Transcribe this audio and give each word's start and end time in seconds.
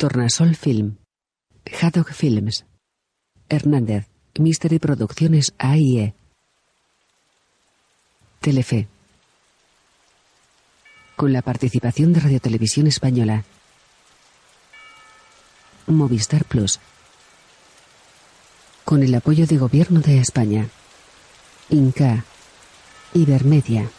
Tornasol 0.00 0.56
Film. 0.56 0.96
Haddock 1.78 2.14
Films. 2.14 2.64
Hernández. 3.50 4.06
Mystery 4.38 4.78
Producciones 4.78 5.52
AIE. 5.58 6.14
Telefe. 8.40 8.88
Con 11.16 11.34
la 11.34 11.42
participación 11.42 12.14
de 12.14 12.20
Radio 12.20 12.40
Televisión 12.40 12.86
Española. 12.86 13.44
Movistar 15.86 16.46
Plus. 16.46 16.80
Con 18.86 19.02
el 19.02 19.14
apoyo 19.14 19.46
de 19.46 19.58
Gobierno 19.58 20.00
de 20.00 20.18
España. 20.18 20.70
Inca. 21.68 22.24
Ibermedia. 23.12 23.90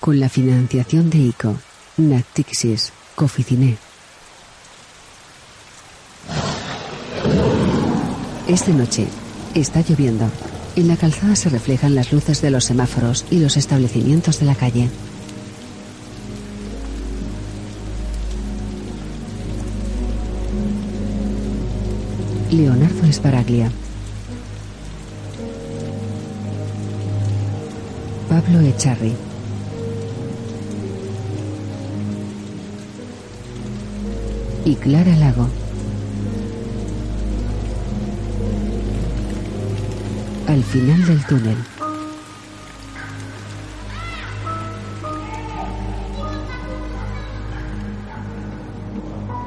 Con 0.00 0.18
la 0.18 0.28
financiación 0.28 1.10
de 1.10 1.18
ICO. 1.18 1.56
Natixis. 1.96 2.92
Coficiné. 3.18 3.76
Es 8.46 8.64
de 8.64 8.72
noche. 8.74 9.08
Está 9.56 9.80
lloviendo. 9.80 10.30
En 10.76 10.86
la 10.86 10.96
calzada 10.96 11.34
se 11.34 11.48
reflejan 11.48 11.96
las 11.96 12.12
luces 12.12 12.40
de 12.42 12.50
los 12.50 12.66
semáforos 12.66 13.26
y 13.28 13.40
los 13.40 13.56
establecimientos 13.56 14.38
de 14.38 14.46
la 14.46 14.54
calle. 14.54 14.88
Leonardo 22.52 23.04
Esparaglia. 23.04 23.72
Pablo 28.28 28.60
Echarri. 28.60 29.27
Y 34.68 34.74
Clara 34.76 35.16
Lago. 35.16 35.48
Al 40.46 40.62
final 40.62 41.06
del 41.06 41.24
túnel. 41.24 41.56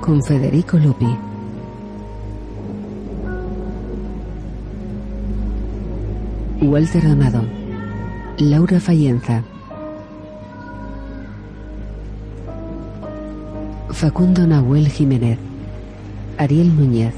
Con 0.01 0.23
Federico 0.23 0.79
Lupi. 0.79 1.15
Walter 6.61 7.07
Donado. 7.07 7.43
Laura 8.39 8.79
Fallenza. 8.79 9.43
Facundo 14.01 14.47
Nahuel 14.47 14.89
Jiménez. 14.89 15.37
Ariel 16.39 16.75
Núñez. 16.75 17.13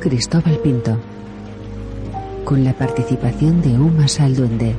Cristóbal 0.00 0.58
Pinto. 0.60 0.96
Con 2.42 2.64
la 2.64 2.72
participación 2.72 3.60
de 3.60 3.78
Uma 3.78 4.08
Salduende. 4.08 4.74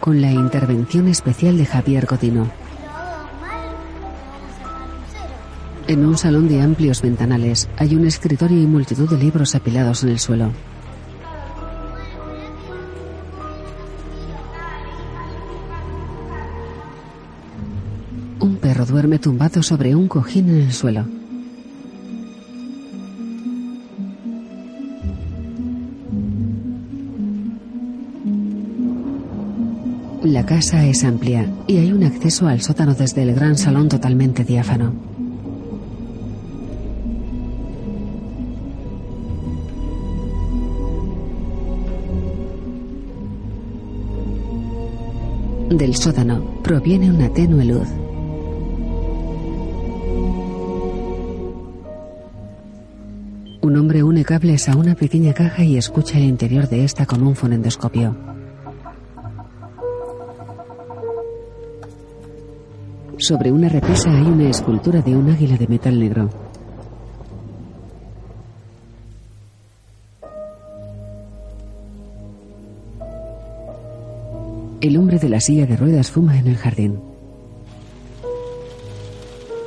Con 0.00 0.20
la 0.20 0.32
intervención 0.32 1.06
especial 1.06 1.56
de 1.56 1.66
Javier 1.66 2.04
Godino. 2.06 2.50
En 5.86 6.04
un 6.04 6.18
salón 6.18 6.48
de 6.48 6.62
amplios 6.62 7.00
ventanales 7.00 7.68
hay 7.76 7.94
un 7.94 8.08
escritorio 8.08 8.60
y 8.60 8.66
multitud 8.66 9.08
de 9.08 9.18
libros 9.18 9.54
apilados 9.54 10.02
en 10.02 10.08
el 10.08 10.18
suelo. 10.18 10.50
Tumbado 19.24 19.62
sobre 19.62 19.94
un 19.94 20.06
cojín 20.06 20.50
en 20.50 20.56
el 20.56 20.72
suelo. 20.74 21.06
La 30.24 30.44
casa 30.44 30.84
es 30.84 31.04
amplia 31.04 31.50
y 31.66 31.78
hay 31.78 31.90
un 31.90 32.04
acceso 32.04 32.48
al 32.48 32.60
sótano 32.60 32.92
desde 32.92 33.22
el 33.22 33.34
gran 33.34 33.56
salón 33.56 33.88
totalmente 33.88 34.44
diáfano. 34.44 34.92
Del 45.70 45.94
sótano 45.94 46.60
proviene 46.62 47.10
una 47.10 47.30
tenue 47.30 47.64
luz. 47.64 48.03
Cables 54.24 54.68
a 54.68 54.76
una 54.76 54.94
pequeña 54.94 55.32
caja 55.34 55.62
y 55.64 55.76
escucha 55.76 56.18
el 56.18 56.24
interior 56.24 56.68
de 56.68 56.84
esta 56.84 57.06
con 57.06 57.26
un 57.26 57.36
fonendoscopio. 57.36 58.16
Sobre 63.18 63.52
una 63.52 63.68
repisa 63.68 64.10
hay 64.10 64.22
una 64.22 64.48
escultura 64.48 65.00
de 65.00 65.16
un 65.16 65.30
águila 65.30 65.56
de 65.56 65.68
metal 65.68 65.98
negro. 65.98 66.30
El 74.80 74.96
hombre 74.96 75.18
de 75.18 75.28
la 75.28 75.40
silla 75.40 75.66
de 75.66 75.76
ruedas 75.76 76.10
fuma 76.10 76.38
en 76.38 76.46
el 76.48 76.56
jardín. 76.56 77.00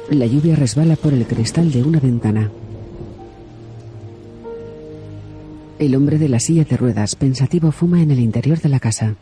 La 0.10 0.26
lluvia 0.26 0.56
resbala 0.56 0.96
por 0.96 1.14
el 1.14 1.26
cristal 1.26 1.72
de 1.72 1.84
una 1.84 2.00
ventana. 2.00 2.52
El 5.80 5.96
hombre 5.96 6.18
de 6.18 6.28
la 6.30 6.40
silla 6.40 6.64
de 6.64 6.76
ruedas, 6.76 7.16
pensativo, 7.16 7.72
fuma 7.72 8.02
en 8.02 8.10
el 8.12 8.20
interior 8.20 8.60
de 8.60 8.70
la 8.70 8.80
casa. 8.80 9.16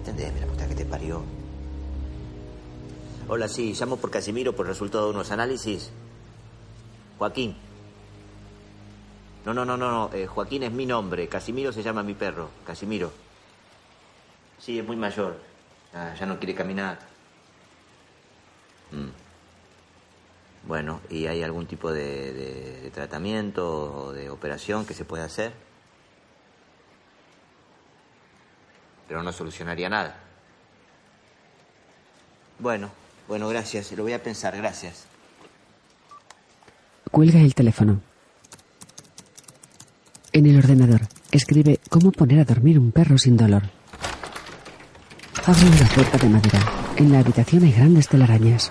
Atendeme, 0.00 0.40
la 0.40 0.46
puta 0.46 0.68
que 0.68 0.74
te 0.76 0.84
parió. 0.84 1.22
Hola, 3.28 3.48
sí, 3.48 3.74
llamo 3.78 3.96
por 3.96 4.10
Casimiro 4.10 4.54
por 4.54 4.66
resultado 4.66 5.06
de 5.06 5.10
unos 5.14 5.30
análisis. 5.32 5.90
Joaquín. 7.18 7.56
No, 9.44 9.52
no, 9.54 9.64
no, 9.64 9.76
no, 9.76 9.90
no. 9.90 10.10
eh, 10.14 10.26
Joaquín 10.26 10.62
es 10.62 10.72
mi 10.72 10.86
nombre. 10.86 11.26
Casimiro 11.28 11.72
se 11.72 11.82
llama 11.82 12.02
mi 12.04 12.14
perro. 12.14 12.50
Casimiro. 12.64 13.12
Sí, 14.58 14.78
es 14.78 14.86
muy 14.86 14.96
mayor. 14.96 15.36
Ah, 15.92 16.14
ya 16.18 16.24
no 16.26 16.38
quiere 16.38 16.54
caminar. 16.54 16.98
Mm. 18.92 19.19
Bueno, 20.70 21.00
¿y 21.10 21.26
hay 21.26 21.42
algún 21.42 21.66
tipo 21.66 21.92
de, 21.92 22.92
tratamiento 22.94 23.92
o 23.92 24.12
de 24.12 24.30
operación 24.30 24.86
que 24.86 24.94
se 24.94 25.04
pueda 25.04 25.24
hacer? 25.24 25.52
Pero 29.08 29.20
no 29.24 29.32
solucionaría 29.32 29.88
nada. 29.88 30.16
Bueno, 32.60 32.88
bueno, 33.26 33.48
gracias. 33.48 33.90
Lo 33.90 34.04
voy 34.04 34.12
a 34.12 34.22
pensar, 34.22 34.56
gracias. 34.56 35.06
Cuelga 37.10 37.40
el 37.40 37.52
teléfono. 37.52 38.00
En 40.32 40.46
el 40.46 40.56
ordenador, 40.56 41.00
escribe 41.32 41.80
cómo 41.88 42.12
poner 42.12 42.38
a 42.38 42.44
dormir 42.44 42.78
un 42.78 42.92
perro 42.92 43.18
sin 43.18 43.36
dolor. 43.36 43.64
Abre 45.44 45.66
una 45.66 45.88
puerta 45.88 46.16
de 46.16 46.28
madera. 46.28 46.60
En 46.94 47.10
la 47.10 47.18
habitación 47.18 47.64
hay 47.64 47.72
grandes 47.72 48.06
telarañas. 48.06 48.70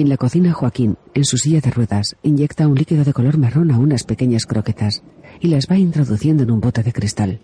En 0.00 0.08
la 0.08 0.16
cocina, 0.16 0.54
Joaquín, 0.54 0.96
en 1.12 1.26
su 1.26 1.36
silla 1.36 1.60
de 1.60 1.70
ruedas, 1.70 2.16
inyecta 2.22 2.66
un 2.66 2.74
líquido 2.74 3.04
de 3.04 3.12
color 3.12 3.36
marrón 3.36 3.70
a 3.70 3.76
unas 3.76 4.04
pequeñas 4.04 4.46
croquetas 4.46 5.02
y 5.40 5.48
las 5.48 5.66
va 5.70 5.76
introduciendo 5.76 6.42
en 6.42 6.50
un 6.52 6.58
bote 6.58 6.82
de 6.82 6.90
cristal. 6.90 7.38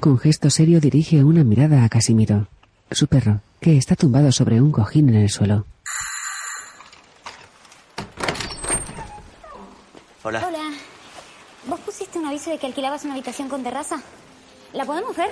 Con 0.00 0.18
gesto 0.18 0.50
serio 0.50 0.82
dirige 0.82 1.24
una 1.24 1.44
mirada 1.44 1.82
a 1.82 1.88
Casimiro, 1.88 2.48
su 2.90 3.06
perro, 3.06 3.40
que 3.58 3.78
está 3.78 3.96
tumbado 3.96 4.30
sobre 4.32 4.60
un 4.60 4.70
cojín 4.70 5.08
en 5.08 5.14
el 5.14 5.30
suelo. 5.30 5.64
Hola. 10.22 10.46
Hola. 10.46 10.72
¿Vos 11.66 11.80
pusiste 11.80 12.18
un 12.18 12.26
aviso 12.26 12.50
de 12.50 12.58
que 12.58 12.66
alquilabas 12.66 13.04
una 13.04 13.14
habitación 13.14 13.48
con 13.48 13.62
terraza? 13.62 14.02
¿La 14.76 14.84
podemos 14.84 15.16
ver? 15.16 15.30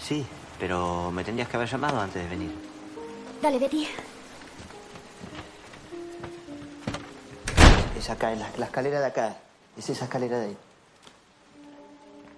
Sí, 0.00 0.24
pero 0.58 1.10
me 1.10 1.22
tendrías 1.22 1.48
que 1.50 1.56
haber 1.56 1.68
llamado 1.68 2.00
antes 2.00 2.22
de 2.22 2.28
venir. 2.30 2.50
Dale, 3.42 3.58
Betty. 3.58 3.86
Es 7.98 8.08
acá, 8.08 8.32
en 8.32 8.40
la, 8.40 8.48
la 8.56 8.64
escalera 8.64 9.00
de 9.00 9.06
acá. 9.06 9.36
Es 9.76 9.90
esa 9.90 10.04
escalera 10.04 10.38
de 10.38 10.46
ahí. 10.46 10.56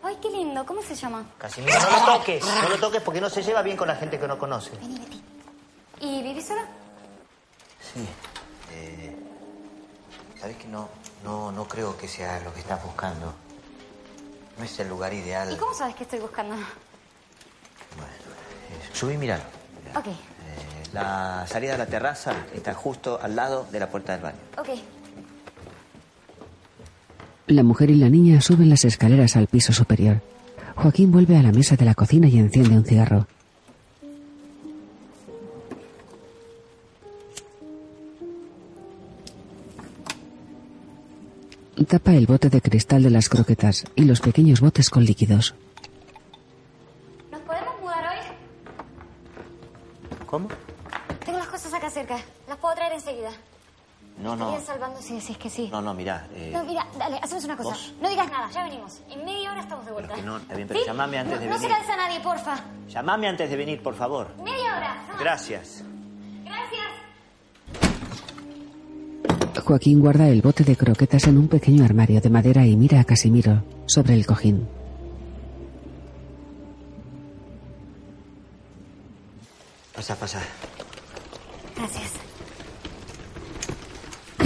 Ay, 0.02 0.19
qué 0.20 0.31
lindo. 0.31 0.66
¿Cómo 0.66 0.82
se 0.82 0.96
llama? 0.96 1.25
Casimiro, 1.38 1.78
no 1.78 1.90
lo 1.90 2.19
toques. 2.19 2.44
No 2.44 2.69
lo 2.69 2.78
toques 2.78 3.02
porque 3.02 3.20
no 3.20 3.31
se 3.31 3.42
lleva 3.44 3.62
bien 3.62 3.76
con 3.76 3.87
la 3.87 3.94
gente 3.94 4.19
que 4.19 4.26
no 4.26 4.37
conoce. 4.38 4.70
Vení, 4.81 4.99
Betty. 4.99 5.22
¿Y 6.00 6.22
vivís 6.25 6.46
sola? 6.49 6.64
Sí. 7.94 8.04
Eh, 8.72 9.16
Sabes 10.40 10.56
que 10.56 10.66
no, 10.66 10.88
no, 11.25 11.50
no 11.52 11.66
creo 11.69 11.96
que 11.96 12.08
sea 12.08 12.40
lo 12.40 12.52
que 12.52 12.60
estás 12.60 12.82
buscando. 12.84 13.32
No 14.58 14.64
es 14.64 14.79
el 14.81 14.88
lugar 14.88 15.12
ideal. 15.12 15.53
¿Y 15.53 15.56
cómo 15.56 15.75
sabes 15.75 15.94
que 15.94 16.05
estoy 16.05 16.20
buscando? 16.20 16.55
Bueno, 16.55 16.67
eh, 18.70 18.88
subí 18.93 19.14
y 19.14 19.19
miralo. 19.19 19.43
Mirá. 19.87 20.00
Ok. 20.00 20.06
Eh, 20.06 20.14
la 20.93 21.44
salida 21.47 21.75
a 21.75 21.79
la 21.79 21.87
terraza 21.87 22.32
está 22.55 22.73
justo 22.75 23.19
al 23.20 23.37
lado 23.37 23.67
de 23.70 23.81
la 23.81 23.88
puerta 23.91 24.12
del 24.12 24.23
baño. 24.23 24.38
Ok. 24.58 24.69
La 27.49 27.62
mujer 27.62 27.91
y 27.91 27.94
la 27.97 28.08
niña 28.08 28.41
suben 28.41 28.69
las 28.70 28.85
escaleras 28.85 29.37
al 29.37 29.47
piso 29.47 29.73
superior. 29.73 30.20
Joaquín 30.75 31.12
vuelve 31.12 31.37
a 31.37 31.43
la 31.43 31.52
mesa 31.52 31.76
de 31.76 31.85
la 31.85 31.94
cocina 31.94 32.26
y 32.26 32.38
enciende 32.38 32.76
un 32.76 32.85
cigarro. 32.85 33.26
Tapa 41.84 42.12
el 42.14 42.26
bote 42.26 42.49
de 42.49 42.61
cristal 42.62 43.02
de 43.02 43.11
las 43.11 43.28
croquetas 43.28 43.84
y 43.94 44.05
los 44.05 44.20
pequeños 44.20 44.61
botes 44.61 44.88
con 44.90 45.05
líquidos. 45.05 45.55
¿Nos 47.31 47.40
podemos 47.43 47.81
mudar 47.81 48.05
hoy? 48.08 48.19
¿Cómo? 50.26 50.49
Tengo 51.25 51.38
las 51.38 51.49
cosas 51.49 51.75
acá 51.75 51.90
cerca. 51.90 52.17
Las 52.49 52.56
puedo 52.56 52.75
traer 52.75 52.94
enseguida. 52.94 53.31
No, 54.19 54.34
no. 54.34 54.58
Salvando 54.62 55.00
si 55.02 55.14
decís 55.17 55.37
que 55.37 55.50
sí. 55.50 55.69
No, 55.70 55.82
no, 55.82 55.93
mirá. 55.93 56.26
eh, 56.34 56.50
No, 56.52 56.64
mira, 56.64 56.87
dale, 56.99 57.19
hacemos 57.23 57.44
una 57.44 57.56
cosa. 57.56 57.69
¿Vos? 57.70 57.94
No 58.00 58.08
digas 58.08 58.31
nada, 58.31 58.50
ya 58.50 58.64
venimos. 58.64 59.00
En 59.11 59.25
media 59.26 59.52
hora 59.52 59.61
estamos 59.61 59.84
de 59.84 59.93
vuelta. 59.93 60.14
que 60.14 60.23
no, 60.23 60.38
está 60.38 60.55
bien, 60.55 60.67
pero 60.67 60.81
¿Sí? 60.81 60.87
llamame 60.87 61.19
antes 61.19 61.34
no, 61.37 61.40
de 61.43 61.46
No 61.50 61.56
se 61.58 61.62
venir. 61.69 61.76
cansa 61.76 61.96
nadie, 61.96 62.20
porfa. 62.20 62.64
Llamame 62.88 63.28
antes 63.28 63.50
de 63.50 63.56
venir, 63.56 63.82
por 63.82 63.94
favor. 63.94 64.34
Media 64.43 64.76
hora. 64.76 65.06
no. 65.12 65.19
Gracias. 65.19 65.84
Gracias. 66.44 66.87
Joaquín 69.64 70.00
guarda 70.00 70.29
el 70.29 70.43
bote 70.43 70.64
de 70.64 70.76
croquetas 70.76 71.26
en 71.26 71.38
un 71.38 71.49
pequeño 71.49 71.85
armario 71.85 72.20
de 72.20 72.31
madera 72.31 72.67
y 72.67 72.76
mira 72.76 73.00
a 73.00 73.05
Casimiro 73.05 73.64
sobre 73.87 74.14
el 74.14 74.26
cojín. 74.26 74.67
Pasa, 79.94 80.14
pasa. 80.14 80.41
Gracias. 81.76 82.12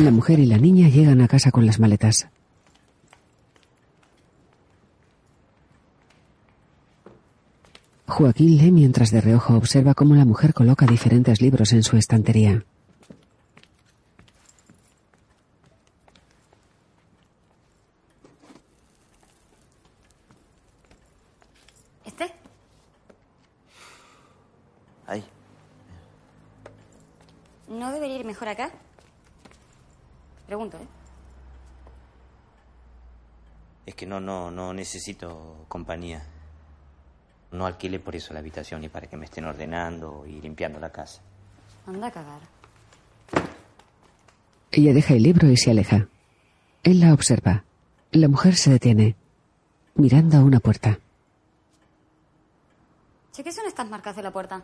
La 0.01 0.11
mujer 0.11 0.39
y 0.39 0.47
la 0.47 0.59
niña 0.59 0.89
llegan 0.89 1.21
a 1.21 1.29
casa 1.29 1.51
con 1.51 1.67
las 1.67 1.79
maletas. 1.79 2.29
Joaquín 8.21 8.59
lee 8.59 8.71
mientras 8.71 9.11
de 9.11 9.21
reojo 9.21 9.56
observa 9.56 9.95
cómo 9.95 10.15
la 10.15 10.25
mujer 10.25 10.53
coloca 10.53 10.85
diferentes 10.85 11.41
libros 11.41 11.73
en 11.73 11.83
su 11.83 11.97
estantería. 11.97 12.65
¿Este? 22.05 22.31
Ahí. 25.06 25.25
¿No 27.81 27.91
debería 27.93 28.19
ir 28.19 28.27
mejor 28.27 28.47
acá? 28.47 28.71
Pregunto, 30.47 30.77
¿eh? 30.77 30.87
Es 33.87 33.94
que 33.94 34.05
no, 34.05 34.21
no, 34.21 34.50
no 34.50 34.75
necesito 34.75 35.65
compañía. 35.67 36.23
No 37.53 37.65
alquilé 37.65 37.99
por 37.99 38.15
eso 38.15 38.35
la 38.35 38.41
habitación, 38.41 38.82
ni 38.82 38.91
para 38.91 39.06
que 39.06 39.17
me 39.17 39.25
estén 39.25 39.47
ordenando 39.47 40.27
y 40.27 40.43
limpiando 40.43 40.79
la 40.79 40.91
casa. 40.91 41.23
Anda 41.87 42.09
a 42.09 42.11
cagar. 42.11 42.43
Ella 44.73 44.93
deja 44.93 45.15
el 45.15 45.23
libro 45.23 45.49
y 45.49 45.56
se 45.56 45.71
aleja. 45.71 46.06
Él 46.82 47.00
la 47.00 47.15
observa. 47.15 47.65
La 48.12 48.29
mujer 48.29 48.56
se 48.56 48.73
detiene, 48.73 49.17
mirando 49.94 50.37
a 50.37 50.44
una 50.44 50.61
puerta. 50.61 50.99
Che, 53.32 53.43
¿qué 53.43 53.53
son 53.53 53.65
estas 53.67 53.88
marcas 53.88 54.17
de 54.17 54.23
la 54.23 54.31
puerta? 54.31 54.62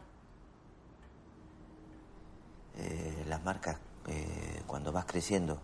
Eh, 2.78 3.15
las 3.28 3.42
marcas, 3.44 3.78
eh, 4.08 4.62
cuando 4.66 4.92
vas 4.92 5.04
creciendo. 5.04 5.60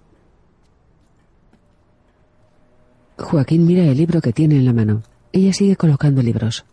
Joaquín 3.19 3.67
mira 3.67 3.85
el 3.85 3.97
libro 3.97 4.21
que 4.21 4.33
tiene 4.33 4.57
en 4.57 4.65
la 4.65 4.73
mano. 4.73 5.03
Ella 5.33 5.53
sigue 5.53 5.77
colocando 5.77 6.23
libros. 6.23 6.65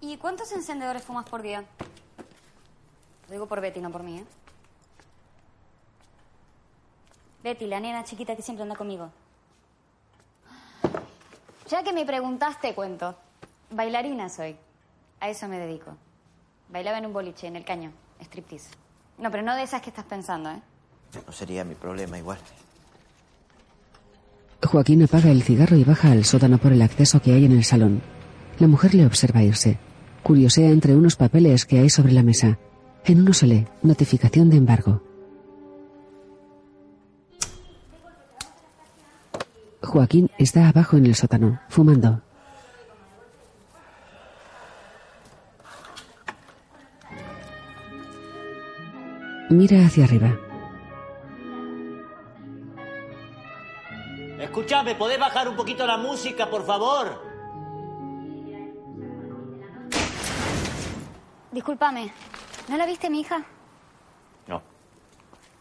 ¿Y 0.00 0.16
cuántos 0.16 0.50
encendedores 0.52 1.02
fumas 1.02 1.28
por 1.28 1.42
día? 1.42 1.64
Lo 3.28 3.32
digo 3.32 3.46
por 3.46 3.60
Betty, 3.60 3.80
no 3.80 3.90
por 3.90 4.02
mí, 4.02 4.18
¿eh? 4.18 4.24
Betty, 7.44 7.66
la 7.66 7.80
nena 7.80 8.04
chiquita 8.04 8.36
que 8.36 8.42
siempre 8.42 8.62
anda 8.62 8.76
conmigo. 8.76 9.10
Ya 11.68 11.82
que 11.82 11.92
me 11.92 12.04
preguntaste, 12.04 12.74
cuento. 12.74 13.16
Bailarina 13.70 14.28
soy. 14.28 14.56
A 15.20 15.28
eso 15.28 15.48
me 15.48 15.58
dedico. 15.58 15.96
Bailaba 16.68 16.98
en 16.98 17.06
un 17.06 17.12
boliche, 17.12 17.46
en 17.46 17.56
el 17.56 17.64
caño. 17.64 17.92
Striptease. 18.20 18.81
No, 19.18 19.30
pero 19.30 19.42
no 19.42 19.54
de 19.54 19.62
esas 19.62 19.82
que 19.82 19.90
estás 19.90 20.04
pensando, 20.04 20.50
¿eh? 20.50 20.60
No 21.26 21.32
sería 21.32 21.64
mi 21.64 21.74
problema 21.74 22.18
igual. 22.18 22.38
Joaquín 24.64 25.02
apaga 25.02 25.30
el 25.30 25.42
cigarro 25.42 25.76
y 25.76 25.84
baja 25.84 26.12
al 26.12 26.24
sótano 26.24 26.58
por 26.58 26.72
el 26.72 26.82
acceso 26.82 27.20
que 27.20 27.32
hay 27.32 27.44
en 27.44 27.52
el 27.52 27.64
salón. 27.64 28.00
La 28.58 28.68
mujer 28.68 28.94
le 28.94 29.06
observa 29.06 29.42
irse. 29.42 29.78
Curiosea 30.22 30.70
entre 30.70 30.94
unos 30.94 31.16
papeles 31.16 31.66
que 31.66 31.80
hay 31.80 31.90
sobre 31.90 32.12
la 32.12 32.22
mesa. 32.22 32.58
En 33.04 33.20
uno 33.22 33.32
se 33.32 33.46
lee 33.46 33.66
notificación 33.82 34.50
de 34.50 34.56
embargo. 34.56 35.02
Joaquín 39.82 40.30
está 40.38 40.68
abajo 40.68 40.96
en 40.96 41.06
el 41.06 41.16
sótano, 41.16 41.60
fumando. 41.68 42.22
Mira 49.52 49.84
hacia 49.84 50.04
arriba. 50.04 50.34
Escúchame, 54.38 54.94
¿podés 54.94 55.18
bajar 55.18 55.46
un 55.46 55.56
poquito 55.56 55.86
la 55.86 55.98
música, 55.98 56.48
por 56.48 56.64
favor? 56.64 57.22
Discúlpame. 61.52 62.12
¿No 62.68 62.76
la 62.78 62.86
viste, 62.86 63.10
mi 63.10 63.20
hija? 63.20 63.44
No, 64.46 64.62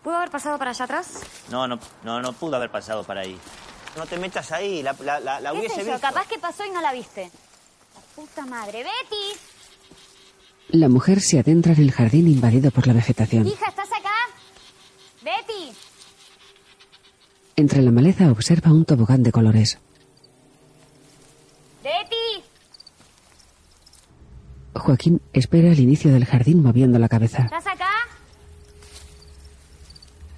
¿Pudo 0.01 0.15
haber 0.15 0.31
pasado 0.31 0.57
para 0.57 0.71
allá 0.71 0.85
atrás? 0.85 1.21
no, 1.49 1.67
no, 1.67 1.77
no, 2.03 2.21
no 2.21 2.31
pudo 2.33 2.55
haber 2.55 2.71
pasado 2.71 3.03
para 3.03 3.21
ahí. 3.21 3.37
No 3.97 4.05
te 4.05 4.17
metas 4.17 4.53
ahí, 4.53 4.81
la, 4.81 4.95
la, 5.01 5.19
la, 5.19 5.39
la 5.41 5.51
¿Qué 5.51 5.57
hubiese 5.59 5.75
sé 5.75 5.85
yo? 5.85 5.91
visto. 5.91 6.07
Capaz 6.07 6.27
que 6.27 6.39
pasó 6.39 6.65
y 6.65 6.69
no 6.71 6.79
la 6.81 6.93
viste. 6.93 7.29
La 7.93 8.01
puta 8.15 8.45
madre. 8.45 8.83
¡Betty! 8.85 9.50
La 10.71 10.87
mujer 10.87 11.19
se 11.19 11.37
adentra 11.37 11.73
en 11.73 11.81
el 11.81 11.91
jardín 11.91 12.27
invadido 12.29 12.71
por 12.71 12.87
la 12.87 12.93
vegetación. 12.93 13.45
Hija, 13.45 13.65
¿estás 13.67 13.89
acá? 13.89 14.09
¡Betty! 15.21 15.75
Entre 17.57 17.81
la 17.81 17.91
maleza 17.91 18.31
observa 18.31 18.71
un 18.71 18.85
tobogán 18.85 19.21
de 19.21 19.33
colores. 19.33 19.79
¡Betty! 21.83 22.45
Joaquín 24.73 25.21
espera 25.33 25.71
al 25.71 25.79
inicio 25.79 26.13
del 26.13 26.25
jardín 26.25 26.63
moviendo 26.63 26.99
la 26.99 27.09
cabeza. 27.09 27.43
¿Estás 27.43 27.67
acá? 27.67 27.89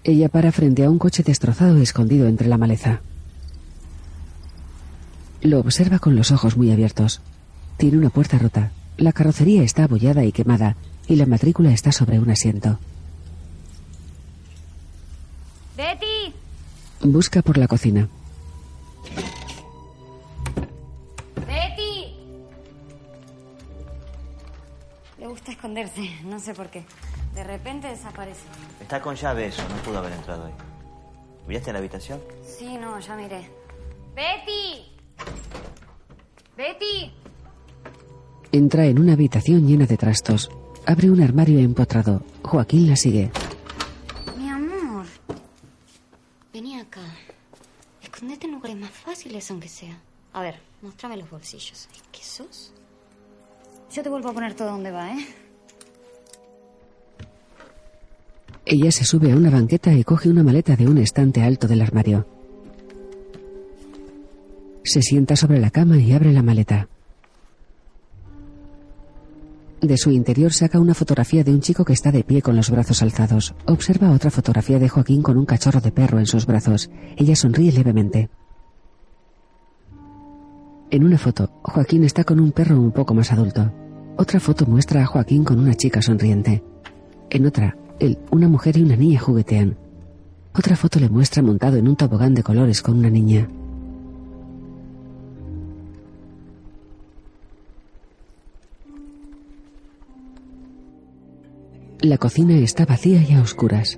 Ella 0.03 0.29
para 0.29 0.51
frente 0.51 0.83
a 0.83 0.89
un 0.89 0.97
coche 0.97 1.21
destrozado 1.21 1.77
escondido 1.77 2.27
entre 2.27 2.47
la 2.47 2.57
maleza. 2.57 3.01
Lo 5.41 5.59
observa 5.59 5.99
con 5.99 6.15
los 6.15 6.31
ojos 6.31 6.57
muy 6.57 6.71
abiertos. 6.71 7.21
Tiene 7.77 7.99
una 7.99 8.09
puerta 8.09 8.39
rota. 8.39 8.71
La 8.97 9.11
carrocería 9.11 9.63
está 9.63 9.85
abollada 9.85 10.23
y 10.23 10.31
quemada, 10.31 10.75
y 11.07 11.15
la 11.15 11.25
matrícula 11.25 11.71
está 11.71 11.91
sobre 11.91 12.19
un 12.19 12.29
asiento. 12.29 12.77
¡Betty! 15.75 16.33
Busca 17.01 17.41
por 17.41 17.57
la 17.57 17.67
cocina. 17.67 18.07
¡Betty! 21.47 22.15
Le 25.19 25.27
gusta 25.27 25.51
esconderse, 25.51 26.09
no 26.23 26.39
sé 26.39 26.53
por 26.53 26.69
qué. 26.69 26.85
De 27.33 27.43
repente 27.43 27.87
desaparece. 27.87 28.43
Está 28.79 29.01
con 29.01 29.15
llave 29.15 29.47
eso, 29.47 29.63
no 29.67 29.75
pudo 29.77 29.97
haber 29.97 30.13
entrado 30.13 30.45
ahí. 30.45 30.53
¿Miraste 31.47 31.73
la 31.73 31.79
habitación? 31.79 32.21
Sí, 32.45 32.77
no, 32.77 32.99
ya 32.99 33.15
miré. 33.15 33.49
¡Betty! 34.15 34.85
¡Betty! 36.55 37.11
Entra 38.55 38.85
en 38.85 38.99
una 38.99 39.13
habitación 39.13 39.67
llena 39.67 39.87
de 39.87 39.97
trastos. 39.97 40.51
Abre 40.85 41.09
un 41.09 41.23
armario 41.23 41.57
empotrado. 41.57 42.21
Joaquín 42.43 42.87
la 42.87 42.95
sigue. 42.95 43.31
Mi 44.37 44.47
amor. 44.47 45.07
Vení 46.53 46.79
acá. 46.79 47.01
Escondete 48.03 48.45
en 48.45 48.53
lugares 48.53 48.77
más 48.77 48.91
fáciles, 48.91 49.49
aunque 49.49 49.67
sea. 49.67 49.99
A 50.33 50.43
ver, 50.43 50.59
mostrame 50.83 51.17
los 51.17 51.31
bolsillos. 51.31 51.89
¿Qué 52.11 52.23
sos? 52.23 52.71
Yo 53.91 54.03
te 54.03 54.09
vuelvo 54.09 54.29
a 54.29 54.33
poner 54.33 54.53
todo 54.53 54.67
donde 54.67 54.91
va, 54.91 55.17
¿eh? 55.17 55.25
Ella 58.67 58.91
se 58.91 59.03
sube 59.03 59.31
a 59.31 59.35
una 59.35 59.49
banqueta 59.49 59.91
y 59.93 60.03
coge 60.03 60.29
una 60.29 60.43
maleta 60.43 60.75
de 60.75 60.87
un 60.87 60.99
estante 60.99 61.41
alto 61.41 61.67
del 61.67 61.81
armario. 61.81 62.27
Se 64.83 65.01
sienta 65.01 65.35
sobre 65.35 65.59
la 65.59 65.71
cama 65.71 65.97
y 65.97 66.13
abre 66.13 66.31
la 66.31 66.43
maleta. 66.43 66.87
De 69.83 69.97
su 69.97 70.11
interior 70.11 70.53
saca 70.53 70.79
una 70.79 70.93
fotografía 70.93 71.43
de 71.43 71.51
un 71.51 71.59
chico 71.59 71.83
que 71.83 71.91
está 71.91 72.09
de 72.09 72.23
pie 72.23 72.41
con 72.41 72.55
los 72.55 72.69
brazos 72.69 73.01
alzados. 73.01 73.53
Observa 73.65 74.11
otra 74.11 74.31
fotografía 74.31 74.79
de 74.79 74.87
Joaquín 74.87 75.21
con 75.21 75.37
un 75.37 75.45
cachorro 75.45 75.81
de 75.81 75.91
perro 75.91 76.19
en 76.19 76.25
sus 76.25 76.45
brazos. 76.45 76.89
Ella 77.17 77.35
sonríe 77.35 77.73
levemente. 77.73 78.29
En 80.89 81.03
una 81.03 81.17
foto, 81.17 81.51
Joaquín 81.63 82.05
está 82.05 82.23
con 82.23 82.39
un 82.39 82.53
perro 82.53 82.79
un 82.79 82.93
poco 82.93 83.13
más 83.13 83.33
adulto. 83.33 83.73
Otra 84.15 84.39
foto 84.39 84.65
muestra 84.65 85.03
a 85.03 85.05
Joaquín 85.05 85.43
con 85.43 85.59
una 85.59 85.73
chica 85.73 86.01
sonriente. 86.01 86.63
En 87.29 87.45
otra, 87.45 87.75
él, 87.99 88.19
una 88.31 88.47
mujer 88.47 88.77
y 88.77 88.83
una 88.83 88.95
niña 88.95 89.19
juguetean. 89.19 89.75
Otra 90.55 90.77
foto 90.77 91.01
le 91.01 91.09
muestra 91.09 91.43
montado 91.43 91.75
en 91.75 91.89
un 91.89 91.97
tobogán 91.97 92.33
de 92.35 92.43
colores 92.43 92.81
con 92.81 92.99
una 92.99 93.09
niña. 93.09 93.49
La 102.03 102.17
cocina 102.17 102.57
está 102.57 102.85
vacía 102.85 103.21
y 103.21 103.33
a 103.33 103.41
oscuras. 103.41 103.97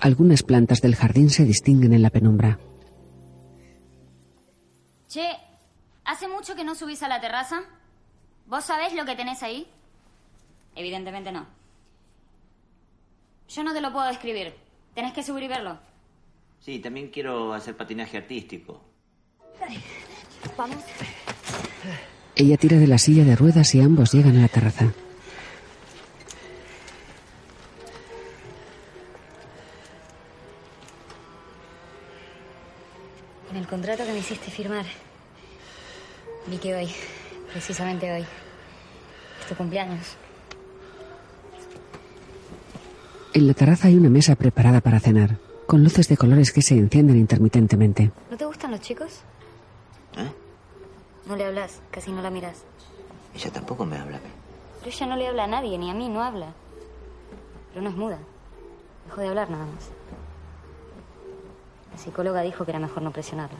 Algunas 0.00 0.42
plantas 0.42 0.80
del 0.80 0.96
jardín 0.96 1.30
se 1.30 1.44
distinguen 1.44 1.92
en 1.92 2.02
la 2.02 2.10
penumbra. 2.10 2.58
Che, 5.08 5.24
¿hace 6.04 6.26
mucho 6.26 6.56
que 6.56 6.64
no 6.64 6.74
subís 6.74 7.04
a 7.04 7.08
la 7.08 7.20
terraza? 7.20 7.62
¿Vos 8.46 8.64
sabés 8.64 8.92
lo 8.92 9.04
que 9.04 9.14
tenés 9.14 9.44
ahí? 9.44 9.68
Evidentemente 10.74 11.30
no. 11.30 11.46
Yo 13.50 13.62
no 13.62 13.72
te 13.72 13.80
lo 13.80 13.92
puedo 13.92 14.08
describir. 14.08 14.52
Tenés 14.96 15.12
que 15.12 15.22
subir 15.22 15.44
y 15.44 15.48
verlo. 15.48 15.78
Sí, 16.58 16.80
también 16.80 17.08
quiero 17.12 17.52
hacer 17.52 17.76
patinaje 17.76 18.16
artístico. 18.16 18.80
Vamos. 20.56 20.82
Ella 22.34 22.56
tira 22.56 22.78
de 22.78 22.86
la 22.86 22.98
silla 22.98 23.24
de 23.24 23.36
ruedas 23.36 23.74
y 23.74 23.80
ambos 23.80 24.12
llegan 24.12 24.36
a 24.38 24.42
la 24.42 24.48
terraza. 24.48 24.92
En 33.50 33.56
el 33.56 33.66
contrato 33.66 34.04
que 34.06 34.12
me 34.12 34.18
hiciste 34.18 34.50
firmar, 34.50 34.86
vi 36.46 36.56
que 36.56 36.74
hoy, 36.74 36.88
precisamente 37.52 38.10
hoy, 38.10 38.22
es 38.22 39.46
tu 39.46 39.54
cumpleaños. 39.54 40.16
En 43.34 43.46
la 43.46 43.52
terraza 43.52 43.88
hay 43.88 43.96
una 43.96 44.08
mesa 44.08 44.36
preparada 44.36 44.80
para 44.80 45.00
cenar, 45.00 45.36
con 45.66 45.84
luces 45.84 46.08
de 46.08 46.16
colores 46.16 46.50
que 46.50 46.62
se 46.62 46.78
encienden 46.78 47.18
intermitentemente. 47.18 48.10
¿No 48.30 48.36
te 48.38 48.46
gustan 48.46 48.70
los 48.70 48.80
chicos? 48.80 49.20
¿Eh? 50.16 50.41
No 51.26 51.36
le 51.36 51.44
hablas, 51.44 51.80
casi 51.90 52.10
no 52.10 52.22
la 52.22 52.30
miras. 52.30 52.62
Ella 53.34 53.50
tampoco 53.50 53.84
me 53.86 53.96
habla. 53.96 54.20
Pero 54.80 54.90
ella 54.90 55.06
no 55.06 55.16
le 55.16 55.28
habla 55.28 55.44
a 55.44 55.46
nadie, 55.46 55.78
ni 55.78 55.90
a 55.90 55.94
mí, 55.94 56.08
no 56.08 56.22
habla. 56.22 56.52
Pero 57.70 57.82
no 57.82 57.90
es 57.90 57.96
muda. 57.96 58.18
Dejó 59.06 59.20
de 59.20 59.28
hablar 59.28 59.50
nada 59.50 59.66
más. 59.66 59.90
La 61.92 61.98
psicóloga 61.98 62.42
dijo 62.42 62.64
que 62.64 62.70
era 62.72 62.80
mejor 62.80 63.02
no 63.02 63.12
presionarla. 63.12 63.58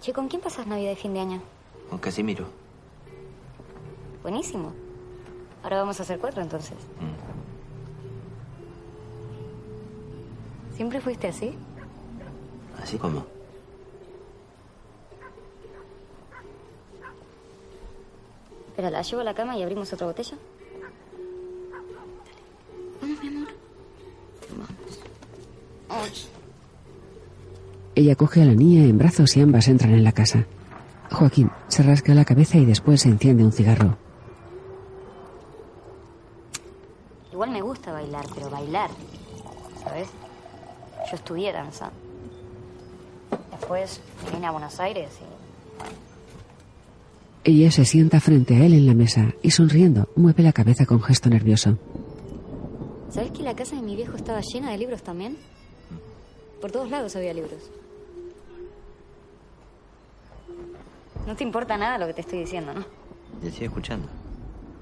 Che, 0.00 0.12
¿con 0.12 0.28
quién 0.28 0.42
pasas 0.42 0.66
Navidad 0.66 0.92
y 0.92 0.96
fin 0.96 1.14
de 1.14 1.20
año? 1.20 1.42
Con 1.88 1.98
Casimiro. 1.98 2.46
Buenísimo. 4.22 4.72
Ahora 5.62 5.78
vamos 5.78 5.98
a 5.98 6.02
hacer 6.02 6.18
cuatro 6.18 6.42
entonces. 6.42 6.76
¿Siempre 10.76 11.00
fuiste 11.00 11.28
así? 11.28 11.56
¿Así 12.82 12.98
como? 12.98 13.35
Espera, 18.76 18.90
la 18.90 19.00
llevo 19.00 19.22
a 19.22 19.24
la 19.24 19.32
cama 19.32 19.56
y 19.56 19.62
abrimos 19.62 19.90
otra 19.90 20.06
botella. 20.06 20.36
Vamos, 23.00 23.22
mi 23.22 23.28
amor. 23.28 23.48
Vamos. 25.88 26.28
Ella 27.94 28.16
coge 28.16 28.42
a 28.42 28.44
la 28.44 28.52
niña 28.52 28.84
en 28.84 28.98
brazos 28.98 29.34
y 29.34 29.40
ambas 29.40 29.66
entran 29.68 29.94
en 29.94 30.04
la 30.04 30.12
casa. 30.12 30.44
Joaquín 31.10 31.50
se 31.68 31.84
rasca 31.84 32.12
la 32.12 32.26
cabeza 32.26 32.58
y 32.58 32.66
después 32.66 33.00
se 33.00 33.08
enciende 33.08 33.44
un 33.44 33.52
cigarro. 33.52 33.96
Igual 37.32 37.52
me 37.52 37.62
gusta 37.62 37.92
bailar, 37.92 38.26
pero 38.34 38.50
bailar. 38.50 38.90
¿Sabes? 39.84 40.08
Yo 41.10 41.16
estudié 41.16 41.50
danza. 41.50 41.90
Después 43.52 44.02
vine 44.30 44.46
a 44.46 44.50
Buenos 44.50 44.78
Aires 44.80 45.08
y. 45.22 46.05
Ella 47.48 47.70
se 47.70 47.84
sienta 47.84 48.18
frente 48.18 48.56
a 48.56 48.66
él 48.66 48.74
en 48.74 48.86
la 48.86 48.94
mesa 48.94 49.32
y 49.40 49.52
sonriendo 49.52 50.08
mueve 50.16 50.42
la 50.42 50.52
cabeza 50.52 50.84
con 50.84 51.00
gesto 51.00 51.30
nervioso. 51.30 51.78
¿Sabes 53.08 53.30
que 53.30 53.44
la 53.44 53.54
casa 53.54 53.76
de 53.76 53.82
mi 53.82 53.94
viejo 53.94 54.16
estaba 54.16 54.40
llena 54.40 54.72
de 54.72 54.78
libros 54.78 55.04
también? 55.04 55.36
Por 56.60 56.72
todos 56.72 56.90
lados 56.90 57.14
había 57.14 57.32
libros. 57.32 57.70
No 61.24 61.36
te 61.36 61.44
importa 61.44 61.76
nada 61.76 61.98
lo 61.98 62.08
que 62.08 62.14
te 62.14 62.22
estoy 62.22 62.40
diciendo, 62.40 62.74
¿no? 62.74 62.84
Y 63.40 63.46
él 63.46 63.52
sigue 63.52 63.66
escuchando. 63.66 64.08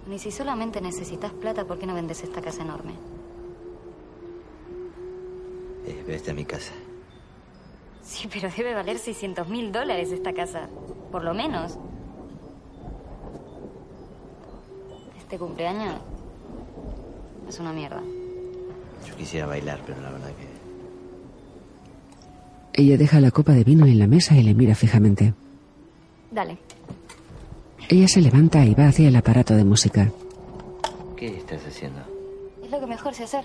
Ni 0.09 0.19
si 0.19 0.31
solamente 0.31 0.81
necesitas 0.81 1.33
plata, 1.35 1.67
¿por 1.67 1.79
qué 1.79 1.85
no 1.85 1.93
vendes 1.93 2.23
esta 2.23 2.41
casa 2.41 2.63
enorme? 2.63 2.95
Eh, 5.87 6.03
vete 6.07 6.31
a 6.31 6.35
mi 6.35 6.47
casa. 6.47 6.73
Sí, 8.03 8.27
pero 8.33 8.49
debe 8.57 8.73
valer 8.73 8.99
600 8.99 9.49
mil 9.51 9.71
dólares 9.71 10.13
esta 10.13 10.33
casa. 10.33 10.71
Por 11.13 11.25
lo 11.25 11.35
menos. 11.35 11.79
Este 15.35 15.45
cumpleaños 15.45 15.97
es 17.49 17.59
una 17.59 17.73
mierda. 17.73 18.01
Yo 19.05 19.17
quisiera 19.17 19.49
bailar, 19.49 19.81
pero 19.85 20.01
la 20.01 20.13
verdad 20.13 20.29
que... 20.29 20.47
Ella 22.81 22.97
deja 22.97 23.19
la 23.19 23.33
copa 23.33 23.51
de 23.51 23.65
vino 23.65 23.85
en 23.85 23.99
la 23.99 24.07
mesa 24.07 24.37
y 24.37 24.45
le 24.45 24.55
mira 24.55 24.77
fijamente. 24.77 25.35
Dale. 26.31 26.59
Ella 27.89 28.07
se 28.07 28.21
levanta 28.21 28.65
y 28.65 28.75
va 28.75 28.87
hacia 28.87 29.09
el 29.09 29.17
aparato 29.17 29.57
de 29.57 29.65
música. 29.65 30.13
¿Qué 31.17 31.37
estás 31.39 31.67
haciendo? 31.67 32.03
Es 32.63 32.71
lo 32.71 32.79
que 32.79 32.87
mejor 32.87 33.13
sé 33.13 33.25
hacer. 33.25 33.43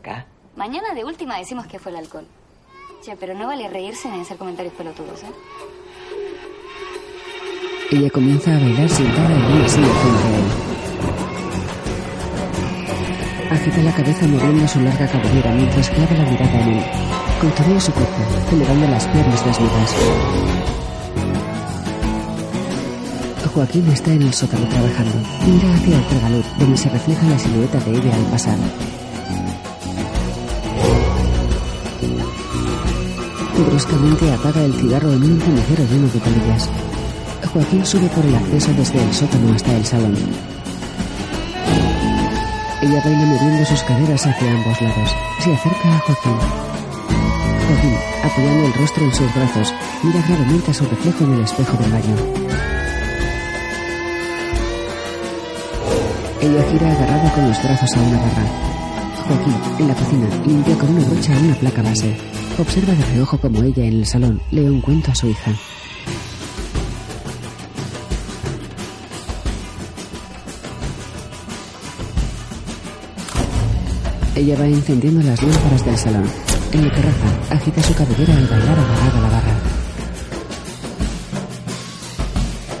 ¿Acá? 0.00 0.24
Mañana 0.56 0.94
de 0.94 1.04
última 1.04 1.36
decimos 1.36 1.66
que 1.66 1.78
fue 1.78 1.92
el 1.92 1.98
alcohol. 1.98 2.26
Che, 3.04 3.14
pero 3.16 3.34
no 3.34 3.46
vale 3.46 3.68
reírse 3.68 4.10
ni 4.10 4.20
hacer 4.20 4.38
comentarios 4.38 4.72
pelotudos, 4.72 5.22
¿eh? 5.22 5.32
Ella 7.88 8.10
comienza 8.10 8.50
a 8.50 8.58
bailar 8.58 8.88
sentada 8.88 9.32
en 9.32 9.44
una 9.44 9.68
silla 9.68 9.86
frente 9.86 10.24
a 10.24 10.36
él. 10.38 10.44
Agita 13.52 13.82
la 13.82 13.92
cabeza 13.92 14.26
moviendo 14.26 14.66
su 14.66 14.80
larga 14.80 15.06
cabellera 15.06 15.52
mientras 15.52 15.90
clava 15.90 16.12
la 16.16 16.24
mirada 16.30 16.60
en 16.62 16.68
él. 16.68 16.84
Contornea 17.40 17.80
su 17.80 17.92
cuerpo, 17.92 18.22
elevando 18.52 18.88
las 18.88 19.06
piernas 19.06 19.44
desnudas. 19.44 19.94
Joaquín 23.54 23.88
está 23.88 24.12
en 24.12 24.22
el 24.22 24.34
sótano 24.34 24.66
trabajando. 24.66 25.16
Mira 25.46 25.72
hacia 25.72 25.96
el 25.96 26.04
tragaluz, 26.08 26.46
donde 26.58 26.76
se 26.76 26.88
refleja 26.90 27.26
la 27.28 27.38
silueta 27.38 27.78
de 27.78 27.90
ella 27.92 28.16
al 28.16 28.24
pasar. 28.24 28.58
Bruscamente 33.70 34.32
apaga 34.32 34.64
el 34.64 34.74
cigarro 34.74 35.12
en 35.12 35.22
un 35.22 35.40
cenicero 35.40 35.84
lleno 35.90 36.08
de 36.08 36.18
colillas. 36.18 36.68
Joaquín 37.56 37.86
sube 37.86 38.06
por 38.08 38.22
el 38.22 38.34
acceso 38.34 38.70
desde 38.74 39.02
el 39.02 39.14
sótano 39.14 39.54
hasta 39.54 39.74
el 39.74 39.86
salón. 39.86 40.14
Ella 42.82 43.00
baila 43.02 43.24
moviendo 43.24 43.64
sus 43.64 43.82
caderas 43.82 44.26
hacia 44.26 44.52
ambos 44.52 44.82
lados. 44.82 45.14
Se 45.42 45.54
acerca 45.54 45.96
a 45.96 45.98
Joaquín. 46.00 46.36
Joaquín, 47.66 47.94
apoyando 48.22 48.66
el 48.66 48.74
rostro 48.74 49.04
en 49.04 49.14
sus 49.14 49.34
brazos, 49.34 49.74
mira 50.02 50.20
gravemente 50.28 50.70
a 50.70 50.74
su 50.74 50.84
reflejo 50.84 51.24
en 51.24 51.32
el 51.32 51.40
espejo 51.40 51.76
del 51.78 51.92
baño. 51.92 52.16
Ella 56.42 56.62
gira 56.70 56.92
agarrada 56.92 57.32
con 57.32 57.48
los 57.48 57.62
brazos 57.62 57.96
a 57.96 58.00
una 58.00 58.18
barra. 58.18 58.46
Joaquín, 59.28 59.54
en 59.78 59.88
la 59.88 59.94
cocina, 59.94 60.28
limpia 60.44 60.76
con 60.76 60.90
una 60.90 61.06
brocha 61.06 61.32
una 61.38 61.54
placa 61.54 61.80
base. 61.80 62.14
Observa 62.58 62.92
de 62.92 63.04
reojo 63.14 63.38
como 63.38 63.62
ella 63.62 63.86
en 63.86 63.94
el 63.94 64.06
salón 64.06 64.42
lee 64.50 64.68
un 64.68 64.82
cuento 64.82 65.10
a 65.10 65.14
su 65.14 65.28
hija. 65.28 65.52
Ella 74.36 74.54
va 74.58 74.66
encendiendo 74.66 75.22
las 75.22 75.42
lámparas 75.42 75.82
del 75.86 75.96
salón. 75.96 76.24
En 76.70 76.86
la 76.86 76.94
terraza, 76.94 77.54
agita 77.54 77.82
su 77.82 77.94
cabellera 77.94 78.36
al 78.36 78.46
bailar 78.46 78.78
agarrada 78.78 79.18
a 79.18 79.20
la 79.22 79.30
barra. 79.30 79.54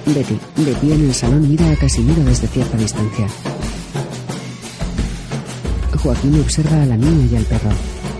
Betty, 0.04 0.38
de 0.56 0.72
pie 0.74 0.94
en 0.94 1.06
el 1.06 1.14
salón, 1.14 1.48
mira 1.48 1.70
a 1.70 1.76
Casimiro 1.76 2.22
desde 2.24 2.46
cierta 2.48 2.76
distancia. 2.76 3.26
Joaquín 6.02 6.38
observa 6.40 6.82
a 6.82 6.86
la 6.86 6.96
niña 6.98 7.26
y 7.32 7.36
al 7.36 7.44
perro. 7.44 7.70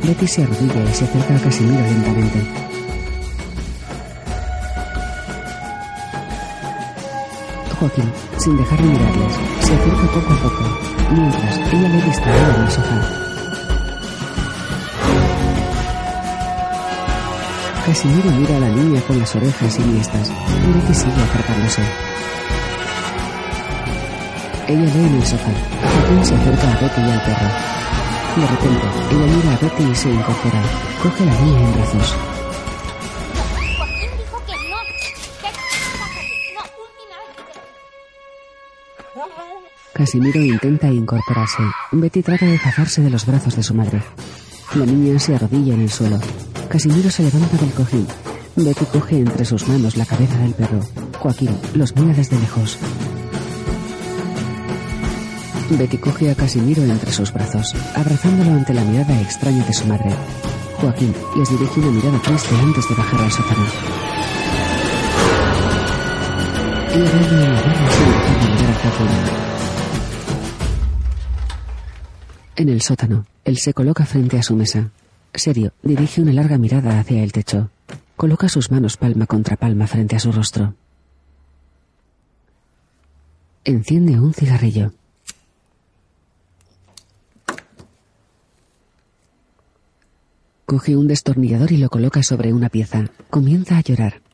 Betty 0.02 0.26
se 0.26 0.42
arrodilla 0.42 0.90
y 0.90 0.94
se 0.94 1.04
acerca 1.04 1.36
a 1.36 1.40
Casimiro 1.40 1.82
lentamente. 1.82 2.66
Joaquín, 7.78 8.10
sin 8.38 8.56
dejar 8.56 8.80
de 8.80 8.88
mirarles, 8.88 9.32
se 9.60 9.74
acerca 9.74 10.06
poco 10.14 10.32
a 10.32 10.42
poco, 10.42 10.78
mientras 11.12 11.56
ella 11.70 11.88
le 11.90 12.02
distrae 12.02 12.54
en 12.54 12.62
el 12.62 12.70
sofá. 12.70 13.25
Casimiro 17.86 18.30
mira 18.32 18.56
a 18.56 18.60
la 18.60 18.68
niña 18.68 19.00
con 19.02 19.16
las 19.16 19.32
orejas 19.36 19.72
siniestras 19.72 20.28
y 20.28 20.72
Betty 20.72 20.92
sigue 20.92 21.22
acercándose. 21.22 21.82
Ella 24.66 24.92
lee 24.92 25.06
en 25.06 25.14
el 25.14 25.24
sofá. 25.24 25.52
Joaquín 25.80 26.26
se 26.26 26.34
acerca 26.34 26.72
a 26.72 26.80
Betty 26.80 27.00
y 27.00 27.10
al 27.12 27.22
perro. 27.22 27.46
De 28.36 28.46
repente, 28.48 28.86
ella 29.12 29.26
mira 29.36 29.52
a 29.52 29.58
Betty 29.58 29.84
y 29.84 29.94
se 29.94 30.10
incorpora. 30.10 30.62
Coge 31.00 31.22
a 31.22 31.26
la 31.26 31.40
niña 31.40 31.60
en 31.60 31.74
brazos. 31.74 32.16
Que. 34.46 34.52
Que 35.42 35.52
que 35.52 35.52
Casimiro 39.92 40.40
intenta 40.40 40.88
incorporarse. 40.88 41.62
Betty 41.92 42.22
trata 42.22 42.46
de 42.46 42.58
zafarse 42.58 43.00
de 43.00 43.10
los 43.10 43.24
brazos 43.24 43.54
de 43.54 43.62
su 43.62 43.74
madre. 43.74 44.02
La 44.74 44.84
niña 44.84 45.20
se 45.20 45.36
arrodilla 45.36 45.74
en 45.74 45.82
el 45.82 45.90
suelo. 45.90 46.18
Casimiro 46.68 47.10
se 47.10 47.22
levanta 47.22 47.56
del 47.56 47.72
cojín. 47.72 48.06
Betty 48.56 48.84
coge 48.86 49.18
entre 49.18 49.44
sus 49.44 49.68
manos 49.68 49.96
la 49.96 50.04
cabeza 50.04 50.36
del 50.38 50.52
perro. 50.52 50.80
Joaquín 51.18 51.50
los 51.74 51.94
mira 51.94 52.14
desde 52.14 52.38
lejos. 52.38 52.78
Betty 55.70 55.98
coge 55.98 56.30
a 56.30 56.34
Casimiro 56.34 56.82
entre 56.84 57.12
sus 57.12 57.32
brazos, 57.32 57.74
abrazándolo 57.94 58.52
ante 58.52 58.74
la 58.74 58.82
mirada 58.82 59.20
extraña 59.20 59.64
de 59.64 59.72
su 59.72 59.86
madre. 59.86 60.10
Joaquín 60.80 61.14
les 61.36 61.48
dirige 61.50 61.80
una 61.80 61.90
mirada 61.90 62.18
triste 62.22 62.54
antes 62.56 62.88
de 62.88 62.94
bajar 62.94 63.20
al 63.20 63.32
sótano. 63.32 63.66
A 66.92 66.98
la 66.98 67.12
mirar 67.30 67.54
a. 67.54 67.86
En 72.56 72.68
el 72.70 72.80
sótano, 72.80 73.26
él 73.44 73.58
se 73.58 73.74
coloca 73.74 74.06
frente 74.06 74.38
a 74.38 74.42
su 74.42 74.56
mesa. 74.56 74.90
Serio, 75.38 75.72
dirige 75.82 76.22
una 76.22 76.32
larga 76.32 76.58
mirada 76.58 76.98
hacia 76.98 77.22
el 77.22 77.32
techo. 77.32 77.70
Coloca 78.16 78.48
sus 78.48 78.70
manos 78.70 78.96
palma 78.96 79.26
contra 79.26 79.56
palma 79.56 79.86
frente 79.86 80.16
a 80.16 80.18
su 80.18 80.32
rostro. 80.32 80.74
Enciende 83.64 84.18
un 84.18 84.32
cigarrillo. 84.32 84.92
Coge 90.64 90.96
un 90.96 91.06
destornillador 91.06 91.70
y 91.72 91.76
lo 91.76 91.90
coloca 91.90 92.22
sobre 92.22 92.52
una 92.52 92.68
pieza. 92.68 93.04
Comienza 93.30 93.76
a 93.76 93.82
llorar. 93.82 94.25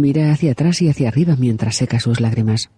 Mira 0.00 0.32
hacia 0.32 0.52
atrás 0.52 0.80
y 0.80 0.88
hacia 0.88 1.08
arriba 1.08 1.36
mientras 1.36 1.76
seca 1.76 2.00
sus 2.00 2.20
lágrimas. 2.20 2.70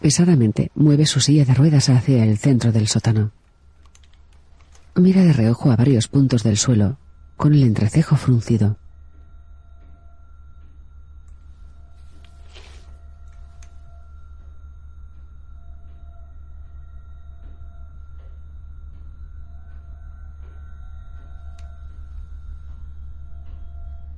Pesadamente 0.00 0.72
mueve 0.74 1.06
su 1.06 1.20
silla 1.20 1.44
de 1.44 1.54
ruedas 1.54 1.88
hacia 1.88 2.24
el 2.24 2.36
centro 2.36 2.72
del 2.72 2.88
sótano. 2.88 3.30
Mira 4.96 5.22
de 5.22 5.32
reojo 5.32 5.70
a 5.70 5.76
varios 5.76 6.08
puntos 6.08 6.42
del 6.42 6.56
suelo, 6.56 6.98
con 7.36 7.54
el 7.54 7.62
entrecejo 7.62 8.16
fruncido. 8.16 8.78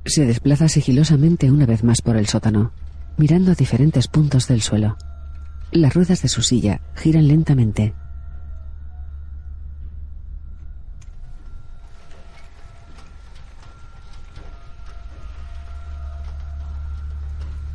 Se 0.04 0.26
desplaza 0.26 0.68
sigilosamente 0.68 1.50
una 1.50 1.64
vez 1.64 1.84
más 1.84 2.02
por 2.02 2.16
el 2.16 2.26
sótano, 2.26 2.72
mirando 3.16 3.52
a 3.52 3.54
diferentes 3.54 4.08
puntos 4.08 4.48
del 4.48 4.60
suelo. 4.60 4.96
Las 5.70 5.94
ruedas 5.94 6.22
de 6.22 6.28
su 6.28 6.42
silla 6.42 6.80
giran 6.96 7.28
lentamente. 7.28 7.94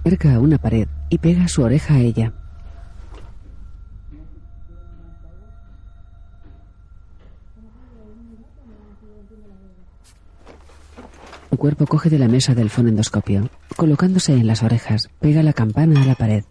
Cerca 0.03 0.35
a 0.35 0.39
una 0.39 0.57
pared 0.57 0.87
y 1.09 1.17
pega 1.17 1.47
su 1.47 1.63
oreja 1.63 1.95
a 1.95 1.99
ella. 1.99 2.33
Su 11.57 11.61
cuerpo 11.61 11.87
coge 11.87 12.11
de 12.11 12.19
la 12.19 12.27
mesa 12.27 12.53
del 12.53 12.69
fonendoscopio. 12.69 13.49
Colocándose 13.75 14.31
en 14.33 14.45
las 14.45 14.61
orejas, 14.61 15.09
pega 15.19 15.41
la 15.41 15.53
campana 15.53 16.03
a 16.03 16.05
la 16.05 16.13
pared. 16.13 16.43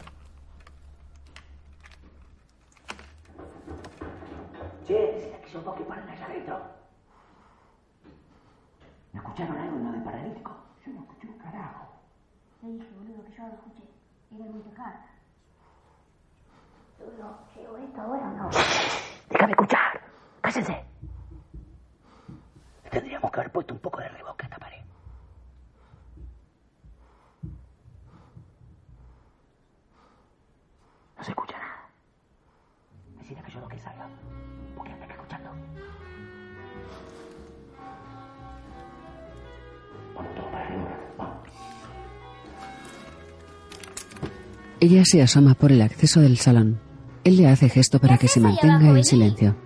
Ella 44.87 45.03
se 45.05 45.21
asoma 45.21 45.55
por 45.55 45.73
el 45.73 45.83
acceso 45.83 46.21
del 46.21 46.39
salón. 46.39 46.81
Él 47.25 47.39
le 47.39 47.49
hace 47.49 47.69
gesto 47.69 47.99
para 47.99 48.19
que 48.19 48.29
se 48.29 48.39
mantenga 48.39 48.77
abajo? 48.77 48.95
en 48.95 49.05
silencio. 49.05 49.57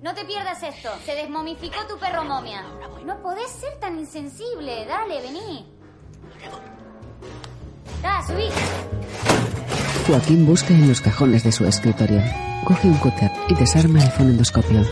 No 0.00 0.14
te 0.14 0.24
pierdas 0.24 0.62
esto. 0.62 0.90
Se 1.04 1.16
desmomificó 1.16 1.84
tu 1.88 1.98
perro 1.98 2.24
momia. 2.24 2.62
No 3.04 3.20
podés 3.20 3.50
ser 3.50 3.80
tan 3.80 3.98
insensible. 3.98 4.86
Dale, 4.86 5.20
vení. 5.22 5.66
Da, 8.00 8.24
subí. 8.24 8.44
Joaquín 10.06 10.46
busca 10.46 10.72
en 10.72 10.86
los 10.86 11.00
cajones 11.00 11.42
de 11.42 11.50
su 11.50 11.66
escritorio. 11.66 12.22
Coge 12.64 12.86
un 12.86 12.94
cúter 12.98 13.32
y 13.48 13.56
desarma 13.56 14.00
el 14.04 14.10
fonendoscopio. 14.12 14.86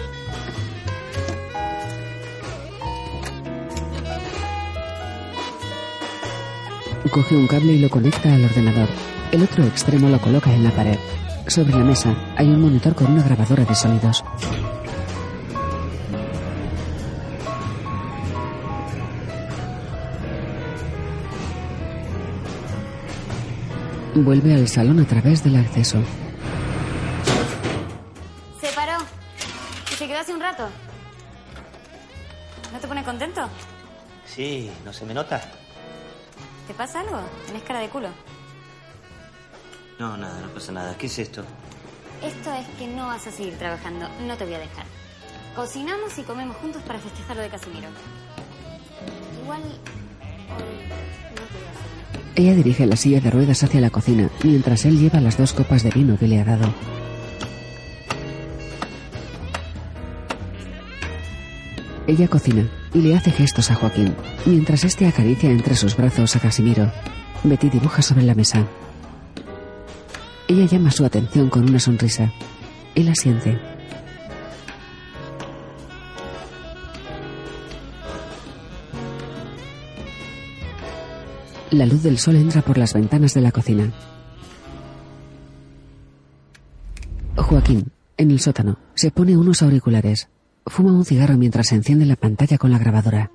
Coge 7.18 7.34
un 7.34 7.48
cable 7.48 7.72
y 7.72 7.80
lo 7.80 7.90
conecta 7.90 8.32
al 8.32 8.44
ordenador. 8.44 8.88
El 9.32 9.42
otro 9.42 9.64
extremo 9.64 10.08
lo 10.08 10.20
coloca 10.20 10.54
en 10.54 10.62
la 10.62 10.70
pared. 10.70 10.96
Sobre 11.48 11.72
la 11.72 11.82
mesa 11.82 12.14
hay 12.36 12.46
un 12.46 12.60
monitor 12.60 12.94
con 12.94 13.10
una 13.10 13.24
grabadora 13.24 13.64
de 13.64 13.74
sonidos. 13.74 14.22
Vuelve 24.14 24.54
al 24.54 24.68
salón 24.68 25.00
a 25.00 25.04
través 25.04 25.42
del 25.42 25.56
acceso. 25.56 25.98
Se 28.60 28.68
paró. 28.76 28.98
Y 29.90 29.94
se 29.96 30.06
quedó 30.06 30.20
hace 30.20 30.32
un 30.32 30.40
rato. 30.40 30.68
¿No 32.72 32.78
te 32.78 32.86
pone 32.86 33.02
contento? 33.02 33.48
Sí, 34.24 34.70
¿no 34.84 34.92
se 34.92 35.04
me 35.04 35.14
nota? 35.14 35.57
¿Te 36.68 36.74
pasa 36.74 37.00
algo? 37.00 37.18
Tenés 37.46 37.62
cara 37.62 37.80
de 37.80 37.88
culo. 37.88 38.10
No, 39.98 40.18
nada, 40.18 40.38
no 40.42 40.48
pasa 40.48 40.70
nada. 40.70 40.96
¿Qué 40.98 41.06
es 41.06 41.18
esto? 41.18 41.42
Esto 42.22 42.52
es 42.52 42.66
que 42.78 42.86
no 42.86 43.06
vas 43.06 43.26
a 43.26 43.32
seguir 43.32 43.56
trabajando. 43.56 44.06
No 44.26 44.36
te 44.36 44.44
voy 44.44 44.54
a 44.54 44.58
dejar. 44.58 44.84
Cocinamos 45.56 46.16
y 46.18 46.22
comemos 46.22 46.56
juntos 46.58 46.82
para 46.82 46.98
festejar 46.98 47.36
lo 47.36 47.42
de 47.42 47.48
Casimiro. 47.48 47.88
Igual... 49.42 49.62
Ella 52.36 52.54
dirige 52.54 52.86
la 52.86 52.96
silla 52.96 53.20
de 53.20 53.30
ruedas 53.30 53.64
hacia 53.64 53.80
la 53.80 53.90
cocina, 53.90 54.28
mientras 54.44 54.84
él 54.84 55.00
lleva 55.00 55.20
las 55.20 55.38
dos 55.38 55.54
copas 55.54 55.82
de 55.82 55.90
vino 55.90 56.18
que 56.18 56.28
le 56.28 56.38
ha 56.38 56.44
dado. 56.44 56.72
Ella 62.08 62.26
cocina 62.26 62.66
y 62.94 63.02
le 63.02 63.14
hace 63.14 63.30
gestos 63.30 63.70
a 63.70 63.74
Joaquín, 63.74 64.14
mientras 64.46 64.82
este 64.82 65.06
acaricia 65.06 65.50
entre 65.50 65.76
sus 65.76 65.94
brazos 65.94 66.34
a 66.36 66.40
Casimiro. 66.40 66.90
Betty 67.44 67.68
dibuja 67.68 68.00
sobre 68.00 68.22
la 68.22 68.34
mesa. 68.34 68.66
Ella 70.48 70.64
llama 70.64 70.90
su 70.90 71.04
atención 71.04 71.50
con 71.50 71.68
una 71.68 71.78
sonrisa. 71.78 72.32
Él 72.94 73.10
asiente. 73.10 73.60
La 81.72 81.84
luz 81.84 82.02
del 82.02 82.18
sol 82.18 82.36
entra 82.36 82.62
por 82.62 82.78
las 82.78 82.94
ventanas 82.94 83.34
de 83.34 83.42
la 83.42 83.52
cocina. 83.52 83.92
Joaquín, 87.36 87.92
en 88.16 88.30
el 88.30 88.40
sótano, 88.40 88.78
se 88.94 89.10
pone 89.10 89.36
unos 89.36 89.60
auriculares. 89.60 90.30
Fuma 90.68 90.92
un 90.92 91.04
cigarro 91.04 91.36
mientras 91.36 91.72
enciende 91.72 92.04
la 92.04 92.16
pantalla 92.16 92.58
con 92.58 92.70
la 92.70 92.78
grabadora. 92.78 93.30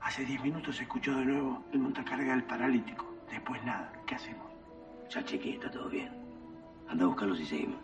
Hace 0.00 0.24
10 0.24 0.42
minutos 0.42 0.76
se 0.76 0.82
escuchó 0.82 1.14
de 1.14 1.24
nuevo 1.24 1.62
el 1.72 1.80
montacarga 1.80 2.32
del 2.32 2.44
paralítico. 2.44 3.06
Después 3.30 3.62
nada. 3.64 3.92
¿Qué 4.06 4.14
hacemos? 4.14 4.46
Ya 5.10 5.20
está 5.20 5.70
todo 5.70 5.88
bien. 5.88 6.10
Anda 6.88 7.04
a 7.04 7.08
buscarlos 7.08 7.40
y 7.40 7.46
seguimos. 7.46 7.78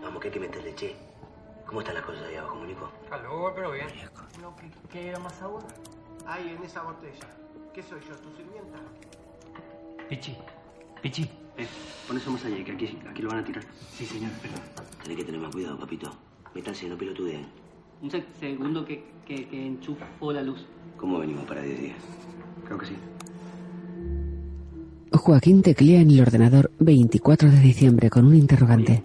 Vamos, 0.00 0.20
que 0.20 0.28
hay 0.28 0.34
que 0.34 0.40
meterle, 0.40 0.74
che. 0.74 1.11
¿Cómo 1.72 1.80
están 1.80 1.94
las 1.94 2.04
cosas 2.04 2.22
ahí 2.28 2.36
abajo, 2.36 2.56
Mónico? 2.56 2.92
Calor, 3.08 3.52
pero 3.54 3.72
bien. 3.72 3.86
No, 4.42 4.54
¿qué, 4.56 4.70
qué 4.92 5.08
era 5.08 5.18
más 5.18 5.40
agua? 5.40 5.62
Ahí, 6.26 6.54
en 6.54 6.62
esa 6.62 6.82
botella. 6.82 7.26
¿Qué 7.72 7.82
soy 7.82 7.98
yo, 8.06 8.14
tu 8.16 8.28
sirvienta? 8.36 8.78
Pichi, 10.10 10.36
Pichi. 11.00 11.22
Eh, 11.56 11.66
pon 12.06 12.18
eso 12.18 12.30
más 12.30 12.44
allá, 12.44 12.62
que 12.62 12.72
aquí, 12.72 12.98
aquí 13.08 13.22
lo 13.22 13.30
van 13.30 13.38
a 13.38 13.44
tirar. 13.44 13.64
Sí, 13.90 14.04
señor, 14.04 14.30
perdón. 14.42 14.60
Tenés 15.02 15.16
que 15.16 15.24
tener 15.24 15.40
más 15.40 15.50
cuidado, 15.50 15.78
papito. 15.78 16.14
Métanse, 16.54 16.86
no 16.90 16.96
pelotudeen. 16.98 17.46
Un 18.02 18.10
seg- 18.10 18.26
segundo 18.38 18.84
que, 18.84 19.02
que, 19.26 19.48
que 19.48 19.66
enchufo 19.66 20.30
la 20.30 20.42
luz. 20.42 20.66
¿Cómo 20.98 21.20
venimos 21.20 21.46
para 21.46 21.62
10 21.62 21.80
días? 21.80 21.96
Creo 22.66 22.76
que 22.76 22.84
sí. 22.86 22.96
Joaquín 25.10 25.62
teclea 25.62 26.02
en 26.02 26.10
el 26.10 26.20
ordenador 26.20 26.70
24 26.80 27.50
de 27.50 27.60
diciembre 27.60 28.10
con 28.10 28.26
un 28.26 28.34
interrogante. 28.34 29.02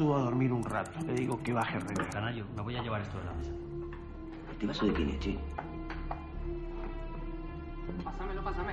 Subo 0.00 0.16
a 0.16 0.20
dormir 0.20 0.50
un 0.50 0.64
rato. 0.64 0.98
Le 1.06 1.12
digo 1.14 1.38
que 1.42 1.52
baje 1.52 1.78
René. 1.78 2.08
Canario, 2.10 2.46
me 2.56 2.62
voy 2.62 2.74
a 2.74 2.82
llevar 2.82 3.02
esto 3.02 3.18
de 3.18 3.24
la 3.24 3.32
mesa. 3.34 3.50
¿Este 4.50 4.66
vaso 4.66 4.86
de 4.86 4.92
quién 4.94 5.10
es, 5.10 5.20
che? 5.20 5.38
Pásamelo, 8.02 8.42
pásame. 8.42 8.72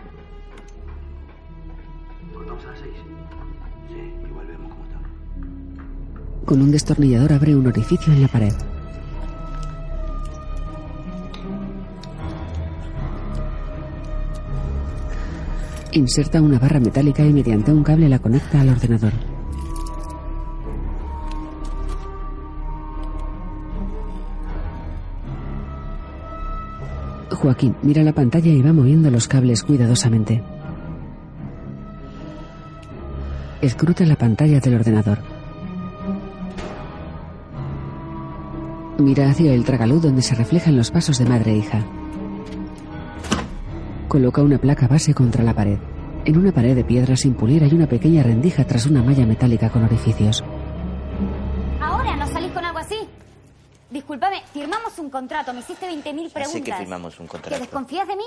Cortamos 2.33 2.63
a 2.63 2.67
las 2.67 2.79
seis. 2.79 2.95
Sí, 3.89 4.13
igual 4.25 4.47
vemos 4.47 4.71
cómo 4.71 4.83
estamos. 4.85 5.09
Con 6.45 6.61
un 6.61 6.71
destornillador 6.71 7.33
abre 7.33 7.55
un 7.57 7.67
orificio 7.67 8.13
en 8.13 8.21
la 8.21 8.27
pared. 8.29 8.53
Inserta 15.91 16.41
una 16.41 16.57
barra 16.57 16.79
metálica 16.79 17.25
y 17.25 17.33
mediante 17.33 17.73
un 17.73 17.83
cable 17.83 18.07
la 18.07 18.19
conecta 18.19 18.61
al 18.61 18.69
ordenador. 18.69 19.36
Joaquín 27.47 27.77
mira 27.81 28.03
la 28.03 28.11
pantalla 28.11 28.51
y 28.51 28.61
va 28.61 28.73
moviendo 28.73 29.09
los 29.09 29.29
cables 29.29 29.63
cuidadosamente. 29.63 30.43
Escruta 33.61 34.05
la 34.05 34.17
pantalla 34.17 34.59
del 34.59 34.73
ordenador. 34.73 35.19
Mira 38.97 39.29
hacia 39.29 39.53
el 39.53 39.63
tragaluz 39.63 40.01
donde 40.01 40.23
se 40.23 40.35
reflejan 40.35 40.75
los 40.75 40.91
pasos 40.91 41.19
de 41.19 41.25
madre 41.25 41.53
e 41.53 41.57
hija. 41.59 41.85
Coloca 44.09 44.41
una 44.41 44.57
placa 44.57 44.89
base 44.89 45.13
contra 45.13 45.41
la 45.41 45.53
pared. 45.53 45.77
En 46.25 46.37
una 46.37 46.51
pared 46.51 46.75
de 46.75 46.83
piedra 46.83 47.15
sin 47.15 47.33
pulir 47.33 47.63
hay 47.63 47.73
una 47.73 47.87
pequeña 47.87 48.23
rendija 48.23 48.65
tras 48.65 48.87
una 48.87 49.01
malla 49.01 49.25
metálica 49.25 49.69
con 49.69 49.85
orificios. 49.85 50.43
Contrato, 55.19 55.53
me 55.53 55.59
hiciste 55.61 55.87
20.000 55.89 56.03
preguntas. 56.03 56.33
Ya 56.33 56.47
sé 56.47 56.61
que 56.63 56.73
firmamos 56.73 57.19
un 57.19 57.25
¿Que 57.25 57.31
contrato. 57.31 57.59
desconfías 57.59 58.07
de 58.07 58.15
mí? 58.15 58.25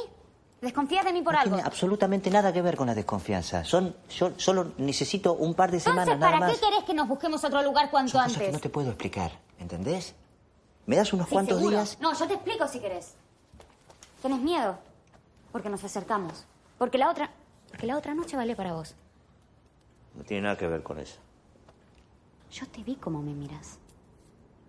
¿Desconfías 0.61 1.05
de 1.05 1.13
mí 1.13 1.23
por 1.23 1.33
No 1.35 1.41
algo? 1.41 1.55
tiene 1.57 1.67
absolutamente 1.67 2.31
nada 2.31 2.53
que 2.53 2.61
ver 2.61 2.77
con 2.77 2.87
la 2.87 2.95
desconfianza. 2.95 3.65
Son, 3.65 3.95
yo 4.11 4.33
solo 4.37 4.73
necesito 4.79 5.33
un 5.35 5.55
par 5.55 5.71
de 5.71 5.79
Entonces, 5.79 6.03
semanas 6.05 6.19
nada 6.21 6.33
¿para 6.33 6.47
más. 6.47 6.53
qué 6.59 6.67
querés 6.67 6.85
que 6.85 6.93
nos 6.95 7.09
busquemos 7.09 7.43
otro 7.45 7.63
lugar 7.63 7.91
cuanto 7.91 8.13
Son 8.13 8.21
cosas 8.23 8.33
antes? 8.35 8.49
que 8.49 8.53
no 8.53 8.59
te 8.61 8.69
puedo 8.69 8.89
explicar, 8.91 9.31
¿entendés? 9.59 10.15
¿Me 10.87 10.97
das 10.97 11.13
unos 11.13 11.29
Sí, 11.29 11.33
cuantos 11.33 11.59
seguro. 11.59 11.77
días? 11.77 11.97
No, 12.01 12.13
yo 12.13 12.27
te 12.27 12.35
explico 12.35 12.67
si 12.69 12.81
querés. 12.81 13.15
¿Tenés 14.21 14.41
miedo? 14.41 14.79
Porque 15.53 15.69
nos 15.71 15.83
acercamos. 15.85 16.45
Porque 16.79 16.99
la 16.99 17.11
otra... 17.11 17.31
Porque 17.71 17.87
la 17.87 17.97
otra 17.97 18.15
noche 18.15 18.37
vale 18.37 18.55
para 18.57 18.73
vos. 18.75 18.95
No 20.15 20.25
tiene 20.25 20.43
nada 20.43 20.57
que 20.59 20.67
ver 20.67 20.83
con 20.83 20.99
eso. 20.99 21.17
Yo 22.53 22.67
te 22.67 22.83
vi 22.83 22.97
cómo 22.97 23.23
me 23.23 23.33
miras. 23.33 23.79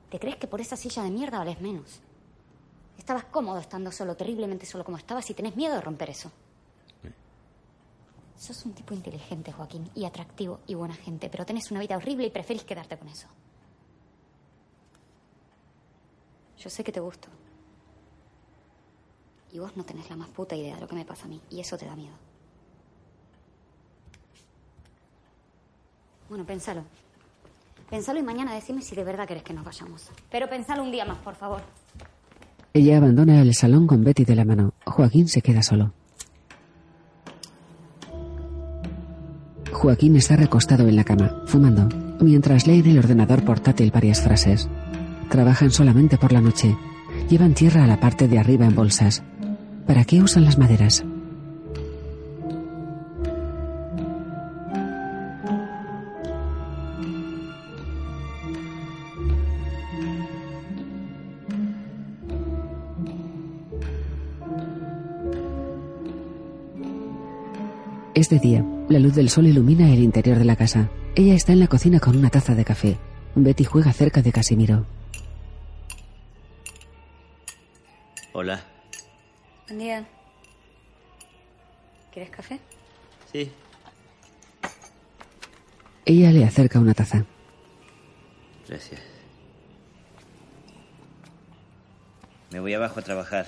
¿Te 0.10 0.19
crees 0.19 0.36
que 0.38 0.47
por 0.47 0.62
esa 0.62 0.75
silla 0.77 1.03
de 1.03 1.10
mierda 1.10 1.39
vales 1.39 1.60
menos? 1.62 1.99
Estabas 2.97 3.25
cómodo 3.25 3.60
estando 3.60 3.91
solo, 3.91 4.15
terriblemente 4.15 4.65
solo 4.65 4.84
como 4.84 4.97
estabas 4.97 5.30
y 5.30 5.34
tenés 5.34 5.56
miedo 5.56 5.75
de 5.75 5.82
romper 5.82 6.10
eso. 6.10 6.32
Sos 8.38 8.65
un 8.65 8.73
tipo 8.73 8.93
inteligente, 8.93 9.51
Joaquín, 9.51 9.89
y 9.93 10.06
atractivo 10.06 10.62
y 10.65 10.73
buena 10.73 10.95
gente, 10.95 11.30
pero 11.30 11.45
tenés 11.45 11.69
una 11.69 11.80
vida 11.80 11.97
horrible 11.97 12.27
y 12.27 12.32
preferís 12.32 12.63
quedarte 12.63 12.97
con 12.97 13.08
eso. 13.08 13.27
Yo 16.58 16.69
sé 16.69 16.84
que 16.84 16.91
te 16.91 16.99
gusto. 16.99 17.27
Y 19.51 19.60
vos 19.60 19.75
no 19.75 19.84
tenés 19.84 20.10
la 20.10 20.15
más 20.15 20.30
puta 20.30 20.56
idea 20.56 20.75
de 20.75 20.82
lo 20.82 20.88
que 20.88 20.95
me 20.95 21.06
pasa 21.06 21.25
a 21.25 21.27
mí, 21.27 21.41
y 21.49 21.60
eso 21.60 21.77
te 21.77 21.86
da 21.86 21.95
miedo. 21.95 22.15
Bueno, 26.30 26.45
pensalo. 26.45 26.84
Pensalo 27.89 28.19
y 28.19 28.23
mañana 28.23 28.54
decime 28.54 28.82
si 28.82 28.95
de 28.95 29.04
verdad 29.04 29.27
querés 29.27 29.43
que 29.43 29.54
nos 29.54 29.65
vayamos. 29.65 30.10
Pero 30.30 30.47
pensalo 30.49 30.82
un 30.82 30.91
día 30.91 31.04
más, 31.04 31.17
por 31.17 31.36
favor. 31.36 31.62
Ella 32.73 32.97
abandona 32.97 33.41
el 33.41 33.53
salón 33.53 33.86
con 33.86 34.03
Betty 34.03 34.23
de 34.23 34.36
la 34.36 34.45
mano. 34.45 34.73
Joaquín 34.86 35.27
se 35.27 35.41
queda 35.41 35.62
solo. 35.62 35.93
Joaquín 39.73 40.15
está 40.15 40.38
recostado 40.38 40.88
en 40.88 40.95
la 40.95 41.03
cama, 41.03 41.43
fumando, 41.47 41.89
mientras 42.21 42.67
lee 42.67 42.79
en 42.79 42.91
el 42.91 42.99
ordenador 42.99 43.43
portátil 43.43 43.91
varias 43.91 44.21
frases. 44.21 44.69
Trabajan 45.29 45.71
solamente 45.71 46.17
por 46.17 46.31
la 46.31 46.39
noche. 46.39 46.77
Llevan 47.29 47.55
tierra 47.55 47.84
a 47.84 47.88
la 47.88 47.99
parte 47.99 48.29
de 48.29 48.39
arriba 48.39 48.65
en 48.65 48.75
bolsas. 48.75 49.21
¿Para 49.86 50.05
qué 50.05 50.21
usan 50.21 50.45
las 50.45 50.57
maderas? 50.57 51.03
De 68.32 68.39
día. 68.39 68.65
La 68.88 68.98
luz 68.98 69.13
del 69.13 69.30
sol 69.30 69.46
ilumina 69.46 69.91
el 69.91 70.00
interior 70.00 70.39
de 70.39 70.46
la 70.46 70.56
casa. 70.56 70.89
Ella 71.15 71.34
está 71.34 71.52
en 71.52 71.60
la 71.60 71.67
cocina 71.67 72.00
con 72.00 72.15
una 72.15 72.30
taza 72.30 72.56
de 72.56 72.63
café. 72.63 72.98
Betty 73.36 73.65
juega 73.65 73.91
cerca 73.91 74.22
de 74.22 74.32
Casimiro. 74.32 74.86
Hola. 78.32 78.63
Buen 79.67 79.80
día. 79.80 80.08
¿Quieres 82.13 82.32
café? 82.32 82.60
Sí. 83.34 83.52
Ella 86.06 86.32
le 86.32 86.46
acerca 86.46 86.80
una 86.80 86.94
taza. 86.94 87.26
Gracias. 88.67 89.02
Me 92.50 92.62
voy 92.62 92.74
abajo 92.74 93.02
a 93.02 93.04
trabajar. 93.04 93.46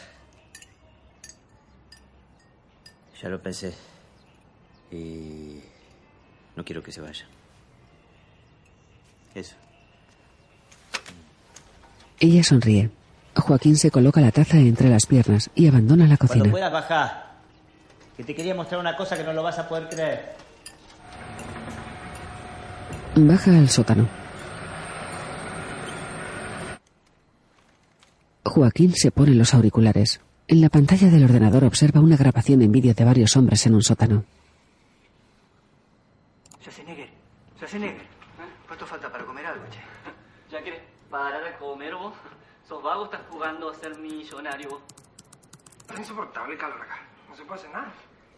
Ya 3.22 3.30
lo 3.30 3.42
pensé. 3.42 3.74
Y 4.94 5.60
no 6.56 6.64
quiero 6.64 6.84
que 6.84 6.92
se 6.92 7.02
vaya. 7.02 7.26
Eso. 9.34 9.56
Ella 12.20 12.44
sonríe. 12.44 12.92
Joaquín 13.36 13.76
se 13.76 13.90
coloca 13.90 14.22
la 14.22 14.32
taza 14.32 14.58
entre 14.58 14.90
las 14.90 15.08
piernas 15.08 15.50
y 15.56 15.68
abandona 15.68 16.06
la 16.06 16.18
Cuando 16.18 16.36
cocina. 16.36 16.52
puedas 16.52 16.72
bajar. 16.72 17.34
Que 18.16 18.24
te 18.24 18.36
quería 18.36 18.54
mostrar 18.54 18.80
una 18.80 18.96
cosa 18.96 19.18
que 19.18 19.24
no 19.24 19.34
lo 19.34 19.42
vas 19.42 19.58
a 19.58 19.68
poder 19.68 19.90
creer. 19.90 20.36
Baja 23.16 23.58
al 23.58 23.70
sótano. 23.70 24.08
Joaquín 28.46 28.94
se 28.94 29.10
pone 29.10 29.32
los 29.32 29.56
auriculares. 29.56 30.22
En 30.48 30.62
la 30.62 30.70
pantalla 30.70 31.10
del 31.10 31.24
ordenador 31.24 31.64
observa 31.64 32.02
una 32.02 32.18
grabación 32.18 32.62
en 32.62 32.72
vídeo 32.72 32.94
de 32.94 33.04
varios 33.04 33.36
hombres 33.36 33.66
en 33.66 33.74
un 33.74 33.82
sótano. 33.82 34.26
Schwarzenegger, 36.62 37.10
Schwarzenegger. 37.74 38.06
¿Cuánto 38.68 38.86
falta 38.86 39.12
para 39.12 39.26
comer 39.26 39.46
algo, 39.48 39.66
che? 39.72 39.80
¿Ya 40.52 40.62
quieres 40.62 40.82
parar 41.10 41.44
de 41.44 41.58
comer 41.58 41.96
vos? 41.96 42.14
Sos 42.68 42.84
vago, 42.84 43.06
estás 43.06 43.22
jugando 43.30 43.72
a 43.72 43.74
ser 43.74 43.98
millonario 43.98 44.70
vos. 44.70 44.82
Está 45.80 45.98
insoportable 45.98 46.54
el 46.54 46.60
calor 46.60 46.80
acá. 46.82 47.00
No 47.30 47.36
se 47.36 47.44
puede 47.44 47.62
hacer 47.62 47.72
nada. 47.72 47.92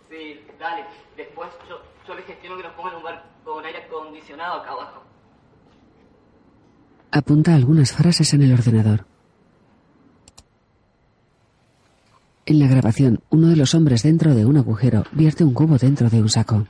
Sí, 0.09 0.39
dale. 0.57 0.85
Después 1.17 1.49
yo, 1.67 1.81
yo 2.07 2.15
le 2.15 2.21
gestiono 2.23 2.57
que 2.57 2.63
nos 2.63 2.73
pongan 2.73 2.95
un 2.95 3.03
bar 3.03 3.25
con 3.43 3.65
aire 3.65 3.83
acondicionado 3.83 4.61
acá 4.61 4.71
abajo. 4.71 5.03
Apunta 7.11 7.55
algunas 7.55 7.91
frases 7.91 8.33
en 8.33 8.43
el 8.43 8.53
ordenador. 8.53 9.05
En 12.45 12.59
la 12.59 12.67
grabación, 12.67 13.21
uno 13.31 13.47
de 13.47 13.55
los 13.57 13.73
hombres 13.73 14.03
dentro 14.03 14.33
de 14.33 14.45
un 14.45 14.57
agujero 14.57 15.03
vierte 15.11 15.43
un 15.43 15.53
cubo 15.53 15.77
dentro 15.77 16.09
de 16.09 16.21
un 16.21 16.29
saco. 16.29 16.65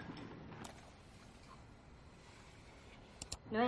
No 3.56 3.62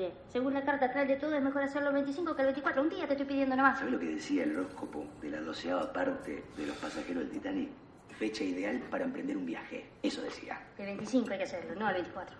estupidez. 0.00 0.32
Según 0.32 0.54
la 0.54 0.64
carta 0.64 0.86
astral 0.86 1.06
de 1.08 1.16
todo, 1.16 1.34
es 1.34 1.42
mejor 1.42 1.62
hacerlo 1.62 1.88
el 1.88 1.94
25 1.94 2.34
que 2.34 2.42
el 2.42 2.46
24. 2.46 2.82
Un 2.82 2.88
día 2.88 3.06
te 3.06 3.12
estoy 3.12 3.26
pidiendo 3.26 3.56
nomás. 3.56 3.78
¿Sabes 3.78 3.92
lo 3.92 3.98
que 3.98 4.06
decía 4.06 4.44
el 4.44 4.56
horóscopo 4.56 5.06
de 5.20 5.30
la 5.30 5.40
doceava 5.40 5.92
parte 5.92 6.44
de 6.56 6.66
los 6.66 6.76
pasajeros 6.76 7.24
del 7.24 7.30
Titanic? 7.30 7.70
Fecha 8.18 8.44
ideal 8.44 8.78
para 8.90 9.04
emprender 9.04 9.36
un 9.36 9.46
viaje. 9.46 9.88
Eso 10.02 10.22
decía. 10.22 10.60
El 10.78 10.86
25 10.86 11.30
hay 11.30 11.38
que 11.38 11.44
hacerlo, 11.44 11.74
no 11.74 11.88
el 11.88 11.94
24. 11.94 12.36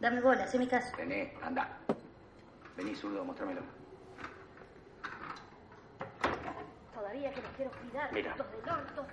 Dame 0.00 0.20
bola, 0.20 0.44
haceme 0.44 0.66
caso. 0.66 0.96
René, 0.96 1.34
anda. 1.42 1.78
Vení, 2.76 2.94
zurdo, 2.94 3.24
mostrámelo. 3.24 3.60
Todavía 6.94 7.32
que 7.32 7.42
los 7.42 7.50
quiero 7.52 7.70
cuidar. 7.70 8.12
Mira. 8.12 8.34
Los 8.36 8.50
del 8.50 8.72
orto. 8.72 9.06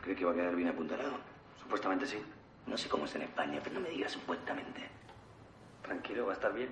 ¿Crees 0.00 0.18
que 0.18 0.24
va 0.24 0.32
a 0.32 0.34
quedar 0.34 0.56
bien 0.56 0.68
apuntalado? 0.68 1.12
Supuestamente 1.60 2.06
sí. 2.06 2.18
No 2.66 2.76
sé 2.76 2.88
cómo 2.88 3.04
es 3.04 3.14
en 3.14 3.22
España, 3.22 3.60
pero 3.62 3.74
no 3.74 3.80
me 3.80 3.90
digas 3.90 4.12
supuestamente. 4.12 4.88
Tranquilo, 5.82 6.26
va 6.26 6.32
a 6.32 6.34
estar 6.34 6.52
bien. 6.52 6.70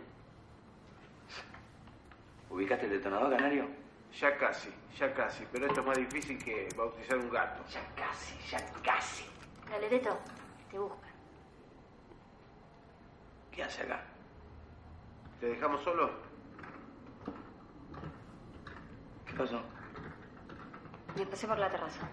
¿Ubicaste 2.50 2.86
el 2.86 2.92
detonador, 2.92 3.30
Canario? 3.30 3.68
Ya 4.18 4.36
casi, 4.36 4.70
ya 4.98 5.14
casi. 5.14 5.46
Pero 5.52 5.66
esto 5.66 5.80
es 5.80 5.86
más 5.86 5.96
difícil 5.96 6.42
que 6.42 6.68
bautizar 6.76 7.16
un 7.16 7.30
gato. 7.30 7.62
Ya 7.68 7.80
casi, 7.94 8.36
ya 8.50 8.58
casi. 8.82 9.24
Galereto, 9.70 10.18
te 10.68 10.78
buscan. 10.78 11.10
¿Qué 13.52 13.62
hace 13.62 13.82
acá? 13.82 14.02
¿Te 15.38 15.46
dejamos 15.46 15.82
solo? 15.82 16.10
¿Qué 19.26 19.32
pasó? 19.34 19.62
Me 21.16 21.26
pasé 21.26 21.46
por 21.46 21.58
la 21.58 21.70
terraza. 21.70 22.08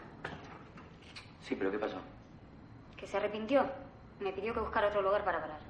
Sí, 1.41 1.55
pero 1.55 1.71
¿qué 1.71 1.79
pasó? 1.79 1.99
Que 2.95 3.07
se 3.07 3.17
arrepintió. 3.17 3.65
Me 4.19 4.31
pidió 4.33 4.53
que 4.53 4.59
buscara 4.59 4.87
otro 4.87 5.01
lugar 5.01 5.23
para 5.25 5.41
parar. 5.41 5.66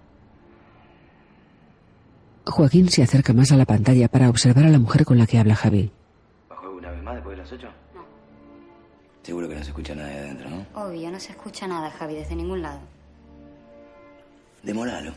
Joaquín 2.52 2.90
se 2.90 3.04
acerca 3.04 3.34
más 3.34 3.52
a 3.52 3.58
la 3.58 3.66
pantalla 3.66 4.08
para 4.08 4.30
observar 4.30 4.66
a 4.66 4.70
la 4.70 4.80
mujer 4.80 5.06
con 5.06 5.18
la 5.18 5.28
que 5.28 5.38
habla 5.38 5.56
Javi. 5.56 5.92
¿Bajó 6.50 6.66
alguna 6.68 6.92
vez 6.92 7.04
más 7.04 7.16
después 7.16 7.38
de 7.38 7.44
las 7.44 7.52
ocho? 7.52 7.68
No. 7.94 8.02
Seguro 9.24 9.50
que 9.50 9.56
no 9.56 9.64
se 9.64 9.70
escucha 9.70 9.96
nada 9.96 10.10
de 10.10 10.20
adentro, 10.20 10.50
¿no? 10.50 10.66
Obvio, 10.74 11.12
no 11.12 11.20
se 11.20 11.32
escucha 11.32 11.68
nada, 11.68 11.92
Javi, 11.92 12.16
desde 12.16 12.36
ningún 12.36 12.62
lado. 12.62 12.80
Demoralo. 14.64 15.14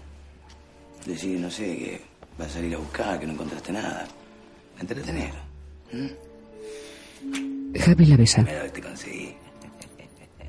Decir, 1.06 1.40
no 1.40 1.50
sé, 1.50 1.64
que 1.64 2.00
vas 2.38 2.48
a 2.48 2.54
salir 2.54 2.74
a 2.74 2.78
buscar, 2.78 3.18
que 3.18 3.26
no 3.26 3.32
encontraste 3.32 3.72
nada. 3.72 4.06
Entretener. 4.80 5.32
Javi 7.78 8.06
la 8.06 8.16
besa. 8.16 8.44
Te 8.44 8.80
conseguí. 8.82 9.34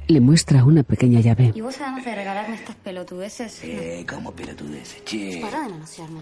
Le 0.07 0.19
muestra 0.19 0.65
una 0.65 0.83
pequeña 0.83 1.21
llave. 1.21 1.51
Y 1.55 1.61
vos, 1.61 1.79
además 1.79 2.03
de 2.03 2.15
regalarme 2.15 2.55
estas 2.55 2.75
pelotudeces. 2.75 3.63
Eh, 3.63 4.05
¿cómo 4.09 4.31
pelotudeces? 4.31 5.05
Che. 5.05 5.39
Pará 5.41 5.61
de 5.61 5.69
manosearme. 5.69 6.21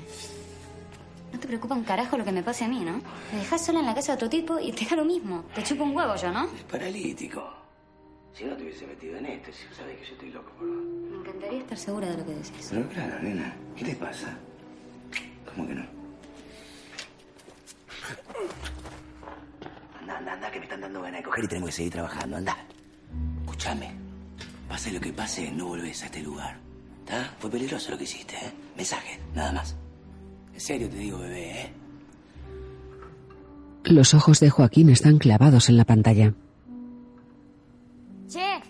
No 1.31 1.39
te 1.39 1.47
preocupa 1.47 1.75
un 1.75 1.83
carajo 1.83 2.17
lo 2.17 2.25
que 2.25 2.31
me 2.31 2.43
pase 2.43 2.65
a 2.65 2.67
mí, 2.67 2.79
¿no? 2.79 3.01
Me 3.31 3.39
dejas 3.39 3.65
sola 3.65 3.79
en 3.79 3.85
la 3.85 3.93
casa 3.93 4.13
de 4.13 4.15
otro 4.15 4.29
tipo 4.29 4.59
y 4.59 4.71
te 4.71 4.85
da 4.85 4.95
lo 4.95 5.05
mismo. 5.05 5.45
Te 5.53 5.63
chupo 5.63 5.83
un 5.83 5.95
huevo 5.95 6.15
yo, 6.15 6.31
¿no? 6.31 6.45
Es 6.45 6.63
paralítico. 6.63 7.59
Si 8.33 8.45
no 8.45 8.55
te 8.55 8.63
hubiese 8.63 8.87
metido 8.87 9.17
en 9.17 9.25
esto, 9.25 9.51
si 9.51 9.75
sabes 9.75 9.97
que 9.99 10.05
yo 10.05 10.13
estoy 10.13 10.31
loco 10.31 10.51
por. 10.57 10.65
Me 10.65 11.17
encantaría 11.17 11.59
estar 11.59 11.77
segura 11.77 12.07
de 12.09 12.17
lo 12.17 12.25
que 12.25 12.33
decís. 12.35 12.67
Pero 12.69 12.87
claro, 12.89 13.19
nena, 13.21 13.55
¿qué 13.75 13.85
te 13.85 13.95
pasa? 13.95 14.37
¿Cómo 15.45 15.67
que 15.67 15.75
no? 15.75 15.85
Anda, 19.99 20.17
anda, 20.17 20.33
anda, 20.33 20.51
que 20.51 20.59
me 20.59 20.65
están 20.65 20.81
dando 20.81 21.01
ganas 21.01 21.19
de 21.19 21.23
coger 21.23 21.43
y 21.43 21.47
tenemos 21.47 21.69
que 21.69 21.75
seguir 21.75 21.91
trabajando, 21.91 22.37
anda. 22.37 22.57
Escúchame. 23.41 23.91
Pase 24.67 24.91
lo 24.91 24.99
que 24.99 25.11
pase, 25.11 25.51
no 25.51 25.67
volvés 25.67 26.01
a 26.03 26.05
este 26.05 26.21
lugar. 26.21 26.57
¿Está? 26.99 27.35
Fue 27.39 27.49
peligroso 27.49 27.91
lo 27.91 27.97
que 27.97 28.03
hiciste, 28.03 28.35
¿eh? 28.35 28.53
Mensaje, 28.77 29.19
nada 29.33 29.51
más. 29.51 29.75
En 30.59 30.65
serio 30.65 30.89
te 30.89 30.97
digo, 30.97 31.17
bebé, 31.19 31.51
¿eh? 31.51 31.73
Los 33.85 34.13
ojos 34.13 34.41
de 34.41 34.49
Joaquín 34.49 34.89
están 34.89 35.17
clavados 35.17 35.69
en 35.69 35.77
la 35.77 35.85
pantalla. 35.85 36.33
Che, 38.27 38.61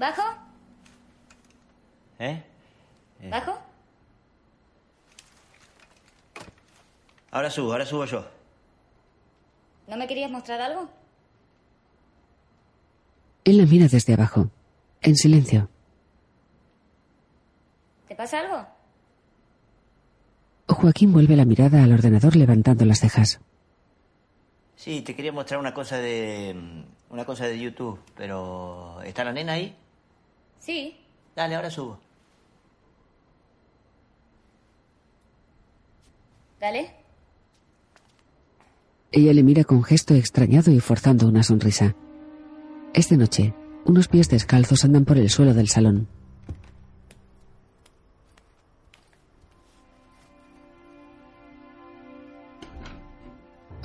¿bajo? 0.00 0.22
¿Eh? 2.18 2.42
¿Bajo? 3.30 3.56
Ahora 7.30 7.50
subo, 7.50 7.70
ahora 7.70 7.86
subo 7.86 8.04
yo. 8.04 8.26
¿No 9.86 9.96
me 9.96 10.08
querías 10.08 10.28
mostrar 10.28 10.60
algo? 10.60 10.90
Él 13.44 13.58
la 13.58 13.66
mira 13.66 13.86
desde 13.86 14.14
abajo, 14.14 14.50
en 15.02 15.14
silencio. 15.14 15.68
¿Te 18.08 18.16
pasa 18.16 18.40
algo? 18.40 18.81
Joaquín 20.68 21.12
vuelve 21.12 21.36
la 21.36 21.44
mirada 21.44 21.82
al 21.82 21.92
ordenador 21.92 22.36
levantando 22.36 22.84
las 22.84 23.00
cejas. 23.00 23.40
Sí, 24.76 25.02
te 25.02 25.14
quería 25.14 25.32
mostrar 25.32 25.60
una 25.60 25.74
cosa 25.74 25.98
de. 25.98 26.54
mm, 26.54 27.12
Una 27.12 27.24
cosa 27.24 27.46
de 27.46 27.58
YouTube, 27.58 28.00
pero. 28.16 29.00
¿Está 29.02 29.22
la 29.24 29.32
nena 29.32 29.52
ahí? 29.54 29.76
Sí. 30.58 30.96
Dale, 31.36 31.54
ahora 31.56 31.70
subo. 31.70 31.98
Dale. 36.60 36.94
Ella 39.10 39.32
le 39.34 39.42
mira 39.42 39.64
con 39.64 39.82
gesto 39.82 40.14
extrañado 40.14 40.70
y 40.70 40.80
forzando 40.80 41.26
una 41.28 41.42
sonrisa. 41.42 41.94
Es 42.94 43.08
de 43.08 43.16
noche. 43.18 43.54
Unos 43.84 44.08
pies 44.08 44.28
descalzos 44.30 44.84
andan 44.84 45.04
por 45.04 45.18
el 45.18 45.28
suelo 45.28 45.54
del 45.54 45.68
salón. 45.68 46.08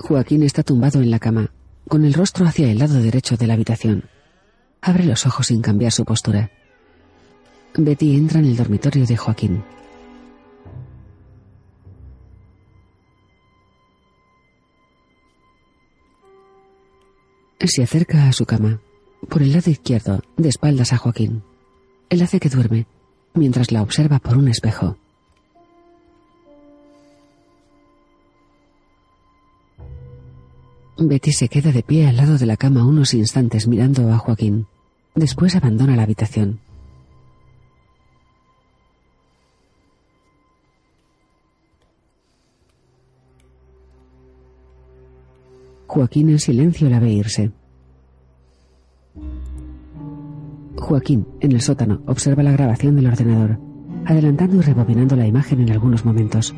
Joaquín 0.08 0.44
está 0.44 0.64
tumbado 0.64 1.02
en 1.02 1.12
la 1.12 1.20
cama, 1.20 1.52
con 1.86 2.06
el 2.06 2.14
rostro 2.14 2.46
hacia 2.46 2.72
el 2.72 2.80
lado 2.80 2.94
derecho 3.02 3.36
de 3.36 3.46
la 3.46 3.56
habitación. 3.56 4.06
Abre 4.80 5.04
los 5.04 5.26
ojos 5.26 5.48
sin 5.48 5.62
cambiar 5.62 5.92
su 5.92 6.06
postura. 6.06 6.50
Betty 7.76 8.16
entra 8.16 8.40
en 8.40 8.46
el 8.46 8.56
dormitorio 8.56 9.06
de 9.06 9.18
Joaquín. 9.18 9.66
Se 17.60 17.84
acerca 17.84 18.30
a 18.30 18.32
su 18.32 18.46
cama, 18.46 18.80
por 19.28 19.42
el 19.42 19.52
lado 19.52 19.70
izquierdo, 19.70 20.22
de 20.38 20.48
espaldas 20.48 20.94
a 20.94 20.98
Joaquín. 20.98 21.44
Él 22.10 22.22
hace 22.22 22.40
que 22.40 22.48
duerme, 22.48 22.88
mientras 23.34 23.74
la 23.74 23.82
observa 23.82 24.20
por 24.20 24.38
un 24.38 24.48
espejo. 24.48 24.98
Betty 31.00 31.32
se 31.32 31.48
queda 31.48 31.72
de 31.72 31.84
pie 31.84 32.08
al 32.08 32.18
lado 32.18 32.40
de 32.40 32.48
la 32.48 32.58
cama 32.58 32.86
unos 32.86 33.14
instantes 33.14 33.68
mirando 33.68 34.12
a 34.12 34.18
Joaquín. 34.18 34.66
Después 35.14 35.56
abandona 35.56 35.96
la 35.96 36.04
habitación. 36.04 36.60
Joaquín 45.86 46.30
en 46.30 46.40
silencio 46.40 46.90
la 46.90 47.00
ve 47.00 47.12
irse. 47.12 47.52
Joaquín, 50.76 51.28
en 51.42 51.52
el 51.52 51.62
sótano, 51.62 52.02
observa 52.08 52.44
la 52.44 52.52
grabación 52.52 52.96
del 52.96 53.08
ordenador, 53.08 53.60
adelantando 54.06 54.58
y 54.58 54.62
rebobinando 54.62 55.16
la 55.16 55.28
imagen 55.28 55.62
en 55.62 55.72
algunos 55.72 56.06
momentos. 56.06 56.56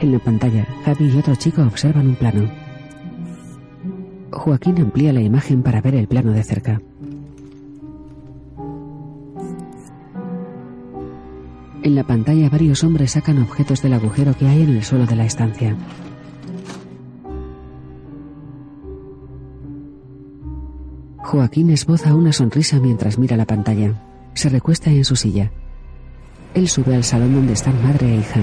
En 0.00 0.12
la 0.12 0.18
pantalla, 0.18 0.66
Javi 0.84 1.10
y 1.10 1.18
otro 1.18 1.34
chico 1.36 1.62
observan 1.62 2.08
un 2.08 2.16
plano. 2.16 2.61
Joaquín 4.32 4.80
amplía 4.80 5.12
la 5.12 5.20
imagen 5.20 5.62
para 5.62 5.80
ver 5.80 5.94
el 5.94 6.08
plano 6.08 6.32
de 6.32 6.42
cerca. 6.42 6.80
En 11.82 11.94
la 11.94 12.04
pantalla 12.04 12.48
varios 12.48 12.84
hombres 12.84 13.12
sacan 13.12 13.42
objetos 13.42 13.82
del 13.82 13.94
agujero 13.94 14.36
que 14.36 14.46
hay 14.46 14.62
en 14.62 14.70
el 14.70 14.84
suelo 14.84 15.06
de 15.06 15.16
la 15.16 15.26
estancia. 15.26 15.76
Joaquín 21.18 21.70
esboza 21.70 22.14
una 22.14 22.32
sonrisa 22.32 22.78
mientras 22.78 23.18
mira 23.18 23.36
la 23.36 23.46
pantalla. 23.46 23.94
Se 24.34 24.48
recuesta 24.48 24.90
en 24.90 25.04
su 25.04 25.16
silla. 25.16 25.50
Él 26.54 26.68
sube 26.68 26.94
al 26.94 27.04
salón 27.04 27.34
donde 27.34 27.54
están 27.54 27.82
madre 27.82 28.14
e 28.14 28.16
hija. 28.18 28.40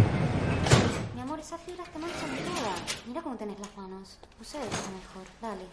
Mi 1.16 1.22
amor, 1.22 1.40
esas 1.40 1.62
fibras 1.62 1.88
te 1.90 2.00
manchan 2.00 2.30
toda. 2.56 2.76
Mira 3.08 3.22
cómo 3.22 3.36
tenés 3.36 3.60
las 3.60 3.78
manos. 3.78 4.18
Ustedes 4.42 4.66
está 4.66 4.90
mejor. 4.90 5.24
Dale. 5.42 5.64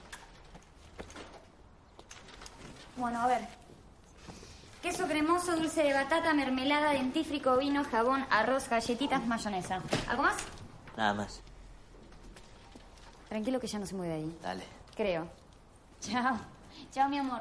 Bueno, 2.99 3.21
a 3.21 3.27
ver. 3.27 3.41
Queso 4.83 5.06
cremoso, 5.17 5.57
dulce 5.57 5.83
de 5.83 5.95
batata, 5.95 6.35
mermelada, 6.35 6.93
dentífrico, 6.93 7.57
vino, 7.57 7.83
jabón, 7.85 8.27
arroz, 8.29 8.69
galletitas, 8.69 9.27
mayonesa. 9.27 9.81
¿Algo 10.09 10.25
más? 10.25 10.37
Nada 10.95 11.15
más. 11.15 11.41
Tranquilo 13.31 13.59
que 13.59 13.67
ya 13.67 13.79
no 13.79 13.87
se 13.87 13.95
mueve 13.95 14.13
ahí. 14.13 14.37
Dale. 14.43 14.65
Creo. 14.95 15.27
Chao. 16.03 16.37
Chao, 16.93 17.09
mi 17.09 17.17
amor. 17.17 17.41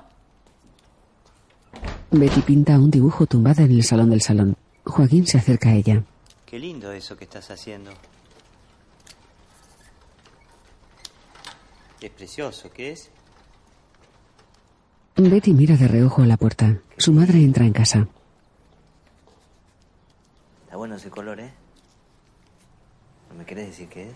Betty 2.11 2.41
pinta 2.43 2.77
un 2.77 2.89
dibujo 2.89 3.25
tumbada 3.25 3.63
en 3.63 3.71
el 3.71 3.83
salón 3.83 4.09
del 4.09 4.21
salón. 4.21 4.55
Joaquín 4.85 5.27
se 5.27 5.37
acerca 5.37 5.67
a 5.67 5.73
ella. 5.73 6.01
Qué 6.45 6.57
lindo 6.57 6.93
eso 6.93 7.17
que 7.17 7.25
estás 7.25 7.51
haciendo. 7.51 7.91
Es 11.99 12.11
precioso, 12.11 12.71
¿qué 12.71 12.93
es? 12.93 13.09
Betty 15.15 15.53
mira 15.53 15.77
de 15.77 15.87
reojo 15.87 16.21
a 16.21 16.25
la 16.25 16.37
puerta. 16.37 16.77
Su 16.97 17.13
madre 17.13 17.39
entra 17.39 17.65
en 17.65 17.73
casa. 17.73 18.07
Está 20.63 20.75
bueno 20.75 20.95
ese 20.95 21.09
color, 21.09 21.39
¿eh? 21.39 21.51
¿No 23.29 23.35
me 23.35 23.45
querés 23.45 23.67
decir 23.67 23.87
qué 23.87 24.09
es? 24.09 24.15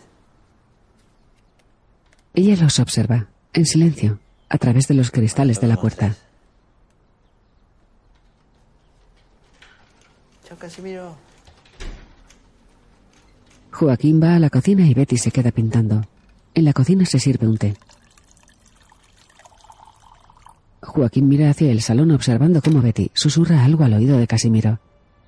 Ella 2.33 2.55
los 2.61 2.79
observa, 2.79 3.27
en 3.53 3.65
silencio, 3.65 4.19
a 4.49 4.57
través 4.57 4.87
de 4.87 4.93
los 4.93 5.11
cristales 5.11 5.59
de 5.59 5.67
la 5.67 5.77
puerta. 5.77 6.15
Chao, 10.47 10.57
Casimiro. 10.57 11.15
Joaquín 13.71 14.21
va 14.21 14.35
a 14.35 14.39
la 14.39 14.49
cocina 14.49 14.85
y 14.85 14.93
Betty 14.93 15.17
se 15.17 15.31
queda 15.31 15.51
pintando. 15.51 16.05
En 16.53 16.65
la 16.65 16.73
cocina 16.73 17.05
se 17.05 17.19
sirve 17.19 17.47
un 17.47 17.57
té. 17.57 17.75
Joaquín 20.89 21.27
mira 21.29 21.49
hacia 21.49 21.71
el 21.71 21.81
salón 21.81 22.11
observando 22.11 22.61
cómo 22.61 22.81
Betty 22.81 23.11
susurra 23.13 23.63
algo 23.63 23.83
al 23.85 23.93
oído 23.93 24.17
de 24.17 24.27
Casimiro. 24.27 24.79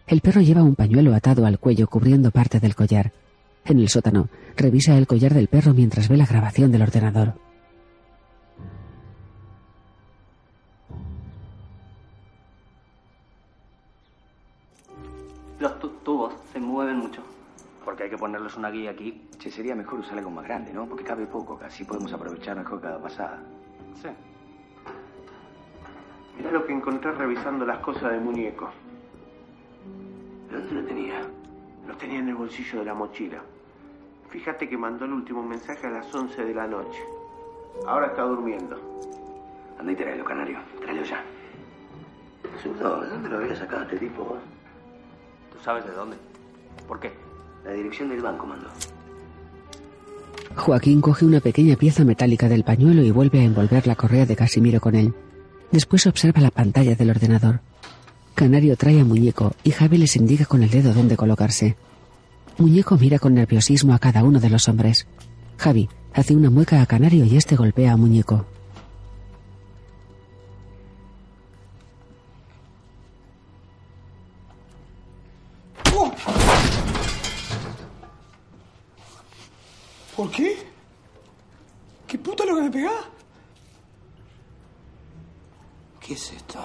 El 0.08 0.20
perro 0.22 0.42
lleva 0.42 0.64
un 0.64 0.76
pañuelo 0.76 1.16
atado 1.16 1.46
al 1.46 1.60
cuello 1.60 1.88
cubriendo 1.88 2.32
parte 2.32 2.60
del 2.60 2.76
collar. 2.76 3.14
En 3.64 3.80
el 3.80 3.88
sótano, 3.90 4.28
revisa 4.58 4.98
el 4.98 5.08
collar 5.08 5.34
del 5.34 5.48
perro 5.48 5.74
mientras 5.74 6.10
ve 6.10 6.18
la 6.18 6.26
grabación 6.26 6.72
del 6.72 6.82
ordenador. 6.82 7.36
Los 15.60 15.80
tu- 15.80 15.90
tubos 16.04 16.34
se 16.52 16.60
mueven 16.60 16.98
mucho. 16.98 17.22
Porque 17.86 18.04
hay 18.04 18.10
que 18.10 18.18
ponerles 18.18 18.56
una 18.56 18.70
guía 18.70 18.92
aquí. 18.92 19.28
Che, 19.40 19.50
sería 19.52 19.76
mejor 19.76 20.00
usar 20.00 20.18
algo 20.18 20.30
más 20.30 20.46
grande, 20.46 20.72
¿no? 20.74 20.88
Porque 20.88 21.04
cabe 21.04 21.26
poco. 21.26 21.60
Así 21.64 21.84
podemos 21.84 22.12
aprovechar 22.14 22.58
mejor 22.58 22.82
cada 22.82 23.02
pasada. 23.02 23.40
Sí. 24.02 24.10
Mirá 26.38 26.52
lo 26.52 26.66
que 26.66 26.74
encontré 26.74 27.12
revisando 27.12 27.66
las 27.66 27.80
cosas 27.80 28.12
de 28.12 28.20
muñeco. 28.20 28.70
¿Dónde 30.52 30.74
lo 30.74 30.86
tenía? 30.86 31.22
Lo 31.88 31.96
tenía 31.98 32.20
en 32.20 32.30
el 32.30 32.36
bolsillo 32.36 32.80
de 32.80 32.86
la 32.86 32.94
mochila. 32.94 33.42
Fíjate 34.30 34.70
que 34.70 34.78
mandó 34.78 35.06
el 35.06 35.14
último 35.14 35.44
mensaje 35.44 35.88
a 35.88 35.92
las 35.92 36.14
11 36.14 36.46
de 36.46 36.54
la 36.54 36.68
noche. 36.68 37.00
Ahora 37.86 38.08
está 38.08 38.24
durmiendo. 38.24 38.78
Anda 39.80 39.92
y 39.92 39.96
tráelo, 39.96 40.24
canario. 40.24 40.60
Tráelo 40.80 41.04
ya. 41.04 41.24
Zurdo, 42.62 43.02
¿de 43.02 43.10
dónde 43.10 43.30
lo 43.30 43.38
había 43.38 43.56
sacado 43.56 43.84
este 43.84 43.98
tipo? 43.98 44.24
vos? 44.24 44.40
¿Tú 45.52 45.60
sabes 45.64 45.86
de 45.86 45.92
dónde? 45.92 46.18
¿Por 46.88 47.00
qué? 47.00 47.12
La 47.66 47.72
dirección 47.72 48.10
del 48.10 48.22
banco 48.22 48.46
mandó. 48.46 48.70
Joaquín 50.56 51.02
coge 51.02 51.26
una 51.26 51.40
pequeña 51.40 51.76
pieza 51.76 52.04
metálica 52.04 52.48
del 52.50 52.64
pañuelo 52.64 53.02
y 53.02 53.12
vuelve 53.12 53.40
a 53.40 53.44
envolver 53.44 53.88
la 53.88 53.96
correa 53.96 54.26
de 54.26 54.36
Casimiro 54.36 54.80
con 54.80 54.96
él. 54.96 55.14
Después 55.72 56.06
observa 56.06 56.42
la 56.42 56.52
pantalla 56.52 56.96
del 56.96 57.10
ordenador. 57.10 57.62
Canario 58.36 58.76
trae 58.76 59.00
a 59.00 59.06
Muñeco 59.06 59.54
y 59.64 59.72
Javi 59.72 59.98
les 59.98 60.16
indica 60.18 60.46
con 60.46 60.64
el 60.64 60.70
dedo 60.70 60.94
dónde 60.94 61.16
colocarse. 61.16 61.78
Muñeco 62.58 62.98
mira 62.98 63.20
con 63.20 63.34
nerviosismo 63.34 63.94
a 63.94 64.00
cada 64.00 64.24
uno 64.24 64.40
de 64.40 64.50
los 64.50 64.68
hombres. 64.68 65.08
Javi 65.58 65.90
hace 66.14 66.36
una 66.36 66.50
mueca 66.50 66.82
a 66.82 66.86
Canario 66.86 67.24
y 67.24 67.38
este 67.38 67.56
golpea 67.56 67.94
a 67.94 67.98
Muñeco. 67.98 68.46
¿Por 80.16 80.30
qué? 80.30 80.58
¿Qué 82.06 82.18
puta 82.18 82.46
lo 82.46 82.56
que 82.58 82.62
me 82.62 82.72
pegás? 82.72 83.21
¿Qué 86.12 86.16
es 86.16 86.34
esto? 86.34 86.60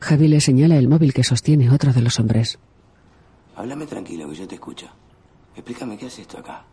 Javi 0.00 0.28
le 0.28 0.40
señala 0.40 0.78
el 0.78 0.88
móvil 0.88 1.12
que 1.12 1.22
sostiene 1.22 1.70
otro 1.70 1.92
de 1.92 2.00
los 2.00 2.18
hombres. 2.18 2.58
Háblame 3.54 3.86
tranquilo, 3.86 4.26
que 4.30 4.34
yo 4.34 4.48
te 4.48 4.54
escucho. 4.54 4.86
Explícame 5.54 5.98
qué 5.98 6.06
hace 6.06 6.22
esto 6.22 6.38
acá. 6.38 6.64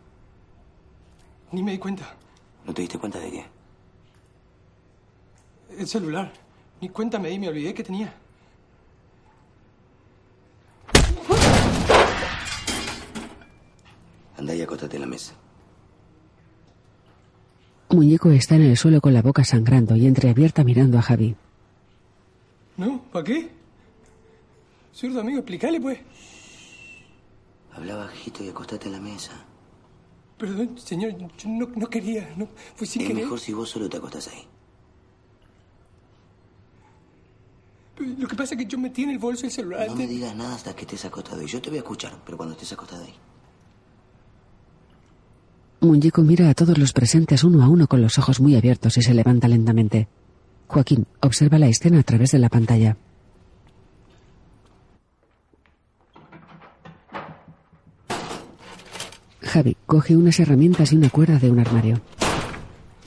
Ni 1.52 1.62
me 1.62 1.72
di 1.72 1.78
cuenta. 1.78 2.16
¿No 2.64 2.72
te 2.72 2.80
diste 2.80 2.98
cuenta 2.98 3.18
de 3.18 3.30
qué? 3.30 3.44
El 5.76 5.86
celular. 5.86 6.32
Ni 6.80 6.88
cuenta 6.88 7.18
me 7.18 7.28
di, 7.28 7.38
me 7.38 7.48
olvidé 7.50 7.74
que 7.74 7.84
tenía. 7.84 8.14
Anda 14.38 14.54
y 14.54 14.62
acostate 14.62 14.96
en 14.96 15.02
la 15.02 15.08
mesa. 15.08 15.34
Muñeco 17.94 18.30
está 18.30 18.56
en 18.56 18.62
el 18.62 18.76
suelo 18.76 19.00
con 19.00 19.14
la 19.14 19.22
boca 19.22 19.44
sangrando 19.44 19.96
y 19.96 20.06
entreabierta 20.06 20.64
mirando 20.64 20.98
a 20.98 21.02
Javi. 21.02 21.36
¿No? 22.76 23.02
¿Para 23.12 23.24
qué? 23.24 23.50
Zurdo, 24.94 25.20
amigo, 25.20 25.38
explícale, 25.38 25.80
pues. 25.80 25.98
Habla 27.72 27.96
bajito 27.96 28.44
y 28.44 28.48
acostate 28.48 28.86
en 28.86 28.92
la 28.92 29.00
mesa. 29.00 29.32
Perdón, 30.38 30.78
señor, 30.78 31.16
yo 31.16 31.48
no, 31.48 31.68
no 31.74 31.86
quería. 31.88 32.32
No, 32.36 32.48
fue 32.74 32.86
sin 32.86 33.02
es 33.02 33.08
querer. 33.08 33.22
mejor 33.24 33.40
si 33.40 33.52
vos 33.52 33.68
solo 33.68 33.88
te 33.88 33.96
acostás 33.96 34.28
ahí. 34.28 34.46
Lo 38.18 38.26
que 38.26 38.34
pasa 38.34 38.54
es 38.54 38.58
que 38.58 38.66
yo 38.66 38.76
metí 38.78 39.04
en 39.04 39.10
el 39.10 39.18
bolso 39.18 39.46
el 39.46 39.52
celular. 39.52 39.86
No 39.86 39.94
me 39.94 40.06
digas 40.06 40.34
nada 40.34 40.56
hasta 40.56 40.74
que 40.74 40.82
estés 40.82 41.04
acostado. 41.04 41.40
Y 41.42 41.46
yo 41.46 41.62
te 41.62 41.70
voy 41.70 41.78
a 41.78 41.82
escuchar, 41.82 42.20
pero 42.24 42.36
cuando 42.36 42.54
estés 42.54 42.72
acostado 42.72 43.04
ahí. 43.04 43.14
Muñeco 45.84 46.22
mira 46.22 46.50
a 46.50 46.54
todos 46.54 46.78
los 46.78 46.92
presentes 46.92 47.44
uno 47.44 47.62
a 47.62 47.68
uno 47.68 47.86
con 47.86 48.00
los 48.00 48.18
ojos 48.18 48.40
muy 48.40 48.56
abiertos 48.56 48.96
y 48.96 49.02
se 49.02 49.14
levanta 49.14 49.48
lentamente. 49.48 50.08
Joaquín 50.66 51.06
observa 51.20 51.58
la 51.58 51.68
escena 51.68 52.00
a 52.00 52.02
través 52.02 52.30
de 52.30 52.38
la 52.38 52.48
pantalla. 52.48 52.96
Javi 59.42 59.76
coge 59.86 60.16
unas 60.16 60.40
herramientas 60.40 60.92
y 60.92 60.96
una 60.96 61.10
cuerda 61.10 61.38
de 61.38 61.50
un 61.50 61.60
armario. 61.60 62.00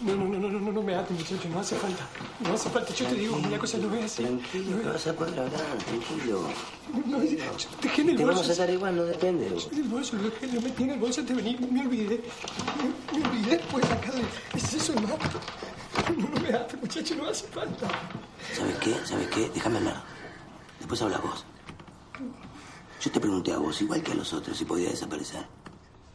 No, 0.05 0.15
no, 0.15 0.27
no, 0.27 0.39
no, 0.39 0.49
no, 0.49 0.59
no, 0.59 0.71
no 0.71 0.81
me 0.81 0.95
ate, 0.95 0.96
muchacho, 1.13 1.49
no 1.49 1.59
hace 1.59 1.75
falta. 1.75 2.07
No 2.39 2.53
hace 2.53 2.69
falta, 2.69 2.93
yo 2.93 3.05
te 3.07 3.15
digo, 3.15 3.35
una 3.37 3.57
cosa 3.57 3.77
no 3.77 3.93
es 3.95 4.05
así. 4.05 4.23
Tranquilo, 4.23 4.77
te 4.77 4.89
vas 4.89 5.07
a 5.07 5.13
poder 5.13 5.39
hablar, 5.39 5.77
tranquilo. 5.85 6.41
No, 7.05 7.23
yo 7.23 7.37
dejé 7.81 8.01
en 8.01 8.09
el 8.09 8.15
Te 8.17 8.25
bolso. 8.25 8.41
vamos 8.41 8.49
a 8.49 8.61
dar 8.61 8.69
igual, 8.69 8.95
no 8.95 9.03
depende. 9.03 9.47
El 9.47 9.83
bolso, 9.83 10.15
lo 10.17 10.23
dejé, 10.29 10.47
lo 10.47 10.61
metí 10.61 10.83
en 10.83 10.89
el 10.91 10.99
bolso 10.99 11.21
antes 11.21 11.35
de 11.35 11.41
venir, 11.43 11.59
me 11.71 11.81
olvidé. 11.81 12.23
Me, 13.13 13.19
me 13.19 13.27
olvidé, 13.27 13.59
pues 13.71 13.85
acá 13.91 14.11
de... 14.11 14.21
Es 14.57 14.73
eso, 14.73 14.93
no. 14.95 15.01
No, 16.17 16.29
no 16.29 16.39
me 16.41 16.49
ate, 16.55 16.77
muchacho, 16.77 17.15
no 17.15 17.27
hace 17.27 17.45
falta. 17.47 17.87
¿Sabes 18.55 18.75
qué? 18.77 18.95
¿Sabes 19.05 19.27
qué? 19.27 19.49
Déjame 19.53 19.77
hablar. 19.77 20.03
Después 20.79 21.01
habla 21.01 21.17
vos. 21.17 21.43
Yo 23.01 23.11
te 23.11 23.19
pregunté 23.19 23.51
a 23.53 23.57
vos, 23.57 23.81
igual 23.81 24.01
que 24.01 24.11
a 24.11 24.15
los 24.15 24.31
otros, 24.33 24.57
si 24.57 24.65
podía 24.65 24.89
desaparecer. 24.89 25.45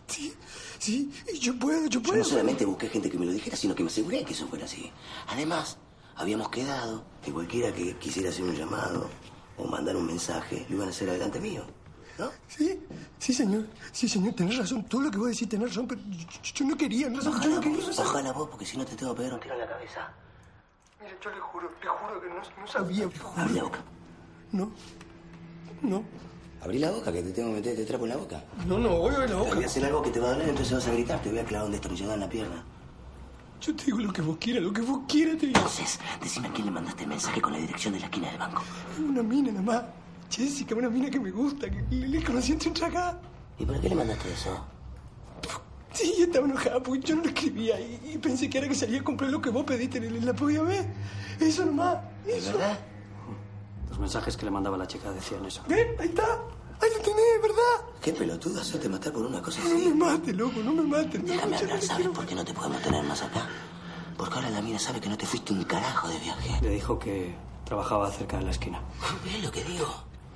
Sí, 0.06 0.34
sí, 0.82 1.12
yo 1.40 1.58
puedo, 1.58 1.82
yo 1.86 2.00
Yo 2.00 2.02
puedo. 2.02 2.18
no 2.18 2.24
solamente 2.24 2.64
busqué 2.64 2.88
gente 2.88 3.10
que 3.10 3.18
me 3.18 3.26
lo 3.26 3.32
dijera, 3.32 3.56
sino 3.56 3.74
que 3.74 3.82
me 3.82 3.88
aseguré 3.90 4.24
que 4.24 4.32
eso 4.32 4.46
fuera 4.48 4.64
así. 4.64 4.90
Además, 5.28 5.78
habíamos 6.16 6.48
quedado 6.50 7.04
que 7.22 7.32
cualquiera 7.32 7.72
que 7.72 7.96
quisiera 7.98 8.30
hacer 8.30 8.44
un 8.44 8.54
llamado 8.54 9.08
o 9.56 9.66
mandar 9.66 9.96
un 9.96 10.06
mensaje 10.06 10.66
lo 10.68 10.76
iban 10.76 10.88
a 10.88 10.90
hacer 10.90 11.08
adelante 11.08 11.40
mío. 11.40 11.64
¿No? 12.18 12.30
Sí, 12.46 12.78
sí, 13.18 13.32
señor. 13.32 13.66
Sí, 13.90 14.06
señor, 14.08 14.34
tenés 14.34 14.58
razón. 14.58 14.84
Todo 14.84 15.00
lo 15.02 15.10
que 15.10 15.16
vos 15.18 15.28
decís 15.28 15.48
tenés 15.48 15.68
razón, 15.70 15.86
pero 15.88 16.00
yo, 16.10 16.26
yo- 16.42 16.52
yo 16.54 16.64
no 16.66 16.76
quería, 16.76 17.08
no, 17.08 17.20
yo 17.22 17.30
Ojalá 17.30 17.46
no 17.54 17.60
quería. 17.60 17.86
vos, 17.86 17.98
ojalá 17.98 18.32
vos, 18.32 18.48
porque 18.50 18.66
si 18.66 18.76
no 18.76 18.84
te 18.84 18.94
tengo 18.96 19.14
que 19.14 19.18
pegar 19.18 19.34
un 19.34 19.40
tiro 19.40 19.54
en 19.54 19.60
la 19.60 19.66
cabeza. 19.68 20.12
Mira, 21.00 21.14
yo 21.24 21.30
le 21.30 21.40
juro, 21.40 21.70
le 21.82 21.88
juro 21.88 22.20
que 22.20 22.28
no, 22.28 22.34
no 22.60 22.66
sabía. 22.66 23.06
juro. 23.06 23.32
Abrí 23.36 23.54
la 23.54 23.62
boca. 23.64 23.80
No, 24.52 24.70
no, 25.82 26.04
Abrí 26.62 26.78
la 26.78 26.90
boca, 26.92 27.12
que 27.12 27.22
te 27.22 27.32
tengo 27.32 27.48
que 27.50 27.54
meter 27.56 27.72
este 27.72 27.84
trapo 27.86 28.04
en 28.04 28.10
la 28.10 28.16
boca. 28.16 28.44
no, 28.66 28.78
no, 28.78 28.98
voy 28.98 29.14
a 29.14 29.18
ver 29.18 29.30
la 29.30 29.36
Te 29.36 29.42
voy 29.42 29.50
a 29.50 29.54
boca. 29.54 29.66
hacer 29.66 29.84
algo 29.84 30.02
que 30.02 30.10
te 30.10 30.20
va 30.20 30.28
a 30.28 30.32
doler, 30.34 30.48
entonces 30.50 30.72
vas 30.74 30.86
a 30.86 30.92
gritar. 30.92 31.20
Te 31.22 31.30
voy 31.30 31.38
a 31.40 31.44
clavar 31.44 31.66
un 31.66 31.72
destornillador 31.72 32.14
en 32.14 32.20
la 32.20 32.28
pierna. 32.28 32.64
Yo 33.60 33.74
te 33.76 33.84
digo 33.84 33.98
lo 33.98 34.12
que 34.12 34.22
vos 34.22 34.36
quieras, 34.38 34.62
lo 34.62 34.72
que 34.72 34.80
vos 34.82 35.00
quieras 35.08 35.38
te 35.38 35.46
digo. 35.46 35.58
Entonces, 35.58 35.98
decime 36.20 36.48
a 36.48 36.52
quién 36.52 36.66
le 36.66 36.72
mandaste 36.72 37.02
el 37.04 37.08
mensaje 37.08 37.40
con 37.40 37.52
la 37.52 37.58
dirección 37.58 37.94
de 37.94 38.00
la 38.00 38.06
esquina 38.06 38.28
del 38.28 38.38
banco. 38.38 38.62
Una 38.98 39.22
mina 39.22 39.50
nada 39.52 39.62
más. 39.62 39.82
Jessica, 40.30 40.74
una 40.74 40.88
mina 40.88 41.10
que 41.10 41.20
me 41.20 41.30
gusta, 41.30 41.68
que 41.70 41.84
le, 41.90 42.08
le 42.08 42.22
conocí 42.22 42.52
en 42.52 42.84
acá. 42.84 43.20
¿Y 43.58 43.66
por 43.66 43.80
qué 43.80 43.88
le 43.88 43.94
mandaste 43.94 44.32
eso? 44.32 44.64
Sí, 45.92 46.14
estaba 46.20 46.46
enojada 46.46 46.82
porque 46.82 47.00
yo 47.06 47.16
no 47.16 47.22
lo 47.22 47.28
escribía 47.28 47.78
y, 47.78 48.12
y 48.14 48.18
pensé 48.18 48.48
que 48.48 48.56
ahora 48.58 48.68
que 48.70 48.74
salía 48.74 49.00
a 49.00 49.04
comprar 49.04 49.30
lo 49.30 49.42
que 49.42 49.50
vos 49.50 49.64
pediste, 49.64 50.00
le- 50.00 50.20
la 50.22 50.32
podía 50.32 50.62
ver. 50.62 50.86
Eso 51.38 51.66
nomás, 51.66 51.98
¿De 52.24 52.38
eso. 52.38 52.52
verdad? 52.52 52.78
Los 53.92 53.98
mensajes 54.00 54.38
que 54.38 54.46
le 54.46 54.50
mandaba 54.50 54.78
la 54.78 54.86
chica 54.86 55.12
decían 55.12 55.44
eso. 55.44 55.60
¿Ven? 55.68 55.88
Ahí 55.98 56.08
está. 56.08 56.24
Ahí 56.80 56.88
lo 56.96 57.02
tenés, 57.02 57.42
¿verdad? 57.42 57.90
Qué 58.00 58.10
pelotudo 58.14 58.58
hacerte 58.62 58.88
matar 58.88 59.12
por 59.12 59.26
una 59.26 59.42
cosa 59.42 59.62
No 59.62 59.68
me 59.68 59.76
así. 59.76 59.88
mates, 59.94 60.34
loco, 60.34 60.60
no 60.64 60.72
me 60.72 60.82
mates. 60.82 61.22
Déjame 61.22 61.56
hablar, 61.58 61.82
¿sabes 61.82 62.08
por 62.08 62.24
qué 62.24 62.34
no 62.34 62.42
te 62.42 62.54
podemos 62.54 62.80
tener 62.80 63.04
más 63.04 63.20
acá? 63.22 63.46
Porque 64.16 64.34
ahora 64.36 64.48
la 64.48 64.62
mina 64.62 64.78
sabe 64.78 64.98
que 64.98 65.10
no 65.10 65.18
te 65.18 65.26
fuiste 65.26 65.52
un 65.52 65.62
carajo 65.64 66.08
de 66.08 66.18
viaje. 66.20 66.58
Le 66.62 66.70
dijo 66.70 66.98
que 66.98 67.34
trabajaba 67.66 68.10
cerca 68.10 68.38
de 68.38 68.44
la 68.44 68.50
esquina. 68.52 68.80
¿Ves 69.26 69.42
lo 69.44 69.50
que 69.52 69.62
digo? 69.62 69.86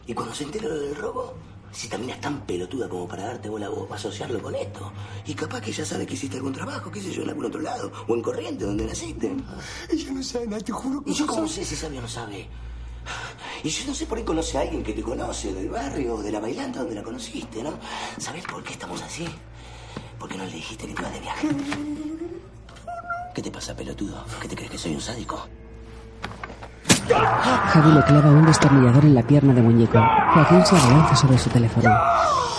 Y 0.07 0.13
cuando 0.13 0.35
se 0.35 0.45
enteró 0.45 0.69
del 0.79 0.95
robo, 0.95 1.33
si 1.73 1.89
también 1.89 2.11
es 2.11 2.21
tan 2.21 2.43
pelotuda 2.43 2.91
como 2.91 3.09
para 3.09 3.25
darte 3.25 3.49
bola 3.49 3.67
a 3.67 3.71
vos, 3.71 3.89
va 3.91 3.95
a 3.95 3.99
asociarlo 3.99 4.41
con 4.43 4.55
esto. 4.55 4.93
Y 5.25 5.33
capaz 5.35 5.63
que 5.63 5.71
ella 5.71 5.85
sabe 5.87 6.07
que 6.07 6.13
hiciste 6.13 6.37
algún 6.37 6.53
trabajo, 6.53 6.91
qué 6.93 7.01
sé 7.01 7.11
yo, 7.11 7.23
en 7.23 7.31
algún 7.31 7.47
otro 7.47 7.63
lado, 7.63 7.91
o 8.07 8.15
en 8.15 8.21
Corriente, 8.23 8.67
donde 8.67 8.85
naciste. 8.87 9.35
Ella 9.91 10.13
no 10.13 10.23
sabe 10.23 10.47
nada, 10.47 10.63
te 10.63 10.73
juro 10.73 11.03
que 11.03 11.11
¿Y 11.11 11.15
yo 11.15 11.25
no 11.27 11.33
cómo 11.33 11.49
sé 11.49 11.65
si 11.65 11.75
sabe 11.75 11.99
o 11.99 12.03
no 12.03 12.09
sabe? 12.09 12.49
Y 13.63 13.69
yo 13.69 13.87
no 13.87 13.95
sé 13.95 14.07
por 14.07 14.19
qué 14.19 14.25
conoce 14.25 14.59
a 14.59 14.61
alguien 14.63 14.83
que 14.83 14.93
te 14.93 15.03
conoce, 15.03 15.53
del 15.53 15.69
barrio, 15.69 16.19
de 16.19 16.31
la 16.31 16.41
bailanta 16.41 16.81
donde 16.81 16.95
la 16.95 17.03
conociste, 17.03 17.63
¿no? 17.63 17.73
¿Sabes 18.19 18.45
por 18.45 18.63
qué 18.63 18.75
estamos 18.75 19.03
así? 19.03 19.27
Porque 20.19 20.37
no 20.37 20.45
le 20.45 20.53
dijiste 20.53 20.87
que 20.87 20.95
te 20.95 21.01
ibas 21.01 21.13
de 21.13 21.21
viaje. 21.21 21.49
¿Qué 23.35 23.43
te 23.43 23.51
pasa, 23.51 23.75
pelotudo? 23.75 24.25
¿Qué 24.41 24.49
te 24.49 24.57
crees 24.57 24.71
que 24.71 24.79
soy 24.79 24.95
un 24.95 25.01
sádico? 25.01 25.47
Javi 27.09 27.93
le 27.93 28.03
clava 28.05 28.31
un 28.31 28.47
destornillador 28.47 29.05
en 29.05 29.15
la 29.15 29.23
pierna 29.23 29.53
de 29.55 29.63
muñeco. 29.63 29.99
Joaquín 30.35 30.65
se 30.65 30.77
abalanza 30.77 31.17
sobre 31.17 31.39
su 31.39 31.51
teléfono. 31.51 31.91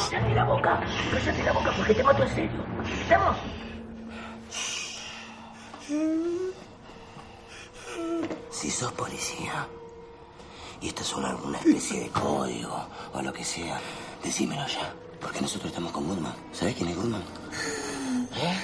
Cállate 0.09 0.35
la 0.35 0.45
boca, 0.45 0.79
cállate 1.11 1.43
la 1.43 1.51
boca 1.51 1.71
porque 1.75 1.93
te 1.93 2.03
mato 2.03 2.23
en 2.23 2.29
serio. 2.29 2.65
¿Estamos? 3.01 3.37
Si 8.51 8.71
sos 8.71 8.91
policía 8.93 9.67
y 10.81 10.87
esto 10.87 11.01
es 11.01 11.13
una, 11.15 11.29
alguna 11.29 11.57
especie 11.57 12.01
de 12.01 12.09
código 12.09 12.87
o 13.13 13.21
lo 13.21 13.33
que 13.33 13.43
sea, 13.43 13.79
decímelo 14.23 14.65
ya. 14.67 14.93
Porque 15.19 15.41
nosotros 15.41 15.71
estamos 15.71 15.91
con 15.91 16.07
Goodman. 16.07 16.33
¿Sabés 16.51 16.75
quién 16.75 16.89
es 16.89 16.95
Goodman? 16.95 17.21
¿Eh? 18.35 18.57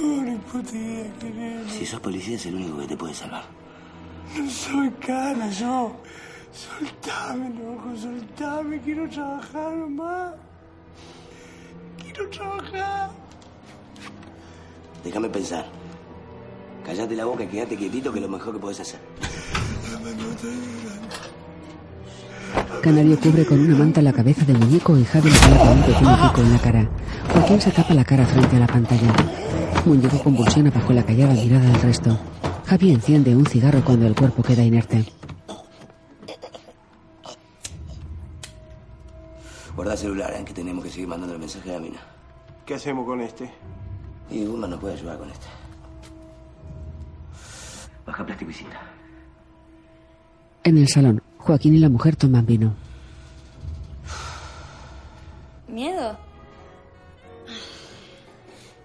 No, 0.00 0.22
ni 0.22 0.36
puta 0.36 0.76
idea 0.76 1.12
quién 1.18 1.40
es. 1.40 1.72
Si 1.72 1.86
sos 1.86 2.00
policía 2.00 2.36
es 2.36 2.46
el 2.46 2.54
único 2.54 2.78
que 2.78 2.86
te 2.86 2.96
puede 2.96 3.14
salvar. 3.14 3.44
No 4.36 4.50
soy 4.50 4.90
cara, 4.92 5.50
yo. 5.50 5.96
Soltame, 6.52 7.50
loco, 7.50 7.96
soltame. 7.96 8.80
Quiero 8.80 9.08
trabajar 9.08 9.72
nomás. 9.72 10.34
Quiero 12.00 12.28
trabajar. 12.30 13.10
Déjame 15.02 15.28
pensar. 15.28 15.66
Cállate 16.84 17.16
la 17.16 17.24
boca 17.24 17.44
y 17.44 17.48
quédate 17.48 17.76
quietito 17.76 18.12
que 18.12 18.18
es 18.18 18.22
lo 18.22 18.30
mejor 18.30 18.54
que 18.54 18.60
podés 18.60 18.80
hacer. 18.80 19.00
Canario 22.82 23.18
cubre 23.20 23.44
con 23.44 23.60
una 23.60 23.76
manta 23.76 24.00
la 24.00 24.12
cabeza 24.12 24.44
del 24.44 24.58
muñeco 24.58 24.96
y 24.96 25.04
Javi 25.04 25.30
le 25.30 25.38
clava 25.38 25.70
un 25.70 25.82
pequeño 25.82 26.22
pico 26.22 26.40
en 26.40 26.52
la 26.52 26.58
cara. 26.58 26.90
Joaquín 27.32 27.60
se 27.60 27.70
tapa 27.70 27.94
la 27.94 28.04
cara 28.04 28.24
frente 28.24 28.56
a 28.56 28.60
la 28.60 28.66
pantalla. 28.66 29.12
Muñeco 29.84 30.22
convulsiona 30.22 30.70
bajo 30.70 30.92
la 30.92 31.02
callada 31.02 31.34
mirada 31.34 31.66
del 31.66 31.82
resto. 31.82 32.18
Javi 32.66 32.92
enciende 32.92 33.34
un 33.34 33.46
cigarro 33.46 33.82
cuando 33.84 34.06
el 34.06 34.14
cuerpo 34.14 34.42
queda 34.42 34.62
inerte. 34.62 35.04
Guarda 39.74 39.92
el 39.92 39.98
celular, 39.98 40.34
¿eh? 40.34 40.44
que 40.44 40.52
tenemos 40.52 40.84
que 40.84 40.90
seguir 40.90 41.08
mandando 41.08 41.34
el 41.34 41.40
mensaje 41.40 41.70
a 41.70 41.74
la 41.74 41.80
mina. 41.80 41.98
¿Qué 42.64 42.74
hacemos 42.74 43.06
con 43.06 43.20
este? 43.20 43.50
Y 44.30 44.44
Guzmán 44.44 44.70
nos 44.70 44.80
puede 44.80 44.94
ayudar 44.94 45.18
con 45.18 45.30
este. 45.30 45.46
Baja 48.06 48.24
plástico 48.24 48.50
y 48.50 48.54
cinta. 48.54 48.80
En 50.68 50.76
el 50.76 50.86
salón, 50.86 51.22
Joaquín 51.38 51.76
y 51.76 51.78
la 51.78 51.88
mujer 51.88 52.14
toman 52.14 52.44
vino. 52.44 52.74
¿Miedo? 55.66 56.18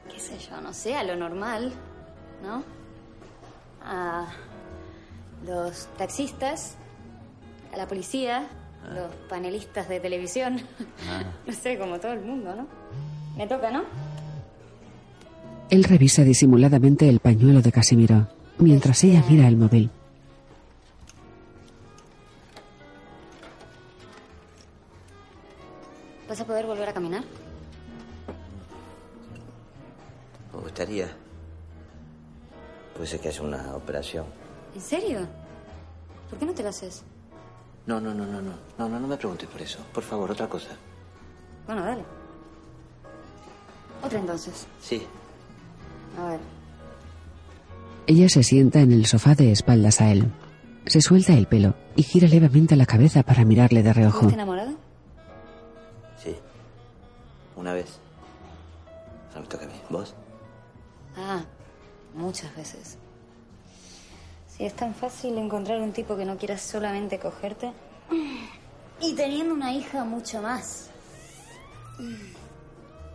¿Qué 0.09 0.17
sé 0.17 0.37
yo? 0.39 0.61
No 0.61 0.71
sé, 0.71 0.95
a 0.95 1.03
lo 1.03 1.17
normal, 1.17 1.73
¿no? 2.41 2.63
A 3.83 4.27
los 5.45 5.89
taxistas, 5.97 6.77
a 7.73 7.75
la 7.75 7.85
policía, 7.85 8.47
los 8.95 9.13
panelistas 9.27 9.89
de 9.89 9.99
televisión. 9.99 10.61
No 11.45 11.51
sé, 11.51 11.77
como 11.77 11.99
todo 11.99 12.13
el 12.13 12.21
mundo, 12.21 12.55
¿no? 12.55 12.65
Me 13.35 13.45
toca, 13.45 13.71
¿no? 13.71 13.83
Él 15.69 15.83
revisa 15.83 16.23
disimuladamente 16.23 17.09
el 17.09 17.19
pañuelo 17.19 17.61
de 17.61 17.73
Casimiro, 17.73 18.29
mientras 18.57 19.03
ella 19.03 19.21
mira 19.29 19.49
el 19.49 19.57
móvil. 19.57 19.89
¿Vas 26.33 26.41
a 26.41 26.45
poder 26.45 26.65
volver 26.65 26.89
a 26.89 26.93
caminar? 26.93 27.23
Me 30.51 30.59
gustaría. 30.61 31.15
Puede 32.95 33.05
ser 33.05 33.19
que 33.19 33.27
haya 33.27 33.43
una 33.43 33.75
operación. 33.75 34.25
¿En 34.73 34.81
serio? 34.81 35.27
¿Por 36.31 36.39
qué 36.39 36.47
no 36.47 36.53
te 36.55 36.63
lo 36.63 36.69
haces? 36.69 37.03
No, 37.85 38.01
no, 38.01 38.15
no, 38.15 38.25
no, 38.25 38.41
no. 38.41 38.53
No, 38.79 38.89
no, 38.89 38.99
no 38.99 39.07
me 39.07 39.15
preguntes 39.15 39.47
por 39.47 39.61
eso. 39.61 39.77
Por 39.93 40.01
favor, 40.01 40.31
otra 40.31 40.49
cosa. 40.49 40.69
Bueno, 41.67 41.83
dale. 41.83 42.03
Otra 44.03 44.17
entonces. 44.17 44.65
Sí. 44.81 45.05
A 46.19 46.29
ver. 46.29 46.39
Ella 48.07 48.27
se 48.27 48.41
sienta 48.41 48.79
en 48.79 48.91
el 48.91 49.05
sofá 49.05 49.35
de 49.35 49.51
espaldas 49.51 50.01
a 50.01 50.11
él. 50.11 50.31
Se 50.87 50.99
suelta 50.99 51.33
el 51.33 51.45
pelo 51.45 51.75
y 51.95 52.01
gira 52.01 52.27
levemente 52.27 52.75
la 52.75 52.87
cabeza 52.87 53.21
para 53.21 53.45
mirarle 53.45 53.83
de 53.83 53.93
reojo. 53.93 54.21
¿Estás 54.21 54.33
enamorado? 54.33 54.82
Una 57.63 57.71
vez. 57.71 57.97
No 59.33 59.39
me 59.39 59.47
toca 59.47 59.63
a 59.63 59.67
mí. 59.69 59.81
¿Vos? 59.89 60.13
Ah, 61.15 61.45
muchas 62.13 62.53
veces. 62.57 62.97
Si 64.49 64.65
es 64.65 64.75
tan 64.75 64.93
fácil 64.93 65.37
encontrar 65.37 65.79
un 65.79 65.93
tipo 65.93 66.17
que 66.17 66.25
no 66.25 66.37
quiera 66.37 66.57
solamente 66.57 67.19
cogerte. 67.19 67.71
Y 68.99 69.15
teniendo 69.15 69.53
una 69.53 69.71
hija, 69.71 70.03
mucho 70.03 70.41
más. 70.41 70.89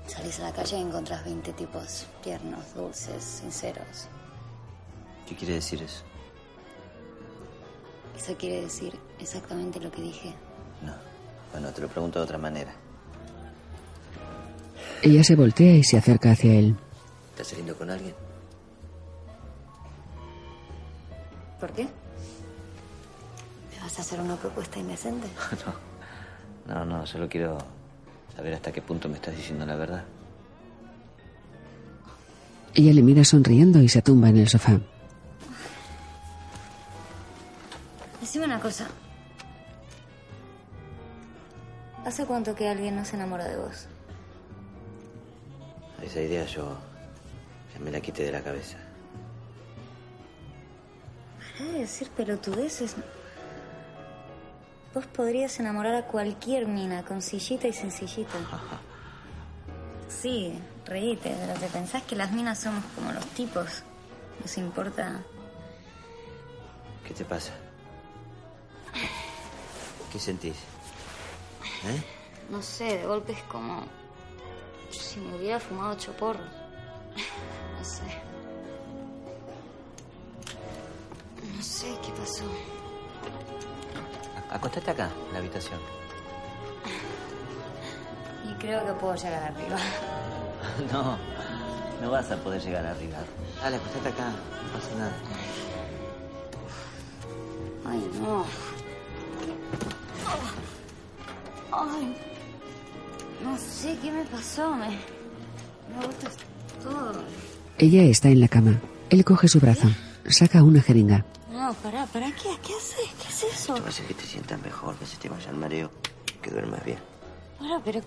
Salís 0.07 0.41
a 0.41 0.45
la 0.45 0.53
calle 0.55 0.79
y 0.79 0.81
encontrás 0.81 1.27
20 1.27 1.53
tipos 1.53 2.07
tiernos, 2.23 2.75
dulces, 2.75 3.23
sinceros. 3.23 4.09
¿Qué 5.29 5.37
quiere 5.37 5.57
decir 5.57 5.83
eso? 5.83 6.05
Eso 8.17 8.35
quiere 8.39 8.63
decir 8.63 8.99
exactamente 9.19 9.79
lo 9.79 9.91
que 9.91 10.01
dije. 10.01 10.35
No. 10.81 10.95
Bueno, 11.53 11.71
te 11.71 11.83
lo 11.83 11.89
pregunto 11.89 12.19
de 12.19 12.25
otra 12.25 12.39
manera. 12.39 12.88
Ella 15.03 15.23
se 15.23 15.37
voltea 15.37 15.77
y 15.77 15.85
se 15.85 15.97
acerca 15.97 16.33
hacia 16.33 16.55
él. 16.55 16.77
¿Estás 17.31 17.49
saliendo 17.49 17.77
con 17.77 17.91
alguien? 17.91 18.15
¿Por 21.61 21.73
qué? 21.73 21.85
¿Me 21.85 23.81
vas 23.81 23.99
a 23.99 24.03
hacer 24.03 24.21
una 24.21 24.37
propuesta 24.37 24.79
indecente? 24.79 25.29
no. 26.67 26.75
No, 26.75 26.85
no, 26.85 27.07
solo 27.07 27.29
quiero 27.29 27.57
saber 28.37 28.55
hasta 28.55 28.73
qué 28.73 28.83
punto 28.83 29.09
me 29.09 29.15
estás 29.15 29.35
diciendo 29.37 29.65
la 29.65 29.77
verdad. 29.77 30.05
Ella 32.75 32.93
le 32.93 33.03
mira 33.03 33.25
sonriendo 33.25 33.81
y 33.81 33.89
se 33.89 34.03
tumba 34.03 34.29
en 34.29 34.37
el 34.37 34.49
sofá. 34.49 34.79
Decime 38.21 38.45
una 38.45 38.61
cosa. 38.61 38.87
¿Hace 42.05 42.25
cuánto 42.27 42.55
que 42.55 42.69
alguien 42.69 42.97
no 42.97 43.05
se 43.05 43.17
enamora 43.17 43.47
de 43.47 43.57
vos? 43.57 43.87
Esa 46.03 46.21
idea 46.21 46.45
yo 46.47 46.77
ya 47.75 47.81
me 47.81 47.91
la 47.91 48.01
quité 48.01 48.25
de 48.25 48.33
la 48.33 48.43
cabeza. 48.43 48.79
Pará 51.39 51.73
de 51.73 51.79
decir 51.81 52.09
pelotudeces. 52.11 52.97
Vos 54.95 55.07
podrías 55.07 55.59
enamorar 55.61 55.95
a 55.95 56.07
cualquier 56.07 56.67
mina 56.67 57.05
con 57.05 57.21
sillita 57.23 57.69
y 57.69 57.73
sencillita. 57.73 58.33
Sí, 60.09 60.59
reíte, 60.87 61.37
pero 61.39 61.61
te 61.61 61.67
pensás 61.67 62.03
que 62.03 62.17
las 62.17 62.33
minas 62.33 62.59
somos 62.59 62.83
como 62.95 63.13
los 63.13 63.27
tipos. 63.27 63.83
Nos 64.41 64.57
importa. 64.57 65.21
¿Qué 67.07 67.13
te 67.13 67.27
pasa? 67.27 67.53
¿Qué 70.11 70.19
sentís? 70.19 70.57
¿Eh? 71.85 72.03
No 72.51 72.63
sé, 72.63 72.99
de 72.99 73.07
golpe 73.07 73.33
es 73.33 73.43
como. 73.45 73.87
Si 74.91 75.21
me 75.21 75.37
hubiera 75.37 75.59
fumado 75.61 75.93
ocho 75.93 76.13
porros. 76.13 76.43
No 77.79 77.85
sé. 77.85 78.03
No 81.57 81.63
sé 81.63 81.87
qué 82.05 82.11
pasó. 82.11 82.45
Acostate 84.51 84.91
acá, 84.91 85.11
en 85.29 85.33
la 85.33 85.39
habitación. 85.39 85.79
Y 88.51 88.55
creo 88.55 88.85
que 88.85 88.93
puedo 88.95 89.15
llegar 89.15 89.43
arriba. 89.45 89.77
No, 90.93 91.17
no 92.01 92.11
vas 92.11 92.31
a 92.31 92.37
poder 92.37 92.61
llegar 92.61 92.85
arriba. 92.85 93.19
Dale, 93.63 93.77
acostate 93.77 94.09
acá, 94.09 94.31
no 94.31 94.73
pasa 94.73 94.95
nada. 94.97 95.13
Ay, 97.87 98.11
no. 98.21 98.45
Ay. 101.73 102.38
No 103.43 103.57
sé 103.57 103.97
qué 104.03 104.11
me 104.11 104.25
pasó. 104.25 104.75
Me. 104.75 104.89
Me 104.89 106.07
gusta 106.07 106.31
todo. 106.83 107.23
Ella 107.79 108.03
está 108.03 108.29
en 108.29 108.41
la 108.41 108.49
cama. 108.49 108.81
Él 109.11 109.25
coge 109.25 109.49
su 109.49 109.61
brazo. 109.61 109.89
Saca 110.29 110.63
una 110.63 110.83
jeringa. 110.83 111.25
No, 111.53 111.73
pará, 111.75 112.07
pará. 112.07 112.27
¿Qué, 112.33 112.51
qué 112.63 112.75
haces? 112.75 113.09
¿Qué 113.21 113.29
es 113.29 113.43
eso? 113.45 113.73
Esto 113.75 113.81
va 113.81 113.87
a 113.87 113.89
hacer 113.89 114.07
que 114.07 114.15
te 114.15 114.25
sientas 114.25 114.61
mejor, 114.63 114.97
que 114.97 115.07
se 115.07 115.17
te 115.17 115.29
vaya 115.29 115.51
el 115.51 115.57
mareo, 115.57 115.91
que 116.43 116.51
duermas 116.51 116.85
bien. 116.85 116.99
Pará, 117.59 117.81
pero. 117.85 118.01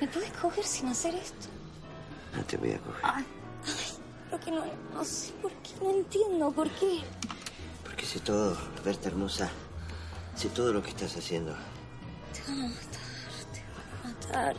¿Me 0.00 0.08
puedes 0.08 0.32
coger 0.32 0.64
sin 0.64 0.88
hacer 0.88 1.14
esto? 1.14 1.46
No 2.36 2.42
te 2.44 2.56
voy 2.56 2.72
a 2.72 2.78
coger. 2.78 3.00
Ay, 3.02 3.24
ay, 3.66 3.96
pero 4.30 4.44
que 4.44 4.50
no, 4.50 4.64
no 4.92 5.04
sé 5.04 5.32
por 5.40 5.52
qué, 5.52 5.70
no 5.82 5.90
entiendo 5.90 6.52
por 6.52 6.68
qué. 6.70 7.00
Porque 7.82 8.04
sé 8.04 8.20
todo, 8.20 8.56
Berta 8.84 9.08
hermosa. 9.08 9.50
Sé 10.34 10.48
todo 10.48 10.72
lo 10.72 10.82
que 10.82 10.90
estás 10.90 11.16
haciendo. 11.16 11.54
Te 12.32 12.93
matar. 14.26 14.56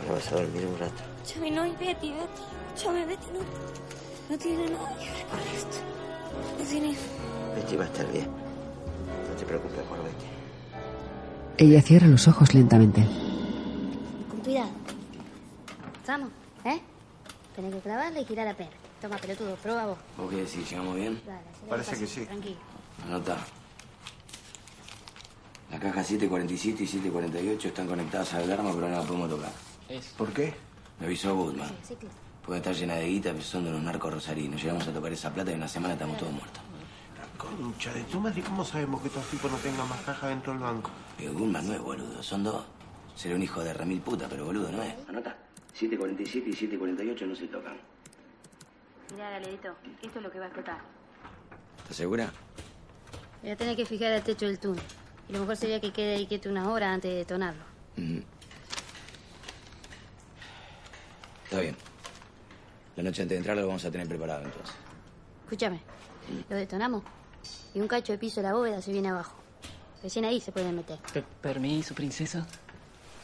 Ahora 0.00 0.14
vas 0.14 0.32
a 0.32 0.36
dormir 0.36 0.66
un 0.66 0.78
rato. 0.78 1.02
Escúchame, 1.24 1.50
no, 1.50 1.66
y 1.66 1.70
Betty, 1.72 2.12
Betty. 2.12 2.42
Escúchame, 2.74 3.06
Betty, 3.06 3.26
no, 3.32 3.40
no 4.30 4.38
tiene 4.38 4.70
nada 4.70 4.98
que 4.98 5.10
ver 5.10 5.26
con 5.26 5.38
esto. 5.54 5.76
No 6.58 6.64
tiene... 6.64 6.96
Betty 7.54 7.76
va 7.76 7.84
a 7.84 7.86
estar 7.86 8.12
bien. 8.12 8.26
No 8.26 9.36
te 9.38 9.44
preocupes 9.44 9.80
por 9.84 9.98
Betty. 9.98 10.24
Ella 11.58 11.82
cierra 11.82 12.06
los 12.06 12.26
ojos 12.28 12.54
lentamente. 12.54 13.06
Con 14.30 14.40
cuidado. 14.40 14.70
¿Estamos? 16.00 16.30
¿Eh? 16.64 16.80
Tenés 17.54 17.74
que 17.74 17.80
clavarla 17.80 18.20
y 18.20 18.24
girar 18.24 18.46
la 18.46 18.54
pera. 18.54 18.70
Toma, 19.00 19.16
pelotudo, 19.18 19.54
prueba 19.56 19.86
vos. 19.86 19.98
¿Vos 20.16 20.30
qué 20.30 20.36
decís? 20.36 20.70
¿Llegamos 20.70 20.96
bien? 20.96 21.20
Dale, 21.26 21.40
Parece 21.68 21.98
que 21.98 22.06
sí. 22.06 22.24
Tranquilo. 22.24 22.56
Anota. 23.06 23.36
La 25.72 25.80
caja 25.80 26.04
747 26.04 26.84
y 26.84 26.86
748 26.86 27.68
están 27.68 27.86
conectadas 27.86 28.34
al 28.34 28.42
alarma, 28.42 28.74
pero 28.74 28.90
no 28.90 28.96
la 28.98 29.02
podemos 29.02 29.30
tocar. 29.30 29.50
¿Por 30.18 30.30
qué? 30.34 30.52
Me 31.00 31.06
avisó 31.06 31.34
Goodman. 31.34 31.70
Sí, 31.82 31.96
claro. 31.96 32.14
Puede 32.44 32.58
estar 32.58 32.74
llena 32.74 32.96
de 32.96 33.06
guita, 33.06 33.30
pero 33.32 33.42
son 33.42 33.64
de 33.64 33.70
los 33.70 33.82
narcos 33.82 34.12
rosarinos. 34.12 34.60
Llegamos 34.60 34.86
a 34.86 34.92
tocar 34.92 35.10
esa 35.10 35.32
plata 35.32 35.50
y 35.50 35.54
en 35.54 35.60
una 35.60 35.68
semana 35.68 35.94
estamos 35.94 36.18
todos 36.18 36.32
muertos. 36.32 36.62
Concha 37.38 37.92
de 37.94 38.02
tu 38.04 38.20
madre, 38.20 38.42
¿cómo 38.42 38.64
sabemos 38.64 39.00
que 39.00 39.08
estos 39.08 39.24
tipos 39.28 39.50
no 39.50 39.56
tengan 39.58 39.88
más 39.88 40.00
caja 40.02 40.28
dentro 40.28 40.52
del 40.52 40.60
banco? 40.62 40.90
Pero 41.16 41.32
Goodman 41.32 41.66
no 41.66 41.72
es 41.72 41.80
boludo, 41.80 42.22
son 42.22 42.44
dos. 42.44 42.64
Será 43.14 43.34
un 43.34 43.42
hijo 43.42 43.64
de 43.64 43.72
remil 43.72 44.00
puta, 44.02 44.28
pero 44.28 44.44
boludo 44.44 44.70
no 44.70 44.82
es. 44.82 44.94
Anota. 45.08 45.34
747 45.72 46.50
y 46.50 46.52
748 46.52 47.26
no 47.26 47.34
se 47.34 47.46
tocan. 47.48 47.76
Mirá, 49.12 49.30
Galerito, 49.30 49.68
esto 50.02 50.18
es 50.18 50.22
lo 50.22 50.30
que 50.30 50.38
va 50.38 50.44
a 50.44 50.48
explotar. 50.48 50.80
¿Estás 51.78 51.96
segura? 51.96 52.30
Voy 53.40 53.50
a 53.50 53.56
tener 53.56 53.74
que 53.74 53.86
fijar 53.86 54.12
el 54.12 54.22
techo 54.22 54.46
del 54.46 54.58
túnel. 54.58 54.82
Y 55.28 55.32
lo 55.32 55.40
mejor 55.40 55.56
sería 55.56 55.80
que 55.80 55.92
quede 55.92 56.14
ahí 56.16 56.26
quieto 56.26 56.48
una 56.48 56.70
hora 56.70 56.92
antes 56.92 57.10
de 57.10 57.18
detonarlo. 57.18 57.64
Está 61.44 61.60
bien. 61.60 61.76
La 62.96 63.02
noche 63.02 63.22
antes 63.22 63.34
de 63.34 63.38
entrar 63.38 63.56
lo 63.56 63.66
vamos 63.66 63.84
a 63.84 63.90
tener 63.90 64.06
preparado 64.08 64.44
entonces. 64.44 64.74
Escúchame, 65.44 65.80
lo 66.48 66.56
detonamos 66.56 67.02
y 67.74 67.80
un 67.80 67.88
cacho 67.88 68.12
de 68.12 68.18
piso 68.18 68.40
de 68.40 68.48
la 68.48 68.54
bóveda 68.54 68.80
se 68.82 68.92
viene 68.92 69.08
abajo. 69.08 69.34
Recién 70.02 70.24
ahí 70.24 70.40
se 70.40 70.52
pueden 70.52 70.74
meter. 70.74 70.98
permiso, 71.40 71.94
princesa. 71.94 72.46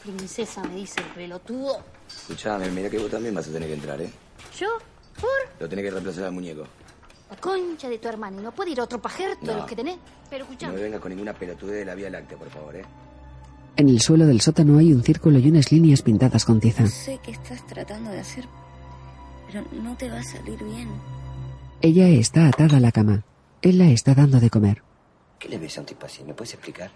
Princesa, 0.01 0.63
me 0.63 0.75
dice 0.75 1.01
el 1.01 1.07
pelotudo. 1.07 1.83
Escuchame, 2.07 2.69
mira 2.71 2.89
que 2.89 2.97
vos 2.97 3.11
también 3.11 3.35
vas 3.35 3.47
a 3.47 3.51
tener 3.51 3.67
que 3.67 3.75
entrar, 3.75 4.01
¿eh? 4.01 4.09
¿Yo? 4.57 4.67
¿Por? 5.19 5.29
Lo 5.59 5.67
tenés 5.67 5.83
que 5.85 5.91
reemplazar 5.91 6.23
al 6.25 6.31
muñeco. 6.31 6.63
La 7.29 7.35
concha 7.37 7.87
de 7.89 7.97
tu 7.99 8.07
hermano. 8.07 8.39
¿Y 8.39 8.43
no 8.43 8.51
puede 8.51 8.71
ir 8.71 8.81
otro 8.81 8.99
pajerto 9.01 9.45
de 9.45 9.51
No. 9.53 9.57
los 9.59 9.67
que 9.67 9.75
tenés? 9.75 9.97
Pero 10.29 10.45
no 10.61 10.73
me 10.73 10.81
vengas 10.81 10.99
con 10.99 11.09
ninguna 11.11 11.33
pelotudez 11.33 11.75
de 11.75 11.85
la 11.85 11.95
Vía 11.95 12.09
Láctea, 12.09 12.37
por 12.37 12.49
favor, 12.49 12.75
¿eh? 12.75 12.83
En 13.75 13.87
el 13.89 13.99
suelo 14.01 14.25
del 14.25 14.41
sótano 14.41 14.77
hay 14.77 14.91
un 14.91 15.03
círculo 15.03 15.39
y 15.39 15.47
unas 15.49 15.71
líneas 15.71 16.01
pintadas 16.01 16.43
con 16.43 16.59
tiza. 16.59 16.85
Sé 16.87 17.19
que 17.23 17.31
estás 17.31 17.65
tratando 17.65 18.09
de 18.11 18.19
hacer, 18.19 18.45
pero 19.47 19.63
no 19.71 19.95
te 19.95 20.09
va 20.09 20.19
a 20.19 20.23
salir 20.23 20.61
bien. 20.63 20.89
Ella 21.81 22.07
está 22.09 22.47
atada 22.47 22.77
a 22.77 22.79
la 22.81 22.91
cama. 22.91 23.23
Él 23.61 23.77
la 23.77 23.85
está 23.89 24.13
dando 24.15 24.39
de 24.39 24.49
comer. 24.49 24.81
¿Qué 25.37 25.47
le 25.47 25.57
ves 25.57 25.77
a 25.77 25.81
un 25.81 25.85
tipo 25.87 26.05
así? 26.05 26.23
¿Me 26.23 26.33
puedes 26.33 26.53
explicar? 26.53 26.91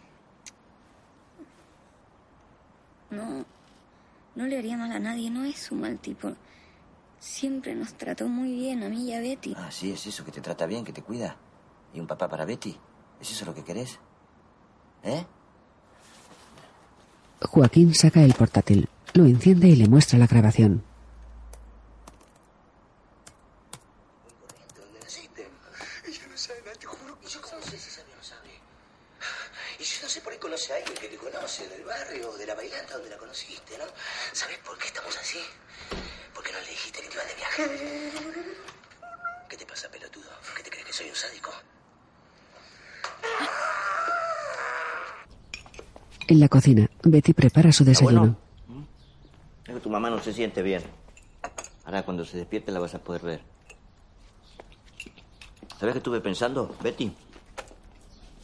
No, 3.12 3.46
no 4.36 4.48
le 4.48 4.58
haría 4.58 4.76
mal 4.78 4.92
a 4.92 5.00
nadie, 5.00 5.30
no 5.30 5.46
es 5.46 5.72
un 5.72 5.82
mal 5.82 5.98
tipo. 6.00 6.34
Siempre 7.24 7.74
nos 7.74 7.94
trató 7.94 8.28
muy 8.28 8.52
bien, 8.52 8.84
a 8.84 8.90
mí 8.90 9.06
y 9.06 9.14
a 9.14 9.22
Betty. 9.22 9.54
Ah, 9.56 9.72
sí, 9.72 9.94
es 9.94 10.06
eso, 10.06 10.26
que 10.26 10.32
te 10.34 10.42
trata 10.42 10.66
bien, 10.66 10.84
que 10.84 10.92
te 10.92 11.02
cuida. 11.02 11.38
¿Y 11.94 12.02
un 12.02 12.06
papá 12.06 12.28
para 12.28 12.44
Betty? 12.44 12.78
¿Es 13.22 13.32
eso 13.32 13.46
lo 13.46 13.56
que 13.56 13.64
querés? 13.64 13.98
¿Eh? 15.04 15.26
Joaquín 17.50 17.96
saca 17.96 18.22
el 18.22 18.34
portátil, 18.34 18.90
lo 19.14 19.24
enciende 19.24 19.70
y 19.70 19.78
le 19.78 19.88
muestra 19.88 20.20
la 20.20 20.28
grabación. 20.28 20.84
Ella 26.06 26.28
no 26.30 26.38
sabe, 26.38 26.60
te 26.78 26.86
juro 26.86 27.18
que 27.22 27.28
yo 27.30 27.42
cómo 27.42 27.62
sé 27.62 27.78
si 27.80 27.90
sabe 27.90 28.12
o 28.12 28.18
no 28.18 28.24
sabe. 28.24 28.50
Y 29.80 29.84
yo 29.84 29.98
no 30.04 30.10
sé 30.10 30.20
por 30.20 30.34
qué 30.34 30.40
conoce 30.40 30.74
a 30.74 30.76
alguien 30.76 30.98
que 30.98 31.08
te 31.08 31.16
conoce 31.16 31.70
del 31.70 31.86
barrio 31.86 32.32
o 32.32 32.38
de 32.38 32.48
la 32.48 32.56
bailanta 32.56 32.96
donde 32.96 33.12
la 33.12 33.18
conociste, 33.18 33.78
¿no? 33.78 33.86
¿Sabes 34.34 34.58
por 34.58 34.78
qué 34.78 34.88
estamos 34.88 35.16
así? 35.18 35.40
Porque 36.34 36.52
no 36.52 36.60
le 36.60 36.68
dijiste 36.68 37.03
que 37.14 37.28
de 37.28 37.36
viaje. 37.36 38.12
¿Qué 39.50 39.58
te 39.58 39.66
pasa, 39.66 39.90
pelotudo? 39.90 40.30
¿Qué 40.58 40.64
te 40.64 40.70
crees 40.70 40.86
que 40.86 40.94
soy 40.94 41.10
un 41.10 41.16
sádico? 41.16 41.52
En 46.28 46.40
la 46.40 46.48
cocina, 46.48 46.90
Betty 47.04 47.34
prepara 47.34 47.72
su 47.72 47.84
desayuno. 47.84 48.38
Es 49.66 49.74
que 49.74 49.80
tu 49.80 49.90
mamá 49.90 50.10
no 50.10 50.20
se 50.22 50.34
siente 50.34 50.62
bien. 50.62 50.84
Ahora 51.86 52.04
cuando 52.04 52.26
se 52.26 52.38
despierte 52.38 52.72
la 52.72 52.80
vas 52.80 52.96
a 52.96 53.00
poder 53.00 53.22
ver. 53.22 53.42
¿Sabes 55.80 55.94
qué 55.94 55.98
estuve 56.00 56.22
pensando, 56.22 56.76
Betty? 56.82 57.14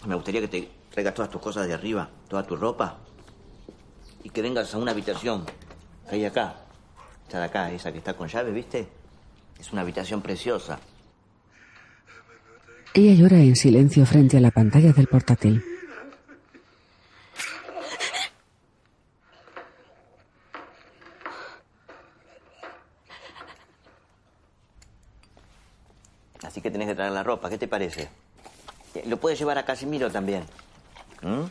Me 0.05 0.15
gustaría 0.15 0.41
que 0.41 0.47
te 0.47 0.71
traigas 0.91 1.13
todas 1.13 1.31
tus 1.31 1.41
cosas 1.41 1.67
de 1.67 1.73
arriba, 1.73 2.09
toda 2.27 2.45
tu 2.45 2.55
ropa. 2.55 2.97
Y 4.23 4.29
que 4.29 4.41
vengas 4.41 4.73
a 4.73 4.77
una 4.77 4.91
habitación 4.91 5.45
que 6.09 6.15
hay 6.15 6.25
acá. 6.25 6.68
Esa 7.29 7.37
de 7.37 7.45
acá, 7.45 7.71
esa 7.71 7.91
que 7.91 7.99
está 7.99 8.15
con 8.15 8.27
llave, 8.27 8.51
¿viste? 8.51 8.87
Es 9.59 9.71
una 9.71 9.81
habitación 9.83 10.19
preciosa. 10.19 10.79
Ella 12.95 13.13
llora 13.13 13.37
en 13.37 13.55
silencio 13.55 14.03
frente 14.03 14.37
a 14.37 14.39
la 14.41 14.49
pantalla 14.49 14.91
del 14.93 15.05
portátil. 15.05 15.63
Así 26.43 26.61
que 26.61 26.71
tenés 26.71 26.87
que 26.87 26.95
traer 26.95 27.11
la 27.11 27.23
ropa. 27.23 27.49
¿Qué 27.49 27.57
te 27.57 27.67
parece? 27.67 28.09
Eh, 28.95 29.03
Lo 29.07 29.17
puedes 29.17 29.37
llevar 29.39 29.57
a 29.57 29.65
Casimiro 29.65 30.09
también. 30.11 30.43
¿Mm? 31.21 31.43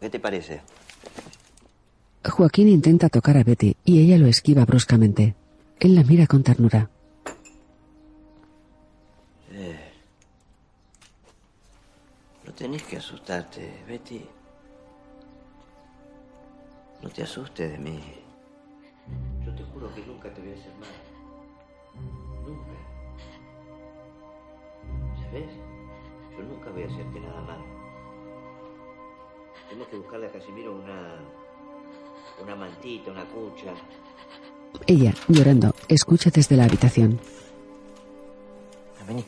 ¿Qué 0.00 0.10
te 0.10 0.20
parece? 0.20 0.60
Joaquín 2.30 2.68
intenta 2.68 3.08
tocar 3.08 3.36
a 3.36 3.44
Betty 3.44 3.76
y 3.84 4.00
ella 4.00 4.18
lo 4.18 4.26
esquiva 4.26 4.64
bruscamente. 4.64 5.34
Él 5.78 5.94
la 5.94 6.02
mira 6.02 6.26
con 6.26 6.42
ternura. 6.42 6.90
Eh, 9.52 9.92
no 12.44 12.52
tenés 12.52 12.82
que 12.82 12.96
asustarte, 12.96 13.84
Betty. 13.86 14.24
No 17.02 17.08
te 17.10 17.22
asustes 17.22 17.70
de 17.70 17.78
mí. 17.78 18.00
Yo 19.44 19.54
te 19.54 19.62
juro 19.64 19.94
que 19.94 20.04
nunca 20.06 20.32
te 20.32 20.40
voy 20.40 20.50
a 20.50 20.54
hacer 20.54 20.72
mal. 20.80 20.88
Nunca. 22.46 22.72
¿Sabes? 25.22 25.50
Yo 26.36 26.44
nunca 26.44 26.70
voy 26.70 26.82
a 26.82 26.86
hacerte 26.86 27.20
nada 27.20 27.40
mal. 27.42 27.60
Tenemos 29.68 29.88
que 29.88 29.96
buscarle 29.96 30.26
a 30.26 30.32
Casimiro 30.32 30.76
una. 30.76 31.45
Una 32.42 32.54
mantita, 32.54 33.10
una 33.10 33.24
cucha. 33.24 33.74
Ella, 34.86 35.14
llorando, 35.28 35.74
escucha 35.88 36.30
desde 36.30 36.56
la 36.56 36.64
habitación. 36.64 37.18
Vení. 39.06 39.24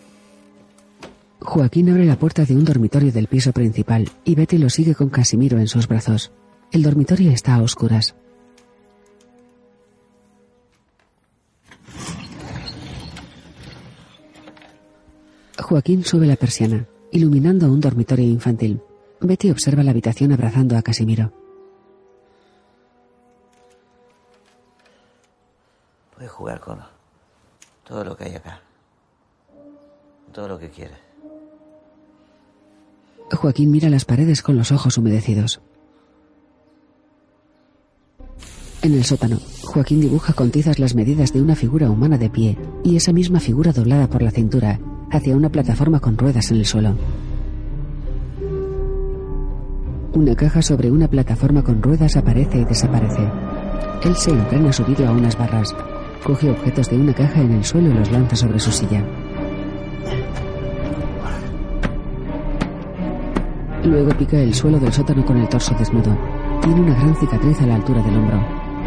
Joaquín 1.41 1.89
abre 1.89 2.05
la 2.05 2.19
puerta 2.19 2.45
de 2.45 2.55
un 2.55 2.65
dormitorio 2.65 3.13
del 3.13 3.29
piso 3.29 3.53
principal 3.53 4.11
y 4.25 4.35
Betty 4.35 4.59
lo 4.59 4.69
sigue 4.69 4.95
con 4.95 5.09
Casimiro 5.09 5.59
en 5.59 5.69
sus 5.69 5.87
brazos. 5.87 6.33
El 6.73 6.83
dormitorio 6.83 7.31
está 7.31 7.55
a 7.55 7.63
oscuras. 7.63 8.15
Joaquín 15.61 16.03
sube 16.05 16.27
la 16.27 16.37
persiana, 16.37 16.87
iluminando 17.13 17.71
un 17.71 17.81
dormitorio 17.81 18.27
infantil. 18.27 18.81
Betty 19.21 19.51
observa 19.51 19.83
la 19.83 19.91
habitación 19.91 20.33
abrazando 20.33 20.77
a 20.77 20.83
Casimiro. 20.83 21.33
Jugar 26.39 26.61
con 26.61 26.79
todo 27.85 28.05
lo 28.05 28.17
que 28.17 28.25
hay 28.25 28.37
acá. 28.37 28.61
Todo 30.33 30.47
lo 30.47 30.59
que 30.59 30.71
quieras. 30.71 31.01
Joaquín 33.33 33.73
mira 33.73 33.91
las 33.91 34.05
paredes 34.05 34.41
con 34.41 34.57
los 34.57 34.71
ojos 34.71 34.97
humedecidos. 34.97 35.61
En 38.83 38.95
el 38.95 39.05
sótano, 39.05 39.39
Joaquín 39.65 40.01
dibuja 40.01 40.33
con 40.33 40.53
tizas 40.53 40.79
las 40.79 40.95
medidas 40.95 41.33
de 41.33 41.43
una 41.43 41.57
figura 41.57 41.91
humana 41.91 42.17
de 42.17 42.31
pie 42.31 42.57
y 42.85 42.95
esa 42.95 43.13
misma 43.13 43.41
figura 43.41 43.73
doblada 43.73 44.09
por 44.09 44.23
la 44.23 44.31
cintura 44.31 44.79
hacia 45.11 45.35
una 45.35 45.51
plataforma 45.51 45.99
con 45.99 46.17
ruedas 46.17 46.53
en 46.53 46.59
el 46.59 46.67
suelo. 46.67 46.95
Una 50.15 50.37
caja 50.37 50.63
sobre 50.63 50.93
una 50.93 51.09
plataforma 51.09 51.65
con 51.65 51.83
ruedas 51.83 52.17
aparece 52.17 52.59
y 52.59 52.65
desaparece. 52.65 53.29
Él 54.05 54.15
se 54.15 54.31
entrena 54.31 54.73
subido 54.73 55.09
a 55.09 55.11
unas 55.11 55.37
barras. 55.37 55.75
Coge 56.25 56.51
objetos 56.51 56.91
de 56.91 56.97
una 56.97 57.15
caja 57.15 57.41
en 57.41 57.53
el 57.53 57.65
suelo 57.65 57.91
y 57.91 57.95
los 57.95 58.11
lanza 58.11 58.37
sobre 58.37 58.59
su 58.59 58.71
silla. 58.71 59.03
Luego 63.85 64.11
pica 64.19 64.39
el 64.39 64.53
suelo 64.53 64.79
del 64.79 64.93
sótano 64.93 65.25
con 65.25 65.39
el 65.39 65.49
torso 65.49 65.75
desnudo. 65.79 66.17
Tiene 66.61 66.81
una 66.81 66.95
gran 66.95 67.15
cicatriz 67.17 67.61
a 67.63 67.67
la 67.67 67.77
altura 67.77 68.03
del 68.03 68.17
hombro. 68.17 68.39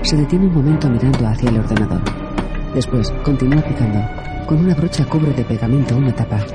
Se 0.04 0.18
detiene 0.18 0.46
un 0.46 0.54
momento 0.54 0.90
mirando 0.90 1.28
hacia 1.28 1.50
el 1.50 1.60
ordenador. 1.60 2.02
Después 2.76 3.12
continúa 3.24 3.62
picando. 3.64 4.00
Con 4.46 4.60
una 4.60 4.76
brocha 4.76 5.06
cubre 5.06 5.34
de 5.34 5.44
pegamento 5.44 5.96
una 5.96 6.14
tapa. 6.14 6.46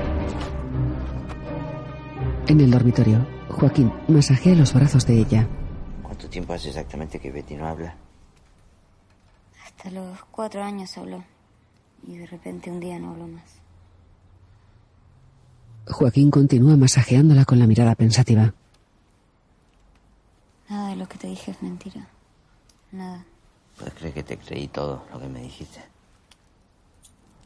En 2.47 2.61
el 2.61 2.71
dormitorio, 2.71 3.25
Joaquín 3.49 3.91
masajea 4.07 4.55
los 4.55 4.73
brazos 4.73 5.05
de 5.05 5.19
ella. 5.19 5.47
¿Cuánto 6.03 6.29
tiempo 6.29 6.53
hace 6.53 6.69
exactamente 6.69 7.19
que 7.19 7.31
Betty 7.31 7.55
no 7.55 7.67
habla? 7.67 7.95
Hasta 9.77 9.91
los 9.91 10.23
cuatro 10.31 10.63
años 10.63 10.97
habló. 10.97 11.23
Y 12.07 12.17
de 12.17 12.25
repente 12.25 12.71
un 12.71 12.79
día 12.79 12.97
no 12.97 13.11
habló 13.11 13.27
más. 13.27 13.43
Joaquín 15.87 16.31
continúa 16.31 16.75
masajeándola 16.75 17.45
con 17.45 17.59
la 17.59 17.67
mirada 17.67 17.95
pensativa. 17.95 18.53
Nada 20.69 20.89
de 20.89 20.95
lo 20.95 21.07
que 21.07 21.17
te 21.17 21.27
dije 21.27 21.51
es 21.51 21.61
mentira. 21.61 22.07
Nada. 22.91 23.23
¿Puedes 23.77 23.93
creer 23.93 24.13
que 24.13 24.23
te 24.23 24.37
creí 24.37 24.67
todo 24.67 25.05
lo 25.13 25.19
que 25.19 25.27
me 25.27 25.41
dijiste? 25.41 25.79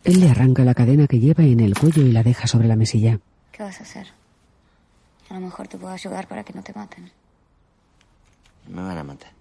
Él 0.04 0.20
le 0.22 0.30
arranca 0.30 0.64
la 0.64 0.74
cadena 0.74 1.08
que 1.08 1.20
lleva 1.20 1.44
en 1.44 1.60
el 1.60 1.78
cuello 1.78 2.02
y 2.04 2.12
la 2.12 2.24
deja 2.24 2.48
sobre 2.48 2.68
la 2.68 2.76
mesilla. 2.76 3.20
¿Qué 3.52 3.62
vas 3.62 3.80
a 3.80 3.84
hacer? 3.84 4.08
A 5.30 5.36
lo 5.36 5.42
mejor 5.42 5.68
te 5.68 5.78
puedo 5.78 5.94
ayudar 5.94 6.28
para 6.28 6.44
que 6.44 6.54
no 6.54 6.64
te 6.64 6.74
maten. 6.74 7.12
Me 8.68 8.82
van 8.82 8.98
a 8.98 9.04
matar. 9.04 9.41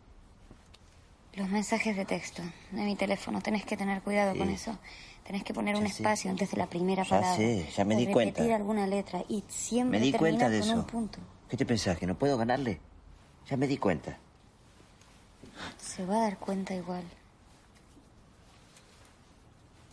Los 1.41 1.49
mensajes 1.49 1.97
de 1.97 2.05
texto 2.05 2.43
de 2.70 2.82
mi 2.82 2.97
teléfono, 2.97 3.41
tenés 3.41 3.64
que 3.64 3.74
tener 3.74 4.03
cuidado 4.03 4.36
con 4.36 4.51
eso. 4.51 4.76
Tenés 5.24 5.43
que 5.43 5.55
poner 5.55 5.74
un 5.74 5.86
espacio 5.86 6.30
antes 6.30 6.51
de 6.51 6.59
la 6.59 6.66
primera 6.66 7.03
Ya 7.03 7.09
palabra. 7.09 7.34
sé, 7.36 7.66
ya 7.74 7.84
me 7.86 7.95
di 7.97 8.05
repetir 8.07 8.34
cuenta. 8.34 8.57
alguna 8.57 8.86
letra 8.86 9.24
y 9.26 9.43
siempre 9.49 9.99
Me 10.01 10.05
di 10.05 10.12
cuenta 10.12 10.51
de 10.51 10.61
con 10.61 10.68
eso. 10.68 10.78
un 10.78 10.84
punto. 10.84 11.18
¿Qué 11.49 11.57
te 11.57 11.64
pensás? 11.64 11.97
¿Que 11.99 12.07
no 12.07 12.14
puedo 12.14 12.36
ganarle? 12.36 12.78
Ya 13.49 13.57
me 13.57 13.66
di 13.66 13.78
cuenta. 13.78 14.18
Se 15.78 16.05
va 16.05 16.16
a 16.16 16.20
dar 16.24 16.36
cuenta 16.38 16.74
igual. 16.74 17.05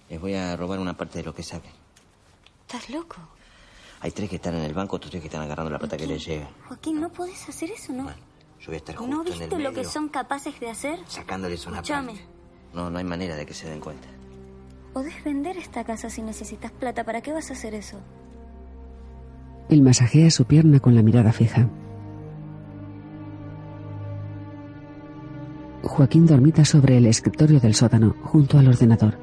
Les 0.09 0.19
voy 0.19 0.33
a 0.33 0.53
robar 0.57 0.79
una 0.79 0.97
parte 0.97 1.19
de 1.19 1.23
lo 1.23 1.33
que 1.33 1.43
saquen. 1.43 1.71
¿Estás 2.67 2.89
loco? 2.89 3.15
Hay 4.01 4.11
tres 4.11 4.29
que 4.29 4.35
están 4.35 4.55
en 4.55 4.63
el 4.63 4.73
banco, 4.73 4.97
otros 4.97 5.11
tres 5.11 5.21
que 5.21 5.27
están 5.27 5.43
agarrando 5.43 5.71
la 5.71 5.79
plata 5.79 5.95
que 5.95 6.07
les 6.07 6.25
llega. 6.25 6.49
Joaquín, 6.67 6.99
no 6.99 7.09
podés 7.09 7.47
hacer 7.47 7.71
eso, 7.71 7.93
¿no? 7.93 8.11
Yo 8.59 8.67
voy 8.67 8.75
a 8.75 8.77
estar 8.77 8.95
justo 8.95 9.11
¿No 9.15 9.21
en 9.21 9.27
el 9.33 9.39
viste 9.39 9.59
lo 9.59 9.71
que 9.73 9.83
son 9.85 10.09
capaces 10.09 10.59
de 10.59 10.69
hacer? 10.69 10.99
sacándoles 11.07 11.65
una 11.67 11.77
Escúchame. 11.77 12.13
parte. 12.13 12.27
No, 12.73 12.89
no 12.89 12.97
hay 12.97 13.03
manera 13.03 13.35
de 13.35 13.45
que 13.45 13.53
se 13.53 13.69
den 13.69 13.79
cuenta. 13.79 14.07
Podés 14.93 15.23
vender 15.23 15.57
esta 15.57 15.83
casa 15.83 16.09
si 16.09 16.21
necesitas 16.21 16.71
plata. 16.71 17.03
¿Para 17.03 17.21
qué 17.21 17.31
vas 17.31 17.49
a 17.49 17.53
hacer 17.53 17.73
eso? 17.75 17.99
Él 19.69 19.81
masajea 19.81 20.31
su 20.31 20.45
pierna 20.45 20.79
con 20.79 20.95
la 20.95 21.01
mirada 21.03 21.31
fija. 21.31 21.67
Joaquín 25.83 26.25
dormita 26.25 26.65
sobre 26.65 26.97
el 26.97 27.05
escritorio 27.05 27.59
del 27.59 27.75
sótano, 27.75 28.15
junto 28.23 28.57
al 28.57 28.67
ordenador. 28.67 29.17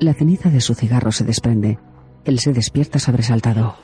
La 0.00 0.14
ceniza 0.14 0.50
de 0.50 0.60
su 0.60 0.74
cigarro 0.74 1.12
se 1.12 1.24
desprende. 1.24 1.78
Él 2.24 2.38
se 2.38 2.52
despierta 2.52 2.98
sobresaltado. 2.98 3.76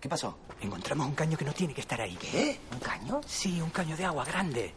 ¿Qué 0.00 0.08
pasó? 0.08 0.36
Encontramos 0.60 1.06
un 1.06 1.14
caño 1.14 1.36
que 1.36 1.44
no 1.44 1.52
tiene 1.52 1.74
que 1.74 1.82
estar 1.82 2.00
ahí. 2.00 2.16
¿Qué? 2.16 2.58
¿Un 2.72 2.78
caño? 2.80 3.20
Sí, 3.26 3.60
un 3.60 3.70
caño 3.70 3.96
de 3.96 4.04
agua 4.04 4.24
grande. 4.24 4.74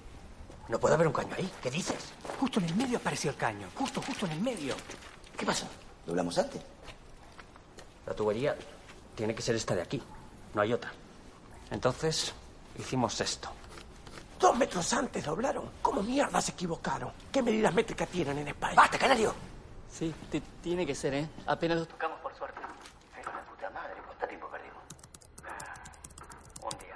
No 0.68 0.80
puede 0.80 0.96
haber 0.96 1.08
un 1.08 1.14
caño 1.14 1.34
ahí. 1.38 1.50
¿Qué 1.62 1.72
dices? 1.72 1.98
Justo 2.40 2.60
en 2.60 2.66
el 2.66 2.76
medio 2.76 2.98
apareció 2.98 3.32
el 3.32 3.38
caño. 3.38 3.68
Justo, 3.76 4.02
justo 4.02 4.26
en 4.26 4.34
el 4.34 4.42
medio. 4.42 4.76
¿Qué 5.38 5.46
pasó? 5.46 5.66
¿Doblamos 6.06 6.38
antes? 6.38 6.62
La 8.06 8.14
tubería 8.14 8.56
tiene 9.16 9.34
que 9.34 9.42
ser 9.42 9.56
esta 9.56 9.74
de 9.76 9.82
aquí. 9.82 10.02
No 10.54 10.62
hay 10.62 10.74
otra. 10.74 10.92
Entonces, 11.72 12.34
hicimos 12.78 13.20
esto. 13.22 13.50
Dos 14.40 14.58
metros 14.58 14.92
antes 14.94 15.24
doblaron. 15.26 15.70
¿Cómo 15.82 16.02
mierda 16.04 16.42
se 16.42 16.52
equivocaron? 16.52 17.12
¿Qué 17.32 17.42
medidas 17.42 17.74
métricas 17.74 18.08
tienen 18.10 18.38
en 18.40 18.48
España? 18.50 18.76
¡Basta, 18.76 18.98
canario! 18.98 19.34
Sí, 19.92 20.14
ti- 20.32 20.42
tiene 20.62 20.86
que 20.86 20.94
ser, 20.96 21.14
¿eh? 21.14 21.28
Apenas 21.48 21.80
los 21.80 21.88
tocamos 21.88 22.20
por 22.22 22.36
suerte. 22.38 22.60
Pero 23.16 23.32
la 23.34 23.42
puta 23.44 23.70
madre, 23.72 23.96
¿cuánto 24.06 24.28
tiempo 24.28 24.48
perdimos? 24.50 24.78
Un 26.62 26.80
día. 26.80 26.96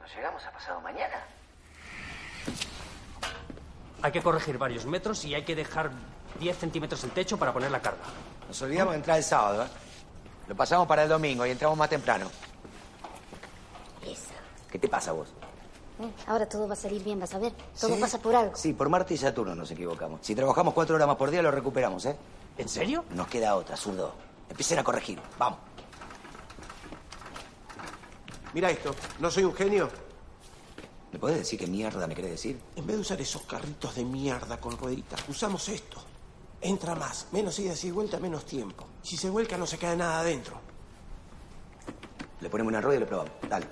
¿Nos 0.00 0.01
llegamos 0.14 0.44
a 0.44 0.50
pasado 0.50 0.80
mañana? 0.80 1.14
Hay 4.02 4.12
que 4.12 4.22
corregir 4.22 4.58
varios 4.58 4.84
metros 4.86 5.24
y 5.24 5.34
hay 5.34 5.44
que 5.44 5.54
dejar 5.54 5.90
10 6.40 6.58
centímetros 6.58 7.04
el 7.04 7.10
techo 7.10 7.38
para 7.38 7.52
poner 7.52 7.70
la 7.70 7.80
carga. 7.80 8.02
Nos 8.48 8.60
olvidamos 8.62 8.92
de 8.92 8.96
entrar 8.98 9.16
el 9.18 9.24
sábado, 9.24 9.64
¿eh? 9.64 9.68
Lo 10.48 10.56
pasamos 10.56 10.88
para 10.88 11.04
el 11.04 11.08
domingo 11.08 11.46
y 11.46 11.50
entramos 11.50 11.78
más 11.78 11.88
temprano. 11.88 12.28
Eso. 14.04 14.32
¿Qué 14.70 14.78
te 14.78 14.88
pasa 14.88 15.12
vos? 15.12 15.28
Eh, 16.00 16.10
Ahora 16.26 16.48
todo 16.48 16.66
va 16.66 16.72
a 16.72 16.76
salir 16.76 17.02
bien, 17.04 17.20
vas 17.20 17.32
a 17.34 17.38
ver. 17.38 17.52
Todo 17.80 17.94
¿Sí? 17.94 18.00
pasa 18.00 18.18
por 18.18 18.34
algo. 18.34 18.56
Sí, 18.56 18.72
por 18.72 18.88
Marte 18.88 19.14
y 19.14 19.16
Saturno 19.16 19.54
nos 19.54 19.70
equivocamos. 19.70 20.20
Si 20.22 20.34
trabajamos 20.34 20.74
cuatro 20.74 20.96
horas 20.96 21.06
más 21.06 21.16
por 21.16 21.30
día, 21.30 21.42
lo 21.42 21.52
recuperamos, 21.52 22.04
¿eh? 22.06 22.16
¿En 22.58 22.68
serio? 22.68 23.04
Nos 23.10 23.28
queda 23.28 23.54
otra, 23.54 23.76
zurdo. 23.76 24.12
Empiecen 24.50 24.80
a 24.80 24.84
corregir. 24.84 25.20
Vamos. 25.38 25.60
Mira 28.52 28.68
esto, 28.70 28.94
¿no 29.20 29.30
soy 29.30 29.44
un 29.44 29.54
genio? 29.54 29.88
¿Me 31.12 31.18
puedes 31.18 31.38
decir 31.38 31.58
qué 31.58 31.66
mierda 31.66 32.06
me 32.06 32.14
querés 32.14 32.30
decir? 32.30 32.58
En 32.74 32.86
vez 32.86 32.96
de 32.96 33.02
usar 33.02 33.20
esos 33.20 33.42
carritos 33.42 33.94
de 33.94 34.04
mierda 34.04 34.58
con 34.58 34.78
rueditas, 34.78 35.22
usamos 35.28 35.68
esto. 35.68 35.98
Entra 36.60 36.94
más, 36.94 37.26
menos 37.32 37.58
idas 37.58 37.84
y 37.84 37.90
vuelta, 37.90 38.18
menos 38.18 38.46
tiempo. 38.46 38.86
Si 39.02 39.16
se 39.16 39.28
vuelca 39.28 39.58
no 39.58 39.66
se 39.66 39.76
queda 39.76 39.94
nada 39.94 40.20
adentro. 40.20 40.54
Le 42.40 42.48
ponemos 42.48 42.70
una 42.70 42.80
rueda 42.80 42.96
y 42.96 43.00
lo 43.00 43.06
probamos. 43.06 43.32
Dale. 43.48 43.66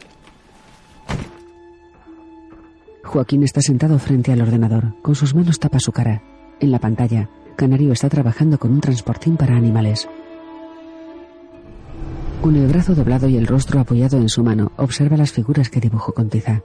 Joaquín 3.04 3.42
está 3.42 3.62
sentado 3.62 3.98
frente 3.98 4.32
al 4.32 4.42
ordenador. 4.42 5.00
Con 5.02 5.14
sus 5.14 5.34
manos 5.34 5.58
tapa 5.58 5.80
su 5.80 5.92
cara. 5.92 6.22
En 6.60 6.70
la 6.70 6.78
pantalla, 6.78 7.30
Canario 7.56 7.92
está 7.92 8.10
trabajando 8.10 8.58
con 8.58 8.70
un 8.70 8.80
transportín 8.80 9.36
para 9.36 9.56
animales. 9.56 10.06
Con 12.42 12.54
el 12.56 12.68
brazo 12.68 12.94
doblado 12.94 13.28
y 13.28 13.36
el 13.36 13.46
rostro 13.46 13.80
apoyado 13.80 14.18
en 14.18 14.28
su 14.28 14.44
mano, 14.44 14.72
observa 14.76 15.16
las 15.16 15.32
figuras 15.32 15.70
que 15.70 15.80
dibujó 15.80 16.12
con 16.12 16.28
tiza. 16.28 16.62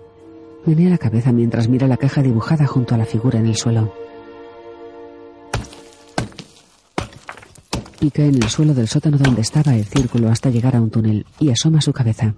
Menea 0.65 0.89
la 0.89 0.97
cabeza 0.97 1.31
mientras 1.31 1.67
mira 1.67 1.87
la 1.87 1.97
caja 1.97 2.23
dibujada 2.23 2.65
junto 2.65 2.95
a 2.95 2.97
la 2.97 3.05
figura 3.05 3.39
en 3.39 3.45
el 3.45 3.55
suelo. 3.55 3.93
Pica 7.99 8.23
en 8.23 8.35
el 8.35 8.49
suelo 8.49 8.73
del 8.73 8.87
sótano 8.87 9.17
donde 9.17 9.41
estaba 9.41 9.75
el 9.75 9.85
círculo 9.85 10.29
hasta 10.29 10.49
llegar 10.49 10.75
a 10.75 10.81
un 10.81 10.89
túnel 10.89 11.25
y 11.39 11.51
asoma 11.51 11.81
su 11.81 11.93
cabeza. 11.93 12.33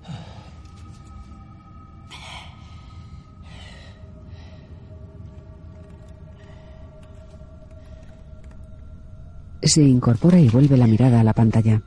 Se 9.61 9.83
incorpora 9.83 10.39
y 10.39 10.49
vuelve 10.49 10.77
la 10.77 10.87
mirada 10.87 11.21
a 11.21 11.23
la 11.23 11.33
pantalla. 11.33 11.81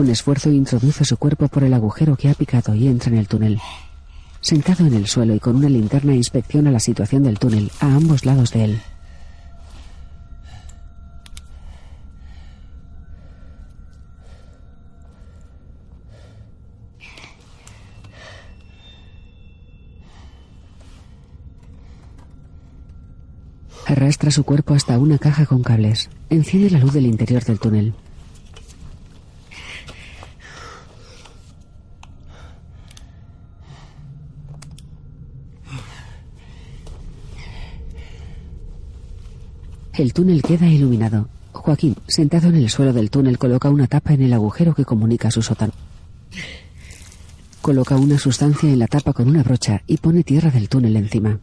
Con 0.00 0.08
esfuerzo 0.08 0.50
introduce 0.50 1.04
su 1.04 1.18
cuerpo 1.18 1.48
por 1.48 1.62
el 1.62 1.74
agujero 1.74 2.16
que 2.16 2.30
ha 2.30 2.34
picado 2.34 2.74
y 2.74 2.88
entra 2.88 3.12
en 3.12 3.18
el 3.18 3.28
túnel. 3.28 3.60
Sentado 4.40 4.86
en 4.86 4.94
el 4.94 5.06
suelo 5.06 5.34
y 5.34 5.40
con 5.40 5.56
una 5.56 5.68
linterna 5.68 6.14
inspecciona 6.14 6.70
la 6.70 6.80
situación 6.80 7.22
del 7.24 7.38
túnel 7.38 7.70
a 7.80 7.96
ambos 7.96 8.24
lados 8.24 8.50
de 8.52 8.64
él. 8.64 8.80
Arrastra 23.84 24.30
su 24.30 24.44
cuerpo 24.44 24.72
hasta 24.72 24.98
una 24.98 25.18
caja 25.18 25.44
con 25.44 25.62
cables. 25.62 26.08
Enciende 26.30 26.70
la 26.70 26.78
luz 26.78 26.94
del 26.94 27.04
interior 27.04 27.44
del 27.44 27.60
túnel. 27.60 27.92
El 40.00 40.14
túnel 40.14 40.40
queda 40.40 40.66
iluminado. 40.66 41.28
Joaquín, 41.52 41.94
sentado 42.08 42.48
en 42.48 42.54
el 42.54 42.70
suelo 42.70 42.94
del 42.94 43.10
túnel, 43.10 43.36
coloca 43.36 43.68
una 43.68 43.86
tapa 43.86 44.14
en 44.14 44.22
el 44.22 44.32
agujero 44.32 44.74
que 44.74 44.86
comunica 44.86 45.30
su 45.30 45.42
sótano. 45.42 45.74
Coloca 47.60 47.98
una 47.98 48.18
sustancia 48.18 48.70
en 48.70 48.78
la 48.78 48.86
tapa 48.86 49.12
con 49.12 49.28
una 49.28 49.42
brocha 49.42 49.82
y 49.86 49.98
pone 49.98 50.24
tierra 50.24 50.50
del 50.50 50.70
túnel 50.70 50.96
encima. 50.96 51.38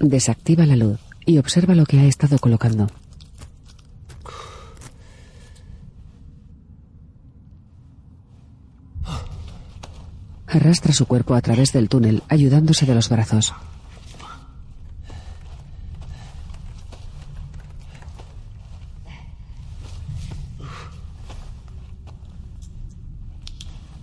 Desactiva 0.00 0.66
la 0.66 0.76
luz 0.76 1.00
y 1.24 1.38
observa 1.38 1.74
lo 1.74 1.86
que 1.86 2.00
ha 2.00 2.04
estado 2.04 2.38
colocando. 2.38 2.88
Arrastra 10.56 10.94
su 10.94 11.04
cuerpo 11.04 11.34
a 11.34 11.42
través 11.42 11.74
del 11.74 11.90
túnel, 11.90 12.22
ayudándose 12.28 12.86
de 12.86 12.94
los 12.94 13.10
brazos. 13.10 13.52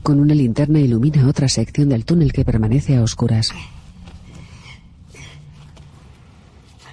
Con 0.04 0.20
una 0.20 0.36
linterna 0.36 0.80
ilumina 0.80 1.28
otra 1.28 1.50
sección 1.50 1.90
del 1.90 2.06
túnel 2.06 2.32
que 2.32 2.46
permanece 2.46 2.98
a 2.98 3.02
oscuras. 3.02 3.50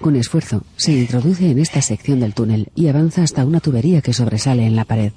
Con 0.00 0.16
esfuerzo, 0.16 0.64
se 0.76 0.92
introduce 0.92 1.50
en 1.50 1.58
esta 1.58 1.82
sección 1.82 2.20
del 2.20 2.32
túnel 2.32 2.72
y 2.74 2.88
avanza 2.88 3.22
hasta 3.22 3.44
una 3.44 3.61
tubería 3.61 4.00
que 4.00 4.14
sobresale 4.14 4.64
en 4.64 4.74
la 4.74 4.86
pared. 4.86 5.12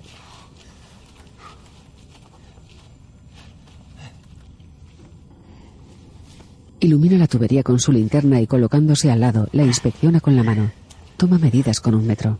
Ilumina 6.84 7.18
la 7.18 7.28
tubería 7.28 7.64
con 7.64 7.80
su 7.80 7.94
linterna 7.94 8.42
y 8.42 8.46
colocándose 8.46 9.10
al 9.10 9.22
lado, 9.22 9.48
la 9.54 9.64
inspecciona 9.64 10.20
con 10.20 10.36
la 10.36 10.44
mano. 10.44 10.70
Toma 11.16 11.38
medidas 11.38 11.80
con 11.80 11.96
un 11.96 12.06
metro. 12.06 12.40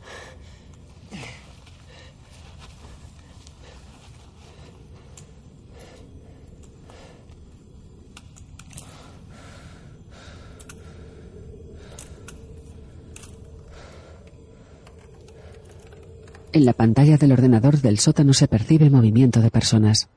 En 16.52 16.66
la 16.66 16.74
pantalla 16.74 17.16
del 17.16 17.32
ordenador 17.32 17.80
del 17.80 17.98
sótano 17.98 18.34
se 18.34 18.50
percibe 18.50 18.90
movimiento 18.90 19.40
de 19.40 19.50
personas. 19.50 20.10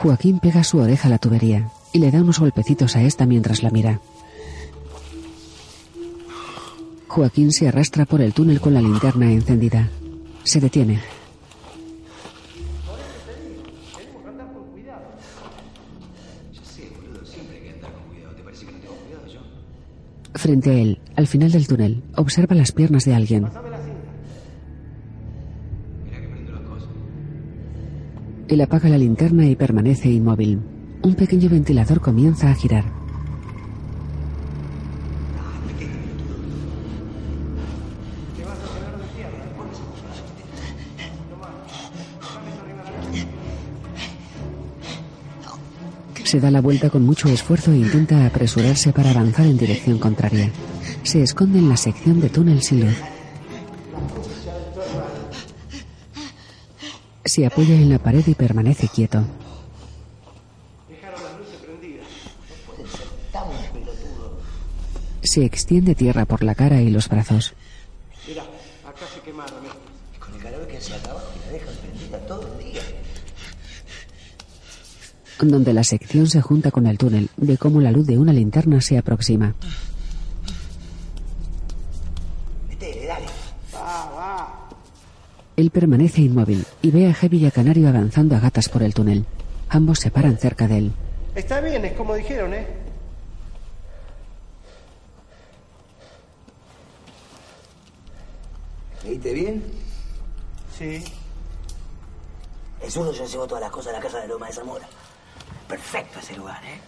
Joaquín 0.00 0.40
pega 0.40 0.64
su 0.64 0.78
oreja 0.78 1.08
a 1.08 1.10
la 1.10 1.18
tubería 1.18 1.68
y 1.92 1.98
le 1.98 2.10
da 2.10 2.22
unos 2.22 2.38
golpecitos 2.38 2.96
a 2.96 3.02
esta 3.02 3.26
mientras 3.26 3.62
la 3.62 3.68
mira. 3.68 4.00
Joaquín 7.06 7.52
se 7.52 7.68
arrastra 7.68 8.06
por 8.06 8.22
el 8.22 8.32
túnel 8.32 8.62
con 8.62 8.72
la 8.72 8.80
linterna 8.80 9.30
encendida. 9.30 9.90
Se 10.42 10.58
detiene. 10.58 11.00
Frente 20.32 20.70
a 20.70 20.74
él, 20.78 20.98
al 21.14 21.26
final 21.26 21.52
del 21.52 21.66
túnel, 21.66 22.02
observa 22.16 22.54
las 22.54 22.72
piernas 22.72 23.04
de 23.04 23.14
alguien. 23.14 23.48
Él 28.50 28.60
apaga 28.62 28.88
la 28.88 28.98
linterna 28.98 29.46
y 29.46 29.54
permanece 29.54 30.10
inmóvil. 30.10 30.58
Un 31.02 31.14
pequeño 31.14 31.48
ventilador 31.48 32.00
comienza 32.00 32.50
a 32.50 32.54
girar. 32.56 32.84
Se 46.24 46.40
da 46.40 46.50
la 46.50 46.60
vuelta 46.60 46.90
con 46.90 47.06
mucho 47.06 47.28
esfuerzo 47.28 47.70
e 47.70 47.76
intenta 47.76 48.26
apresurarse 48.26 48.92
para 48.92 49.10
avanzar 49.10 49.46
en 49.46 49.58
dirección 49.58 49.98
contraria. 49.98 50.50
Se 51.04 51.22
esconde 51.22 51.60
en 51.60 51.68
la 51.68 51.76
sección 51.76 52.20
de 52.20 52.28
túnel 52.30 52.62
sin. 52.62 52.86
Se 57.30 57.46
apoya 57.46 57.76
en 57.76 57.88
la 57.88 58.00
pared 58.00 58.26
y 58.26 58.34
permanece 58.34 58.88
quieto. 58.88 59.24
Se 65.22 65.44
extiende 65.44 65.94
tierra 65.94 66.24
por 66.24 66.42
la 66.42 66.56
cara 66.56 66.82
y 66.82 66.90
los 66.90 67.08
brazos. 67.08 67.54
Mira, 68.26 68.42
acá 68.84 69.06
se 69.14 69.20
quemaron. 69.20 69.60
Con 70.18 70.34
el 70.34 70.42
calor 70.42 70.66
que 70.66 70.78
hace 70.78 70.92
acá 70.92 71.12
abajo 71.12 71.28
la 71.46 71.52
dejan 71.52 71.74
prendida 71.76 72.18
todo 72.26 72.52
el 72.58 72.64
día. 72.64 72.82
Donde 75.40 75.72
la 75.72 75.84
sección 75.84 76.26
se 76.26 76.40
junta 76.40 76.72
con 76.72 76.88
el 76.88 76.98
túnel, 76.98 77.28
ve 77.36 77.56
cómo 77.58 77.80
la 77.80 77.92
luz 77.92 78.08
de 78.08 78.18
una 78.18 78.32
linterna 78.32 78.80
se 78.80 78.98
aproxima. 78.98 79.54
Él 85.60 85.70
permanece 85.70 86.22
inmóvil 86.22 86.64
y 86.80 86.90
ve 86.90 87.06
a 87.06 87.12
Heavy 87.12 87.36
y 87.36 87.46
a 87.46 87.50
Canario 87.50 87.86
avanzando 87.86 88.34
a 88.34 88.40
gatas 88.40 88.70
por 88.70 88.82
el 88.82 88.94
túnel. 88.94 89.26
Ambos 89.68 89.98
se 89.98 90.10
paran 90.10 90.38
cerca 90.38 90.66
de 90.66 90.78
él. 90.78 90.92
Está 91.34 91.60
bien, 91.60 91.84
es 91.84 91.92
como 91.92 92.14
dijeron, 92.14 92.54
¿eh? 92.54 92.66
¿Leíste 99.04 99.34
bien? 99.34 99.62
Sí. 100.78 101.04
El 102.82 102.90
zurdo 102.90 103.12
ya 103.12 103.26
llevó 103.26 103.46
todas 103.46 103.60
las 103.60 103.70
cosas 103.70 103.92
a 103.92 103.96
la 103.98 104.02
casa 104.02 104.20
de 104.20 104.28
Loma 104.28 104.46
de 104.46 104.52
Zamora. 104.54 104.88
Perfecto 105.68 106.20
ese 106.20 106.36
lugar, 106.36 106.64
¿eh? 106.64 106.80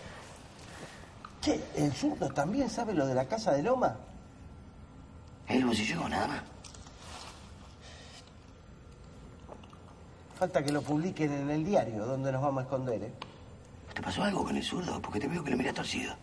Che, 1.43 1.61
¿el 1.77 1.93
zurdo 1.93 2.31
también 2.31 2.71
sabe 2.71 2.95
lo 2.95 3.07
de 3.07 3.15
la 3.15 3.27
casa 3.29 3.53
de 3.53 3.63
Loma? 3.63 3.99
El 5.47 5.63
bolsillo 5.67 6.09
nada 6.09 6.27
más. 6.27 6.43
Falta 10.43 10.65
que 10.65 10.73
lo 10.73 10.83
publiquen 10.83 11.33
en 11.33 11.51
el 11.51 11.65
diario, 11.65 12.05
donde 12.05 12.33
nos 12.33 12.43
vamos 12.43 12.63
a 12.63 12.65
esconder, 12.65 13.01
¿eh? 13.01 13.13
¿Te 13.95 14.03
pasó 14.03 14.25
algo 14.25 14.43
con 14.43 14.57
el 14.57 14.65
zurdo? 14.65 15.01
Porque 15.01 15.21
te 15.21 15.29
veo 15.29 15.45
que 15.45 15.53
lo 15.53 15.57
miras 15.57 15.73
torcido. 15.73 16.17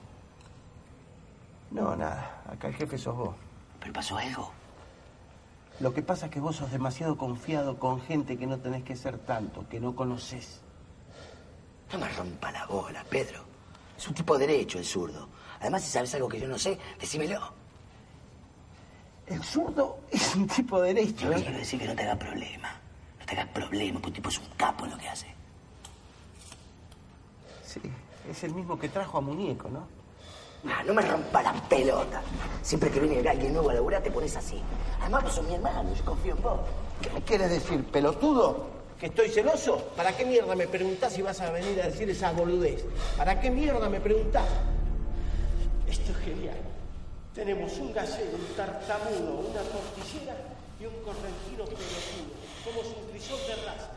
No, 1.72 1.96
nada. 1.96 2.44
Acá 2.52 2.68
el 2.68 2.76
jefe 2.76 2.98
sos 2.98 3.16
vos. 3.16 3.34
¿Pero 3.80 3.94
pasó 3.94 4.18
algo? 4.18 4.52
Lo 5.80 5.94
que 5.94 6.02
pasa 6.02 6.26
es 6.26 6.34
que 6.34 6.42
vos 6.42 6.58
sos 6.58 6.70
demasiado 6.70 7.18
confiado 7.18 7.80
con 7.80 8.02
gente 8.02 8.38
que 8.38 8.46
no 8.46 8.58
tenés 8.60 8.84
que 8.84 8.98
ser 8.98 9.20
tanto, 9.20 9.66
que 9.70 9.80
no 9.80 9.96
conoces. 9.96 10.60
No 11.94 12.00
me 12.00 12.10
rompa 12.10 12.52
la 12.52 12.66
bola, 12.66 13.06
Pedro. 13.10 13.40
Es 13.98 14.06
un 14.06 14.16
tipo 14.16 14.38
derecho 14.38 14.80
el 14.80 14.84
zurdo. 14.84 15.30
Además, 15.62 15.82
si 15.82 15.92
sabes 15.92 16.14
algo 16.16 16.28
que 16.28 16.42
yo 16.42 16.48
no 16.50 16.60
sé, 16.60 16.78
decímelo. 17.00 17.54
El 19.28 19.42
zurdo 19.46 20.00
es 20.12 20.36
un 20.36 20.46
tipo 20.46 20.82
derecho, 20.82 21.28
Yo 21.28 21.32
¿eh? 21.32 21.42
quiero 21.42 21.58
decir 21.58 21.80
que 21.80 21.88
no 21.88 21.96
te 21.96 22.04
hagas 22.04 22.18
problema. 22.18 22.79
No 23.30 23.36
te 23.36 23.42
hagas 23.42 23.54
problema, 23.54 24.00
porque 24.00 24.16
tipo 24.16 24.30
es 24.30 24.40
un 24.40 24.48
capo 24.58 24.86
en 24.86 24.92
lo 24.92 24.98
que 24.98 25.08
hace. 25.08 25.28
Sí, 27.64 27.80
es 28.28 28.44
el 28.44 28.56
mismo 28.56 28.80
que 28.80 28.90
trajo 28.90 29.20
a 29.20 29.22
Muñeco, 29.22 29.70
¿no? 29.70 29.88
Ah, 30.68 30.82
no 30.84 30.96
me 30.96 31.04
rompa 31.04 31.44
la 31.44 31.54
pelota. 31.54 32.24
Siempre 32.64 32.90
que 32.90 33.00
viene 33.00 33.30
alguien 33.30 33.54
nuevo 33.54 33.70
a 33.70 33.76
laburar 33.76 34.02
te 34.02 34.10
pones 34.10 34.36
así. 34.36 34.60
Además 35.00 35.24
vos 35.26 35.34
sos 35.36 35.48
mi 35.48 35.54
hermano, 35.54 35.94
yo 35.94 36.04
confío 36.04 36.36
en 36.36 36.42
vos. 36.42 36.60
¿Qué 37.02 37.10
me 37.12 37.22
quieres 37.22 37.52
decir, 37.52 37.86
pelotudo? 37.86 38.66
¿Que 39.00 39.06
estoy 39.06 39.30
celoso? 39.30 39.78
¿Para 39.96 40.18
qué 40.18 40.26
mierda 40.26 40.56
me 40.56 40.68
preguntás 40.68 41.14
si 41.14 41.22
vas 41.22 41.40
a 41.40 41.52
venir 41.52 41.80
a 41.82 41.86
decir 41.86 42.10
esa 42.10 42.32
boludez? 42.32 42.84
¿Para 43.16 43.40
qué 43.40 43.52
mierda 43.52 43.88
me 43.90 44.02
preguntás? 44.02 44.48
Esto 45.88 46.12
es 46.14 46.18
genial. 46.18 46.58
Tenemos 47.36 47.78
un 47.78 47.94
gasero, 47.94 48.36
un 48.36 48.56
tartamudo, 48.56 49.52
una 49.52 49.62
tortillera 49.62 50.36
y 50.80 50.86
un 50.88 50.96
correntino 51.04 51.66
pelotudo. 51.66 52.39
Somos 52.70 52.88
un 52.88 53.10
crisol 53.10 53.40
de 53.48 53.56
raza. 53.66 53.92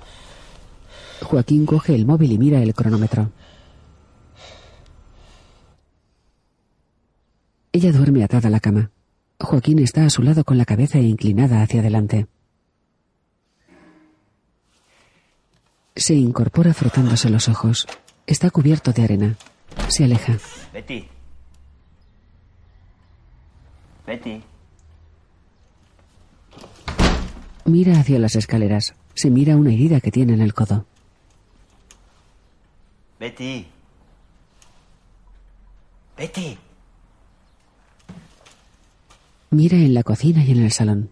Joaquín 1.23 1.67
coge 1.67 1.95
el 1.95 2.07
móvil 2.07 2.33
y 2.33 2.39
mira 2.39 2.63
el 2.63 2.75
cronómetro. 2.75 3.31
Ella 7.73 7.93
duerme 7.93 8.25
atada 8.25 8.49
a 8.49 8.51
la 8.51 8.61
cama. 8.61 8.91
Joaquín 9.41 9.79
está 9.79 10.05
a 10.05 10.11
su 10.11 10.23
lado 10.23 10.45
con 10.45 10.59
la 10.59 10.65
cabeza 10.65 10.99
inclinada 10.99 11.63
hacia 11.63 11.81
adelante. 11.81 12.27
Se 15.97 16.15
incorpora 16.15 16.75
frotándose 16.75 17.29
los 17.29 17.49
ojos. 17.49 17.87
Está 18.27 18.51
cubierto 18.51 18.93
de 18.93 19.03
arena. 19.03 19.37
Se 19.89 20.05
aleja. 20.05 20.39
Betty. 20.73 21.09
Betty. 24.07 24.43
Mira 27.65 28.01
hacia 28.01 28.19
las 28.19 28.35
escaleras. 28.35 28.95
Se 29.15 29.31
mira 29.31 29.57
una 29.57 29.73
herida 29.73 30.01
que 30.01 30.11
tiene 30.11 30.35
en 30.35 30.41
el 30.41 30.55
codo. 30.55 30.85
Betty. 33.21 33.67
Betty. 36.17 36.59
Mira 39.51 39.77
en 39.77 39.95
la 39.95 40.03
cocina 40.03 40.43
y 40.45 40.51
en 40.51 40.63
el 40.63 40.73
salón. 40.73 41.11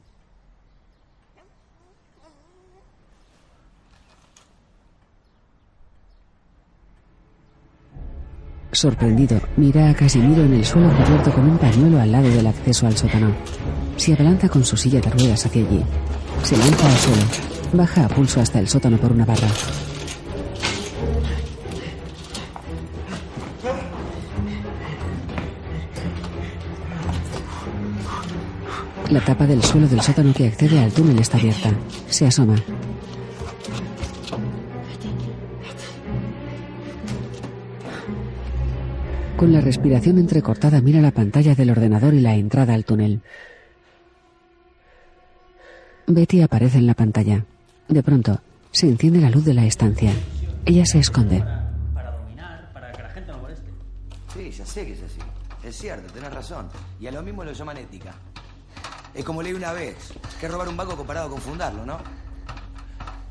Sorprendido, 8.73 9.41
mira 9.57 9.91
a 9.91 9.95
Casimiro 9.95 10.43
en 10.43 10.55
el 10.55 10.65
suelo 10.65 10.89
cubierto 10.97 11.33
con 11.33 11.51
un 11.51 11.59
pañuelo 11.59 12.01
al 12.01 12.13
lado 12.13 12.29
del 12.29 12.47
acceso 12.47 12.87
al 12.87 12.97
sótano. 12.97 13.35
Se 13.97 14.15
abalanza 14.15 14.49
con 14.49 14.65
su 14.65 14.77
silla 14.77 15.01
de 15.01 15.11
ruedas 15.11 15.45
hacia 15.45 15.67
allí. 15.67 15.83
Se 16.43 16.57
lanza 16.57 16.87
al 16.87 16.99
suelo. 16.99 17.23
Baja 17.73 18.05
a 18.05 18.09
pulso 18.09 18.41
hasta 18.41 18.59
el 18.59 18.69
sótano 18.69 18.97
por 18.97 19.13
una 19.13 19.25
barra. 19.25 19.49
La 29.11 29.21
tapa 29.21 29.47
del 29.47 29.63
suelo 29.63 29.89
del 29.89 30.01
sótano 30.01 30.33
que 30.33 30.47
accede 30.47 30.79
al 30.79 30.93
túnel 30.93 31.19
está 31.19 31.37
abierta. 31.37 31.71
Se 32.09 32.27
asoma. 32.27 32.57
Con 39.37 39.53
la 39.53 39.61
respiración 39.61 40.19
entrecortada 40.19 40.81
mira 40.81 41.01
la 41.01 41.13
pantalla 41.13 41.55
del 41.55 41.71
ordenador 41.71 42.15
y 42.15 42.21
la 42.21 42.35
entrada 42.35 42.75
al 42.75 42.85
túnel. 42.85 43.23
Betty 46.15 46.43
aparece 46.43 46.79
en 46.79 46.87
la 46.87 46.95
pantalla. 46.95 47.45
De 47.89 48.03
pronto, 48.03 48.41
se 48.71 48.89
enciende 48.89 49.21
la 49.21 49.31
luz 49.31 49.45
de 49.45 49.55
la 49.55 49.65
estancia. 49.65 50.13
Ella 50.65 50.85
se 50.87 50.99
esconde. 50.99 51.41
Para 51.95 52.13
dominar, 52.13 52.73
para 52.73 52.93
que 52.93 53.03
la 53.03 53.09
gente 53.11 53.33
no 53.33 53.39
moleste. 53.39 53.71
Sí, 54.35 54.51
ya 54.51 54.67
sé 54.67 54.87
que 54.87 54.93
es 54.93 55.03
así. 55.03 55.19
Es 55.65 55.77
cierto, 55.77 56.13
tenés 56.13 56.33
razón. 56.33 56.69
Y 57.01 57.07
a 57.07 57.13
lo 57.13 57.23
mismo 57.23 57.45
lo 57.45 57.53
llaman 57.53 57.77
ética. 57.77 58.15
Es 59.15 59.25
como 59.25 59.43
leí 59.43 59.53
una 59.53 59.73
vez, 59.73 59.97
que 60.41 60.49
robar 60.49 60.69
un 60.69 60.77
banco 60.77 60.97
comparado 60.97 61.31
con 61.31 61.41
fundarlo, 61.41 61.85
¿no? 61.85 61.99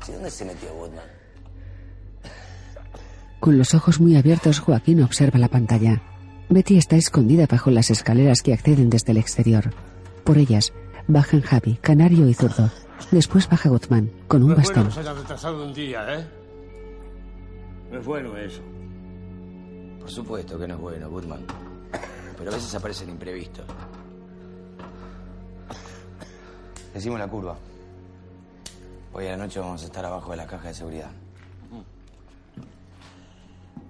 ¿Sí, 0.04 0.12
¿Dónde 0.12 0.30
se 0.30 0.44
metió 0.44 0.72
Woodman? 0.74 1.04
Con 3.40 3.56
los 3.56 3.74
ojos 3.74 4.00
muy 4.00 4.16
abiertos, 4.16 4.60
Joaquín 4.60 5.02
observa 5.02 5.38
la 5.38 5.48
pantalla. 5.48 6.02
Betty 6.50 6.76
está 6.76 6.96
escondida 6.96 7.46
bajo 7.46 7.70
las 7.70 7.90
escaleras 7.90 8.42
que 8.42 8.52
acceden 8.52 8.90
desde 8.90 9.12
el 9.12 9.18
exterior. 9.18 9.72
Por 10.24 10.36
ellas, 10.36 10.72
bajan 11.10 11.40
Javi, 11.42 11.76
Canario 11.76 12.28
y 12.28 12.34
Zurdo. 12.34 12.70
Después 13.10 13.48
baja 13.48 13.68
Guzmán, 13.68 14.10
con 14.28 14.42
un 14.42 14.50
no 14.50 14.54
es 14.54 14.58
bastón. 14.58 14.84
bueno 14.84 14.88
que 14.88 14.94
se 14.94 15.00
haya 15.00 15.14
retrasado 15.14 15.64
un 15.64 15.72
día, 15.74 16.14
¿eh? 16.18 16.26
No 17.90 17.98
es 17.98 18.06
bueno 18.06 18.36
eso. 18.36 18.60
Por 19.98 20.10
supuesto 20.10 20.58
que 20.58 20.66
no 20.68 20.74
es 20.74 20.80
bueno, 20.80 21.10
Goodman. 21.10 21.40
Pero 22.38 22.50
a 22.50 22.54
veces 22.54 22.74
aparecen 22.74 23.10
imprevistos. 23.10 23.64
Decimos 26.94 27.18
la 27.18 27.28
curva. 27.28 27.56
Hoy 29.12 29.26
a 29.26 29.30
la 29.32 29.36
noche 29.38 29.60
vamos 29.60 29.82
a 29.82 29.86
estar 29.86 30.04
abajo 30.04 30.30
de 30.30 30.36
la 30.36 30.46
caja 30.46 30.68
de 30.68 30.74
seguridad. 30.74 31.10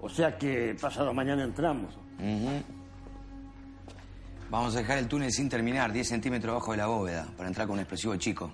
O 0.01 0.09
sea 0.09 0.35
que 0.37 0.75
pasado 0.81 1.13
mañana 1.13 1.43
entramos. 1.43 1.93
Ujú. 2.19 2.80
Vamos 4.51 4.75
a 4.75 4.79
dejar 4.79 4.97
el 4.97 5.07
túnel 5.07 5.31
sin 5.31 5.47
terminar, 5.47 5.93
10 5.93 6.09
centímetros 6.09 6.51
abajo 6.51 6.71
de 6.71 6.77
la 6.79 6.87
bóveda, 6.87 7.25
para 7.37 7.47
entrar 7.47 7.67
con 7.67 7.75
un 7.75 7.79
explosivo 7.79 8.17
chico. 8.17 8.51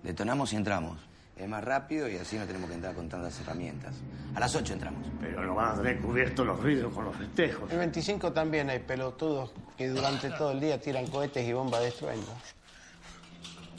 Detonamos 0.00 0.52
y 0.52 0.56
entramos. 0.56 1.00
Es 1.36 1.48
más 1.48 1.64
rápido 1.64 2.08
y 2.08 2.14
así 2.16 2.38
no 2.38 2.46
tenemos 2.46 2.68
que 2.68 2.76
entrar 2.76 2.94
con 2.94 3.08
tantas 3.08 3.40
herramientas. 3.40 3.92
A 4.36 4.38
las 4.38 4.54
8 4.54 4.74
entramos. 4.74 5.04
Pero 5.20 5.44
no 5.44 5.56
van 5.56 5.74
a 5.74 5.82
tener 5.82 6.00
cubiertos 6.00 6.46
los 6.46 6.62
ruidos 6.62 6.94
con 6.94 7.06
los 7.06 7.16
festejos. 7.16 7.72
En 7.72 7.78
25 7.80 8.32
también 8.32 8.70
hay 8.70 8.78
pelotudos 8.78 9.52
que 9.76 9.88
durante 9.88 10.30
todo 10.30 10.52
el 10.52 10.60
día 10.60 10.80
tiran 10.80 11.08
cohetes 11.08 11.44
y 11.44 11.52
bombas 11.52 11.80
de 11.80 11.88
estruendo. 11.88 12.32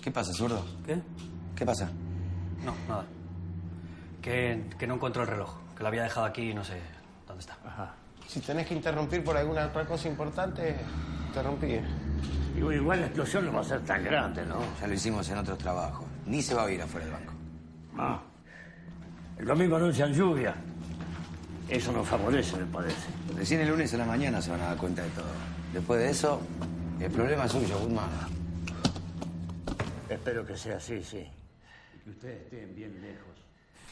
¿Qué 0.02 0.12
pasa, 0.12 0.34
zurdo? 0.34 0.66
¿Qué? 0.86 1.00
¿Qué 1.56 1.66
pasa? 1.66 1.90
No, 2.66 2.76
nada. 2.90 3.06
Que, 4.22 4.66
que 4.78 4.86
no 4.86 4.96
encuentro 4.96 5.22
el 5.22 5.30
reloj. 5.30 5.56
Que 5.78 5.84
lo 5.84 5.88
había 5.88 6.04
dejado 6.04 6.26
aquí 6.26 6.50
y 6.50 6.54
no 6.54 6.66
sé 6.66 6.82
dónde 7.26 7.40
está. 7.40 7.58
Si 8.28 8.40
tenés 8.40 8.68
que 8.68 8.74
interrumpir 8.74 9.24
por 9.24 9.38
alguna 9.38 9.68
otra 9.68 9.86
cosa 9.86 10.08
importante, 10.08 10.76
interrumpí. 11.28 11.80
Digo, 12.56 12.72
igual 12.72 13.02
la 13.02 13.06
explosión 13.08 13.46
no 13.46 13.54
va 13.54 13.62
a 13.62 13.64
ser 13.64 13.82
tan 13.82 14.04
grande, 14.04 14.46
¿no? 14.46 14.60
Ya 14.80 14.88
lo 14.88 14.94
hicimos 14.94 15.28
en 15.30 15.38
otros 15.38 15.58
trabajos. 15.58 16.06
Ni 16.26 16.42
se 16.42 16.54
va 16.54 16.62
a 16.62 16.66
oír 16.66 16.82
afuera 16.82 17.06
del 17.06 17.16
banco. 17.16 17.34
Ah. 17.98 18.22
El 19.38 19.46
domingo 19.46 19.76
anuncian 19.76 20.14
lluvia. 20.14 20.56
Eso 21.68 21.92
nos 21.92 22.08
favorece, 22.08 22.58
me 22.58 22.66
parece. 22.66 23.08
Recién 23.36 23.62
el 23.62 23.70
lunes 23.70 23.94
a 23.94 23.98
la 23.98 24.06
mañana 24.06 24.42
se 24.42 24.52
van 24.52 24.62
a 24.62 24.66
dar 24.66 24.78
cuenta 24.78 25.02
de 25.02 25.10
todo. 25.10 25.26
Después 25.74 26.00
de 26.00 26.10
eso, 26.10 26.42
el 27.00 27.12
problema 27.12 27.46
es 27.46 27.52
suyo, 27.52 27.80
Goodman. 27.80 28.10
Espero 30.10 30.46
que 30.46 30.56
sea 30.56 30.78
así, 30.78 31.04
sí. 31.04 31.26
Y 31.96 32.00
que 32.04 32.10
ustedes 32.12 32.44
estén 32.44 32.76
bien 32.76 33.02
lejos. 33.02 33.34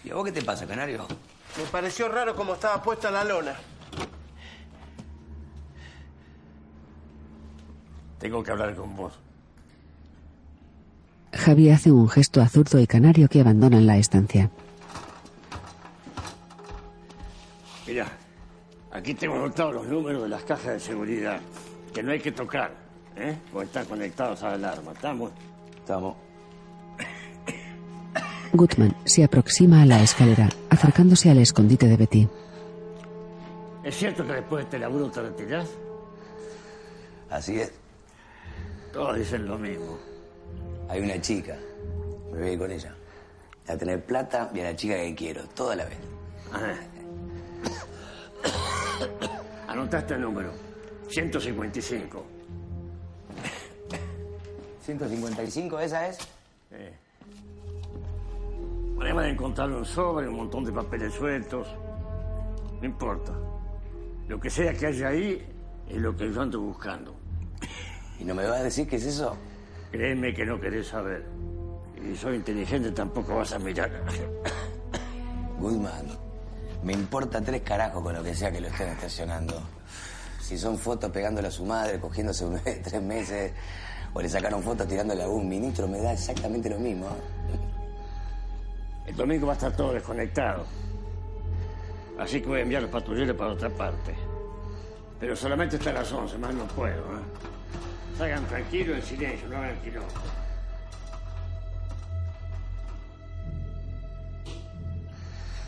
¿Y 0.03 0.11
a 0.11 0.15
vos 0.15 0.25
qué 0.25 0.31
te 0.31 0.43
pasa, 0.43 0.67
Canario? 0.67 1.07
Me 1.57 1.63
pareció 1.71 2.07
raro 2.07 2.35
cómo 2.35 2.53
estaba 2.53 2.81
puesta 2.83 3.09
la 3.09 3.23
lona. 3.23 3.55
Tengo 8.21 8.43
que 8.43 8.51
hablar 8.51 8.75
con 8.75 8.95
vos. 8.95 9.13
Javi 11.33 11.71
hace 11.71 11.91
un 11.91 12.07
gesto 12.07 12.39
a 12.39 12.47
Zurdo 12.47 12.79
y 12.79 12.85
Canario 12.85 13.27
que 13.27 13.41
abandonan 13.41 13.87
la 13.87 13.97
estancia. 13.97 14.51
Mira, 17.87 18.07
aquí 18.91 19.15
tengo 19.15 19.35
anotados 19.35 19.73
los 19.73 19.87
números 19.87 20.21
de 20.21 20.29
las 20.29 20.43
cajas 20.43 20.73
de 20.73 20.79
seguridad, 20.79 21.41
que 21.93 22.03
no 22.03 22.11
hay 22.11 22.19
que 22.19 22.31
tocar, 22.31 22.71
¿eh? 23.15 23.35
Porque 23.51 23.65
están 23.65 23.85
conectados 23.85 24.43
a 24.43 24.49
la 24.49 24.53
alarma. 24.53 24.91
¿Estamos? 24.91 25.31
Estamos. 25.77 26.15
Gutman 28.53 28.95
se 29.05 29.23
aproxima 29.23 29.81
a 29.81 29.85
la 29.87 30.03
escalera, 30.03 30.47
acercándose 30.69 31.31
al 31.31 31.39
escondite 31.39 31.87
de 31.87 31.97
Betty. 31.97 32.27
¿Es 33.83 33.95
cierto 33.95 34.27
que 34.27 34.33
después 34.33 34.59
de 34.59 34.63
este 34.65 34.77
laburo 34.77 35.09
te 35.09 35.21
retirás? 35.21 35.67
Así 37.31 37.59
es. 37.59 37.80
Todos 38.91 39.17
dicen 39.17 39.47
lo 39.47 39.57
mismo. 39.57 39.97
Hay 40.89 41.01
una 41.01 41.19
chica. 41.21 41.57
Me 42.31 42.39
voy 42.39 42.49
a 42.49 42.51
ir 42.51 42.59
con 42.59 42.71
ella. 42.71 42.93
A 43.67 43.77
tener 43.77 44.03
plata 44.03 44.51
y 44.53 44.59
a 44.59 44.63
la 44.63 44.75
chica 44.75 44.95
que 44.95 45.15
quiero, 45.15 45.43
toda 45.55 45.75
la 45.75 45.85
vez. 45.85 45.97
Ajá. 46.51 46.75
Anotaste 49.67 50.15
el 50.15 50.21
número. 50.21 50.51
155. 51.07 52.25
¿155 54.85 55.81
esa 55.81 56.07
es? 56.07 56.17
Eh. 56.71 56.93
Además 58.99 59.25
de 59.25 59.31
encontrar 59.31 59.71
un 59.71 59.85
sobre, 59.85 60.27
un 60.27 60.35
montón 60.35 60.63
de 60.65 60.71
papeles 60.71 61.13
sueltos. 61.13 61.67
No 62.79 62.85
importa. 62.85 63.33
Lo 64.27 64.39
que 64.39 64.49
sea 64.49 64.73
que 64.73 64.87
haya 64.87 65.09
ahí 65.09 65.45
es 65.87 65.97
lo 65.97 66.15
que 66.15 66.31
yo 66.31 66.41
ando 66.41 66.59
buscando. 66.61 67.20
¿Y 68.21 68.23
no 68.23 68.35
me 68.35 68.45
vas 68.45 68.59
a 68.59 68.63
decir 68.63 68.87
qué 68.87 68.97
es 68.97 69.05
eso? 69.05 69.35
Créeme 69.91 70.31
que 70.31 70.45
no 70.45 70.61
querés 70.61 70.89
saber. 70.89 71.25
Y 72.07 72.15
soy 72.15 72.35
inteligente 72.35 72.91
tampoco 72.91 73.37
vas 73.37 73.51
a 73.53 73.57
mirar. 73.57 73.89
Goodman, 75.59 76.05
me 76.83 76.93
importa 76.93 77.41
tres 77.41 77.63
carajos 77.63 78.03
con 78.03 78.13
lo 78.13 78.23
que 78.23 78.35
sea 78.35 78.51
que 78.51 78.61
lo 78.61 78.67
estén 78.67 78.89
estacionando. 78.89 79.59
Si 80.39 80.55
son 80.55 80.77
fotos 80.77 81.09
pegándole 81.09 81.47
a 81.47 81.51
su 81.51 81.65
madre, 81.65 81.99
cogiéndose 81.99 82.45
un 82.45 82.59
tres 82.59 83.01
meses, 83.01 83.53
o 84.13 84.21
le 84.21 84.29
sacaron 84.29 84.61
fotos 84.61 84.87
tirándole 84.87 85.23
a 85.23 85.27
un 85.27 85.49
ministro, 85.49 85.87
me 85.87 85.97
da 85.97 86.13
exactamente 86.13 86.69
lo 86.69 86.77
mismo. 86.77 87.07
El 89.07 89.15
domingo 89.15 89.47
va 89.47 89.53
a 89.53 89.55
estar 89.55 89.75
todo 89.75 89.93
desconectado. 89.93 90.65
Así 92.19 92.39
que 92.39 92.47
voy 92.47 92.59
a 92.59 92.61
enviar 92.61 92.83
los 92.83 92.91
patrulleros 92.91 93.35
para 93.35 93.53
otra 93.53 93.69
parte. 93.71 94.13
Pero 95.19 95.35
solamente 95.35 95.77
hasta 95.77 95.91
las 95.91 96.11
11, 96.11 96.37
más 96.37 96.53
no 96.53 96.65
puedo. 96.65 96.99
¿eh? 96.99 97.60
Salgan 98.21 98.45
tranquilos, 98.45 98.97
en 98.97 99.03
silencio, 99.03 99.47
no 99.49 99.57
hagan 99.57 99.75
quilombo. 99.81 100.07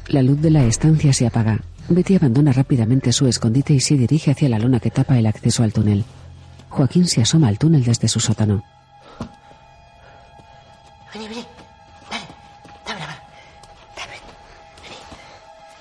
La 0.10 0.22
luz 0.22 0.39
de 0.39 0.51
la 0.51 0.64
estancia 0.64 1.12
se 1.14 1.26
apaga. 1.26 1.62
Betty 1.89 2.16
abandona 2.16 2.54
rápidamente 2.54 3.12
su 3.12 3.26
escondite 3.26 3.74
y 3.74 3.80
se 3.80 3.97
dirige 3.97 4.30
hacia 4.30 4.49
la 4.49 4.60
lona 4.60 4.80
que 4.80 4.91
tapa 4.91 5.18
el 5.18 5.26
acceso 5.26 5.64
al 5.64 5.74
túnel. 5.74 6.06
Joaquín 6.70 7.08
se 7.08 7.24
asoma 7.24 7.47
al 7.47 7.58
túnel 7.58 7.84
desde 7.84 8.08
su 8.08 8.20
sótano. 8.20 8.64
Vení, 11.12 11.28
vení. 11.28 11.45
Dale, 12.12 12.26
dame 12.86 12.99
la 12.99 13.08
mano. 13.08 13.22
Dame. 13.97 14.18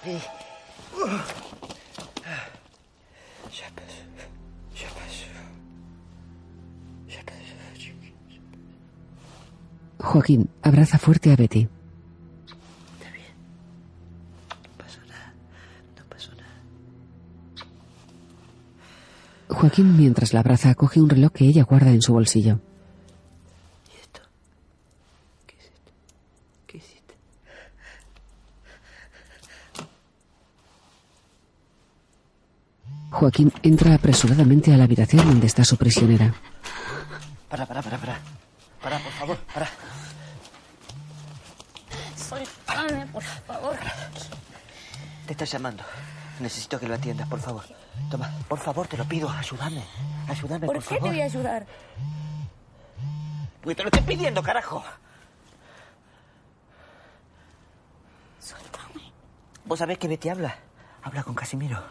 Vení. 0.07 0.19
Vení. 1.05 1.23
Joaquín 10.03 10.51
abraza 10.63 10.99
fuerte 10.99 11.33
a 11.33 11.37
Betty. 11.37 11.69
Joaquín, 19.49 19.97
mientras 19.97 20.33
la 20.33 20.41
abraza, 20.41 20.75
coge 20.75 21.01
un 21.01 21.09
reloj 21.09 21.31
que 21.31 21.45
ella 21.45 21.63
guarda 21.63 21.91
en 21.91 22.03
su 22.03 22.13
bolsillo. 22.13 22.59
¿Qué 26.67 26.79
hiciste? 26.79 27.15
Joaquín 33.11 33.53
entra 33.63 33.95
apresuradamente 33.95 34.73
a 34.73 34.77
la 34.77 34.85
habitación 34.85 35.27
donde 35.27 35.47
está 35.47 35.65
su 35.65 35.77
prisionera. 35.77 36.35
Para, 37.49 37.67
para, 37.67 37.83
para, 37.83 37.99
para. 37.99 38.19
Para, 38.83 38.99
por 38.99 39.13
favor, 39.13 39.37
para. 39.55 39.69
Soltame, 42.17 43.07
por 43.13 43.23
favor. 43.23 43.77
Te 45.43 45.47
está 45.47 45.59
llamando. 45.59 45.83
Necesito 46.39 46.79
que 46.79 46.87
lo 46.87 46.95
atiendas, 46.95 47.27
por 47.27 47.41
favor. 47.41 47.65
Toma, 48.09 48.31
por 48.49 48.61
favor, 48.61 48.87
te 48.87 48.97
lo 48.97 49.05
pido. 49.07 49.29
Ayúdame. 49.29 49.83
Ayúdame, 50.29 50.67
por, 50.67 50.77
¿Por 50.77 50.85
qué 50.85 50.89
favor. 50.91 51.03
te 51.03 51.09
voy 51.09 51.21
a 51.21 51.25
ayudar? 51.25 51.67
Porque 53.61 53.75
te 53.75 53.83
lo 53.83 53.89
estoy 53.89 54.03
pidiendo, 54.03 54.41
carajo. 54.41 54.85
Suéltame. 58.39 59.13
¿Vos 59.65 59.81
sabés 59.81 59.99
que 59.99 60.07
Betty 60.07 60.29
habla? 60.29 60.55
Habla 61.03 61.25
con 61.25 61.35
Casimiro. 61.35 61.83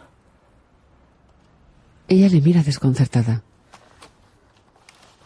Ella 2.08 2.30
le 2.30 2.40
mira 2.40 2.62
desconcertada. 2.62 3.42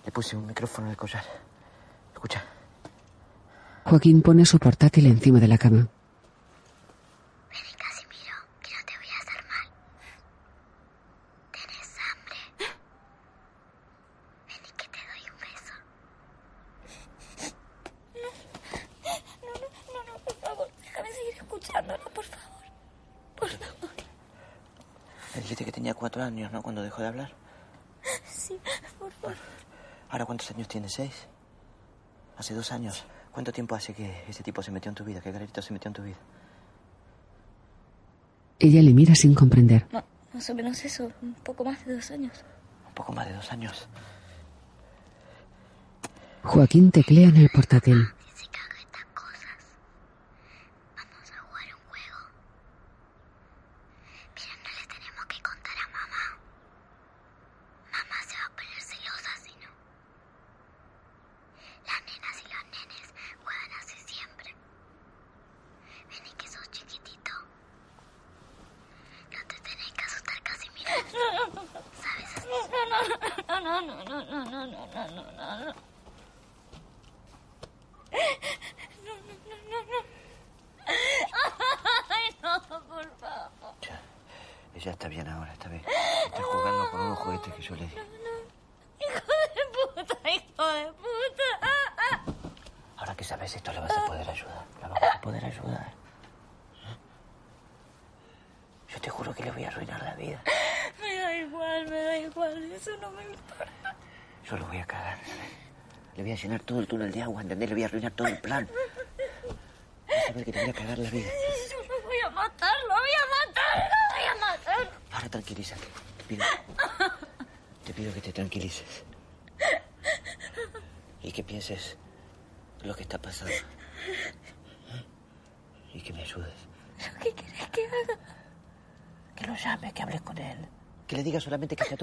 Le 0.04 0.10
puse 0.10 0.36
un 0.36 0.46
micrófono 0.48 0.88
en 0.88 0.90
el 0.90 0.96
collar. 0.96 1.22
Escucha. 2.12 2.42
Joaquín 3.84 4.20
pone 4.20 4.44
su 4.44 4.58
portátil 4.58 5.06
encima 5.06 5.38
de 5.38 5.46
la 5.46 5.58
cama. 5.58 5.86
2006. 30.96 31.28
Hace 32.38 32.54
dos 32.54 32.72
años. 32.72 33.04
¿Cuánto 33.32 33.52
tiempo 33.52 33.74
hace 33.74 33.92
que 33.92 34.24
ese 34.28 34.42
tipo 34.42 34.62
se 34.62 34.70
metió 34.70 34.88
en 34.88 34.94
tu 34.94 35.04
vida? 35.04 35.20
¿Qué 35.20 35.30
galerito 35.30 35.60
se 35.60 35.72
metió 35.72 35.88
en 35.88 35.94
tu 35.94 36.02
vida? 36.02 36.16
Ella 38.58 38.82
le 38.82 38.94
mira 38.94 39.14
sin 39.14 39.34
comprender. 39.34 39.86
No, 39.92 40.02
más 40.32 40.48
o 40.48 40.54
menos 40.54 40.82
eso, 40.84 41.10
un 41.20 41.34
poco 41.34 41.64
más 41.64 41.84
de 41.84 41.96
dos 41.96 42.10
años. 42.10 42.32
Un 42.88 42.94
poco 42.94 43.12
más 43.12 43.26
de 43.26 43.34
dos 43.34 43.52
años. 43.52 43.88
Joaquín 46.42 46.90
teclea 46.90 47.28
en 47.28 47.36
el 47.36 47.50
portátil. 47.50 48.06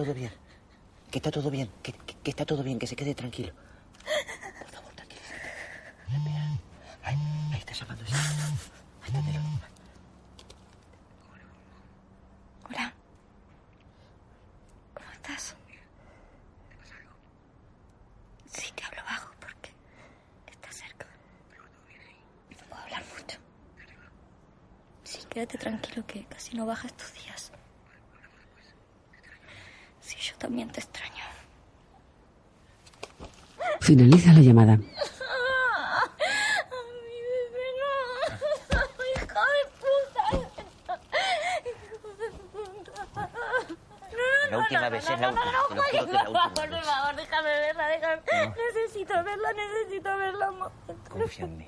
Todo 0.04 0.14
bien. 0.14 0.32
Que 1.12 1.20
está 1.20 1.32
todo 1.32 1.50
bien, 1.50 1.70
que, 1.82 1.94
que- 1.94 2.16
que 2.24 2.30
está 2.32 2.46
todo 2.46 2.64
bien, 2.64 2.80
que 2.80 2.88
se 2.88 2.96
quede 2.96 3.14
tranquilo. 3.16 3.54
Por 4.60 4.70
favor, 4.70 4.94
tranquilízate. 4.96 5.50
Respira. 6.10 6.60
Ahí, 7.04 7.18
ahí 7.54 7.60
está 7.60 7.74
llamando. 7.74 8.06
sí. 8.06 8.14
Aténdelo. 9.08 9.40
Hola. 12.70 12.94
¿Cómo 14.96 15.12
estás? 15.12 15.56
Sí, 18.52 18.72
te 18.76 18.84
hablo 18.84 19.02
bajo 19.06 19.32
porque 19.40 19.72
estás 20.52 20.76
cerca. 20.76 21.06
No 22.50 22.58
puedo 22.70 22.82
hablar 22.82 23.04
mucho. 23.18 23.38
Sí, 25.04 25.20
quédate 25.30 25.58
tranquilo 25.58 26.06
que 26.08 26.26
casi 26.26 26.56
no 26.58 26.66
baja 26.66 26.88
estos 26.88 27.14
días. 27.14 27.52
Si 30.04 30.18
yo 30.18 30.36
también 30.38 30.70
te 30.70 30.80
extraño. 30.82 31.24
Finaliza 33.80 34.34
la 34.34 34.40
llamada. 34.42 34.78
la 44.50 44.58
última 44.58 44.90
vez, 44.90 45.10
es 45.10 45.20
la 45.20 45.30
última. 45.30 45.52
No, 45.52 45.70
no, 45.70 45.76
no, 45.76 46.06
no, 46.06 46.24
no, 46.24 46.54
por 46.54 46.84
favor, 46.84 47.16
déjame 47.16 47.50
verla, 47.50 47.88
déjame. 47.88 48.22
Necesito 48.74 49.24
verla, 49.24 49.54
necesito 49.54 50.18
verla. 50.18 50.72
Confía 51.10 51.46
en 51.46 51.58
mí, 51.58 51.68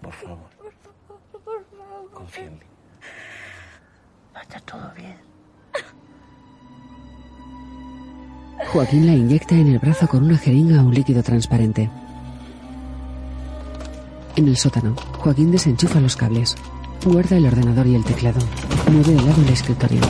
por 0.00 0.12
favor. 0.12 0.50
Por 0.56 0.72
favor, 0.72 1.42
por 1.44 1.64
favor. 1.70 2.10
Confía 2.12 2.44
en 2.44 2.58
mí. 2.58 2.66
Va 4.34 4.40
a 4.40 4.42
estar 4.42 4.60
todo 4.62 4.90
bien. 4.96 5.31
Joaquín 8.58 9.06
la 9.06 9.14
inyecta 9.14 9.54
en 9.54 9.68
el 9.68 9.78
brazo 9.78 10.08
con 10.08 10.24
una 10.24 10.38
jeringa 10.38 10.82
un 10.82 10.94
líquido 10.94 11.22
transparente. 11.22 11.90
En 14.36 14.48
el 14.48 14.56
sótano, 14.56 14.96
Joaquín 15.18 15.50
desenchufa 15.50 16.00
los 16.00 16.16
cables. 16.16 16.56
Guarda 17.04 17.36
el 17.36 17.46
ordenador 17.46 17.86
y 17.86 17.94
el 17.94 18.04
teclado. 18.04 18.40
Mueve 18.90 19.12
de 19.12 19.22
lado 19.22 19.42
el 19.42 19.48
escritorio. 19.48 20.00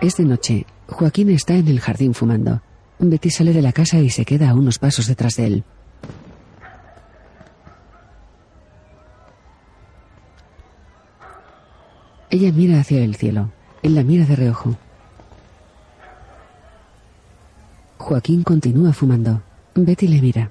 Es 0.00 0.16
de 0.16 0.24
noche. 0.24 0.66
Joaquín 0.86 1.30
está 1.30 1.54
en 1.54 1.68
el 1.68 1.80
jardín 1.80 2.14
fumando. 2.14 2.62
Betty 2.98 3.30
sale 3.30 3.52
de 3.52 3.62
la 3.62 3.72
casa 3.72 3.98
y 3.98 4.10
se 4.10 4.24
queda 4.24 4.50
a 4.50 4.54
unos 4.54 4.78
pasos 4.78 5.06
detrás 5.06 5.36
de 5.36 5.46
él. 5.46 5.64
Ella 12.34 12.50
mira 12.50 12.80
hacia 12.80 13.04
el 13.04 13.14
cielo. 13.14 13.52
Él 13.84 13.94
la 13.94 14.02
mira 14.02 14.24
de 14.24 14.34
reojo. 14.34 14.76
Joaquín 17.96 18.42
continúa 18.42 18.92
fumando. 18.92 19.40
Betty 19.76 20.08
le 20.08 20.20
mira. 20.20 20.50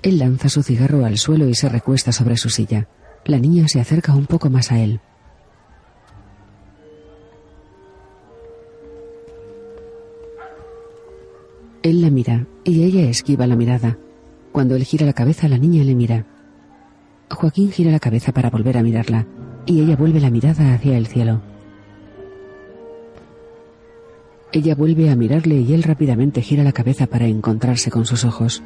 Él 0.00 0.20
lanza 0.20 0.48
su 0.48 0.62
cigarro 0.62 1.04
al 1.04 1.18
suelo 1.18 1.46
y 1.46 1.54
se 1.54 1.68
recuesta 1.68 2.12
sobre 2.12 2.38
su 2.38 2.48
silla. 2.48 2.88
La 3.26 3.38
niña 3.38 3.68
se 3.68 3.78
acerca 3.78 4.14
un 4.14 4.24
poco 4.24 4.48
más 4.48 4.72
a 4.72 4.78
él. 4.78 5.00
Él 11.82 12.00
la 12.00 12.08
mira 12.08 12.46
y 12.64 12.84
ella 12.84 13.02
esquiva 13.02 13.46
la 13.46 13.54
mirada. 13.54 13.98
Cuando 14.50 14.76
él 14.76 14.84
gira 14.84 15.04
la 15.04 15.12
cabeza, 15.12 15.46
la 15.46 15.58
niña 15.58 15.84
le 15.84 15.94
mira. 15.94 16.24
Joaquín 17.30 17.72
gira 17.72 17.90
la 17.90 18.00
cabeza 18.00 18.32
para 18.32 18.50
volver 18.50 18.78
a 18.78 18.82
mirarla 18.82 19.26
y 19.66 19.80
ella 19.80 19.96
vuelve 19.96 20.20
la 20.20 20.30
mirada 20.30 20.74
hacia 20.74 20.96
el 20.96 21.06
cielo. 21.06 21.40
Ella 24.52 24.74
vuelve 24.74 25.10
a 25.10 25.16
mirarle 25.16 25.56
y 25.56 25.72
él 25.72 25.82
rápidamente 25.82 26.40
gira 26.42 26.62
la 26.62 26.72
cabeza 26.72 27.06
para 27.06 27.26
encontrarse 27.26 27.90
con 27.90 28.06
sus 28.06 28.24
ojos. 28.24 28.62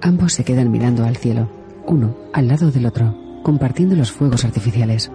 Ambos 0.00 0.32
se 0.32 0.44
quedan 0.44 0.72
mirando 0.72 1.04
al 1.04 1.16
cielo, 1.16 1.48
uno 1.86 2.16
al 2.32 2.48
lado 2.48 2.70
del 2.70 2.86
otro, 2.86 3.14
compartiendo 3.44 3.94
los 3.94 4.10
fuegos 4.10 4.44
artificiales. 4.44 5.10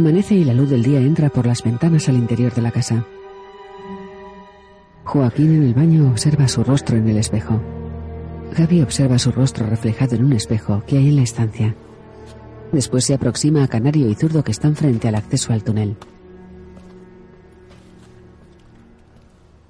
Amanece 0.00 0.34
y 0.34 0.44
la 0.44 0.54
luz 0.54 0.70
del 0.70 0.82
día 0.82 0.98
entra 0.98 1.28
por 1.28 1.44
las 1.44 1.62
ventanas 1.62 2.08
al 2.08 2.16
interior 2.16 2.54
de 2.54 2.62
la 2.62 2.70
casa. 2.70 3.04
Joaquín 5.04 5.56
en 5.56 5.62
el 5.62 5.74
baño 5.74 6.10
observa 6.10 6.48
su 6.48 6.64
rostro 6.64 6.96
en 6.96 7.06
el 7.06 7.18
espejo. 7.18 7.60
Gaby 8.56 8.80
observa 8.80 9.18
su 9.18 9.30
rostro 9.30 9.66
reflejado 9.66 10.16
en 10.16 10.24
un 10.24 10.32
espejo 10.32 10.82
que 10.86 10.96
hay 10.96 11.08
en 11.10 11.16
la 11.16 11.22
estancia. 11.22 11.76
Después 12.72 13.04
se 13.04 13.12
aproxima 13.12 13.62
a 13.62 13.68
Canario 13.68 14.08
y 14.08 14.14
Zurdo 14.14 14.42
que 14.42 14.52
están 14.52 14.74
frente 14.74 15.06
al 15.06 15.16
acceso 15.16 15.52
al 15.52 15.62
túnel. 15.62 15.94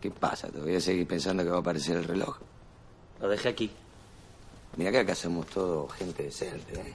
¿Qué 0.01 0.13
pasa? 0.13 0.47
¿Te 0.47 0.61
voy 0.61 0.77
a 0.77 0.81
seguir 0.81 1.09
pensando 1.09 1.43
que 1.43 1.51
va 1.51 1.57
a 1.57 1.61
aparecer 1.61 1.97
el 1.97 2.05
reloj? 2.05 2.39
Lo 3.21 3.29
dejé 3.29 3.49
aquí. 3.49 3.71
Mira 4.77 4.93
que 4.93 4.99
acá 4.99 5.17
somos 5.17 5.47
todo 5.47 5.89
gente 5.89 6.23
decente, 6.23 6.75
¿eh? 6.75 6.95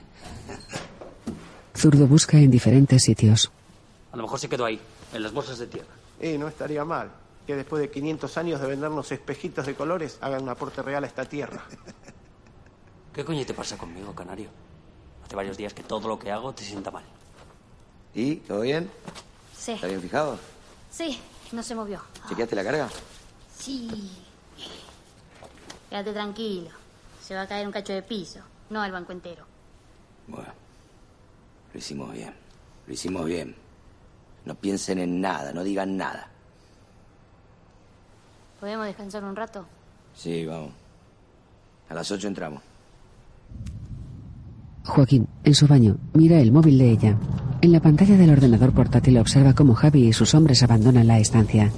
Zurdo 1.75 2.07
busca 2.07 2.37
en 2.37 2.49
diferentes 2.49 3.03
sitios. 3.03 3.51
A 4.11 4.17
lo 4.17 4.23
mejor 4.23 4.39
se 4.39 4.47
quedó 4.47 4.65
ahí, 4.65 4.79
en 5.13 5.21
las 5.21 5.33
bolsas 5.33 5.59
de 5.59 5.67
tierra. 5.67 5.93
Eh, 6.19 6.37
no 6.37 6.47
estaría 6.47 6.85
mal 6.85 7.11
que 7.45 7.55
después 7.55 7.81
de 7.81 7.91
500 7.91 8.37
años 8.37 8.61
de 8.61 8.67
vendernos 8.67 9.11
espejitos 9.11 9.65
de 9.65 9.75
colores 9.75 10.17
hagan 10.21 10.43
un 10.43 10.49
aporte 10.49 10.81
real 10.81 11.03
a 11.03 11.07
esta 11.07 11.25
tierra. 11.25 11.63
¿Qué 13.13 13.23
coño 13.23 13.45
te 13.45 13.53
pasa 13.53 13.77
conmigo, 13.77 14.13
Canario? 14.15 14.49
Hace 15.25 15.35
varios 15.35 15.57
días 15.57 15.73
que 15.73 15.83
todo 15.83 16.07
lo 16.07 16.17
que 16.17 16.31
hago 16.31 16.53
te 16.53 16.63
sienta 16.63 16.91
mal. 16.91 17.03
¿Y? 18.13 18.37
¿Todo 18.37 18.61
bien? 18.61 18.89
Sí. 19.55 19.73
¿Está 19.73 19.87
bien 19.87 20.01
fijado? 20.01 20.39
Sí, 20.89 21.19
no 21.51 21.61
se 21.61 21.75
movió. 21.75 22.01
¿Chequeaste 22.29 22.55
la 22.55 22.63
carga? 22.63 22.89
Sí. 23.57 24.11
Quédate 25.89 26.13
tranquilo. 26.13 26.69
Se 27.21 27.35
va 27.35 27.41
a 27.41 27.47
caer 27.47 27.65
un 27.65 27.73
cacho 27.73 27.93
de 27.93 28.01
piso, 28.01 28.39
no 28.69 28.83
el 28.83 28.91
banco 28.91 29.11
entero. 29.11 29.45
Bueno, 30.27 30.51
lo 31.75 31.79
hicimos 31.79 32.13
bien. 32.13 32.33
Lo 32.87 32.93
hicimos 32.93 33.25
bien. 33.25 33.53
No 34.45 34.55
piensen 34.55 34.97
en 34.97 35.19
nada, 35.19 35.51
no 35.51 35.61
digan 35.61 35.97
nada. 35.97 36.29
¿Podemos 38.61 38.85
descansar 38.85 39.25
un 39.25 39.35
rato? 39.35 39.65
Sí, 40.15 40.45
vamos. 40.45 40.71
A 41.89 41.93
las 41.93 42.09
8 42.09 42.29
entramos. 42.29 42.63
Joaquín, 44.85 45.27
en 45.43 45.53
su 45.53 45.67
baño, 45.67 45.97
mira 46.13 46.39
el 46.39 46.53
móvil 46.53 46.77
de 46.77 46.91
ella. 46.91 47.17
En 47.61 47.73
la 47.73 47.81
pantalla 47.81 48.15
del 48.15 48.29
ordenador 48.29 48.71
portátil 48.71 49.17
observa 49.17 49.53
cómo 49.53 49.75
Javi 49.75 50.07
y 50.07 50.13
sus 50.13 50.33
hombres 50.33 50.63
abandonan 50.63 51.07
la 51.07 51.19
estancia. 51.19 51.73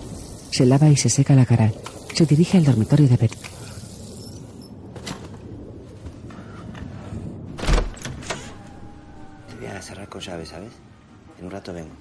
Se 0.51 0.67
lava 0.67 0.89
y 0.89 0.95
se 0.95 1.09
seca 1.09 1.33
la 1.33 1.47
cara. 1.47 1.71
Se 2.13 2.27
dirige 2.27 2.59
al 2.59 2.65
dormitorio 2.65 3.07
de 3.07 3.17
Betty. 3.17 3.56
Voy 9.57 9.67
a 9.67 9.81
cerrar 9.81 10.07
con 10.07 10.21
llave, 10.21 10.45
¿sabes? 10.45 10.71
En 11.39 11.45
un 11.45 11.51
rato 11.51 11.73
vengo. 11.73 11.91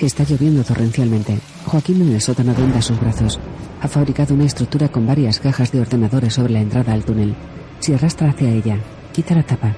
Está 0.00 0.24
lloviendo 0.24 0.64
torrencialmente. 0.64 1.38
Joaquín 1.66 2.02
en 2.02 2.12
el 2.12 2.20
sótano 2.20 2.54
venda 2.54 2.82
sus 2.82 3.00
brazos. 3.00 3.38
Ha 3.80 3.88
fabricado 3.88 4.34
una 4.34 4.44
estructura 4.44 4.88
con 4.88 5.06
varias 5.06 5.40
cajas 5.40 5.72
de 5.72 5.80
ordenadores 5.80 6.34
sobre 6.34 6.52
la 6.52 6.60
entrada 6.60 6.92
al 6.92 7.04
túnel. 7.04 7.34
Se 7.78 7.94
arrastra 7.94 8.30
hacia 8.30 8.50
ella. 8.50 8.78
Quita 9.12 9.34
la 9.34 9.44
tapa. 9.44 9.74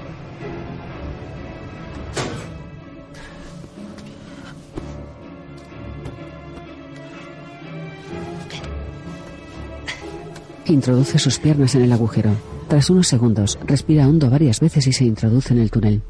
Introduce 10.77 11.19
sus 11.19 11.39
piernas 11.39 11.75
en 11.75 11.85
el 11.85 11.93
agujero. 11.93 12.33
Tras 12.69 12.91
unos 12.91 13.09
segundos, 13.09 13.59
respira 13.65 14.07
hondo 14.07 14.29
varias 14.29 14.61
veces 14.61 14.87
y 14.87 14.93
se 14.93 15.07
introduce 15.07 15.55
en 15.55 15.61
el 15.61 15.71
túnel. 15.71 16.03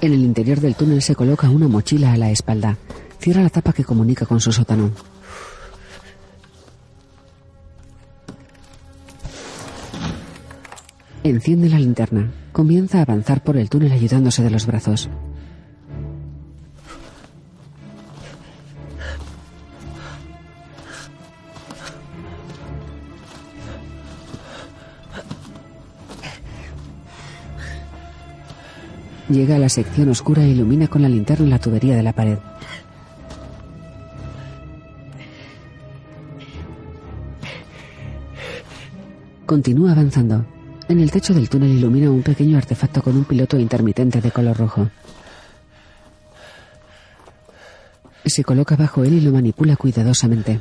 En 0.00 0.14
el 0.14 0.20
interior 0.20 0.60
del 0.60 0.74
túnel 0.74 1.02
se 1.02 1.14
coloca 1.14 1.50
una 1.50 1.68
mochila 1.68 2.14
a 2.14 2.16
la 2.16 2.30
espalda. 2.30 2.78
Cierra 3.20 3.42
la 3.42 3.50
tapa 3.50 3.74
que 3.74 3.84
comunica 3.84 4.24
con 4.24 4.40
su 4.40 4.52
sótano. 4.52 4.90
Enciende 11.26 11.68
la 11.68 11.80
linterna. 11.80 12.30
Comienza 12.52 12.98
a 12.98 13.02
avanzar 13.02 13.42
por 13.42 13.56
el 13.56 13.68
túnel 13.68 13.90
ayudándose 13.90 14.44
de 14.44 14.50
los 14.50 14.64
brazos. 14.64 15.10
Llega 29.28 29.56
a 29.56 29.58
la 29.58 29.68
sección 29.68 30.08
oscura 30.10 30.44
e 30.44 30.50
ilumina 30.50 30.86
con 30.86 31.02
la 31.02 31.08
linterna 31.08 31.48
la 31.48 31.58
tubería 31.58 31.96
de 31.96 32.04
la 32.04 32.12
pared. 32.12 32.38
Continúa 39.44 39.90
avanzando. 39.90 40.55
En 40.88 41.00
el 41.00 41.10
techo 41.10 41.34
del 41.34 41.48
túnel 41.48 41.72
ilumina 41.72 42.10
un 42.10 42.22
pequeño 42.22 42.56
artefacto 42.56 43.02
con 43.02 43.16
un 43.16 43.24
piloto 43.24 43.58
intermitente 43.58 44.20
de 44.20 44.30
color 44.30 44.56
rojo. 44.56 44.88
Se 48.24 48.44
coloca 48.44 48.76
bajo 48.76 49.02
él 49.02 49.14
y 49.14 49.20
lo 49.20 49.32
manipula 49.32 49.76
cuidadosamente. 49.76 50.60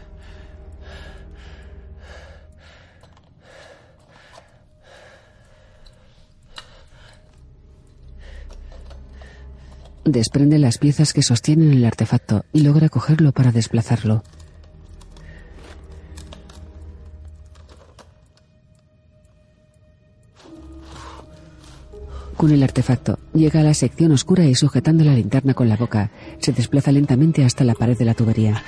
Desprende 10.06 10.58
las 10.58 10.80
piezas 10.80 11.14
que 11.14 11.22
sostienen 11.22 11.72
el 11.72 11.86
artefacto 11.86 12.46
y 12.52 12.62
logra 12.62 12.90
cogerlo 12.90 13.32
para 13.32 13.52
desplazarlo. 13.52 14.24
Con 22.46 22.54
el 22.54 22.62
artefacto, 22.62 23.18
llega 23.34 23.62
a 23.62 23.64
la 23.64 23.74
sección 23.74 24.12
oscura 24.12 24.46
y 24.46 24.54
sujetando 24.54 25.04
la 25.04 25.16
linterna 25.16 25.56
con 25.56 25.68
la 25.68 25.78
boca, 25.78 26.12
se 26.38 26.52
desplaza 26.52 26.92
lentamente 26.92 27.44
hasta 27.44 27.64
la 27.64 27.74
pared 27.74 27.98
de 27.98 28.06
la 28.06 28.14
tubería. 28.14 28.62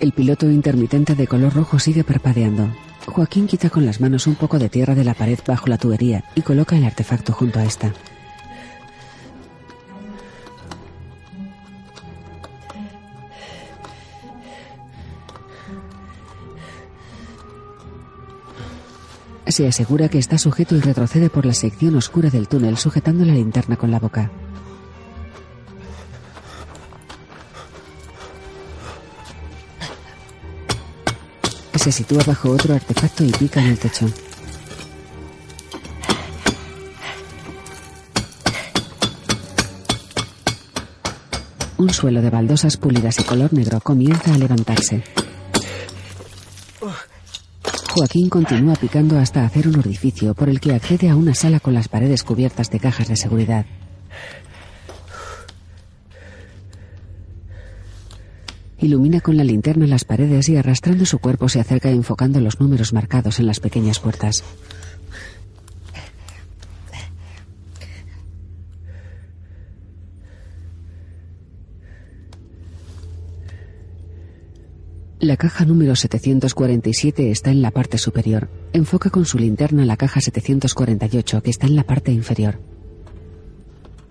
El 0.00 0.10
piloto 0.10 0.50
intermitente 0.50 1.14
de 1.14 1.28
color 1.28 1.54
rojo 1.54 1.78
sigue 1.78 2.02
parpadeando. 2.02 2.66
Joaquín 3.06 3.46
quita 3.46 3.70
con 3.70 3.86
las 3.86 4.00
manos 4.00 4.26
un 4.26 4.34
poco 4.34 4.58
de 4.58 4.68
tierra 4.68 4.96
de 4.96 5.04
la 5.04 5.14
pared 5.14 5.38
bajo 5.46 5.68
la 5.68 5.78
tubería 5.78 6.24
y 6.34 6.42
coloca 6.42 6.76
el 6.76 6.82
artefacto 6.82 7.32
junto 7.32 7.60
a 7.60 7.64
esta. 7.64 7.92
Se 19.58 19.66
asegura 19.66 20.08
que 20.08 20.18
está 20.18 20.38
sujeto 20.38 20.76
y 20.76 20.80
retrocede 20.80 21.30
por 21.30 21.44
la 21.44 21.52
sección 21.52 21.96
oscura 21.96 22.30
del 22.30 22.46
túnel 22.46 22.76
sujetando 22.76 23.24
la 23.24 23.32
linterna 23.32 23.74
con 23.74 23.90
la 23.90 23.98
boca. 23.98 24.30
Se 31.74 31.90
sitúa 31.90 32.22
bajo 32.24 32.50
otro 32.50 32.72
artefacto 32.72 33.24
y 33.24 33.32
pica 33.32 33.60
en 33.60 33.66
el 33.70 33.78
techo. 33.80 34.06
Un 41.78 41.92
suelo 41.92 42.22
de 42.22 42.30
baldosas 42.30 42.76
pulidas 42.76 43.18
y 43.18 43.24
color 43.24 43.52
negro 43.52 43.80
comienza 43.80 44.32
a 44.32 44.38
levantarse. 44.38 45.02
Joaquín 47.98 48.28
continúa 48.28 48.76
picando 48.76 49.18
hasta 49.18 49.44
hacer 49.44 49.66
un 49.66 49.76
orificio 49.76 50.32
por 50.32 50.48
el 50.48 50.60
que 50.60 50.72
accede 50.72 51.08
a 51.08 51.16
una 51.16 51.34
sala 51.34 51.58
con 51.58 51.74
las 51.74 51.88
paredes 51.88 52.22
cubiertas 52.22 52.70
de 52.70 52.78
cajas 52.78 53.08
de 53.08 53.16
seguridad. 53.16 53.66
Ilumina 58.78 59.20
con 59.20 59.36
la 59.36 59.42
linterna 59.42 59.88
las 59.88 60.04
paredes 60.04 60.48
y 60.48 60.56
arrastrando 60.56 61.04
su 61.06 61.18
cuerpo 61.18 61.48
se 61.48 61.58
acerca 61.58 61.90
enfocando 61.90 62.40
los 62.40 62.60
números 62.60 62.92
marcados 62.92 63.40
en 63.40 63.48
las 63.48 63.58
pequeñas 63.58 63.98
puertas. 63.98 64.44
La 75.20 75.36
caja 75.36 75.64
número 75.64 75.96
747 75.96 77.32
está 77.32 77.50
en 77.50 77.60
la 77.60 77.72
parte 77.72 77.98
superior. 77.98 78.48
Enfoca 78.72 79.10
con 79.10 79.24
su 79.24 79.36
linterna 79.36 79.84
la 79.84 79.96
caja 79.96 80.20
748 80.20 81.42
que 81.42 81.50
está 81.50 81.66
en 81.66 81.74
la 81.74 81.82
parte 81.82 82.12
inferior. 82.12 82.60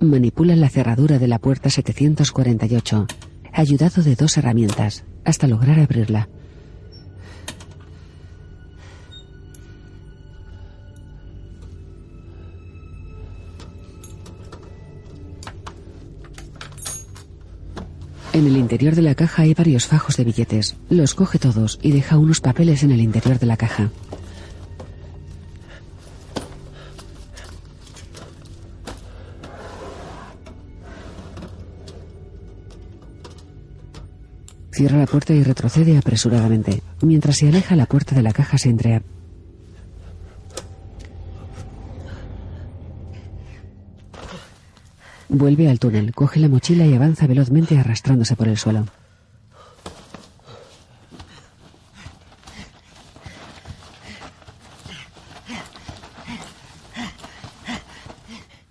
Manipula 0.02 0.58
la 0.58 0.68
cerradura 0.68 1.18
de 1.18 1.30
la 1.30 1.40
puerta 1.40 1.70
748, 1.70 3.08
ayudado 3.54 4.04
de 4.04 4.16
dos 4.16 4.38
herramientas, 4.38 5.06
hasta 5.24 5.48
lograr 5.48 5.80
abrirla. 5.80 6.28
En 18.38 18.46
el 18.46 18.56
interior 18.56 18.94
de 18.94 19.02
la 19.02 19.16
caja 19.16 19.42
hay 19.42 19.56
varios 19.56 19.88
fajos 19.88 20.16
de 20.16 20.24
billetes. 20.24 20.76
Los 20.92 21.16
coge 21.16 21.40
todos 21.40 21.80
y 21.82 21.92
deja 21.92 22.20
unos 22.20 22.40
papeles 22.40 22.84
en 22.84 22.92
el 22.92 23.02
interior 23.02 23.40
de 23.40 23.48
la 23.48 23.58
caja. 23.58 23.90
Cierra 34.72 35.00
la 35.00 35.08
puerta 35.08 35.34
y 35.34 35.42
retrocede 35.42 35.98
apresuradamente. 35.98 36.84
Mientras 37.02 37.38
se 37.38 37.48
aleja, 37.48 37.76
la 37.76 37.88
puerta 37.88 38.14
de 38.14 38.22
la 38.22 38.34
caja 38.34 38.60
se 38.60 38.70
entreabre. 38.70 39.17
Vuelve 45.30 45.70
al 45.70 45.80
túnel, 45.80 46.14
coge 46.14 46.40
la 46.40 46.48
mochila 46.48 46.86
y 46.86 46.94
avanza 46.94 47.28
velozmente 47.28 47.78
arrastrándose 47.78 48.36
por 48.36 48.48
el 48.48 48.58
suelo. 48.58 48.86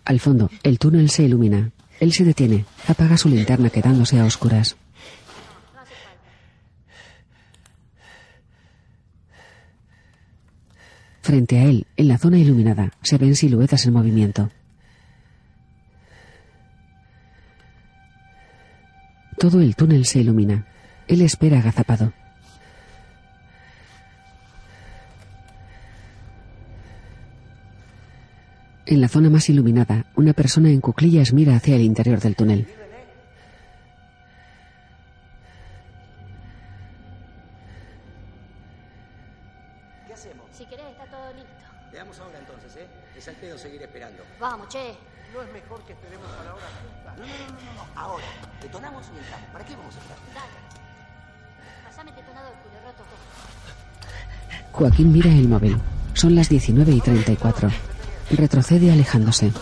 Al 0.05 0.20
fondo, 0.20 0.49
el 0.62 0.78
túnel 0.78 1.11
se 1.11 1.24
ilumina. 1.24 1.73
Él 1.99 2.12
se 2.12 2.24
detiene, 2.24 2.65
apaga 2.87 3.16
su 3.16 3.28
linterna 3.28 3.70
quedándose 3.70 4.20
a 4.20 4.24
oscuras. 4.24 4.77
Frente 11.23 11.59
a 11.59 11.65
él, 11.65 11.87
en 11.97 12.09
la 12.09 12.19
zona 12.19 12.39
iluminada, 12.39 12.93
se 13.03 13.19
ven 13.19 13.35
siluetas 13.35 13.85
en 13.85 13.93
movimiento. 13.95 14.51
Todo 19.39 19.61
el 19.61 19.77
túnel 19.77 20.07
se 20.07 20.21
ilumina. 20.21 20.65
Él 21.07 21.21
espera 21.21 21.59
agazapado. 21.59 22.13
En 28.87 29.01
la 29.01 29.09
zona 29.09 29.29
más 29.29 29.49
iluminada, 29.51 30.07
una 30.15 30.33
persona 30.33 30.71
en 30.71 30.81
cuclillas 30.81 31.33
mira 31.33 31.57
hacia 31.57 31.75
el 31.75 31.83
interior 31.83 32.21
del 32.21 32.37
túnel. 32.37 32.67
¿Qué 40.07 40.15
hacemos? 40.15 40.47
Si 40.53 40.65
querés, 40.67 40.87
está 40.93 41.05
todo 41.07 41.33
listo. 41.35 41.51
Veamos 41.93 42.19
ahora 42.21 42.39
entonces, 42.39 42.77
¿eh? 42.77 42.87
Es 43.17 43.29
al 43.29 43.35
pedo 43.35 43.59
seguir 43.59 43.83
esperando. 43.83 44.23
Vamos, 44.41 44.69
che. 44.69 44.95
¿No 45.35 45.43
es 45.43 45.53
mejor 45.53 45.85
que 45.85 45.93
esperemos 45.93 46.29
a 46.41 46.45
la 46.45 46.55
hora 46.55 46.67
justa? 46.83 46.95
No, 47.18 47.26
no, 47.26 47.32
no, 47.32 47.52
no, 47.52 47.72
no. 47.74 48.01
Ahora. 48.01 48.24
Detonamos 48.62 49.05
y 49.14 49.18
entramos. 49.18 49.48
¿Para 49.52 49.64
qué 49.64 49.76
vamos 49.76 49.94
a 49.94 50.01
entrar? 50.01 50.18
Dale. 50.34 50.52
Pasame 51.84 52.10
el 52.10 52.16
detonador, 52.16 52.52
culo 52.62 52.80
roto. 52.84 53.05
Joaquín 54.72 55.12
mira 55.12 55.30
el 55.30 55.48
móvil. 55.48 55.78
Son 56.14 56.34
las 56.34 56.48
19 56.48 56.93
y 56.93 57.01
34. 57.01 57.70
Retrocede 58.30 58.90
alejándose. 58.90 59.52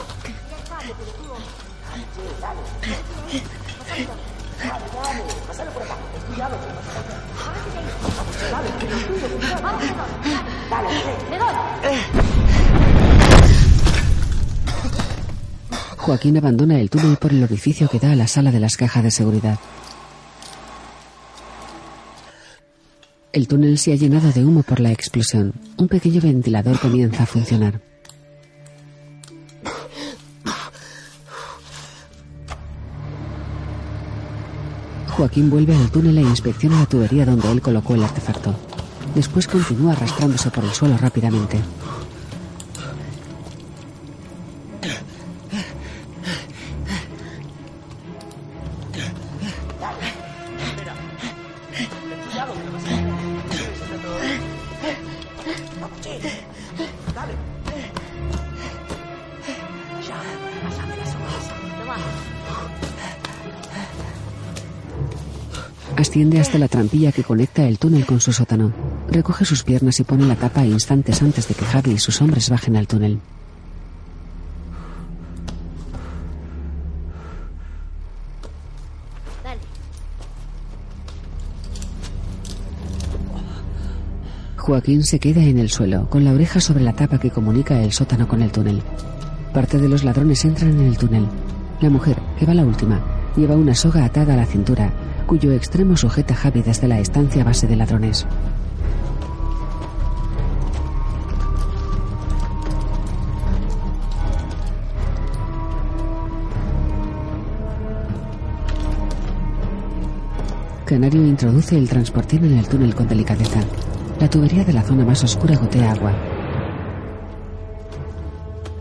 Joaquín 16.04 16.36
abandona 16.36 16.78
el 16.78 16.90
túnel 16.90 17.16
por 17.16 17.32
el 17.32 17.42
orificio 17.42 17.88
que 17.88 17.98
da 17.98 18.12
a 18.12 18.14
la 18.14 18.26
sala 18.26 18.52
de 18.52 18.60
las 18.60 18.76
cajas 18.76 19.02
de 19.02 19.10
seguridad. 19.10 19.58
El 23.32 23.48
túnel 23.48 23.78
se 23.78 23.94
ha 23.94 23.96
llenado 23.96 24.30
de 24.30 24.44
humo 24.44 24.62
por 24.62 24.80
la 24.80 24.92
explosión. 24.92 25.54
Un 25.78 25.88
pequeño 25.88 26.20
ventilador 26.20 26.78
comienza 26.78 27.22
a 27.22 27.26
funcionar. 27.26 27.80
Joaquín 35.08 35.48
vuelve 35.48 35.74
al 35.74 35.90
túnel 35.90 36.18
e 36.18 36.20
inspecciona 36.20 36.80
la 36.80 36.86
tubería 36.86 37.24
donde 37.24 37.50
él 37.50 37.62
colocó 37.62 37.94
el 37.94 38.04
artefacto. 38.04 38.54
Después 39.14 39.46
continúa 39.46 39.92
arrastrándose 39.92 40.50
por 40.50 40.64
el 40.64 40.70
suelo 40.74 40.98
rápidamente. 40.98 41.62
hasta 66.32 66.58
la 66.58 66.68
trampilla 66.68 67.12
que 67.12 67.22
conecta 67.22 67.68
el 67.68 67.78
túnel 67.78 68.06
con 68.06 68.20
su 68.20 68.32
sótano. 68.32 68.72
Recoge 69.10 69.44
sus 69.44 69.62
piernas 69.62 70.00
y 70.00 70.04
pone 70.04 70.24
la 70.24 70.36
tapa 70.36 70.64
instantes 70.64 71.20
antes 71.22 71.46
de 71.48 71.54
que 71.54 71.66
Harley 71.66 71.96
y 71.96 71.98
sus 71.98 72.20
hombres 72.22 72.48
bajen 72.48 72.76
al 72.76 72.86
túnel. 72.86 73.20
Joaquín 84.56 85.04
se 85.04 85.18
queda 85.18 85.42
en 85.42 85.58
el 85.58 85.68
suelo, 85.68 86.08
con 86.08 86.24
la 86.24 86.32
oreja 86.32 86.58
sobre 86.58 86.84
la 86.84 86.94
tapa 86.94 87.20
que 87.20 87.30
comunica 87.30 87.82
el 87.82 87.92
sótano 87.92 88.26
con 88.26 88.40
el 88.40 88.50
túnel. 88.50 88.82
Parte 89.52 89.78
de 89.78 89.90
los 89.90 90.04
ladrones 90.04 90.42
entran 90.46 90.80
en 90.80 90.86
el 90.86 90.96
túnel. 90.96 91.26
La 91.82 91.90
mujer, 91.90 92.16
que 92.38 92.46
va 92.46 92.54
la 92.54 92.64
última, 92.64 93.04
lleva 93.36 93.56
una 93.56 93.74
soga 93.74 94.06
atada 94.06 94.32
a 94.32 94.38
la 94.38 94.46
cintura 94.46 94.90
cuyo 95.26 95.52
extremo 95.52 95.96
sujeta 95.96 96.34
Javi 96.34 96.62
desde 96.62 96.88
la 96.88 97.00
estancia 97.00 97.44
base 97.44 97.66
de 97.66 97.76
ladrones. 97.76 98.26
Canario 110.84 111.26
introduce 111.26 111.78
el 111.78 111.88
transportín 111.88 112.44
en 112.44 112.58
el 112.58 112.68
túnel 112.68 112.94
con 112.94 113.08
delicadeza. 113.08 113.60
La 114.20 114.28
tubería 114.28 114.64
de 114.64 114.72
la 114.74 114.82
zona 114.82 115.04
más 115.04 115.24
oscura 115.24 115.56
gotea 115.56 115.92
agua. 115.92 116.12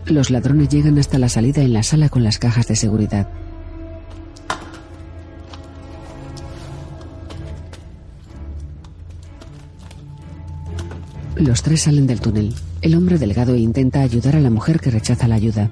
Los 0.06 0.30
ladrones 0.30 0.68
llegan 0.68 0.98
hasta 0.98 1.18
la 1.18 1.30
salida 1.30 1.62
en 1.62 1.72
la 1.72 1.82
sala 1.82 2.10
con 2.10 2.22
las 2.22 2.38
cajas 2.38 2.68
de 2.68 2.76
seguridad. 2.76 3.26
Los 11.44 11.62
tres 11.62 11.82
salen 11.82 12.06
del 12.06 12.22
túnel. 12.22 12.54
El 12.80 12.94
hombre 12.94 13.18
delgado 13.18 13.54
intenta 13.54 14.00
ayudar 14.00 14.34
a 14.34 14.40
la 14.40 14.48
mujer 14.48 14.80
que 14.80 14.90
rechaza 14.90 15.28
la 15.28 15.34
ayuda. 15.34 15.70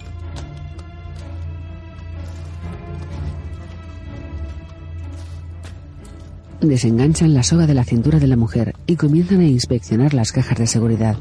Desenganchan 6.60 7.32
la 7.32 7.42
soga 7.42 7.66
de 7.66 7.72
la 7.72 7.84
cintura 7.84 8.18
de 8.18 8.26
la 8.26 8.36
mujer 8.36 8.74
y 8.86 8.96
comienzan 8.96 9.40
a 9.40 9.46
inspeccionar 9.46 10.12
las 10.12 10.30
cajas 10.30 10.58
de 10.58 10.66
seguridad. 10.66 11.16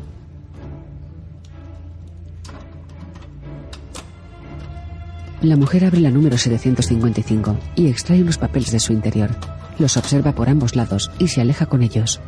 La 5.41 5.55
mujer 5.55 5.85
abre 5.85 6.01
la 6.01 6.11
número 6.11 6.37
755 6.37 7.57
y 7.75 7.87
extrae 7.87 8.21
unos 8.21 8.37
papeles 8.37 8.71
de 8.71 8.81
su 8.81 8.91
interior. 8.91 9.29
Los 9.79 9.95
observa 9.95 10.35
por 10.35 10.49
ambos 10.49 10.75
lados 10.75 11.09
y 11.19 11.29
se 11.29 11.39
aleja 11.39 11.67
con 11.67 11.83
ellos. 11.83 12.19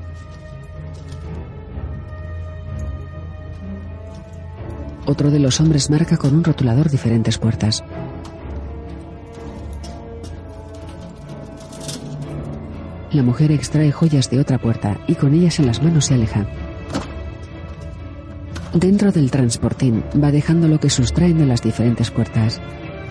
Otro 5.06 5.32
de 5.32 5.40
los 5.40 5.60
hombres 5.60 5.90
marca 5.90 6.18
con 6.18 6.34
un 6.34 6.44
rotulador 6.44 6.90
diferentes 6.90 7.38
puertas. 7.38 7.84
La 13.12 13.22
mujer 13.22 13.52
extrae 13.52 13.92
joyas 13.92 14.30
de 14.30 14.40
otra 14.40 14.58
puerta 14.58 14.98
y 15.08 15.16
con 15.16 15.34
ellas 15.34 15.60
en 15.60 15.68
las 15.68 15.84
manos 15.84 16.06
se 16.06 16.16
aleja. 16.16 16.48
Dentro 18.74 19.12
del 19.12 19.30
transportín 19.30 20.04
va 20.22 20.32
dejando 20.32 20.68
lo 20.68 20.80
que 20.80 20.90
sustraen 20.90 21.38
de 21.38 21.46
las 21.46 21.62
diferentes 21.62 22.10
puertas. 22.10 22.60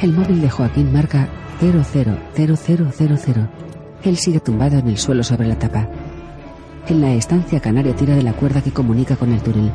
El 0.00 0.12
móvil 0.12 0.40
de 0.40 0.50
Joaquín 0.50 0.92
marca 0.92 1.28
000000. 1.60 3.48
Él 4.02 4.16
sigue 4.16 4.40
tumbado 4.40 4.78
en 4.78 4.88
el 4.88 4.98
suelo 4.98 5.22
sobre 5.22 5.46
la 5.46 5.56
tapa. 5.56 5.88
En 6.88 7.00
la 7.00 7.14
estancia 7.14 7.60
Canario 7.60 7.94
tira 7.94 8.16
de 8.16 8.24
la 8.24 8.32
cuerda 8.32 8.60
que 8.60 8.72
comunica 8.72 9.14
con 9.14 9.32
el 9.32 9.40
túnel. 9.40 9.70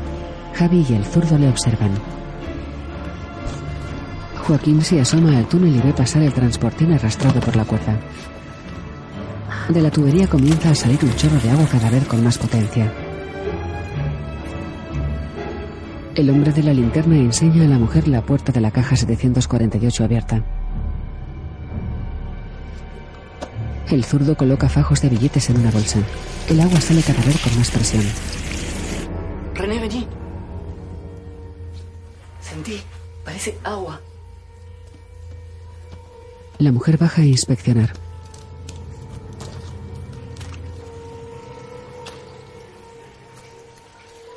Javi 0.54 0.86
y 0.88 0.94
el 0.94 1.04
zurdo 1.04 1.38
le 1.38 1.48
observan. 1.48 1.92
Joaquín 4.36 4.82
se 4.82 5.00
asoma 5.00 5.36
al 5.36 5.46
túnel 5.46 5.76
y 5.76 5.80
ve 5.80 5.92
pasar 5.92 6.22
el 6.22 6.32
transportín 6.32 6.92
arrastrado 6.92 7.38
por 7.40 7.54
la 7.54 7.64
cuerda. 7.64 7.98
De 9.68 9.82
la 9.82 9.90
tubería 9.90 10.26
comienza 10.26 10.70
a 10.70 10.74
salir 10.74 10.98
un 11.02 11.14
chorro 11.14 11.38
de 11.38 11.50
agua 11.50 11.66
cada 11.70 11.90
vez 11.90 12.06
con 12.06 12.24
más 12.24 12.38
potencia. 12.38 12.90
El 16.14 16.30
hombre 16.30 16.52
de 16.52 16.62
la 16.62 16.72
linterna 16.72 17.16
enseña 17.16 17.64
a 17.64 17.68
la 17.68 17.78
mujer 17.78 18.08
la 18.08 18.22
puerta 18.22 18.50
de 18.50 18.60
la 18.60 18.70
caja 18.70 18.96
748 18.96 20.04
abierta. 20.04 20.42
El 23.90 24.04
zurdo 24.04 24.36
coloca 24.36 24.68
fajos 24.68 25.00
de 25.00 25.10
billetes 25.10 25.48
en 25.50 25.60
una 25.60 25.70
bolsa. 25.70 26.00
El 26.48 26.60
agua 26.60 26.80
sale 26.80 27.02
cada 27.02 27.22
vez 27.22 27.38
con 27.40 27.56
más 27.56 27.70
presión. 27.70 28.02
René, 29.54 29.78
vení. 29.78 30.17
Sentí, 32.58 32.80
parece 33.24 33.56
agua. 33.62 34.00
La 36.58 36.72
mujer 36.72 36.98
baja 36.98 37.22
a 37.22 37.24
inspeccionar. 37.24 37.92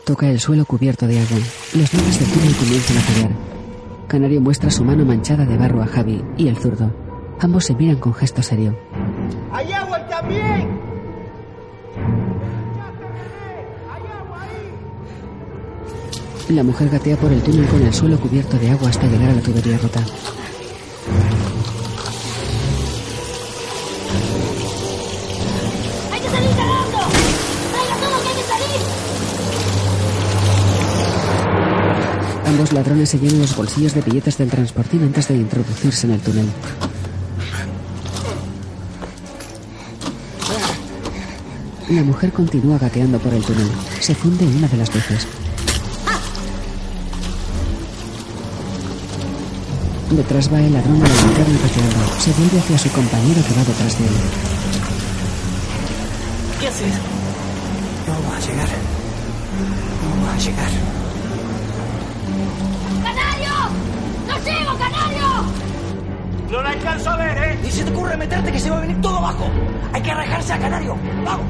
Toca 0.06 0.30
el 0.30 0.40
suelo 0.40 0.66
cubierto 0.66 1.08
de 1.08 1.20
agua. 1.20 1.40
Los 1.74 1.92
luces 1.96 2.20
del 2.20 2.32
túnel 2.32 2.56
comienzan 2.58 2.98
a 2.98 3.02
fallar. 3.02 3.32
Canario 4.08 4.40
muestra 4.40 4.70
su 4.70 4.84
mano 4.84 5.04
manchada 5.04 5.46
de 5.46 5.58
barro 5.58 5.82
a 5.82 5.88
Javi 5.88 6.24
y 6.38 6.48
el 6.48 6.58
zurdo. 6.58 6.94
Ambos 7.40 7.66
se 7.66 7.74
miran 7.74 7.98
con 7.98 8.14
gesto 8.14 8.44
serio. 8.44 8.78
¡Hay 9.52 9.74
agua 9.74 10.06
también! 10.08 10.91
La 16.52 16.64
mujer 16.64 16.90
gatea 16.90 17.16
por 17.16 17.32
el 17.32 17.42
túnel 17.42 17.66
con 17.68 17.82
el 17.82 17.94
suelo 17.94 18.20
cubierto 18.20 18.58
de 18.60 18.70
agua 18.70 18.90
hasta 18.90 19.08
llegar 19.08 19.30
a 19.30 19.36
la 19.36 19.42
tubería 19.42 19.78
rota. 19.78 20.02
¡Hay 26.12 26.20
que 26.20 26.30
salir 26.30 26.50
cagando! 26.50 26.98
¡Traiga 27.72 27.96
todo 27.96 28.22
que 28.22 28.28
hay 28.28 28.36
que 28.36 28.44
salir! 28.44 28.82
Ambos 32.48 32.74
ladrones 32.74 33.10
se 33.10 33.18
llenan 33.18 33.40
los 33.40 33.56
bolsillos 33.56 33.94
de 33.94 34.02
billetes 34.02 34.38
del 34.38 34.50
transportín 34.50 35.04
antes 35.04 35.30
de 35.30 35.38
introducirse 35.38 36.06
en 36.08 36.14
el 36.14 36.20
túnel. 36.20 36.50
La 41.90 42.04
mujer 42.04 42.34
continúa 42.34 42.78
gateando 42.78 43.20
por 43.20 43.34
el 43.34 43.42
túnel. 43.42 43.72
Se 44.02 44.14
funde 44.14 44.46
una 44.46 44.68
de 44.68 44.78
las 44.78 44.94
veces. 44.94 45.26
Detrás 50.12 50.52
va 50.54 50.60
el 50.60 50.74
ladrón 50.74 51.00
de 51.00 51.08
la 51.08 51.16
linterna 51.16 51.60
gateando. 51.64 52.20
Se 52.20 52.32
vuelve 52.34 52.60
hacia 52.60 52.78
su 52.78 52.92
compañero 52.92 53.42
que 53.48 53.54
va 53.54 53.64
detrás 53.64 53.98
de 53.98 54.06
él. 54.06 54.14
¿Qué 56.60 56.68
haces? 56.68 56.94
No 58.06 58.14
vamos 58.14 58.36
a 58.36 58.40
llegar. 58.52 58.68
No 60.04 60.10
vamos 60.10 60.30
a 60.30 60.38
llegar. 60.38 60.70
¡Canario! 63.04 63.54
¡No 64.28 64.36
llego, 64.44 64.78
Canario! 64.78 65.28
No 66.52 66.62
la 66.62 66.70
alcanzo 66.72 67.10
a 67.10 67.16
ver, 67.16 67.38
¿eh? 67.38 67.60
Ni 67.64 67.72
se 67.72 67.84
te 67.84 67.92
ocurre 67.92 68.18
meterte 68.18 68.52
que 68.52 68.60
se 68.60 68.70
va 68.70 68.78
a 68.78 68.82
venir 68.82 69.00
todo 69.02 69.18
abajo. 69.18 69.50
Hay 69.94 70.02
que 70.02 70.12
arranjarse 70.12 70.54
a 70.54 70.60
Canario. 70.60 70.98
¡Vamos! 71.26 71.46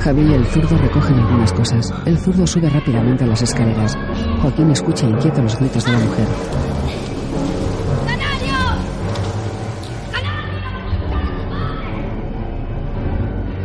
Javi 0.00 0.22
y 0.22 0.34
el 0.34 0.46
zurdo 0.46 0.76
recogen 0.78 1.18
algunas 1.18 1.52
cosas. 1.52 1.92
El 2.06 2.18
zurdo 2.18 2.46
sube 2.46 2.68
rápidamente 2.70 3.24
a 3.24 3.26
las 3.26 3.42
escaleras. 3.42 3.96
Joaquín 4.40 4.70
escucha 4.70 5.06
inquieto 5.06 5.42
los 5.42 5.56
gritos 5.58 5.84
de 5.84 5.92
la 5.92 5.98
mujer. 5.98 6.26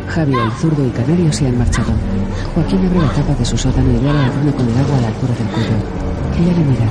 Javi, 0.10 0.34
el 0.34 0.52
zurdo 0.54 0.86
y 0.86 0.90
Canario 0.90 1.32
se 1.32 1.48
han 1.48 1.58
marchado. 1.58 1.94
Joaquín 2.56 2.86
abre 2.88 3.00
la 3.00 3.14
tapa 3.14 3.34
de 3.36 3.46
su 3.46 3.58
sótano 3.58 3.92
y 3.92 3.98
ve 3.98 4.10
a 4.10 4.14
la 4.14 4.52
con 4.52 4.68
el 4.68 4.78
agua 4.78 4.98
a 4.98 5.02
la 5.02 5.08
altura 5.08 5.34
del 5.36 5.48
cuello. 5.48 5.70
Ella 6.40 6.54
le 6.58 6.66
mira. 6.66 6.90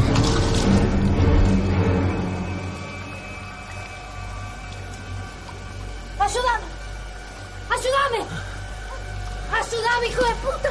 ¡Ayúdame! 6.20 6.64
¡Ayúdame! 7.70 8.24
¡Ayúdame, 9.52 10.06
hijo 10.08 10.22
de 10.22 10.34
puta! 10.34 10.70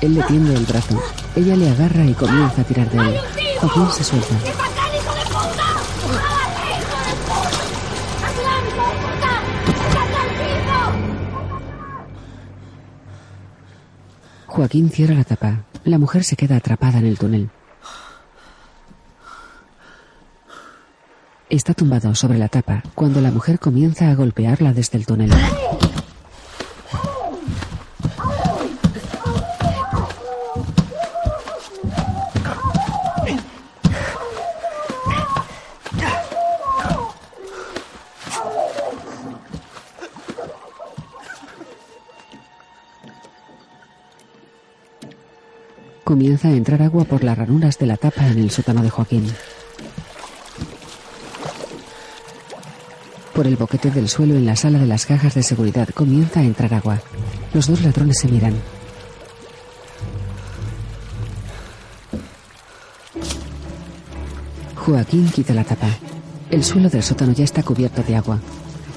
Él 0.00 0.14
le 0.14 0.22
tiende 0.22 0.54
el 0.54 0.66
brazo. 0.66 1.02
Ella 1.34 1.56
le 1.56 1.70
agarra 1.70 2.04
y 2.04 2.14
comienza 2.14 2.60
a 2.60 2.64
tirar 2.64 2.88
de 2.90 2.98
él. 2.98 3.20
Joaquín 3.60 3.90
se 3.90 4.04
suelta. 4.04 4.34
Joaquín 14.58 14.90
cierra 14.90 15.14
la 15.14 15.22
tapa. 15.22 15.66
La 15.84 15.98
mujer 15.98 16.24
se 16.24 16.34
queda 16.34 16.56
atrapada 16.56 16.98
en 16.98 17.06
el 17.06 17.16
túnel. 17.16 17.48
Está 21.48 21.74
tumbado 21.74 22.12
sobre 22.16 22.38
la 22.38 22.48
tapa 22.48 22.82
cuando 22.96 23.20
la 23.20 23.30
mujer 23.30 23.60
comienza 23.60 24.10
a 24.10 24.16
golpearla 24.16 24.72
desde 24.72 24.98
el 24.98 25.06
túnel. 25.06 25.30
Comienza 46.08 46.48
a 46.48 46.52
entrar 46.52 46.80
agua 46.80 47.04
por 47.04 47.22
las 47.22 47.36
ranuras 47.36 47.76
de 47.76 47.84
la 47.84 47.98
tapa 47.98 48.26
en 48.28 48.38
el 48.38 48.50
sótano 48.50 48.82
de 48.82 48.88
Joaquín. 48.88 49.30
Por 53.34 53.46
el 53.46 53.56
boquete 53.56 53.90
del 53.90 54.08
suelo 54.08 54.34
en 54.34 54.46
la 54.46 54.56
sala 54.56 54.78
de 54.78 54.86
las 54.86 55.04
cajas 55.04 55.34
de 55.34 55.42
seguridad 55.42 55.86
comienza 55.90 56.40
a 56.40 56.44
entrar 56.44 56.72
agua. 56.72 56.98
Los 57.52 57.66
dos 57.66 57.82
ladrones 57.82 58.20
se 58.20 58.28
miran. 58.28 58.54
Joaquín 64.76 65.28
quita 65.28 65.52
la 65.52 65.64
tapa. 65.64 65.90
El 66.50 66.64
suelo 66.64 66.88
del 66.88 67.02
sótano 67.02 67.32
ya 67.32 67.44
está 67.44 67.62
cubierto 67.62 68.02
de 68.02 68.16
agua. 68.16 68.38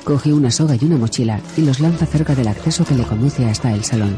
Coge 0.05 0.31
una 0.31 0.49
soga 0.49 0.77
y 0.79 0.85
una 0.85 0.95
mochila 0.95 1.41
y 1.57 1.63
los 1.63 1.81
lanza 1.81 2.05
cerca 2.05 2.35
del 2.35 2.47
acceso 2.47 2.85
que 2.85 2.95
le 2.95 3.03
conduce 3.03 3.45
hasta 3.49 3.73
el 3.73 3.83
salón. 3.83 4.17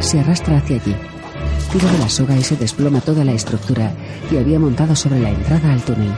Se 0.00 0.20
arrastra 0.20 0.58
hacia 0.58 0.76
allí. 0.76 0.94
Tira 1.72 1.92
de 1.92 1.98
la 1.98 2.08
soga 2.08 2.36
y 2.36 2.42
se 2.42 2.56
desploma 2.56 3.00
toda 3.00 3.24
la 3.24 3.30
estructura 3.30 3.92
que 4.28 4.40
había 4.40 4.58
montado 4.58 4.96
sobre 4.96 5.20
la 5.20 5.30
entrada 5.30 5.72
al 5.72 5.80
túnel. 5.82 6.12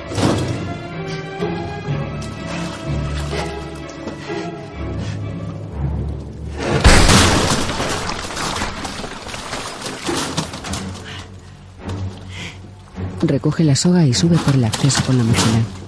Recoge 13.20 13.62
la 13.62 13.76
soga 13.76 14.06
y 14.06 14.14
sube 14.14 14.38
por 14.38 14.54
el 14.54 14.64
acceso 14.64 15.02
con 15.04 15.18
la 15.18 15.24
mochila. 15.24 15.81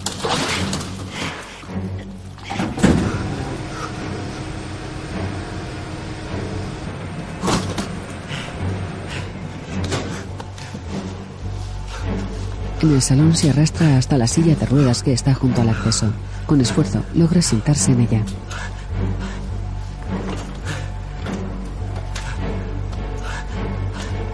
En 12.85 12.93
el 12.93 13.01
salón 13.01 13.35
se 13.35 13.49
arrastra 13.49 13.97
hasta 13.97 14.19
la 14.19 14.27
silla 14.27 14.55
de 14.57 14.67
ruedas 14.67 15.03
que 15.03 15.15
está 15.15 15.33
junto 15.33 15.63
al 15.63 15.71
acceso. 15.71 16.13
Con 16.45 16.61
esfuerzo 16.61 17.03
logra 17.15 17.41
sentarse 17.41 17.93
en 17.93 18.03
ella. 18.03 18.23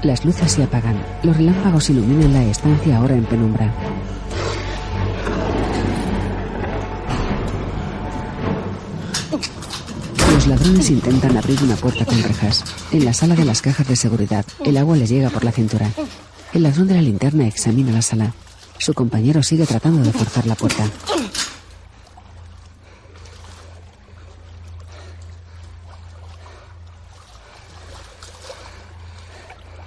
Las 0.03 0.25
luces 0.25 0.51
se 0.51 0.65
apagan. 0.65 1.01
Los 1.23 1.37
relámpagos 1.37 1.91
iluminan 1.91 2.33
la 2.33 2.43
estancia 2.43 2.97
ahora 2.97 3.15
en 3.15 3.25
penumbra. 3.25 3.73
Los 10.35 10.47
ladrones 10.49 10.91
intentan 10.91 11.37
abrir 11.37 11.63
una 11.63 11.77
puerta 11.77 12.05
con 12.05 12.21
rejas. 12.21 12.65
En 12.91 13.05
la 13.05 13.13
sala 13.13 13.37
de 13.37 13.45
las 13.45 13.63
cajas 13.63 13.87
de 13.87 13.95
seguridad, 13.95 14.45
el 14.65 14.77
agua 14.77 14.97
les 14.97 15.09
llega 15.09 15.31
por 15.31 15.45
la 15.45 15.53
cintura. 15.53 15.89
El 16.53 16.65
ladrón 16.65 16.89
de 16.89 16.95
la 16.95 17.03
linterna 17.03 17.47
examina 17.47 17.93
la 17.93 18.03
sala. 18.03 18.35
Su 18.79 18.93
compañero 18.93 19.43
sigue 19.43 19.67
tratando 19.67 20.03
de 20.03 20.13
forzar 20.13 20.47
la 20.47 20.57
puerta. 20.57 20.83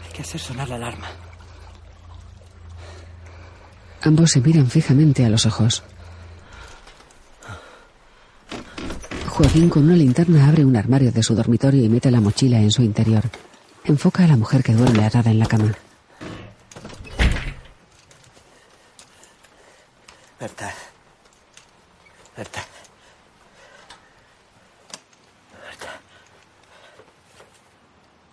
Hay 0.06 0.14
que 0.14 0.22
hacer 0.22 0.40
sonar 0.40 0.70
la 0.70 0.76
alarma. 0.76 1.08
Ambos 4.04 4.32
se 4.32 4.40
miran 4.40 4.70
fijamente 4.70 5.26
a 5.26 5.30
los 5.30 5.46
ojos. 5.46 5.84
Joaquín 9.28 9.70
con 9.70 9.84
una 9.84 9.96
linterna 9.96 10.48
abre 10.48 10.64
un 10.64 10.78
armario 10.78 11.12
de 11.12 11.24
su 11.24 11.36
dormitorio 11.36 11.84
y 11.84 11.90
mete 11.90 12.12
la 12.12 12.22
mochila 12.22 12.60
en 12.60 12.72
su 12.72 12.84
interior. 12.84 13.24
Enfoca 13.84 14.24
a 14.24 14.28
la 14.28 14.38
mujer 14.38 14.64
que 14.64 14.74
duerme 14.74 15.06
atada 15.06 15.32
en 15.32 15.40
la 15.40 15.46
cama. 15.48 15.74
Berta. 20.44 20.74
Berta. 22.36 22.60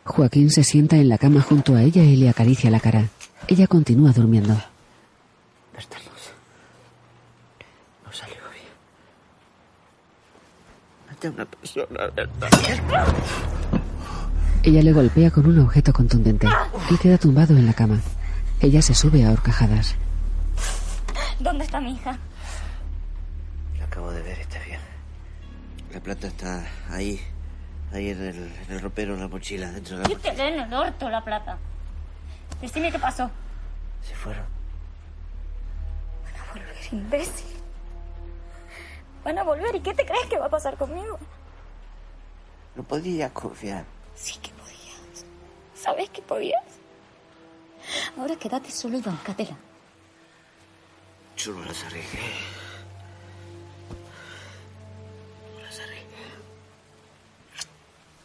Joaquín 0.06 0.50
se 0.50 0.64
sienta 0.64 0.96
en 0.96 1.08
la 1.08 1.18
cama 1.18 1.40
junto 1.40 1.76
a 1.76 1.82
ella 1.82 2.02
y 2.02 2.16
le 2.16 2.28
acaricia 2.28 2.68
la 2.68 2.80
cara. 2.80 3.04
Ella 3.46 3.68
continúa 3.68 4.10
durmiendo. 4.10 4.60
Berta, 5.72 5.98
no, 5.98 6.10
no 8.04 8.12
salió 8.12 8.38
bien. 8.54 8.66
Mate 11.06 11.28
a 11.28 11.30
una 11.30 11.44
persona, 11.44 12.06
Berta. 12.08 12.48
Ella 14.64 14.82
le 14.82 14.92
golpea 14.92 15.30
con 15.30 15.46
un 15.46 15.60
objeto 15.60 15.92
contundente. 15.92 16.48
Él 16.90 16.98
queda 16.98 17.18
tumbado 17.18 17.56
en 17.56 17.66
la 17.66 17.72
cama. 17.72 18.00
Ella 18.60 18.82
se 18.82 18.96
sube 18.96 19.24
a 19.24 19.30
horcajadas. 19.30 19.94
¿Dónde 21.40 21.64
está 21.64 21.80
mi 21.80 21.94
hija? 21.94 22.18
La 23.78 23.86
acabo 23.86 24.12
de 24.12 24.20
ver, 24.20 24.38
está 24.38 24.58
bien. 24.60 24.80
La 25.90 26.00
plata 26.00 26.26
está 26.26 26.66
ahí. 26.90 27.18
Ahí 27.92 28.10
en 28.10 28.22
el, 28.22 28.36
en 28.36 28.72
el 28.72 28.80
ropero, 28.80 29.14
en 29.14 29.20
la 29.20 29.28
mochila, 29.28 29.72
dentro 29.72 29.96
de 29.96 30.02
la 30.02 30.08
¿Qué 30.08 30.16
te 30.16 30.28
en 30.30 30.60
el 30.60 30.72
orto 30.72 31.08
la 31.08 31.24
plata? 31.24 31.58
Decime 32.60 32.92
qué 32.92 32.98
pasó. 32.98 33.30
Se 34.02 34.14
fueron. 34.14 34.44
Van 36.24 36.36
a 36.36 36.52
volver, 36.52 36.76
imbécil. 36.92 37.56
Van 39.24 39.38
a 39.38 39.42
volver. 39.42 39.74
¿Y 39.74 39.80
qué 39.80 39.94
te 39.94 40.04
crees 40.04 40.26
que 40.26 40.38
va 40.38 40.46
a 40.46 40.50
pasar 40.50 40.76
conmigo? 40.76 41.18
No 42.76 42.82
podía 42.82 43.32
confiar. 43.32 43.84
Sí 44.14 44.38
que 44.40 44.50
podías. 44.50 45.24
¿Sabes 45.74 46.10
que 46.10 46.20
podías? 46.20 46.62
Ahora 48.18 48.36
quédate 48.36 48.70
solo 48.70 48.98
y 48.98 49.00
bancátela. 49.00 49.56
Yo 51.42 51.54
no 51.54 51.64
las 51.64 51.82
arriesgué. 51.84 52.18
No 55.54 55.62
las 55.62 55.80
arriesgué. 55.80 56.06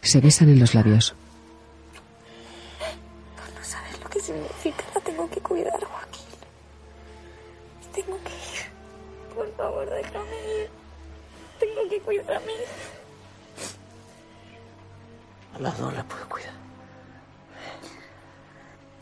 Se 0.02 0.20
besan 0.20 0.50
en 0.50 0.60
los 0.60 0.76
labios. 0.76 1.16
No 3.56 3.64
sabes 3.64 4.02
lo 4.02 4.10
que 4.10 4.20
significa. 4.20 4.84
La 4.94 5.00
tengo 5.00 5.30
que 5.30 5.40
cuidar, 5.40 5.82
Joaquín. 5.82 6.26
Tengo 7.94 8.20
que 8.22 8.32
ir. 8.32 8.66
Por 9.34 9.56
favor, 9.56 9.90
déjame 9.90 10.64
ir. 10.64 10.70
Tengo 11.58 11.90
que 11.90 12.02
cuidar 12.02 12.34
a 12.34 12.40
mi. 12.42 12.54
A 15.54 15.60
las 15.60 15.78
dos 15.80 15.94
las 15.94 16.04
puedo 16.04 16.28
cuidar. 16.28 16.54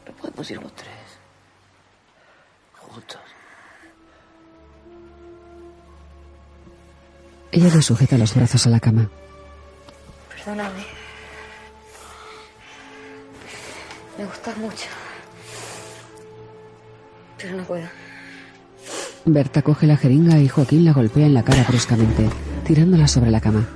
No 0.05 0.13
podemos 0.13 0.51
ir 0.51 0.61
los 0.61 0.75
tres. 0.75 0.89
Juntos. 2.73 3.32
Ella 7.53 7.69
le 7.69 7.83
sujeta 7.83 8.17
los 8.17 8.33
brazos 8.33 8.65
a 8.65 8.71
la 8.71 8.79
cama. 8.79 9.11
Perdóname. 10.27 10.83
Me 14.17 14.25
gustas 14.25 14.57
mucho. 14.57 14.87
Pero 17.37 17.57
no 17.57 17.63
puedo. 17.63 17.85
Berta 19.25 19.61
coge 19.61 19.85
la 19.85 19.97
jeringa 19.97 20.39
y 20.39 20.47
Joaquín 20.47 20.83
la 20.83 20.93
golpea 20.93 21.27
en 21.27 21.35
la 21.35 21.43
cara 21.43 21.63
bruscamente, 21.69 22.27
tirándola 22.65 23.07
sobre 23.07 23.29
la 23.29 23.39
cama. 23.39 23.67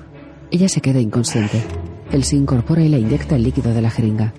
Ella 0.50 0.70
se 0.70 0.82
queda 0.82 1.00
inconsciente. 1.00 1.64
Él 2.12 2.24
se 2.24 2.36
incorpora 2.36 2.82
y 2.82 2.90
le 2.90 2.98
inyecta 2.98 3.36
el 3.36 3.44
líquido 3.44 3.76
de 3.76 3.82
la 3.84 3.92
jeringa. 3.92 4.34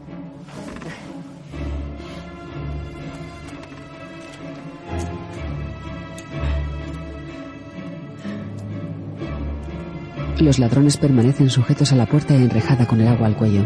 Los 10.39 10.61
ladrones 10.61 10.97
permanecen 10.97 11.51
sujetos 11.51 11.93
a 11.93 11.97
la 11.97 12.07
puerta 12.07 12.35
enrejada 12.35 12.87
con 12.87 13.01
el 13.01 13.09
agua 13.09 13.27
al 13.27 13.37
cuello. 13.37 13.65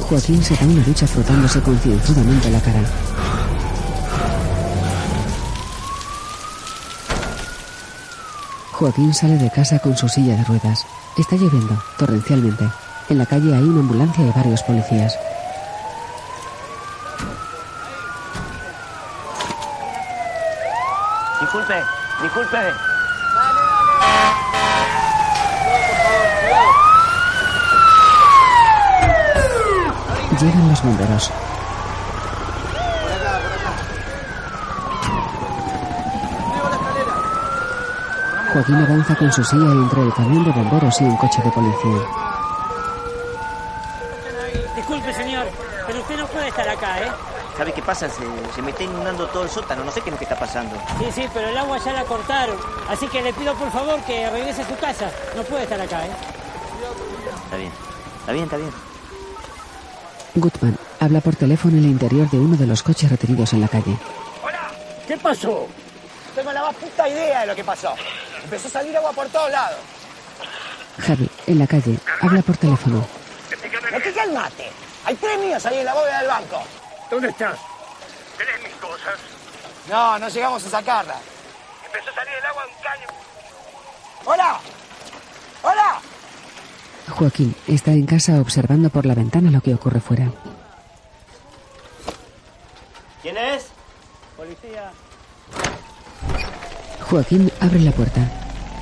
Joaquín 0.00 0.42
se 0.42 0.56
da 0.56 0.66
una 0.66 0.82
ducha 0.82 1.06
frotándose 1.06 1.60
concienzudamente 1.60 2.50
la 2.50 2.60
cara. 2.60 2.82
Joaquín 8.72 9.14
sale 9.14 9.38
de 9.38 9.50
casa 9.50 9.78
con 9.78 9.96
su 9.96 10.08
silla 10.08 10.36
de 10.36 10.42
ruedas. 10.42 10.84
Está 11.16 11.36
lloviendo, 11.36 11.80
torrencialmente. 11.96 12.64
En 13.08 13.18
la 13.18 13.26
calle 13.26 13.54
hay 13.54 13.62
una 13.62 13.80
ambulancia 13.80 14.26
y 14.26 14.32
varios 14.32 14.64
policías. 14.64 15.16
Disculpe, 21.70 21.86
disculpe. 22.20 22.58
Llegan 30.40 30.68
los 30.68 30.82
bomberos. 30.82 31.32
Joaquín 38.52 38.74
avanza 38.74 39.14
con 39.14 39.32
su 39.32 39.44
silla 39.44 39.70
entre 39.70 40.02
el 40.02 40.14
camión 40.14 40.44
de 40.44 40.50
bomberos 40.50 41.00
y 41.00 41.04
un 41.04 41.16
coche 41.18 41.40
de 41.40 41.50
policía. 41.52 42.00
Disculpe, 44.74 45.12
señor, 45.12 45.46
pero 45.86 46.00
usted 46.00 46.16
no 46.16 46.26
puede 46.26 46.48
estar 46.48 46.68
acá, 46.68 46.98
¿eh? 47.00 47.12
¿Sabe 47.60 47.74
qué 47.74 47.82
pasa? 47.82 48.08
Se, 48.08 48.22
se 48.54 48.62
me 48.62 48.70
está 48.70 48.84
inundando 48.84 49.26
todo 49.26 49.42
el 49.42 49.50
sótano. 49.50 49.84
No 49.84 49.90
sé 49.90 50.00
qué 50.00 50.08
es 50.08 50.12
lo 50.12 50.18
que 50.18 50.24
está 50.24 50.38
pasando. 50.38 50.74
Sí, 50.98 51.12
sí, 51.14 51.28
pero 51.34 51.46
el 51.46 51.58
agua 51.58 51.76
ya 51.76 51.92
la 51.92 52.04
cortaron. 52.04 52.56
Así 52.88 53.06
que 53.08 53.20
le 53.20 53.34
pido 53.34 53.54
por 53.54 53.70
favor 53.70 54.00
que 54.04 54.30
regrese 54.30 54.62
a 54.62 54.66
su 54.66 54.74
casa. 54.76 55.10
No 55.36 55.42
puede 55.42 55.64
estar 55.64 55.78
acá, 55.78 56.06
¿eh? 56.06 56.10
Está 57.44 57.56
bien. 57.58 57.70
Está 58.20 58.32
bien, 58.32 58.44
está 58.44 58.56
bien. 58.56 58.70
Gutman 60.36 60.78
habla 61.00 61.20
por 61.20 61.36
teléfono 61.36 61.76
en 61.76 61.84
el 61.84 61.90
interior 61.90 62.30
de 62.30 62.38
uno 62.38 62.56
de 62.56 62.66
los 62.66 62.82
coches 62.82 63.10
retenidos 63.10 63.52
en 63.52 63.60
la 63.60 63.68
calle. 63.68 63.94
¿Qué 65.06 65.18
pasó? 65.18 65.68
Tengo 66.34 66.52
la 66.54 66.62
más 66.62 66.74
puta 66.76 67.06
idea 67.10 67.42
de 67.42 67.46
lo 67.48 67.54
que 67.54 67.64
pasó. 67.64 67.92
Empezó 68.42 68.68
a 68.68 68.70
salir 68.70 68.96
agua 68.96 69.12
por 69.12 69.28
todos 69.28 69.50
lados. 69.50 69.76
Javi, 70.98 71.28
en 71.46 71.58
la 71.58 71.66
calle, 71.66 71.98
habla 72.22 72.40
por 72.40 72.56
teléfono. 72.56 73.06
¿No 73.92 74.00
te 74.00 74.12
calmate? 74.14 74.70
Hay 75.04 75.14
tres 75.16 75.38
míos 75.38 75.66
ahí 75.66 75.76
en 75.80 75.84
la 75.84 75.92
bóveda 75.92 76.20
del 76.20 76.28
banco. 76.28 76.62
¿Dónde 77.10 77.28
estás? 77.28 77.58
¿Tenés 78.38 78.62
mis 78.62 78.74
cosas? 78.80 79.18
No, 79.88 80.18
no 80.18 80.28
llegamos 80.28 80.64
a 80.64 80.70
sacarla. 80.70 81.16
Empezó 81.84 82.10
a 82.10 82.14
salir 82.14 82.34
el 82.38 82.44
agua 82.46 82.62
de 82.64 82.70
un 82.70 82.82
caño. 82.82 83.08
¡Hola! 84.24 84.60
¡Hola! 85.62 86.00
Joaquín 87.08 87.54
está 87.66 87.90
en 87.90 88.06
casa 88.06 88.40
observando 88.40 88.88
por 88.90 89.04
la 89.04 89.14
ventana 89.14 89.50
lo 89.50 89.60
que 89.60 89.74
ocurre 89.74 90.00
fuera. 90.00 90.30
¿Quién 93.22 93.36
es? 93.36 93.66
Policía. 94.36 94.92
Joaquín 97.10 97.50
abre 97.60 97.80
la 97.80 97.90
puerta. 97.92 98.20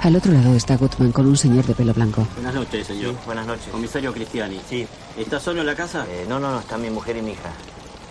Al 0.02 0.14
otro 0.14 0.30
lado 0.30 0.54
está 0.54 0.76
Gutman 0.76 1.10
con 1.10 1.26
un 1.26 1.36
señor 1.36 1.64
de 1.64 1.74
pelo 1.74 1.94
blanco. 1.94 2.28
Buenas 2.34 2.54
noches, 2.54 2.86
señor. 2.86 3.14
buenas 3.24 3.46
noches. 3.46 3.66
Comisario 3.72 4.12
Cristiani. 4.12 4.60
Sí. 4.68 4.86
¿Está 5.16 5.40
solo 5.40 5.60
en 5.60 5.66
la 5.66 5.74
casa? 5.74 6.06
Eh, 6.08 6.26
no, 6.28 6.38
no, 6.38 6.52
no, 6.52 6.60
está 6.60 6.76
mi 6.76 6.90
mujer 6.90 7.16
y 7.16 7.22
mi 7.22 7.32
hija. 7.32 7.50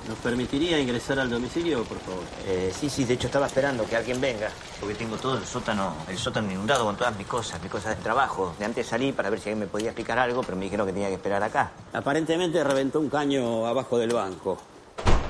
¿Nos 0.08 0.18
permitiría 0.20 0.80
ingresar 0.80 1.20
al 1.20 1.30
domicilio, 1.30 1.84
por 1.84 2.00
favor? 2.00 2.24
Eh, 2.46 2.72
sí, 2.74 2.90
sí, 2.90 3.04
de 3.04 3.16
hecho 3.16 3.28
estaba 3.28 3.48
esperando 3.48 3.86
que 3.86 3.98
alguien 3.98 4.22
venga. 4.22 4.50
Porque 4.80 4.96
tengo 4.96 5.18
todo 5.18 5.38
el 5.38 5.46
sótano, 5.46 5.96
el 6.08 6.18
sótano 6.18 6.50
inundado 6.50 6.86
con 6.86 6.96
todas 6.96 7.18
mis 7.18 7.28
cosas, 7.28 7.62
mis 7.62 7.70
cosas 7.70 7.98
de 7.98 8.04
trabajo. 8.04 8.56
De 8.58 8.64
antes 8.64 8.88
salí 8.88 9.12
para 9.12 9.30
ver 9.30 9.40
si 9.40 9.50
alguien 9.50 9.60
me 9.60 9.68
podía 9.68 9.88
explicar 9.90 10.18
algo, 10.18 10.44
pero 10.44 10.56
me 10.56 10.64
dijeron 10.64 10.88
que 10.88 10.94
tenía 10.94 11.10
que 11.10 11.16
esperar 11.16 11.44
acá. 11.44 11.72
Aparentemente 11.92 12.64
reventó 12.64 13.02
un 13.02 13.10
caño 13.10 13.66
abajo 13.68 13.98
del 13.98 14.14
banco. 14.14 14.58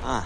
Ah, 0.04 0.24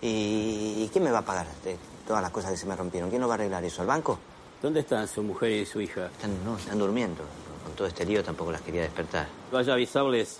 ¿y, 0.00 0.84
y 0.84 0.90
quién 0.92 1.02
me 1.02 1.10
va 1.10 1.18
a 1.18 1.24
pagar 1.24 1.46
de 1.64 1.76
todas 2.06 2.22
las 2.22 2.30
cosas 2.30 2.52
que 2.52 2.56
se 2.56 2.66
me 2.66 2.76
rompieron? 2.76 3.10
¿Quién 3.10 3.22
lo 3.22 3.26
va 3.26 3.34
a 3.34 3.38
arreglar 3.38 3.64
eso? 3.64 3.82
¿El 3.82 3.88
banco? 3.88 4.20
¿Dónde 4.62 4.80
están 4.80 5.08
su 5.08 5.20
mujer 5.24 5.50
y 5.50 5.66
su 5.66 5.80
hija? 5.80 6.06
Están, 6.06 6.44
no, 6.44 6.56
están 6.56 6.78
durmiendo. 6.78 7.24
Con 7.64 7.74
todo 7.74 7.88
este 7.88 8.04
lío 8.06 8.22
tampoco 8.22 8.52
las 8.52 8.60
quería 8.60 8.82
despertar. 8.82 9.26
Vaya 9.50 9.72
a 9.72 9.74
avisarles 9.74 10.38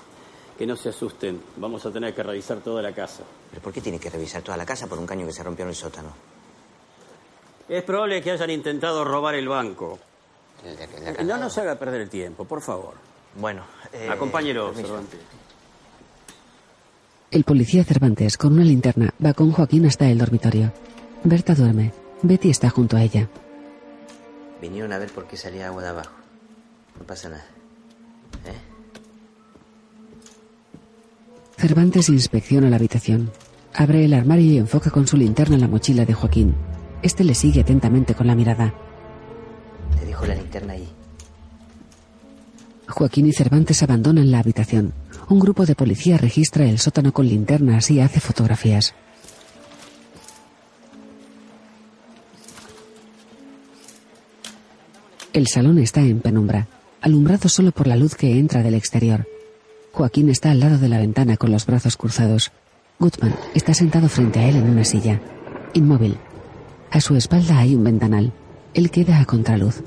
que 0.58 0.66
no 0.66 0.76
se 0.76 0.90
asusten. 0.90 1.40
Vamos 1.56 1.84
a 1.86 1.90
tener 1.90 2.14
que 2.14 2.22
revisar 2.22 2.58
toda 2.58 2.80
la 2.82 2.92
casa. 2.92 3.22
¿Pero 3.50 3.62
por 3.62 3.72
qué 3.72 3.80
tiene 3.80 3.98
que 3.98 4.10
revisar 4.10 4.42
toda 4.42 4.56
la 4.56 4.64
casa 4.66 4.86
por 4.86 4.98
un 4.98 5.06
caño 5.06 5.26
que 5.26 5.32
se 5.32 5.42
rompió 5.42 5.64
en 5.64 5.70
el 5.70 5.74
sótano? 5.74 6.08
Es 7.68 7.82
probable 7.82 8.22
que 8.22 8.30
hayan 8.30 8.50
intentado 8.50 9.04
robar 9.04 9.34
el 9.34 9.48
banco. 9.48 9.98
La- 10.64 11.12
la- 11.12 11.24
No 11.24 11.36
nos 11.38 11.56
haga 11.58 11.74
perder 11.76 12.02
el 12.02 12.10
tiempo, 12.10 12.44
por 12.44 12.60
favor. 12.62 12.94
Bueno, 13.36 13.64
eh, 13.92 14.08
Acompáñelo. 14.10 14.72
Cervantes. 14.74 15.20
El 17.30 17.42
policía 17.44 17.82
Cervantes, 17.84 18.36
con 18.38 18.52
una 18.52 18.62
linterna, 18.64 19.12
va 19.24 19.34
con 19.34 19.50
Joaquín 19.50 19.86
hasta 19.86 20.08
el 20.08 20.18
dormitorio. 20.18 20.72
Berta 21.24 21.54
duerme. 21.54 21.92
Betty 22.22 22.50
está 22.50 22.70
junto 22.70 22.96
a 22.96 23.02
ella. 23.02 23.28
Vinieron 24.60 24.92
a 24.92 24.98
ver 24.98 25.10
por 25.10 25.26
qué 25.26 25.36
salía 25.36 25.66
agua 25.66 25.82
de 25.82 25.88
abajo. 25.88 26.12
No 26.98 27.04
pasa 27.06 27.28
nada. 27.28 27.44
Cervantes 31.56 32.08
inspecciona 32.08 32.68
la 32.68 32.76
habitación. 32.76 33.30
Abre 33.72 34.04
el 34.04 34.14
armario 34.14 34.52
y 34.52 34.58
enfoca 34.58 34.90
con 34.90 35.06
su 35.06 35.16
linterna 35.16 35.56
la 35.56 35.68
mochila 35.68 36.04
de 36.04 36.14
Joaquín. 36.14 36.54
Este 37.02 37.24
le 37.24 37.34
sigue 37.34 37.60
atentamente 37.60 38.14
con 38.14 38.26
la 38.26 38.34
mirada. 38.34 38.74
Te 39.98 40.06
dejo 40.06 40.26
la 40.26 40.34
linterna 40.34 40.74
ahí. 40.74 40.88
Joaquín 42.88 43.26
y 43.26 43.32
Cervantes 43.32 43.82
abandonan 43.82 44.30
la 44.30 44.40
habitación. 44.40 44.92
Un 45.28 45.40
grupo 45.40 45.64
de 45.64 45.74
policía 45.74 46.18
registra 46.18 46.66
el 46.66 46.78
sótano 46.78 47.12
con 47.12 47.26
linternas 47.26 47.90
y 47.90 48.00
hace 48.00 48.20
fotografías. 48.20 48.94
El 55.32 55.48
salón 55.48 55.78
está 55.78 56.00
en 56.00 56.20
penumbra, 56.20 56.68
alumbrado 57.00 57.48
solo 57.48 57.72
por 57.72 57.88
la 57.88 57.96
luz 57.96 58.14
que 58.14 58.38
entra 58.38 58.62
del 58.62 58.74
exterior. 58.74 59.26
Joaquín 59.94 60.28
está 60.28 60.50
al 60.50 60.58
lado 60.58 60.78
de 60.78 60.88
la 60.88 60.98
ventana 60.98 61.36
con 61.36 61.52
los 61.52 61.66
brazos 61.66 61.96
cruzados. 61.96 62.50
Gutman 62.98 63.32
está 63.54 63.74
sentado 63.74 64.08
frente 64.08 64.40
a 64.40 64.48
él 64.48 64.56
en 64.56 64.68
una 64.68 64.84
silla, 64.84 65.20
inmóvil. 65.72 66.16
A 66.90 67.00
su 67.00 67.14
espalda 67.14 67.60
hay 67.60 67.76
un 67.76 67.84
ventanal. 67.84 68.32
Él 68.74 68.90
queda 68.90 69.20
a 69.20 69.24
contraluz. 69.24 69.84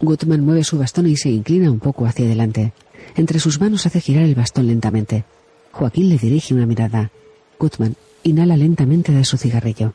Gutman 0.00 0.44
mueve 0.44 0.64
su 0.64 0.76
bastón 0.76 1.06
y 1.06 1.16
se 1.16 1.30
inclina 1.30 1.70
un 1.70 1.78
poco 1.78 2.04
hacia 2.04 2.26
adelante. 2.26 2.72
Entre 3.14 3.38
sus 3.38 3.60
manos 3.60 3.86
hace 3.86 4.00
girar 4.00 4.24
el 4.24 4.34
bastón 4.34 4.66
lentamente. 4.66 5.24
Joaquín 5.72 6.08
le 6.08 6.18
dirige 6.18 6.54
una 6.54 6.66
mirada. 6.66 7.10
Gutman 7.58 7.94
inhala 8.22 8.56
lentamente 8.56 9.12
de 9.12 9.24
su 9.24 9.36
cigarrillo. 9.36 9.92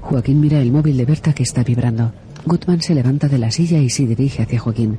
Joaquín 0.00 0.40
mira 0.40 0.58
el 0.60 0.72
móvil 0.72 0.96
de 0.96 1.04
Berta 1.04 1.32
que 1.32 1.44
está 1.44 1.62
vibrando. 1.62 2.12
Gutman 2.44 2.82
se 2.82 2.94
levanta 2.94 3.28
de 3.28 3.38
la 3.38 3.50
silla 3.50 3.78
y 3.78 3.90
se 3.90 4.06
dirige 4.06 4.42
hacia 4.42 4.58
Joaquín. 4.58 4.98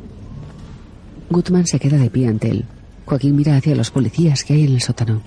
Gutman 1.30 1.66
se 1.68 1.80
queda 1.80 1.98
de 1.98 2.10
pie 2.10 2.28
ante 2.28 2.50
él. 2.50 2.66
Joaquín 3.06 3.36
mira 3.36 3.58
hacia 3.58 3.76
los 3.76 3.92
policías 3.92 4.44
que 4.44 4.54
hay 4.54 4.64
en 4.64 4.74
el 4.74 4.82
sótano. 4.82 5.22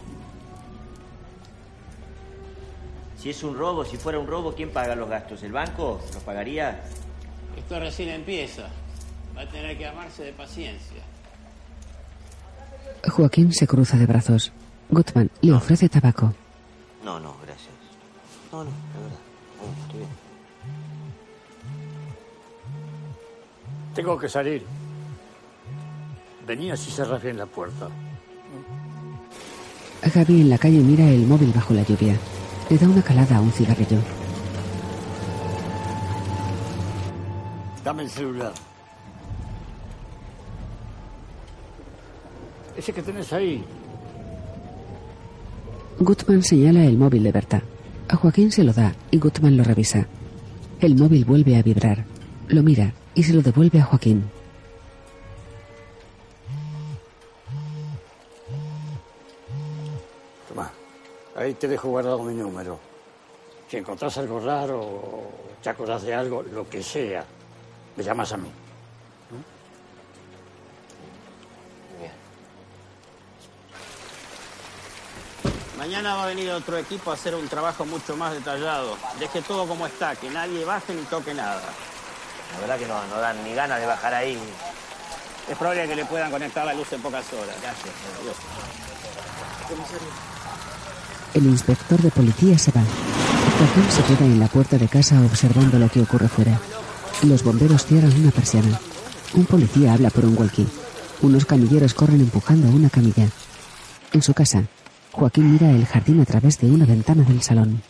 Si 3.19 3.31
es 3.31 3.43
un 3.43 3.56
robo, 3.56 3.85
si 3.85 3.97
fuera 3.97 4.19
un 4.19 4.27
robo, 4.27 4.55
¿quién 4.55 4.70
paga 4.70 4.94
los 4.94 5.09
gastos? 5.09 5.43
¿El 5.43 5.52
banco? 5.52 6.01
¿Los 6.12 6.23
pagaría? 6.23 6.82
Esto 7.65 7.81
recién 7.81 8.11
empieza. 8.11 8.69
Va 9.35 9.41
a 9.41 9.49
tener 9.49 9.77
que 9.78 9.86
amarse 9.86 10.23
de 10.23 10.32
paciencia. 10.32 11.03
Joaquín 13.09 13.55
se 13.55 13.66
cruza 13.66 13.97
de 13.97 14.05
brazos. 14.05 14.53
Gutman 14.91 15.31
le 15.41 15.53
ofrece 15.53 15.89
tabaco. 15.89 16.35
No, 17.03 17.19
no, 17.19 17.35
gracias. 17.43 17.73
No, 18.53 18.65
no, 18.65 18.70
de 18.70 19.03
verdad. 19.03 19.19
No, 19.59 19.82
estoy 19.82 19.99
bien. 19.99 20.11
Tengo 23.95 24.19
que 24.19 24.28
salir. 24.28 24.62
Venía 26.47 26.77
si 26.77 26.91
cerras 26.91 27.23
bien 27.23 27.39
la 27.39 27.47
puerta. 27.47 27.89
Javi 30.12 30.43
en 30.43 30.51
la 30.51 30.59
calle 30.59 30.81
mira 30.81 31.09
el 31.09 31.27
móvil 31.27 31.51
bajo 31.55 31.73
la 31.73 31.82
lluvia. 31.82 32.15
Le 32.69 32.77
da 32.77 32.86
una 32.86 33.03
calada 33.03 33.39
a 33.39 33.41
un 33.41 33.53
cigarrillo. 33.53 34.23
Dame 37.85 38.05
el 38.05 38.11
celular. 38.11 38.52
Ese 42.77 42.93
que 42.94 43.02
tenés 43.02 43.31
ahí. 43.32 43.62
Gutman 45.98 46.43
señala 46.43 46.86
el 46.86 46.97
móvil 46.97 47.23
de 47.23 47.31
Berta. 47.31 47.62
A 48.09 48.16
Joaquín 48.16 48.51
se 48.51 48.65
lo 48.65 48.73
da 48.73 48.94
y 49.11 49.19
Gutman 49.19 49.59
lo 49.59 49.65
revisa. 49.65 50.06
El 50.81 50.97
móvil 50.97 51.27
vuelve 51.27 51.56
a 51.56 51.62
vibrar. 51.62 52.06
Lo 52.48 52.62
mira 52.62 52.94
y 53.15 53.23
se 53.23 53.35
lo 53.35 53.43
devuelve 53.43 53.81
a 53.81 53.85
Joaquín. 53.85 54.24
Toma. 60.48 60.70
Ahí 61.36 61.52
te 61.52 61.69
dejo 61.69 61.90
guardado 61.90 62.23
mi 62.23 62.35
número. 62.35 62.78
Si 63.69 63.77
encontrás 63.77 64.16
algo 64.16 64.40
raro 64.40 64.81
o 64.81 65.31
te 65.62 65.69
acordás 65.69 66.02
de 66.02 66.15
algo, 66.15 66.43
lo 66.43 66.69
que 66.69 66.82
sea, 66.82 67.24
me 67.97 68.05
llamas 68.05 68.33
a 68.33 68.37
mí. 68.37 68.51
Mañana 75.79 76.15
va 76.15 76.25
a 76.25 76.27
venir 76.29 76.51
otro 76.51 76.79
equipo 76.79 77.11
a 77.11 77.15
hacer 77.15 77.35
un 77.35 77.47
trabajo 77.47 77.85
mucho 77.85 78.16
más 78.16 78.33
detallado. 78.33 78.97
Deje 79.19 79.43
todo 79.43 79.66
como 79.66 79.87
está, 79.87 80.16
que 80.16 80.31
nadie 80.31 80.65
baje 80.65 80.95
ni 80.95 81.03
toque 81.03 81.35
nada. 81.35 81.61
La 82.55 82.61
verdad 82.61 82.79
que 82.79 82.87
no, 82.87 83.05
no 83.09 83.21
dan 83.21 83.43
ni 83.45 83.55
ganas 83.55 83.81
de 83.81 83.87
bajar 83.87 84.15
ahí. 84.15 84.39
Es 85.51 85.59
probable 85.59 85.87
que 85.87 85.97
le 85.97 86.07
puedan 86.07 86.31
conectar 86.31 86.65
la 86.65 86.73
luz 86.73 86.91
en 86.93 87.03
pocas 87.03 87.31
horas. 87.33 87.55
Gracias. 87.61 87.95
Adiós. 88.21 88.37
El 91.35 91.47
inspector 91.47 92.01
de 92.01 92.11
policía 92.11 92.57
se 92.57 92.71
va. 92.73 92.83
Joaquín 93.59 93.91
se 93.91 94.03
queda 94.05 94.25
en 94.25 94.41
la 94.41 94.47
puerta 94.47 94.79
de 94.79 94.89
casa 94.89 95.21
observando 95.21 95.79
lo 95.79 95.89
que 95.89 96.01
ocurre 96.01 96.29
fuera. 96.29 96.59
Los 97.23 97.43
bomberos 97.43 97.86
cierran 97.86 98.12
una 98.20 98.31
persiana. 98.31 98.78
Un 99.35 99.47
policía 99.47 99.95
habla 99.95 100.11
por 100.11 100.24
un 100.27 100.36
walkie. 100.36 100.66
Unos 101.23 101.47
camilleros 101.47 101.95
corren 101.95 102.20
empujando 102.20 102.69
una 102.69 102.91
camilla. 102.91 103.28
En 104.12 104.23
su 104.23 104.35
casa, 104.35 104.65
Joaquín 105.12 105.53
mira 105.53 105.70
el 105.70 105.86
jardín 105.86 106.20
a 106.20 106.24
través 106.24 106.59
de 106.59 106.70
una 106.70 106.85
ventana 106.85 107.23
del 107.23 107.41
salón. 107.41 107.82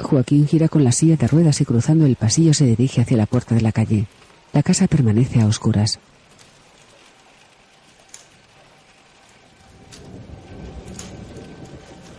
Joaquín 0.00 0.48
gira 0.48 0.68
con 0.68 0.82
la 0.82 0.92
silla 0.92 1.16
de 1.16 1.28
ruedas 1.28 1.60
y 1.60 1.64
cruzando 1.64 2.06
el 2.06 2.16
pasillo 2.16 2.54
se 2.54 2.64
dirige 2.64 3.02
hacia 3.02 3.16
la 3.16 3.26
puerta 3.26 3.54
de 3.54 3.60
la 3.60 3.72
calle. 3.72 4.06
La 4.52 4.62
casa 4.62 4.88
permanece 4.88 5.40
a 5.40 5.46
oscuras. 5.46 6.00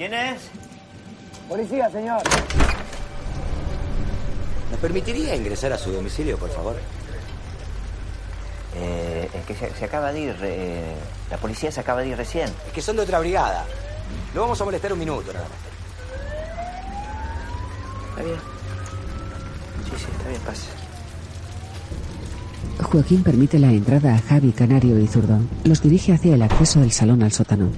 ¿Quién 0.01 0.15
es? 0.15 0.41
Policía, 1.47 1.87
señor. 1.91 2.23
¿Nos 4.71 4.79
permitiría 4.79 5.35
ingresar 5.35 5.71
a 5.73 5.77
su 5.77 5.91
domicilio, 5.91 6.39
por 6.39 6.49
favor? 6.49 6.75
Eh, 8.77 9.29
es 9.31 9.45
que 9.45 9.53
se, 9.53 9.71
se 9.75 9.85
acaba 9.85 10.11
de 10.11 10.21
ir. 10.21 10.35
eh, 10.41 10.95
la 11.29 11.37
policía 11.37 11.71
se 11.71 11.81
acaba 11.81 12.01
de 12.01 12.07
ir 12.07 12.17
recién. 12.17 12.49
Es 12.65 12.73
que 12.73 12.81
son 12.81 12.95
de 12.95 13.03
otra 13.03 13.19
brigada. 13.19 13.63
No 14.33 14.41
vamos 14.41 14.59
a 14.59 14.65
molestar 14.65 14.91
un 14.91 14.97
minuto, 14.97 15.31
nada 15.33 15.45
más. 15.47 15.57
Está 18.09 18.23
bien. 18.23 18.39
Sí, 19.85 19.91
sí, 19.99 20.05
está 20.17 20.29
bien, 20.29 20.41
pase. 20.41 20.67
Joaquín 22.81 23.21
permite 23.21 23.59
la 23.59 23.67
entrada 23.69 24.15
a 24.15 24.17
Javi, 24.19 24.51
Canario 24.51 24.97
y 24.97 25.05
Zurdo. 25.05 25.37
Los 25.63 25.83
dirige 25.83 26.13
hacia 26.13 26.33
el 26.33 26.41
acceso 26.41 26.79
del 26.79 26.91
salón 26.91 27.21
al 27.21 27.31
sótano. 27.31 27.69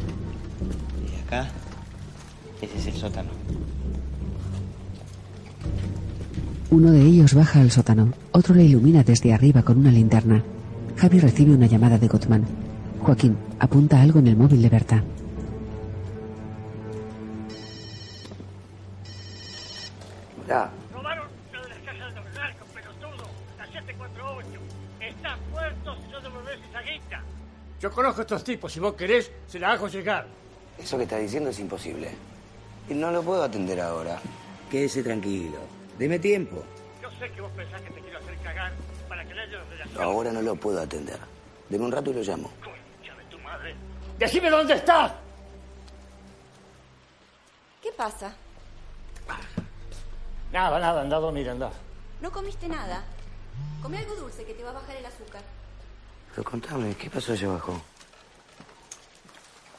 Y 1.05 1.19
acá, 1.27 1.49
es 2.75 2.87
el 2.87 2.93
sótano. 2.93 3.29
Uno 6.69 6.91
de 6.91 7.01
ellos 7.01 7.33
baja 7.35 7.61
al 7.61 7.69
sótano, 7.69 8.13
otro 8.31 8.55
le 8.55 8.63
ilumina 8.63 9.03
desde 9.03 9.33
arriba 9.33 9.61
con 9.61 9.77
una 9.77 9.91
linterna. 9.91 10.43
Javi 10.97 11.19
recibe 11.19 11.53
una 11.53 11.67
llamada 11.67 11.97
de 11.97 12.07
Gutman. 12.07 12.45
Joaquín 12.99 13.37
apunta 13.59 14.01
algo 14.01 14.19
en 14.19 14.27
el 14.27 14.35
móvil 14.35 14.61
de 14.61 14.69
Berta. 14.69 15.03
Ya. 20.47 20.69
Robaron 20.93 21.27
una 21.51 21.61
de 21.61 21.69
las 21.69 21.77
casas 21.79 22.15
de 22.15 22.21
los 22.21 22.33
narcos, 22.33 22.67
pelotudo. 22.69 23.25
La 23.57 23.65
748. 23.65 24.59
Estás 24.99 25.37
muerto 25.51 25.95
si 26.03 26.11
no 26.11 26.21
devolvés 26.21 26.59
esa 26.69 26.81
guita. 26.81 27.23
Yo 27.81 27.91
conozco 27.91 28.21
a 28.21 28.23
estos 28.23 28.43
tipos. 28.43 28.73
Si 28.73 28.79
vos 28.79 28.93
querés, 28.93 29.31
se 29.47 29.59
la 29.59 29.73
hago 29.73 29.87
llegar. 29.87 30.25
Eso 30.79 30.97
que 30.97 31.03
está 31.03 31.17
diciendo 31.17 31.49
es 31.49 31.59
imposible. 31.59 32.32
Y 32.89 32.93
no 32.93 33.11
lo 33.11 33.23
puedo 33.23 33.43
atender 33.43 33.79
ahora. 33.79 34.19
Quédese 34.69 35.03
tranquilo. 35.03 35.59
Deme 35.97 36.19
tiempo. 36.19 36.63
Yo 37.01 37.09
sé 37.19 37.31
que 37.31 37.41
vos 37.41 37.51
pensás 37.55 37.81
que 37.81 37.91
te 37.91 38.01
quiero 38.01 38.19
hacer 38.19 38.37
cagar 38.37 38.71
para 39.07 39.23
que 39.25 39.33
le 39.33 39.41
haya 39.41 39.63
relación. 39.69 40.03
Ahora 40.03 40.31
no 40.31 40.41
lo 40.41 40.55
puedo 40.55 40.81
atender. 40.81 41.19
Deme 41.69 41.85
un 41.85 41.91
rato 41.91 42.11
y 42.11 42.13
lo 42.13 42.21
llamo. 42.21 42.49
Concha 42.63 43.15
de 43.15 43.23
tu 43.29 43.39
madre. 43.39 43.75
¡Decime 44.17 44.49
dónde 44.49 44.73
estás! 44.73 45.13
¿Qué 47.81 47.91
pasa? 47.91 48.33
Nada, 50.51 50.79
nada, 50.79 51.01
anda 51.01 51.17
a 51.17 51.19
dormir, 51.19 51.49
anda. 51.49 51.71
¿No 52.21 52.31
comiste 52.31 52.67
nada? 52.67 53.03
Come 53.81 53.97
algo 53.97 54.15
dulce 54.15 54.45
que 54.45 54.53
te 54.53 54.63
va 54.63 54.69
a 54.69 54.73
bajar 54.73 54.95
el 54.95 55.05
azúcar. 55.05 55.41
Pero 56.29 56.43
contame, 56.43 56.95
¿qué 56.95 57.09
pasó 57.09 57.33
allá 57.33 57.47
abajo? 57.47 57.81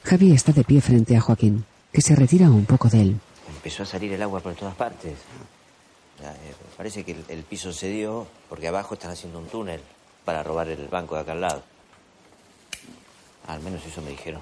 Javi 0.05 0.33
está 0.33 0.53
de 0.53 0.65
pie 0.65 0.81
frente 0.81 1.17
a 1.17 1.21
Joaquín, 1.21 1.65
que 1.95 2.03
se 2.03 2.17
retira 2.17 2.51
un 2.51 2.67
poco 2.67 2.89
de 2.89 3.01
él. 3.01 3.21
Empezó 3.49 3.85
a 3.85 3.87
salir 3.87 4.13
el 4.13 4.21
agua 4.21 4.41
por 4.41 4.53
todas 4.55 4.75
partes. 4.75 5.17
Ya, 6.21 6.33
eh, 6.33 6.55
parece 6.77 7.05
que 7.05 7.13
el, 7.13 7.25
el 7.29 7.45
piso 7.45 7.73
cedió 7.73 8.27
porque 8.49 8.67
abajo 8.67 8.95
están 8.95 9.13
haciendo 9.13 9.39
un 9.39 9.47
túnel 9.47 9.81
para 10.25 10.43
robar 10.43 10.69
el 10.69 10.89
banco 10.89 11.15
de 11.15 11.21
acá 11.21 11.33
al 11.33 11.41
lado. 11.41 11.63
Al 13.47 13.61
menos 13.61 13.87
eso 13.87 14.03
me 14.03 14.11
dijeron 14.11 14.41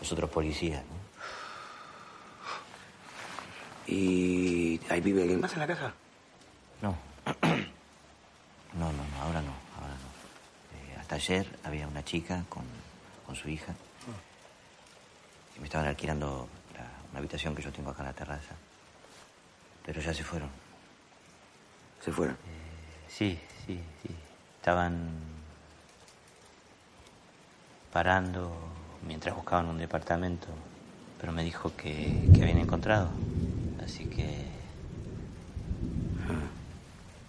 los 0.00 0.12
otros 0.12 0.28
policías. 0.28 0.82
¿no? 0.82 0.96
¿Y 3.94 4.78
ahí 4.90 5.00
vive 5.00 5.22
alguien 5.22 5.40
más 5.40 5.54
en 5.54 5.60
la 5.60 5.66
casa? 5.66 5.94
No. 6.82 6.96
No, 8.76 8.92
no, 8.92 8.98
no, 8.98 9.22
ahora 9.22 9.40
no, 9.40 9.52
ahora 9.80 9.94
no. 9.94 10.76
Eh, 10.76 10.98
hasta 11.00 11.14
ayer 11.14 11.46
había 11.64 11.88
una 11.88 12.04
chica 12.04 12.44
con, 12.50 12.64
con 13.24 13.34
su 13.34 13.48
hija. 13.48 13.74
Y 15.56 15.60
me 15.60 15.64
estaban 15.64 15.86
alquilando 15.86 16.46
la- 17.16 17.18
habitación 17.18 17.54
que 17.54 17.62
yo 17.62 17.72
tengo 17.72 17.90
acá 17.90 18.02
en 18.02 18.06
la 18.08 18.12
terraza. 18.12 18.54
Pero 19.84 20.00
ya 20.00 20.12
se 20.12 20.22
fueron. 20.24 20.48
¿Se 22.04 22.12
fueron? 22.12 22.36
sí, 23.08 23.38
sí, 23.66 23.80
sí. 24.02 24.14
Estaban 24.58 25.08
parando 27.92 28.52
mientras 29.06 29.34
buscaban 29.34 29.66
un 29.66 29.78
departamento. 29.78 30.48
Pero 31.20 31.32
me 31.32 31.42
dijo 31.42 31.72
que, 31.76 32.28
que 32.34 32.42
habían 32.42 32.58
encontrado. 32.58 33.08
Así 33.82 34.04
que... 34.04 34.44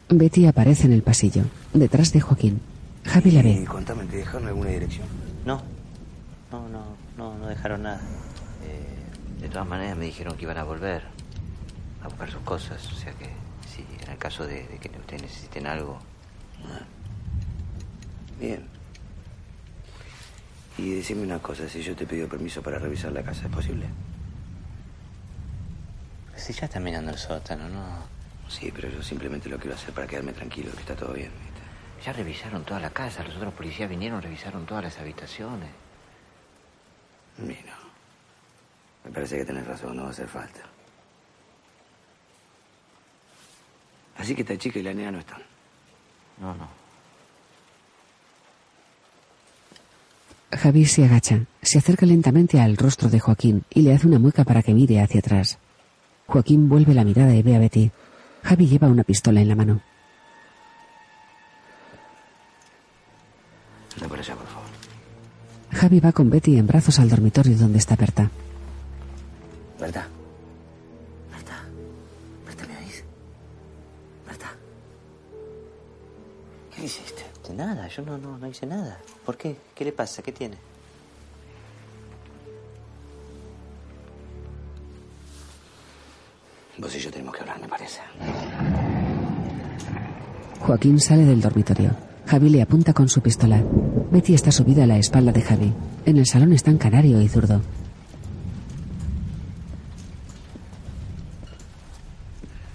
Betty 0.09 0.45
aparece 0.47 0.88
en 0.88 0.93
el 0.93 1.03
pasillo, 1.03 1.43
detrás 1.73 2.11
de 2.14 2.22
Joaquín. 2.22 2.61
Javi 3.05 3.31
la 3.31 3.39
Y 3.41 3.59
ve. 3.59 3.65
contame, 3.65 4.05
¿te 4.05 4.18
dejaron 4.18 4.47
alguna 4.47 4.69
dirección? 4.69 5.07
No, 5.45 5.61
no, 6.51 6.68
no, 6.69 6.84
no, 7.18 7.38
no 7.38 7.47
dejaron 7.47 7.84
nada. 7.84 7.99
De 9.39 9.49
todas 9.49 9.68
maneras 9.68 9.97
me 9.97 10.05
dijeron 10.05 10.35
que 10.35 10.43
iban 10.43 10.57
a 10.57 10.64
volver 10.64 11.03
a 12.03 12.07
buscar 12.07 12.31
sus 12.31 12.41
cosas. 12.41 12.85
O 12.91 12.95
sea 12.95 13.14
que 13.14 13.30
si 13.68 13.85
en 14.03 14.11
el 14.11 14.18
caso 14.18 14.45
de, 14.45 14.68
de 14.68 14.77
que 14.77 14.89
ustedes 14.89 15.22
necesiten 15.22 15.68
algo... 15.68 15.99
Bien. 18.39 18.68
Y 20.77 20.91
decime 20.91 21.23
una 21.23 21.39
cosa, 21.39 21.68
si 21.68 21.81
yo 21.81 21.95
te 21.95 22.05
pido 22.05 22.27
permiso 22.27 22.61
para 22.61 22.77
revisar 22.77 23.11
la 23.11 23.23
casa, 23.23 23.45
¿es 23.45 23.51
posible? 23.51 23.88
Si 26.35 26.53
ya 26.53 26.65
están 26.65 26.84
mirando 26.84 27.11
el 27.11 27.18
sótano, 27.18 27.68
¿no? 27.68 27.84
Sí, 28.47 28.72
pero 28.73 28.89
yo 28.89 29.01
simplemente 29.01 29.49
lo 29.49 29.57
quiero 29.57 29.76
hacer 29.76 29.93
para 29.93 30.07
quedarme 30.07 30.34
tranquilo, 30.34 30.72
que 30.72 30.80
está 30.81 30.95
todo 30.95 31.14
bien. 31.14 31.31
¿viste? 31.31 32.05
Ya 32.05 32.14
revisaron 32.14 32.64
toda 32.64 32.80
la 32.80 32.91
casa. 32.91 33.23
Los 33.23 33.35
otros 33.35 33.53
policías 33.53 33.89
vinieron, 33.89 34.22
revisaron 34.22 34.65
todas 34.65 34.84
las 34.84 34.99
habitaciones. 34.99 35.69
Mira, 37.39 37.76
me 39.07 39.13
parece 39.13 39.38
que 39.38 39.45
tenés 39.45 39.65
razón, 39.65 39.95
no 39.95 40.03
va 40.03 40.09
a 40.09 40.11
hacer 40.11 40.27
falta. 40.27 40.59
Así 44.17 44.35
que 44.35 44.41
esta 44.41 44.57
chica 44.57 44.79
y 44.79 44.84
la 44.84 44.93
nena 44.93 45.11
no 45.11 45.19
están. 45.19 45.41
No, 46.41 46.53
no. 46.55 46.67
Javi 50.51 50.85
se 50.85 51.05
agacha, 51.05 51.39
se 51.61 51.77
acerca 51.77 52.05
lentamente 52.05 52.59
al 52.59 52.75
rostro 52.75 53.09
de 53.09 53.19
Joaquín 53.19 53.63
y 53.69 53.81
le 53.81 53.93
hace 53.93 54.07
una 54.07 54.19
mueca 54.19 54.43
para 54.43 54.61
que 54.61 54.73
mire 54.73 55.01
hacia 55.01 55.19
atrás. 55.19 55.57
Joaquín 56.25 56.67
vuelve 56.67 56.93
la 56.93 57.05
mirada 57.05 57.34
y 57.34 57.43
ve 57.43 57.55
a 57.55 57.59
Betty. 57.59 57.91
Javi 58.43 58.67
lleva 58.67 58.88
una 58.88 59.03
pistola 59.03 59.39
en 59.39 59.47
la 59.47 59.55
mano. 59.55 59.81
Anda 63.95 64.07
por 64.09 64.19
allá, 64.19 64.35
por 64.35 64.47
favor. 64.47 64.67
Javi 65.71 65.99
va 66.01 66.11
con 66.11 66.29
Betty 66.29 66.57
en 66.57 66.67
brazos 66.67 66.99
al 66.99 67.09
dormitorio 67.09 67.57
donde 67.57 67.77
está 67.77 67.95
Berta. 67.95 68.29
¿Verdad? 69.80 70.08
Berta. 71.32 71.60
Berta, 72.45 72.68
¿me 72.68 72.78
oís? 72.78 73.04
Berta. 74.26 74.48
¿Qué 76.76 76.84
hiciste? 76.84 77.24
De 77.48 77.54
nada, 77.54 77.88
yo 77.88 78.04
no, 78.04 78.18
no, 78.18 78.38
no 78.38 78.48
hice 78.48 78.66
nada. 78.66 78.99
¿Por 79.26 79.38
qué? 79.38 79.56
¿Qué 79.76 79.86
le 79.86 79.91
pasa? 79.91 80.22
¿Qué 80.22 80.32
tiene? 80.32 80.58
Vos 86.78 86.95
y 86.95 86.99
yo 86.99 87.10
tenemos 87.10 87.36
que 87.36 87.41
hablar, 87.41 87.60
me 87.60 87.68
parece. 87.68 88.02
Joaquín 90.60 90.99
sale 90.99 91.26
del 91.26 91.41
dormitorio. 91.41 91.91
Javi 92.28 92.49
le 92.49 92.62
apunta 92.62 92.94
con 92.94 93.08
su 93.08 93.22
pistola. 93.22 93.64
Betty 94.12 94.34
está 94.34 94.52
subida 94.52 94.84
a 94.84 94.88
la 94.88 94.98
espalda 94.98 95.32
de 95.32 95.41
Javi. 95.41 95.74
En 96.06 96.18
el 96.18 96.26
salón 96.26 96.54
están 96.54 96.78
Canario 96.78 97.22
y 97.22 97.28
Zurdo. 97.30 97.62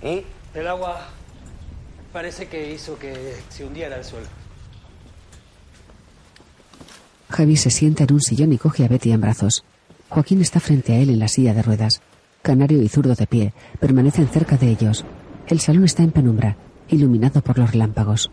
¿Y? 0.03 0.25
El 0.55 0.67
agua 0.67 1.09
parece 2.13 2.49
que 2.49 2.73
hizo 2.73 2.99
que 2.99 3.37
se 3.49 3.65
hundiera 3.65 3.97
el 3.97 4.05
suelo. 4.05 4.27
Javi 7.31 7.57
se 7.57 7.71
sienta 7.71 8.05
en 8.05 8.13
un 8.13 8.21
sillón 8.21 8.53
y 8.53 8.59
coge 8.59 8.85
a 8.85 8.89
Betty 8.89 9.13
en 9.13 9.21
brazos. 9.21 9.65
Joaquín 10.11 10.43
está 10.43 10.61
frente 10.61 10.93
a 10.93 10.99
él 10.99 11.09
en 11.09 11.19
la 11.19 11.29
silla 11.29 11.55
de 11.55 11.63
ruedas. 11.63 12.03
Canario 12.43 12.83
y 12.83 12.89
zurdo 12.89 13.15
de 13.15 13.27
pie 13.27 13.55
permanecen 13.81 14.29
cerca 14.29 14.59
de 14.59 14.69
ellos. 14.69 15.05
El 15.47 15.61
salón 15.61 15.85
está 15.85 16.03
en 16.03 16.11
penumbra, 16.11 16.57
iluminado 16.89 17.41
por 17.41 17.59
los 17.59 17.71
relámpagos. 17.71 18.31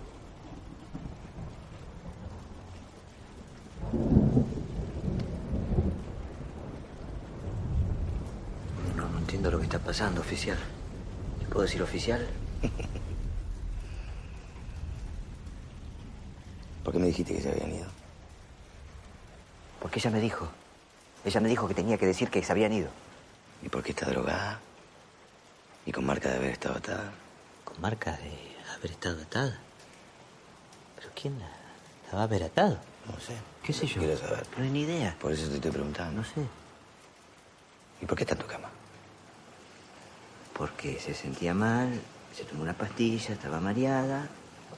No 8.98 9.20
entiendo 9.20 9.52
lo 9.52 9.60
que 9.60 9.64
está 9.64 9.80
pasando, 9.80 10.20
oficial. 10.20 10.58
¿Le 11.50 11.54
puedo 11.54 11.66
decir 11.66 11.82
oficial? 11.82 12.28
¿Por 16.84 16.94
qué 16.94 17.00
me 17.00 17.08
dijiste 17.08 17.34
que 17.34 17.42
se 17.42 17.50
habían 17.50 17.74
ido? 17.74 17.88
Porque 19.82 19.98
ella 19.98 20.12
me 20.12 20.20
dijo. 20.20 20.48
Ella 21.26 21.42
me 21.42 21.50
dijo 21.50 21.68
que 21.68 21.74
tenía 21.74 21.98
que 21.98 22.06
decir 22.06 22.30
que 22.30 22.44
se 22.44 22.52
habían 22.52 22.72
ido. 22.72 22.92
¿Y 23.64 23.70
por 23.70 23.82
qué 23.82 23.94
está 23.94 24.06
drogada? 24.06 24.60
¿Y 25.88 25.92
con 25.92 26.06
marca 26.06 26.30
de 26.30 26.36
haber 26.36 26.52
estado 26.52 26.78
atada? 26.78 27.14
¿Con 27.64 27.82
marca 27.82 28.12
de 28.12 28.32
haber 28.76 28.92
estado 28.92 29.20
atada? 29.20 29.60
¿Pero 30.98 31.10
quién 31.20 31.40
la, 31.40 31.50
la 32.12 32.14
va 32.14 32.20
a 32.20 32.26
haber 32.26 32.44
atado? 32.44 32.78
No 33.08 33.20
sé. 33.20 33.34
¿Qué 33.64 33.74
sé 33.74 33.88
yo? 33.88 34.02
Quiero 34.02 34.16
saber. 34.20 34.46
No 34.56 34.66
hay 34.66 34.70
ni 34.70 34.82
idea. 34.82 35.18
Por 35.20 35.32
eso 35.32 35.50
te 35.50 35.56
estoy 35.56 35.72
preguntando. 35.72 36.22
No 36.22 36.28
sé. 36.28 36.46
¿Y 38.04 38.06
por 38.06 38.16
qué 38.16 38.24
está 38.24 38.36
en 38.36 38.42
tu 38.42 38.46
cama? 38.46 38.70
Porque 40.60 41.00
se 41.00 41.14
sentía 41.14 41.54
mal, 41.54 41.90
se 42.36 42.44
tomó 42.44 42.64
una 42.64 42.74
pastilla, 42.74 43.34
estaba 43.34 43.62
mareada. 43.62 44.28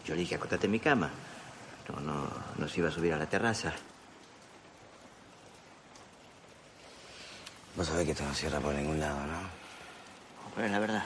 Yo 0.06 0.14
le 0.14 0.22
dije, 0.22 0.36
acostate 0.36 0.68
en 0.68 0.74
mi 0.74 0.80
cama. 0.80 1.10
No, 1.90 2.00
no, 2.00 2.28
no 2.56 2.68
se 2.68 2.82
iba 2.82 2.90
a 2.90 2.92
subir 2.92 3.12
a 3.14 3.18
la 3.18 3.26
terraza. 3.26 3.74
Vos 7.76 7.88
sabés 7.88 8.06
que 8.06 8.12
esto 8.12 8.24
no 8.24 8.34
cierra 8.36 8.60
por 8.60 8.76
ningún 8.76 9.00
lado, 9.00 9.26
¿no? 9.26 9.40
Pero 10.54 10.68
es 10.68 10.72
la 10.72 10.80
verdad. 10.80 11.04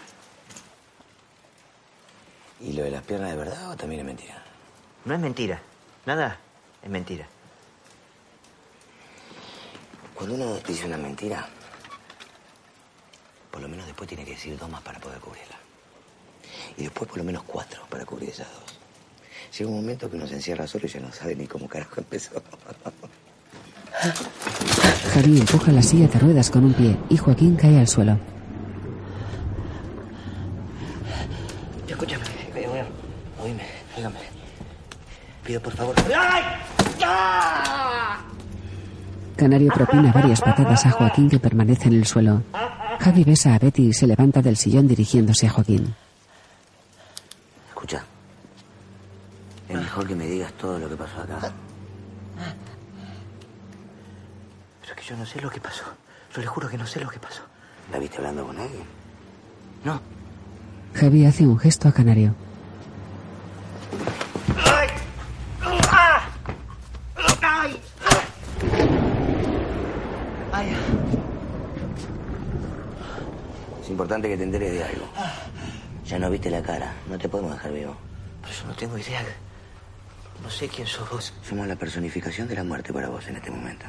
¿Y 2.60 2.74
lo 2.74 2.84
de 2.84 2.92
las 2.92 3.04
piernas 3.04 3.32
de 3.32 3.38
verdad 3.38 3.72
o 3.72 3.78
también 3.78 4.02
es 4.02 4.06
mentira? 4.06 4.44
No 5.06 5.14
es 5.14 5.20
mentira. 5.22 5.62
Nada 6.06 6.38
es 6.84 6.90
mentira. 6.90 7.26
Cuando 10.14 10.36
uno 10.36 10.56
dice 10.68 10.86
una 10.86 10.98
mentira, 10.98 11.48
por 13.56 13.62
lo 13.62 13.70
menos 13.70 13.86
después 13.86 14.06
tiene 14.06 14.26
que 14.26 14.32
decir 14.32 14.58
dos 14.58 14.70
más 14.70 14.82
para 14.82 15.00
poder 15.00 15.18
cubrirla. 15.20 15.56
Y 16.76 16.84
después 16.84 17.08
por 17.08 17.20
lo 17.20 17.24
menos 17.24 17.42
cuatro 17.44 17.84
para 17.90 18.04
cubrir 18.04 18.32
esas 18.32 18.48
dos. 18.52 18.78
Llega 19.58 19.70
un 19.70 19.78
momento 19.78 20.10
que 20.10 20.18
uno 20.18 20.28
se 20.28 20.34
encierra 20.34 20.68
solo 20.68 20.88
y 20.88 20.90
ya 20.90 21.00
no 21.00 21.10
sabe 21.14 21.38
ni 21.38 21.48
cómo 21.48 21.66
carajo 21.66 21.94
empezó. 22.02 22.44
Javi 25.14 25.40
empuja 25.40 25.72
la 25.72 25.82
silla 25.82 26.10
de 26.10 26.20
ruedas 26.20 26.50
con 26.50 26.66
un 26.66 26.74
pie 26.74 26.98
y 27.08 27.16
Joaquín 27.16 27.56
cae 27.56 27.80
al 27.80 27.88
suelo. 27.88 28.20
Escúchame, 31.88 32.26
eh, 32.56 32.84
oíme, 33.42 33.64
dígame. 33.96 34.20
Pido 35.46 35.62
por 35.62 35.74
favor. 35.74 35.96
Canario 39.38 39.72
propina 39.74 40.12
varias 40.12 40.42
patadas 40.42 40.86
a 40.88 40.92
Joaquín 40.92 41.30
que 41.30 41.40
permanece 41.40 41.88
en 41.88 41.94
el 41.94 42.06
suelo. 42.06 42.42
Javi 43.00 43.24
besa 43.24 43.54
a 43.56 43.60
Betty 43.60 43.88
y 43.90 43.94
se 43.94 44.08
levanta 44.08 44.42
del 44.42 44.58
sillón 44.58 44.88
dirigiéndose 44.88 45.48
a 45.48 45.50
Joaquín. 45.52 45.94
Escucha. 47.70 48.04
Es 49.70 49.76
mejor 49.76 50.08
que 50.08 50.16
me 50.16 50.26
digas 50.26 50.52
todo 50.54 50.80
lo 50.80 50.90
que 50.90 50.96
pasó 50.96 51.22
acá. 51.22 51.52
Pero 54.82 54.94
es 54.94 55.00
que 55.02 55.04
yo 55.04 55.18
no 55.18 55.26
sé 55.26 55.42
lo 55.42 55.50
que 55.50 55.60
pasó. 55.60 55.84
Yo 56.34 56.42
le 56.42 56.48
juro 56.48 56.68
que 56.68 56.78
no 56.78 56.86
sé 56.86 57.00
lo 57.00 57.10
que 57.10 57.20
pasó. 57.20 57.42
¿La 57.92 58.00
viste 58.00 58.18
hablando 58.18 58.46
con 58.46 58.58
alguien? 58.60 58.84
No. 59.84 60.02
Javi 60.94 61.26
hace 61.26 61.46
un 61.46 61.60
gesto 61.60 61.88
a 61.88 61.92
Canario. 61.92 62.34
¡Ay! 64.66 64.88
¡Ah! 65.92 66.22
¡Ay! 67.42 67.80
¡Ay! 70.52 70.76
Es 73.82 73.90
importante 74.16 74.30
que 74.30 74.38
te 74.38 74.44
enteres 74.44 74.72
de 74.72 74.84
algo. 74.84 75.08
Ya 76.06 76.20
no 76.20 76.30
viste 76.30 76.50
la 76.50 76.62
cara. 76.62 76.94
No 77.10 77.18
te 77.18 77.28
podemos 77.28 77.52
dejar 77.54 77.74
vivo. 77.74 77.96
Pero 78.42 78.54
yo 78.54 78.68
no 78.68 78.76
tengo 78.76 78.98
idea. 78.98 79.26
No 80.42 80.50
sé 80.50 80.68
quién 80.68 80.88
sos 80.88 81.10
vos. 81.10 81.34
Somos 81.44 81.68
la 81.68 81.76
personificación 81.76 82.48
de 82.48 82.56
la 82.56 82.64
muerte 82.64 82.94
para 82.94 83.10
vos 83.10 83.28
en 83.28 83.36
este 83.36 83.52
momento. 83.52 83.86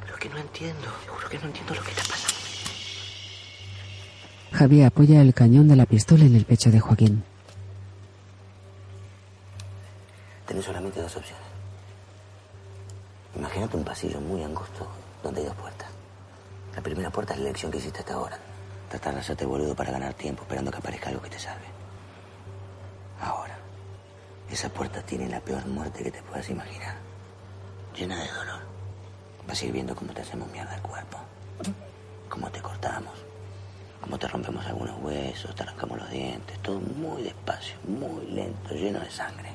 Pero 0.00 0.14
es 0.14 0.20
que 0.20 0.28
no 0.28 0.38
entiendo. 0.38 0.88
Te 1.04 1.08
juro 1.08 1.28
que 1.28 1.38
no 1.38 1.44
entiendo 1.46 1.74
lo 1.74 1.82
que 1.82 1.90
está 1.90 2.02
pasando. 2.02 2.38
Javi 4.52 4.82
apoya 4.82 5.20
el 5.22 5.32
cañón 5.32 5.68
de 5.68 5.76
la 5.76 5.86
pistola 5.86 6.24
en 6.24 6.34
el 6.36 6.44
pecho 6.44 6.70
de 6.70 6.80
Joaquín. 6.80 7.24
Tenés 10.46 10.64
solamente 10.64 11.00
dos 11.00 11.16
opciones. 11.16 11.46
Imagínate 13.36 13.76
un 13.76 13.84
pasillo 13.84 14.20
muy 14.20 14.42
angosto 14.42 14.88
donde 15.22 15.40
hay 15.40 15.46
dos 15.46 15.56
puertas. 15.56 15.88
La 16.74 16.82
primera 16.82 17.10
puerta 17.10 17.34
es 17.34 17.40
la 17.40 17.46
elección 17.46 17.70
que 17.70 17.78
hiciste 17.78 18.00
hasta 18.00 18.14
ahora. 18.14 18.38
Tratar 18.92 19.14
de 19.14 19.20
hacerte 19.20 19.46
boludo 19.46 19.74
para 19.74 19.90
ganar 19.90 20.12
tiempo 20.12 20.42
esperando 20.42 20.70
que 20.70 20.76
aparezca 20.76 21.08
algo 21.08 21.22
que 21.22 21.30
te 21.30 21.38
salve. 21.38 21.64
Ahora, 23.22 23.56
esa 24.50 24.68
puerta 24.68 25.00
tiene 25.00 25.30
la 25.30 25.40
peor 25.40 25.66
muerte 25.66 26.04
que 26.04 26.10
te 26.10 26.22
puedas 26.22 26.50
imaginar. 26.50 26.96
Llena 27.96 28.22
de 28.22 28.30
dolor. 28.30 28.60
Vas 29.48 29.62
a 29.62 29.64
ir 29.64 29.72
viendo 29.72 29.96
cómo 29.96 30.12
te 30.12 30.20
hacemos 30.20 30.46
mierda 30.52 30.74
el 30.74 30.82
cuerpo. 30.82 31.16
Cómo 32.28 32.50
te 32.50 32.60
cortamos. 32.60 33.14
Cómo 34.02 34.18
te 34.18 34.28
rompemos 34.28 34.66
algunos 34.66 35.00
huesos, 35.00 35.54
te 35.54 35.62
arrancamos 35.62 35.98
los 35.98 36.10
dientes. 36.10 36.58
Todo 36.58 36.78
muy 36.78 37.22
despacio, 37.22 37.76
muy 37.88 38.26
lento, 38.26 38.74
lleno 38.74 39.00
de 39.00 39.10
sangre. 39.10 39.52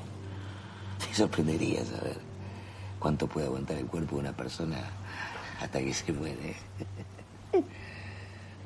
Te 0.98 1.14
sorprendería 1.14 1.84
saber 1.84 2.18
cuánto 2.98 3.28
puede 3.28 3.46
aguantar 3.46 3.76
el 3.76 3.86
cuerpo 3.86 4.16
de 4.16 4.22
una 4.22 4.32
persona 4.32 4.82
hasta 5.60 5.78
que 5.78 5.94
se 5.94 6.12
muere. 6.12 6.56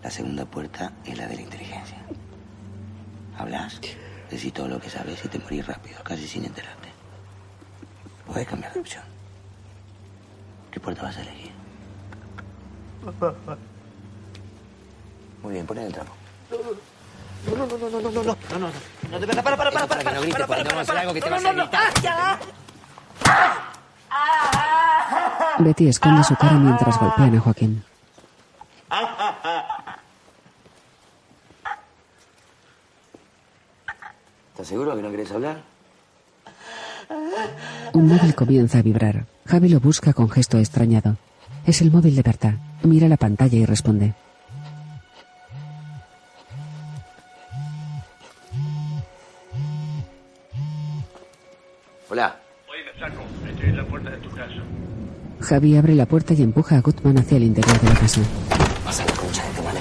La 0.03 0.11
segunda 0.11 0.45
puerta 0.45 0.93
es 1.05 1.17
la 1.17 1.27
de 1.27 1.37
la 1.37 1.43
inteligencia. 1.43 1.99
Hablas, 3.39 3.81
decís 4.31 4.53
todo 4.53 4.69
lo 4.69 4.81
que 4.81 4.91
sabes 4.91 5.25
y 5.25 5.29
te 5.29 5.39
morís 5.39 5.67
rápido, 5.67 6.03
casi 6.03 6.27
sin 6.27 6.45
enterarte. 6.45 6.89
Podés 8.27 8.47
cambiar 8.47 8.73
de 8.73 8.81
opción. 8.81 9.05
¿Qué 10.71 10.81
puerta 10.81 11.03
vas 11.03 11.17
a 11.17 11.23
elegir? 11.23 11.53
Muy 15.43 15.53
bien, 15.55 15.67
poné 15.67 15.87
el 15.87 15.93
trapo. 15.93 16.13
No, 17.47 17.57
no, 17.57 17.67
no, 17.67 17.79
no, 17.79 17.89
no, 17.91 18.01
no, 18.01 18.11
no, 18.11 18.23
no, 18.23 18.23
no, 18.23 18.59
no, 18.59 18.71
no, 19.11 19.19
te 19.19 19.27
para, 19.27 19.43
para, 19.43 19.57
para, 19.57 19.71
para, 19.73 19.87
para, 19.87 20.05
que 20.05 20.15
no 20.15 20.23
grites, 20.23 20.47
porque 20.47 20.63
vamos 20.63 20.79
a 20.79 20.81
hacer 20.81 20.99
algo 20.99 21.15
que 21.15 21.21
te 21.21 21.31
vas 21.31 21.45
a 21.45 21.53
no, 21.53 21.53
no, 21.53 21.63
gritar. 21.65 21.93
ah, 21.93 22.39
ya. 25.59 25.59
Betty 25.59 25.89
esconde 25.89 26.23
su 26.23 26.37
cara 26.37 26.55
mientras 26.55 26.99
golpean 26.99 27.37
a 27.37 27.41
Joaquín. 27.41 27.85
¿Estás 34.63 34.79
seguro 34.79 34.95
que 34.95 35.03
no 35.03 35.11
querés 35.11 35.33
hablar? 35.33 35.61
Un 37.95 38.07
móvil 38.07 38.33
comienza 38.33 38.79
a 38.79 38.83
vibrar. 38.83 39.27
Javi 39.45 39.69
lo 39.69 39.81
busca 39.81 40.13
con 40.13 40.31
gesto 40.31 40.57
extrañado. 40.57 41.17
Es 41.67 41.83
el 41.83 41.91
móvil 41.91 42.15
de 42.15 42.23
Berta. 42.23 42.59
Mira 42.85 43.09
la 43.09 43.17
pantalla 43.17 43.59
y 43.59 43.67
responde. 43.67 44.15
Hola. 52.09 52.37
Oye, 52.71 52.85
Flaco, 52.97 53.23
estoy 53.49 53.69
en 53.69 53.77
la 53.79 53.85
puerta 53.85 54.11
de 54.11 54.17
tu 54.19 54.31
casa. 54.31 54.63
Javi 55.41 55.77
abre 55.77 55.97
la 55.97 56.07
puerta 56.07 56.35
y 56.35 56.43
empuja 56.43 56.77
a 56.77 56.83
Gutman 56.83 57.19
hacia 57.19 57.37
el 57.37 57.43
interior 57.43 57.81
de 57.81 57.89
la 57.89 57.95
casa. 57.97 58.21
Vas 58.85 59.01
a 59.01 59.07
la 59.07 59.13
concha 59.15 59.45
de 59.45 59.55
tu 59.57 59.63
madre. 59.65 59.81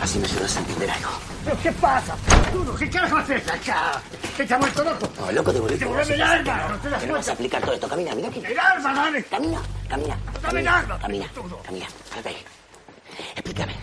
Así 0.00 0.18
me 0.18 0.24
ayudas 0.24 0.56
a 0.56 0.58
entender 0.58 0.71
algo. 0.71 0.71
¿Pero 0.71 0.71
qué 1.62 1.72
pasa? 1.72 2.16
Tú, 2.52 2.74
¿qué 2.78 2.90
carajo 2.90 3.16
haces 3.18 3.48
acá? 3.48 4.02
¿Qué 4.36 4.44
te 4.44 4.54
ha 4.54 4.58
vuelto 4.58 4.82
loco? 4.84 5.08
No, 5.20 5.32
loco, 5.32 5.52
devolvete. 5.52 5.84
¡Devuelve 5.84 6.14
el 6.14 6.22
arma! 6.22 6.68
¡No 6.70 6.78
te 6.78 6.90
das 6.90 7.08
vas 7.08 7.28
a 7.28 7.32
aplicar 7.32 7.62
todo 7.62 7.74
esto. 7.74 7.88
Camina, 7.88 8.14
mira 8.14 8.28
aquí. 8.28 8.42
¡El 8.44 8.58
arma, 8.58 8.94
dale! 8.94 9.24
Camina, 9.24 9.60
camina. 9.88 10.18
¡Dame 10.42 10.60
el 10.60 10.66
Camina, 10.66 10.98
camina, 11.00 11.28
camina. 11.64 11.86
Párate 12.10 12.28
ahí. 12.30 12.44
Explícame. 13.34 13.74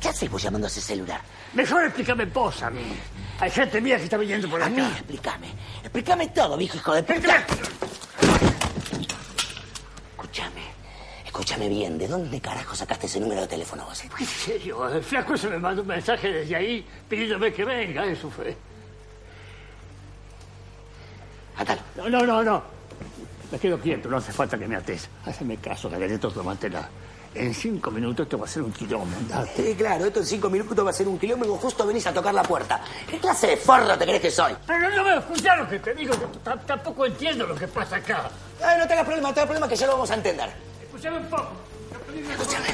¿Qué 0.00 0.08
haces 0.08 0.30
vos 0.30 0.42
llamando 0.42 0.66
a 0.66 0.70
ese 0.70 0.80
celular? 0.80 1.20
Mejor 1.54 1.84
explícame 1.84 2.26
vos 2.26 2.62
a 2.62 2.70
mí. 2.70 2.96
Hay 3.40 3.50
gente 3.50 3.80
mía 3.80 3.96
que 3.98 4.04
está 4.04 4.16
viniendo 4.16 4.48
por 4.48 4.62
A 4.62 4.66
acá. 4.66 4.74
mí, 4.74 4.82
explícame. 4.82 5.48
Explícame 5.82 6.28
todo, 6.28 6.56
viejo 6.56 6.76
hijo 6.76 6.94
de 6.94 7.02
puta. 7.02 7.44
Escúchame. 10.10 10.75
Escúchame 11.36 11.68
bien. 11.68 11.98
¿De 11.98 12.08
dónde 12.08 12.40
carajo 12.40 12.74
sacaste 12.74 13.04
ese 13.04 13.20
número 13.20 13.42
de 13.42 13.46
teléfono 13.46 13.84
vos? 13.84 14.02
eh? 14.02 14.08
¿En 14.18 14.24
serio? 14.26 14.88
El 14.88 15.04
flaco 15.04 15.36
se 15.36 15.50
me 15.50 15.58
mandó 15.58 15.82
un 15.82 15.88
mensaje 15.88 16.32
desde 16.32 16.56
ahí 16.56 16.86
pidiéndome 17.06 17.52
que 17.52 17.62
venga, 17.62 18.06
eso 18.06 18.30
fue. 18.30 18.56
Atalo. 21.58 21.82
No, 21.96 22.08
no, 22.08 22.24
no, 22.24 22.42
no. 22.42 22.62
Me 23.52 23.58
quedo 23.58 23.78
quieto, 23.78 24.08
no 24.08 24.16
hace 24.16 24.32
falta 24.32 24.56
que 24.58 24.66
me 24.66 24.76
ates. 24.76 25.10
Hazme 25.26 25.58
caso, 25.58 25.90
Galereto, 25.90 26.30
tomátela. 26.30 26.88
En 27.34 27.52
cinco 27.52 27.90
minutos 27.90 28.26
te 28.26 28.34
va 28.36 28.44
a 28.44 28.46
hacer 28.46 28.62
un 28.62 28.72
quilombo, 28.72 29.14
andate. 29.14 29.62
Sí, 29.62 29.74
claro, 29.74 30.06
esto 30.06 30.20
en 30.20 30.26
cinco 30.26 30.48
minutos 30.48 30.86
va 30.86 30.88
a 30.88 30.94
ser 30.94 31.06
un 31.06 31.18
kilómetro 31.18 31.54
y 31.54 31.58
justo 31.58 31.86
venís 31.86 32.06
a 32.06 32.14
tocar 32.14 32.32
la 32.32 32.44
puerta. 32.44 32.80
¿Qué 33.06 33.18
clase 33.18 33.48
de 33.48 33.56
forro 33.58 33.98
te 33.98 34.06
crees 34.06 34.22
que 34.22 34.30
soy? 34.30 34.54
Pero 34.66 34.88
no 34.88 35.04
me 35.04 35.18
escuchar 35.18 35.58
lo 35.58 35.68
que 35.68 35.80
te 35.80 35.92
digo, 35.92 36.14
tampoco 36.66 37.04
entiendo 37.04 37.46
lo 37.46 37.54
que 37.54 37.68
pasa 37.68 37.96
acá. 37.96 38.30
Ay, 38.64 38.78
no 38.78 38.86
te 38.86 38.94
hagas 38.94 39.04
problema, 39.04 39.28
no 39.28 39.34
te 39.34 39.40
hagas 39.40 39.48
problema 39.48 39.68
que 39.68 39.76
ya 39.76 39.86
lo 39.86 39.92
vamos 39.92 40.10
a 40.10 40.14
entender. 40.14 40.75
Escúchame 40.96 41.18
un 41.18 41.26
poco. 41.26 41.48
Escúchame. 42.30 42.68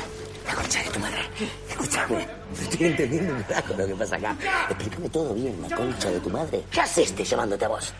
La 0.47 0.55
concha 0.55 0.83
de 0.85 0.91
tu 0.91 1.01
madre. 1.01 1.31
Escúchame. 1.69 2.29
No 2.55 2.63
estoy 2.63 2.87
entendiendo 2.87 3.35
un 3.35 3.43
carajo 3.43 3.75
lo 3.75 3.87
que 3.89 3.95
pasa 3.97 4.17
acá. 4.17 4.37
Explícame 4.71 5.09
todo 5.09 5.35
bien, 5.35 5.61
la 5.61 5.77
concha 5.77 6.09
de 6.09 6.21
tu 6.21 6.31
madre. 6.31 6.65
¿Qué 6.71 6.81
hace 6.81 7.03
este 7.03 7.25
llamándote 7.25 7.65
a 7.65 7.69
vos? 7.69 7.93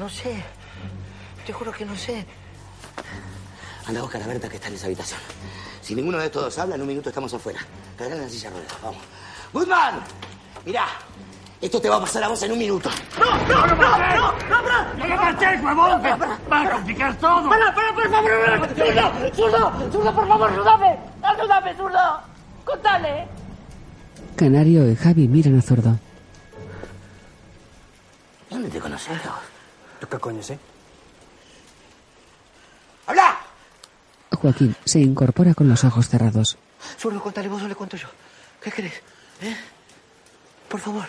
No 0.00 0.08
sé. 0.08 0.42
Te 1.46 1.52
juro 1.52 1.70
que 1.70 1.84
no 1.84 1.96
sé. 1.96 2.26
Anda 3.86 4.00
a 4.00 4.02
buscar 4.02 4.20
a 4.20 4.26
Berta 4.26 4.48
que 4.48 4.56
está 4.56 4.66
en 4.66 4.74
esa 4.74 4.86
habitación. 4.86 5.20
Si 5.80 5.94
ninguno 5.94 6.18
de 6.18 6.26
estos 6.26 6.42
dos 6.42 6.58
habla, 6.58 6.74
en 6.74 6.80
un 6.80 6.88
minuto 6.88 7.10
estamos 7.10 7.32
afuera. 7.32 7.60
Cargale 7.96 8.16
en 8.16 8.26
la 8.26 8.28
silla 8.28 8.50
de 8.50 8.56
ruedas. 8.56 8.82
Vamos. 8.82 9.02
¡Goodman! 9.52 10.02
Mirá, 10.64 10.86
esto 11.62 11.80
te 11.80 11.88
va 11.88 11.96
a 11.96 12.00
pasar 12.00 12.24
a 12.24 12.28
vos 12.28 12.42
en 12.42 12.52
un 12.52 12.58
minuto. 12.58 12.90
¡No, 13.18 13.38
no, 13.46 13.66
no, 13.66 13.74
no! 13.76 14.32
¡No, 14.50 14.62
no! 14.62 14.94
¡No 14.98 15.06
le 15.06 15.16
marches, 15.16 15.62
huevón! 15.62 16.02
¡Va 16.52 16.60
a 16.60 16.70
complicar 16.72 17.16
todo! 17.18 17.48
¡Para, 17.48 17.72
para, 17.72 17.94
por 17.94 18.10
favor! 18.10 18.68
¡Zurdo! 18.74 19.32
¡Zurdo! 19.34 19.90
¡Zurdo, 19.92 20.14
por 20.14 20.28
favor! 20.28 20.50
¡Ayúdame! 20.50 20.98
¡Ayúdame, 21.22 21.74
zurdo! 21.76 22.20
¡Contale! 22.64 23.28
Canario 24.34 24.90
y 24.90 24.96
Javi 24.96 25.28
miran 25.28 25.58
a 25.58 25.62
Zurdo. 25.62 25.98
¿Dónde 28.50 28.68
te 28.68 28.80
conoces 28.80 29.16
vos? 29.24 29.34
¿Tú 30.00 30.08
qué 30.08 30.18
coño 30.18 30.42
sé? 30.42 30.58
¡Habla! 33.06 33.38
Joaquín 34.36 34.74
se 34.84 34.98
incorpora 34.98 35.54
con 35.54 35.68
los 35.68 35.84
ojos 35.84 36.08
cerrados. 36.08 36.58
Zurdo, 36.98 37.22
contale 37.22 37.48
vos 37.48 37.62
o 37.62 37.68
le 37.68 37.76
cuento 37.76 37.96
yo. 37.96 38.08
¿Qué 38.60 38.72
querés? 38.72 38.94
¿Eh? 39.40 39.56
Por 40.68 40.80
favor. 40.80 41.06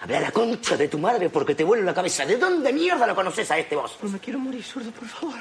Habla 0.00 0.20
la 0.20 0.30
concha 0.32 0.76
de 0.76 0.88
tu 0.88 0.98
madre 0.98 1.28
porque 1.28 1.54
te 1.54 1.62
vuelo 1.62 1.84
la 1.84 1.92
cabeza. 1.92 2.24
¿De 2.24 2.36
dónde 2.36 2.72
mierda 2.72 3.06
lo 3.06 3.14
conoces 3.14 3.50
a 3.50 3.58
este 3.58 3.76
vos? 3.76 3.98
No 4.02 4.08
me 4.08 4.18
quiero 4.18 4.38
morir, 4.38 4.64
zurdo, 4.64 4.90
por 4.90 5.06
favor. 5.06 5.38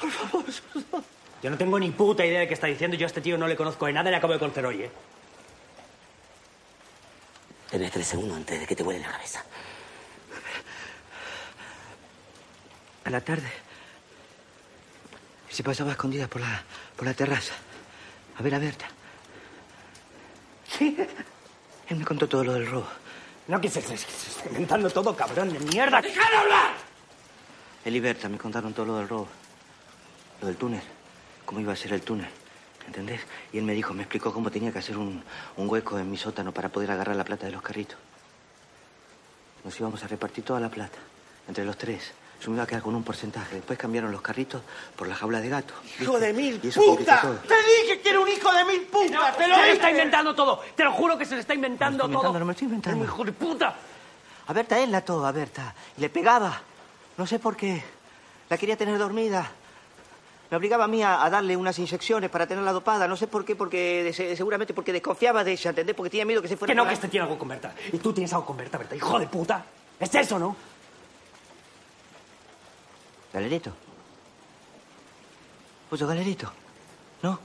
Por 0.00 0.10
favor, 0.10 0.44
zurdo. 0.52 1.04
Yo 1.42 1.50
no 1.50 1.58
tengo 1.58 1.78
ni 1.78 1.90
puta 1.90 2.24
idea 2.24 2.40
de 2.40 2.48
qué 2.48 2.54
está 2.54 2.68
diciendo. 2.68 2.96
Yo 2.96 3.06
a 3.06 3.08
este 3.08 3.20
tío 3.20 3.36
no 3.36 3.48
le 3.48 3.56
conozco 3.56 3.86
de 3.86 3.92
nada 3.92 4.08
y 4.08 4.12
le 4.12 4.16
acabo 4.16 4.32
de 4.32 4.38
conocer 4.38 4.64
hoy, 4.66 4.82
¿eh? 4.82 4.90
Tenés 7.70 7.90
tres 7.90 8.06
segundos 8.06 8.36
antes 8.36 8.60
de 8.60 8.66
que 8.66 8.76
te 8.76 8.82
vuele 8.82 9.00
la 9.00 9.10
cabeza. 9.10 9.44
A 13.04 13.10
la 13.10 13.20
tarde. 13.20 13.50
Se 15.50 15.62
pasaba 15.62 15.92
escondida 15.92 16.28
por 16.28 16.40
la, 16.40 16.62
por 16.96 17.06
la 17.06 17.14
terraza. 17.14 17.54
A 18.38 18.42
ver 18.42 18.54
a 18.54 18.58
Berta. 18.58 18.86
Sí. 20.78 20.96
Él 21.88 21.96
me 21.96 22.04
contó 22.04 22.28
todo 22.28 22.44
lo 22.44 22.52
del 22.54 22.66
robo. 22.70 22.86
No, 23.48 23.60
que 23.60 23.68
se, 23.68 23.80
se- 23.82 23.96
se 23.96 24.04
está 24.30 24.46
inventando 24.48 24.90
todo, 24.90 25.16
cabrón 25.16 25.52
de 25.52 25.58
mierda. 25.58 26.00
¡Dejad 26.00 26.34
hablar! 26.42 26.72
Él 27.84 27.96
y 27.96 28.00
Berta 28.00 28.28
me 28.28 28.38
contaron 28.38 28.72
todo 28.74 28.86
lo 28.86 28.96
del 28.98 29.08
robo. 29.08 29.28
Lo 30.40 30.46
del 30.48 30.56
túnel. 30.56 30.82
Cómo 31.44 31.60
iba 31.60 31.72
a 31.72 31.76
ser 31.76 31.92
el 31.94 32.02
túnel. 32.02 32.28
¿Entendés? 32.86 33.20
Y 33.52 33.58
él 33.58 33.64
me 33.64 33.72
dijo, 33.74 33.92
me 33.94 34.02
explicó 34.02 34.32
cómo 34.32 34.50
tenía 34.50 34.72
que 34.72 34.78
hacer 34.78 34.96
un, 34.96 35.22
un 35.56 35.68
hueco 35.68 35.98
en 35.98 36.10
mi 36.10 36.16
sótano 36.16 36.52
para 36.52 36.68
poder 36.68 36.90
agarrar 36.90 37.16
la 37.16 37.24
plata 37.24 37.46
de 37.46 37.52
los 37.52 37.62
carritos. 37.62 37.98
Nos 39.64 39.78
íbamos 39.78 40.02
a 40.04 40.06
repartir 40.08 40.44
toda 40.44 40.60
la 40.60 40.68
plata. 40.70 40.98
Entre 41.48 41.64
los 41.64 41.76
tres. 41.76 42.12
Yo 42.40 42.50
me 42.50 42.56
iba 42.56 42.64
a 42.64 42.66
quedar 42.66 42.82
con 42.82 42.94
un 42.94 43.02
porcentaje. 43.02 43.56
Después 43.56 43.78
cambiaron 43.78 44.12
los 44.12 44.20
carritos 44.22 44.62
por 44.94 45.08
la 45.08 45.14
jaula 45.16 45.40
de 45.40 45.48
gato. 45.48 45.74
¡Hijo 46.00 46.20
de 46.20 46.32
mil 46.32 46.60
Y 46.62 46.68
eso 46.68 46.80
complicó 46.84 47.10
puta! 47.10 47.20
todo. 47.20 47.34
¡Te 47.38 47.54
dije 47.82 48.00
que 48.00 48.10
era 48.10 48.20
un 48.20 48.28
hijo 48.28 48.52
de 48.52 48.64
mil 48.64 48.82
puta! 48.82 49.32
¡Te 49.36 49.48
lo 49.48 49.54
se 49.54 49.60
le 49.60 49.66
dije! 49.66 49.72
está 49.76 49.90
inventando 49.90 50.34
todo. 50.34 50.60
Te 50.76 50.84
lo 50.84 50.92
juro 50.92 51.18
que 51.18 51.24
se 51.24 51.34
le 51.34 51.40
está 51.40 51.54
inventando 51.54 52.04
No 52.04 52.08
me 52.08 52.14
estoy 52.14 52.22
todo. 52.22 52.38
inventando, 52.38 52.38
no 52.38 52.44
me 52.46 52.52
estoy 52.52 52.64
inventando. 52.66 53.04
Hijo 53.04 53.24
de 53.24 53.32
puta. 53.32 53.74
A 54.46 54.52
Berta 54.52 54.78
él 54.78 54.92
la 54.92 55.00
todo, 55.04 55.26
a 55.26 55.32
Berta. 55.32 55.74
Y 55.96 56.00
le 56.00 56.10
pegaba. 56.10 56.60
No 57.16 57.26
sé 57.26 57.38
por 57.40 57.56
qué. 57.56 57.82
La 58.48 58.56
quería 58.56 58.76
tener 58.76 58.96
dormida. 58.98 59.50
Me 60.50 60.56
obligaba 60.56 60.84
a 60.84 60.88
mí 60.88 61.02
a, 61.02 61.22
a 61.24 61.28
darle 61.28 61.56
unas 61.56 61.78
inyecciones 61.78 62.30
para 62.30 62.46
tenerla 62.46 62.72
dopada. 62.72 63.06
No 63.08 63.16
sé 63.16 63.26
por 63.26 63.44
qué, 63.44 63.54
porque 63.56 64.04
de- 64.04 64.12
se- 64.14 64.34
seguramente 64.36 64.72
porque 64.72 64.92
desconfiaba 64.92 65.44
de 65.44 65.52
ella, 65.52 65.70
¿entendés? 65.70 65.94
Porque 65.94 66.08
tenía 66.08 66.24
miedo 66.24 66.40
que 66.40 66.48
se 66.48 66.56
fuera 66.56 66.72
Que 66.72 66.76
no, 66.76 66.86
que 66.86 66.94
este 66.94 67.08
tiene 67.08 67.24
algo 67.24 67.36
con 67.38 67.48
Berta. 67.48 67.74
Y 67.92 67.98
tú 67.98 68.12
tienes 68.14 68.32
algo 68.32 68.46
con 68.46 68.56
Berta, 68.56 68.78
Berta. 68.78 68.96
Hijo 68.96 69.18
de 69.18 69.26
puta. 69.26 69.62
¿Es 70.00 70.14
eso, 70.14 70.38
no? 70.38 70.56
Galerito. 73.38 73.72
¿Vos 75.88 76.00
sos 76.00 76.08
galerito? 76.08 76.52
¿No? 77.22 77.38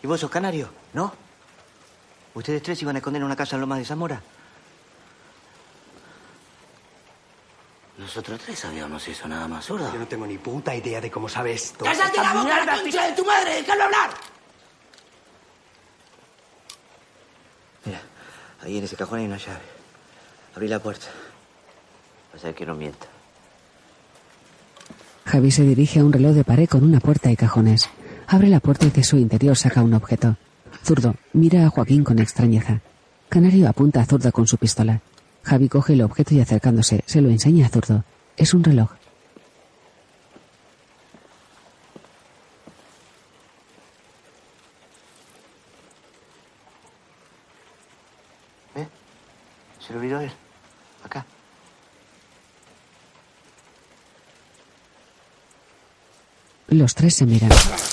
¿Y 0.00 0.06
vos 0.06 0.20
sos 0.20 0.30
canario? 0.30 0.70
¿No? 0.92 1.12
¿Ustedes 2.34 2.62
tres 2.62 2.80
iban 2.82 2.94
a 2.94 3.00
esconder 3.00 3.20
en 3.20 3.26
una 3.26 3.34
casa 3.34 3.56
en 3.56 3.62
Lomas 3.62 3.78
de 3.78 3.84
Zamora? 3.84 4.22
Nosotros 7.98 8.40
tres 8.40 8.60
sabíamos 8.60 9.06
eso, 9.08 9.26
nada 9.26 9.48
más, 9.48 9.64
zurdo. 9.66 9.92
Yo 9.92 9.98
no 9.98 10.06
tengo 10.06 10.24
ni 10.24 10.38
puta 10.38 10.72
idea 10.72 11.00
de 11.00 11.10
cómo 11.10 11.28
sabes 11.28 11.64
esto. 11.64 11.84
¡Cállate 11.84 12.18
la 12.18 12.32
boca, 12.32 12.64
la 12.64 12.80
concha 12.80 13.08
de 13.08 13.12
tu 13.14 13.24
madre! 13.24 13.54
¡Déjalo 13.56 13.82
hablar! 13.82 14.10
Mira, 17.84 18.00
ahí 18.62 18.78
en 18.78 18.84
ese 18.84 18.94
cajón 18.94 19.18
hay 19.18 19.24
una 19.26 19.38
llave. 19.38 19.62
Abrí 20.54 20.68
la 20.68 20.78
puerta. 20.78 21.08
Vas 22.32 22.44
a 22.44 22.46
ver 22.46 22.54
que 22.54 22.64
no 22.64 22.76
mienta. 22.76 23.11
Javi 25.24 25.50
se 25.50 25.62
dirige 25.62 26.00
a 26.00 26.04
un 26.04 26.12
reloj 26.12 26.34
de 26.34 26.44
pared 26.44 26.68
con 26.68 26.84
una 26.84 27.00
puerta 27.00 27.30
y 27.30 27.36
cajones. 27.36 27.88
Abre 28.26 28.48
la 28.48 28.60
puerta 28.60 28.86
y 28.86 28.90
de 28.90 29.04
su 29.04 29.16
interior 29.16 29.56
saca 29.56 29.82
un 29.82 29.94
objeto. 29.94 30.36
Zurdo 30.84 31.14
mira 31.32 31.66
a 31.66 31.70
Joaquín 31.70 32.04
con 32.04 32.18
extrañeza. 32.18 32.80
Canario 33.28 33.68
apunta 33.68 34.00
a 34.00 34.04
Zurdo 34.04 34.32
con 34.32 34.46
su 34.46 34.58
pistola. 34.58 35.00
Javi 35.42 35.68
coge 35.68 35.94
el 35.94 36.02
objeto 36.02 36.34
y 36.34 36.40
acercándose 36.40 37.02
se 37.06 37.20
lo 37.20 37.30
enseña 37.30 37.66
a 37.66 37.68
Zurdo. 37.68 38.04
Es 38.36 38.52
un 38.52 38.64
reloj. 38.64 38.90
¿Eh? 48.74 48.86
Se 49.80 49.92
lo 49.92 49.98
olvidó 49.98 50.20
él. 50.20 50.30
Acá. 51.04 51.24
Los 56.72 56.94
tres 56.94 57.14
se 57.16 57.26
miran. 57.26 57.50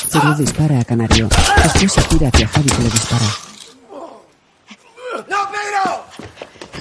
Zurdo 0.10 0.36
dispara 0.36 0.80
a 0.80 0.86
Canario. 0.86 1.28
Después 1.64 1.92
se 1.92 2.02
tira 2.04 2.30
hacia 2.30 2.48
Javi 2.48 2.70
que 2.70 2.82
le 2.82 2.90
dispara. 2.90 3.26
¡No, 5.28 5.38
Pedro! 5.52 6.06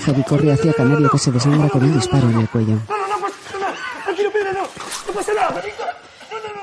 Javi 0.07 0.23
corre 0.23 0.53
hacia 0.53 0.73
Canario 0.75 1.11
que 1.11 1.19
se 1.19 1.33
desangra 1.33 1.69
con 1.69 1.83
un 1.83 1.95
disparo 1.95 2.31
en 2.31 2.39
el 2.39 2.49
cuello. 2.49 2.79
No, 2.89 2.97
no, 2.97 3.09
no 3.09 3.19
pasa 3.20 3.59
nada. 3.59 3.75
Tranquilo, 4.05 4.31
Pedro, 4.33 4.53
no. 4.53 4.61
No 5.07 5.12
pasa 5.12 5.33
nada, 5.35 5.51
manito. 5.51 5.85
No, 6.31 6.39
no, 6.39 6.55
no. 6.55 6.61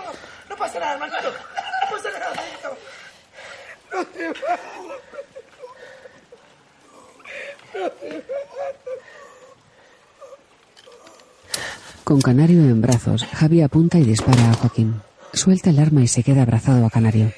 No, 0.50 0.56
pasa 0.56 0.80
nada, 0.80 0.98
manito. 0.98 1.18
No 1.28 1.90
pasa 1.92 2.10
nada, 2.18 2.34
manito. 2.36 2.78
No 3.92 4.06
te. 4.06 4.28
No. 4.30 4.34
Con 12.06 12.22
Canario 12.22 12.62
en 12.62 12.82
brazos, 12.82 13.26
Javi 13.34 13.62
apunta 13.62 13.98
y 13.98 14.04
dispara 14.04 14.52
a 14.52 14.54
Joaquín. 14.54 15.02
Suelta 15.36 15.70
el 15.70 15.80
arma 15.80 16.02
y 16.02 16.08
se 16.08 16.24
queda 16.24 16.44
abrazado 16.44 16.86
a 16.86 16.90
Canario. 16.90 17.32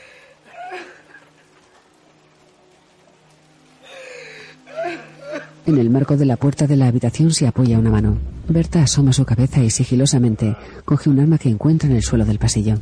En 5.65 5.77
el 5.79 5.89
marco 5.89 6.15
de 6.15 6.25
la 6.25 6.37
puerta 6.37 6.67
de 6.67 6.75
la 6.77 6.87
habitación 6.87 7.31
se 7.31 7.47
apoya 7.47 7.79
una 7.79 7.89
mano. 7.89 8.17
Berta 8.47 8.83
asoma 8.83 9.13
su 9.13 9.25
cabeza 9.25 9.61
y 9.61 9.71
sigilosamente 9.71 10.55
coge 10.85 11.09
un 11.09 11.19
arma 11.19 11.39
que 11.39 11.49
encuentra 11.49 11.89
en 11.89 11.95
el 11.95 12.03
suelo 12.03 12.23
del 12.23 12.37
pasillo. 12.37 12.79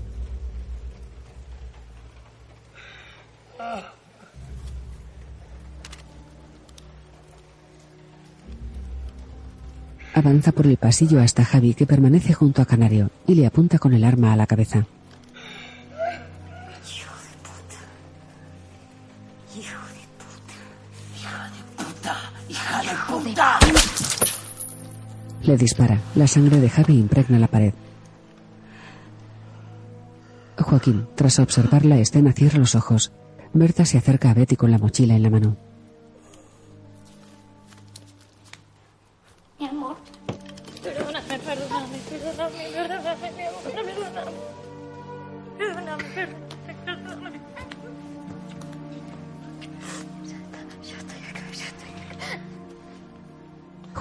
Avanza 10.13 10.51
por 10.51 10.67
el 10.67 10.77
pasillo 10.77 11.21
hasta 11.21 11.45
Javi 11.45 11.73
que 11.73 11.87
permanece 11.87 12.33
junto 12.33 12.61
a 12.61 12.65
Canario 12.65 13.09
y 13.25 13.35
le 13.35 13.45
apunta 13.45 13.79
con 13.79 13.93
el 13.93 14.03
arma 14.03 14.33
a 14.33 14.35
la 14.35 14.45
cabeza. 14.45 14.85
Le 25.45 25.57
dispara. 25.57 25.99
La 26.15 26.27
sangre 26.27 26.59
de 26.59 26.69
Javi 26.69 26.97
impregna 26.97 27.37
la 27.37 27.47
pared. 27.47 27.73
Joaquín, 30.57 31.05
tras 31.15 31.37
observar 31.37 31.85
la 31.85 31.99
escena, 31.99 32.33
cierra 32.33 32.57
los 32.57 32.73
ojos. 32.73 33.11
Berta 33.53 33.85
se 33.85 33.99
acerca 33.99 34.31
a 34.31 34.33
Betty 34.33 34.55
con 34.55 34.71
la 34.71 34.79
mochila 34.79 35.15
en 35.15 35.21
la 35.21 35.29
mano. 35.29 35.57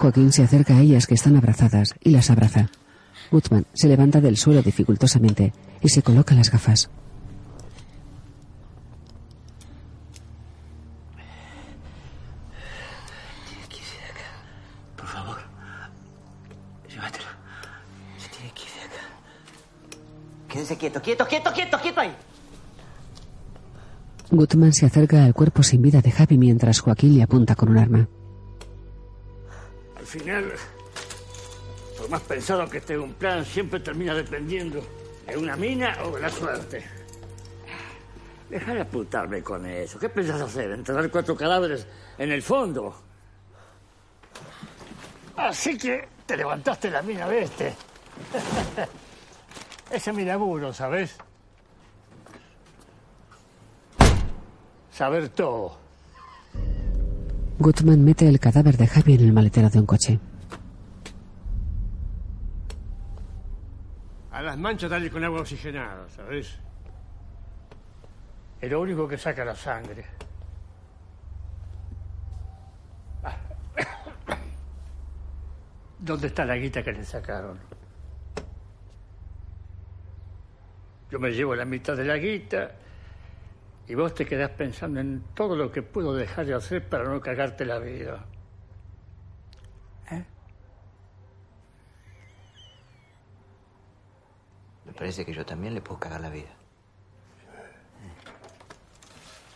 Joaquín 0.04 0.32
se 0.32 0.42
acerca 0.42 0.76
a 0.76 0.82
ellas 0.82 1.06
que 1.06 1.14
están 1.14 1.34
abrazadas 1.34 1.94
y 2.02 2.10
las 2.10 2.28
abraza. 2.28 2.68
Gutman 3.30 3.64
se 3.72 3.88
levanta 3.88 4.20
del 4.20 4.36
suelo 4.36 4.60
dificultosamente 4.60 5.54
y 5.80 5.88
se 5.88 6.02
coloca 6.02 6.34
las 6.34 6.50
gafas. 6.50 6.90
Por 14.94 15.06
favor, 15.06 15.38
llévatelo. 16.86 17.24
¿Qué 18.18 18.28
tiene 18.36 18.52
que 18.52 18.62
hacer? 18.62 18.90
Quédense 20.48 20.76
quieto, 20.76 21.00
quieto, 21.00 21.26
quieto, 21.26 21.50
quieto, 21.54 21.78
quieto 21.80 22.00
ahí. 22.02 22.14
Gutman 24.30 24.74
se 24.74 24.84
acerca 24.84 25.24
al 25.24 25.32
cuerpo 25.32 25.62
sin 25.62 25.80
vida 25.80 26.02
de 26.02 26.10
Javi 26.10 26.36
mientras 26.36 26.80
Joaquín 26.80 27.16
le 27.16 27.22
apunta 27.22 27.54
con 27.54 27.70
un 27.70 27.78
arma. 27.78 28.06
Al 30.14 30.20
final, 30.20 30.52
por 31.98 32.08
más 32.08 32.20
pensado 32.22 32.70
que 32.70 32.78
esté 32.78 32.96
un 32.96 33.14
plan, 33.14 33.44
siempre 33.44 33.80
termina 33.80 34.14
dependiendo 34.14 34.80
de 35.26 35.36
una 35.36 35.56
mina 35.56 35.98
o 36.04 36.12
de 36.12 36.20
la 36.20 36.30
suerte. 36.30 36.88
Deja 38.48 38.74
de 38.74 38.82
apuntarme 38.82 39.42
con 39.42 39.66
eso. 39.66 39.98
¿Qué 39.98 40.08
piensas 40.08 40.40
hacer? 40.40 40.70
¿Enterrar 40.70 41.10
cuatro 41.10 41.34
cadáveres 41.34 41.88
en 42.16 42.30
el 42.30 42.42
fondo? 42.42 42.94
Así 45.36 45.76
que 45.76 46.06
te 46.24 46.36
levantaste 46.36 46.92
la 46.92 47.02
mina 47.02 47.28
de 47.28 47.42
este. 47.42 47.74
Ese 49.90 50.10
es 50.10 50.16
mi 50.16 50.24
laburo, 50.24 50.72
¿sabes? 50.72 51.16
Saber 54.92 55.28
todo. 55.30 55.83
Gutman 57.58 58.04
mete 58.04 58.28
el 58.28 58.40
cadáver 58.40 58.76
de 58.76 58.88
Javi 58.88 59.14
en 59.14 59.20
el 59.20 59.32
maletero 59.32 59.70
de 59.70 59.78
un 59.78 59.86
coche. 59.86 60.18
A 64.32 64.42
las 64.42 64.58
manchas 64.58 64.90
dale 64.90 65.08
con 65.10 65.22
agua 65.22 65.40
oxigenada, 65.40 66.08
¿sabes? 66.10 66.58
Es 68.60 68.70
lo 68.70 68.80
único 68.80 69.06
que 69.06 69.16
saca 69.16 69.44
la 69.44 69.54
sangre. 69.54 70.04
¿Dónde 76.00 76.26
está 76.26 76.44
la 76.44 76.56
guita 76.56 76.82
que 76.82 76.92
le 76.92 77.04
sacaron? 77.04 77.58
Yo 81.10 81.20
me 81.20 81.30
llevo 81.30 81.54
la 81.54 81.64
mitad 81.64 81.96
de 81.96 82.04
la 82.04 82.16
guita 82.16 82.72
y 83.86 83.94
vos 83.94 84.14
te 84.14 84.26
quedás 84.26 84.50
pensando 84.50 85.00
en 85.00 85.22
todo 85.34 85.56
lo 85.56 85.70
que 85.70 85.82
puedo 85.82 86.14
dejar 86.14 86.46
de 86.46 86.54
hacer 86.54 86.88
para 86.88 87.04
no 87.04 87.20
cagarte 87.20 87.64
la 87.64 87.78
vida. 87.78 88.24
Me 94.84 94.92
parece 94.92 95.24
que 95.24 95.32
yo 95.32 95.44
también 95.44 95.74
le 95.74 95.80
puedo 95.80 95.98
cagar 95.98 96.20
la 96.20 96.30
vida. 96.30 96.50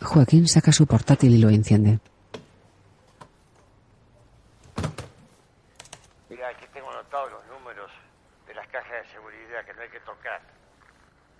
Joaquín 0.01 0.47
saca 0.47 0.71
su 0.71 0.87
portátil 0.87 1.35
y 1.35 1.37
lo 1.37 1.49
enciende. 1.49 1.99
Mira, 6.29 6.49
aquí 6.49 6.65
tengo 6.73 6.89
anotados 6.89 7.31
los 7.31 7.45
números 7.47 7.91
de 8.47 8.55
las 8.55 8.67
cajas 8.67 9.03
de 9.03 9.11
seguridad 9.13 9.65
que 9.65 9.73
no 9.73 9.81
hay 9.81 9.89
que 9.89 9.99
tocar. 10.01 10.41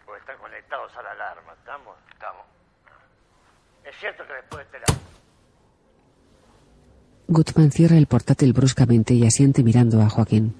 Porque 0.06 0.22
están 0.22 0.38
conectados 0.38 0.95
a 0.95 1.03
la 1.03 1.11
alarma. 1.11 1.53
¿Estamos? 1.53 1.98
Estamos. 2.11 2.59
Es 3.85 3.95
cierto 3.99 4.23
que 4.27 4.34
después 4.34 4.72
de 4.72 4.77
este 4.77 4.93
la... 4.93 4.99
Gutman 7.27 7.72
cierra 7.72 7.97
el 7.97 8.07
portátil 8.07 8.53
bruscamente 8.53 9.14
y 9.14 9.26
asiente 9.26 9.64
mirando 9.64 10.01
a 10.01 10.10
Joaquín. 10.10 10.56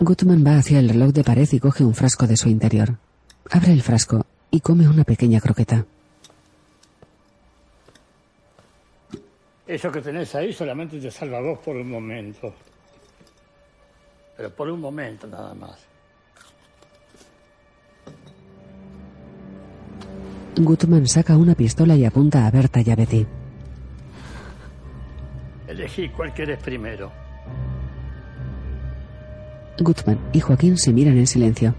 Gutman 0.00 0.44
va 0.46 0.58
hacia 0.58 0.80
el 0.80 0.88
reloj 0.88 1.12
de 1.12 1.24
pared 1.24 1.48
y 1.50 1.60
coge 1.60 1.82
un 1.84 1.94
frasco 1.94 2.26
de 2.26 2.36
su 2.36 2.48
interior. 2.48 2.96
Abre 3.50 3.72
el 3.72 3.82
frasco 3.82 4.26
y 4.50 4.60
come 4.60 4.88
una 4.88 5.04
pequeña 5.04 5.40
croqueta. 5.40 5.86
Eso 9.66 9.90
que 9.90 10.02
tenés 10.02 10.34
ahí 10.34 10.52
solamente 10.52 11.00
te 11.00 11.10
salva 11.10 11.38
a 11.38 11.40
vos 11.40 11.58
por 11.60 11.76
un 11.76 11.90
momento. 11.90 12.54
Pero 14.36 14.50
por 14.50 14.68
un 14.68 14.80
momento 14.80 15.26
nada 15.26 15.54
más. 15.54 15.93
Gutman 20.56 21.08
saca 21.08 21.36
una 21.36 21.54
pistola 21.54 21.96
y 21.96 22.04
apunta 22.04 22.46
a 22.46 22.50
Berta 22.50 22.80
y 22.80 22.90
a 22.90 22.94
Betty. 22.96 23.26
Elegí 25.66 26.08
cuál 26.10 26.32
querés 26.32 26.62
primero. 26.62 27.10
Gutman 29.80 30.18
y 30.32 30.38
Joaquín 30.38 30.78
se 30.78 30.92
miran 30.92 31.18
en 31.18 31.26
silencio. 31.26 31.74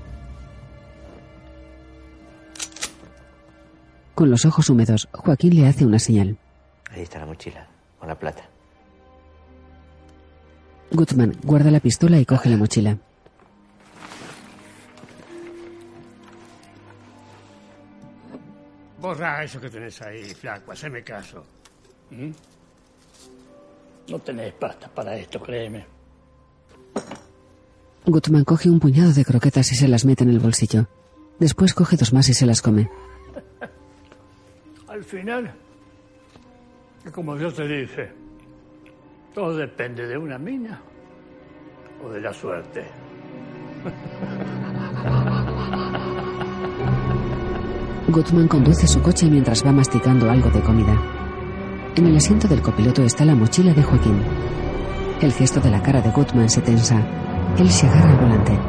Con 4.13 4.29
los 4.29 4.45
ojos 4.45 4.69
húmedos, 4.69 5.07
Joaquín 5.13 5.55
le 5.55 5.67
hace 5.67 5.85
una 5.85 5.99
señal. 5.99 6.37
Ahí 6.91 7.01
está 7.01 7.19
la 7.19 7.25
mochila, 7.25 7.67
con 7.99 8.09
la 8.09 8.19
plata. 8.19 8.43
Gutman 10.91 11.33
guarda 11.43 11.71
la 11.71 11.79
pistola 11.79 12.19
y 12.19 12.25
coge 12.25 12.49
la 12.49 12.57
mochila. 12.57 12.97
Borra 19.05 19.43
eso 19.43 19.61
que 19.61 19.69
tenés 19.69 20.01
ahí, 20.01 20.33
flaco, 20.33 20.71
haceme 20.71 21.03
caso. 21.03 21.43
¿Mm? 22.09 22.31
No 24.09 24.17
tenés 24.17 24.51
pasta 24.53 24.87
para 24.87 25.15
esto, 25.15 25.39
créeme. 25.39 25.85
Gutman 28.03 28.43
coge 28.43 28.67
un 28.67 28.79
puñado 28.79 29.13
de 29.13 29.23
croquetas 29.23 29.71
y 29.71 29.75
se 29.75 29.87
las 29.87 30.05
mete 30.05 30.23
en 30.23 30.31
el 30.31 30.39
bolsillo. 30.39 30.87
Después 31.37 31.75
coge 31.75 31.97
dos 31.97 32.13
más 32.13 32.29
y 32.29 32.33
se 32.33 32.47
las 32.47 32.63
come. 32.63 32.89
Al 34.87 35.03
final, 35.03 35.53
como 37.13 37.37
yo 37.37 37.53
te 37.53 37.67
dije, 37.67 38.11
todo 39.35 39.55
depende 39.55 40.07
de 40.07 40.17
una 40.17 40.39
mina 40.39 40.81
o 42.03 42.09
de 42.09 42.21
la 42.21 42.33
suerte. 42.33 42.85
Gutman 48.07 48.47
conduce 48.47 48.85
su 48.87 49.01
coche 49.01 49.27
mientras 49.29 49.65
va 49.65 49.71
masticando 49.71 50.29
algo 50.29 50.51
de 50.51 50.61
comida. 50.61 50.95
En 51.95 52.05
el 52.05 52.15
asiento 52.15 52.47
del 52.47 52.61
copiloto 52.61 53.03
está 53.03 53.25
la 53.25 53.33
mochila 53.33 53.73
de 53.73 53.81
Joaquín. 53.81 54.21
El 55.21 55.33
gesto 55.33 55.59
de 55.59 55.71
la 55.71 55.81
cara 55.81 56.01
de 56.01 56.11
Gutman 56.11 56.47
se 56.47 56.61
tensa. 56.61 57.01
Él 57.57 57.71
se 57.71 57.87
agarra 57.87 58.11
al 58.11 58.17
volante. 58.17 58.59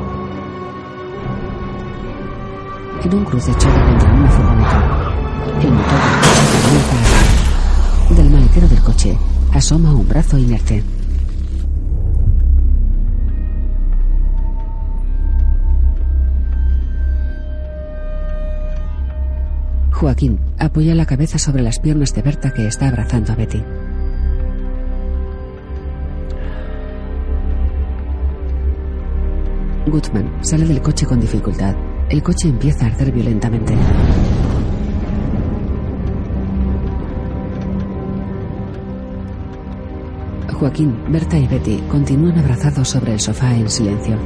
En 3.04 3.14
un 3.14 3.24
cruce 3.26 3.52
choca 3.58 3.86
contra 3.86 4.14
una 4.14 4.30
furgoneta. 4.30 5.14
El 5.60 5.72
motor 5.72 5.98
del 6.00 6.20
coche 6.22 7.12
a. 8.08 8.14
Del 8.14 8.30
maletero 8.30 8.68
del 8.68 8.80
coche 8.80 9.18
asoma 9.52 9.92
un 9.92 10.08
brazo 10.08 10.38
inerte. 10.38 10.82
Joaquín 19.96 20.38
apoya 20.58 20.94
la 20.94 21.06
cabeza 21.06 21.38
sobre 21.38 21.62
las 21.62 21.78
piernas 21.78 22.12
de 22.12 22.20
Berta 22.20 22.52
que 22.52 22.66
está 22.66 22.88
abrazando 22.88 23.32
a 23.32 23.36
Betty. 23.36 23.62
Gutman 29.86 30.44
sale 30.44 30.66
del 30.66 30.82
coche 30.82 31.06
con 31.06 31.18
dificultad. 31.18 31.74
El 32.10 32.22
coche 32.22 32.48
empieza 32.48 32.84
a 32.84 32.88
arder 32.88 33.10
violentamente. 33.10 33.74
Joaquín, 40.52 40.94
Berta 41.08 41.38
y 41.38 41.46
Betty 41.46 41.78
continúan 41.90 42.38
abrazados 42.38 42.86
sobre 42.86 43.14
el 43.14 43.20
sofá 43.20 43.56
en 43.56 43.70
silencio. 43.70 44.18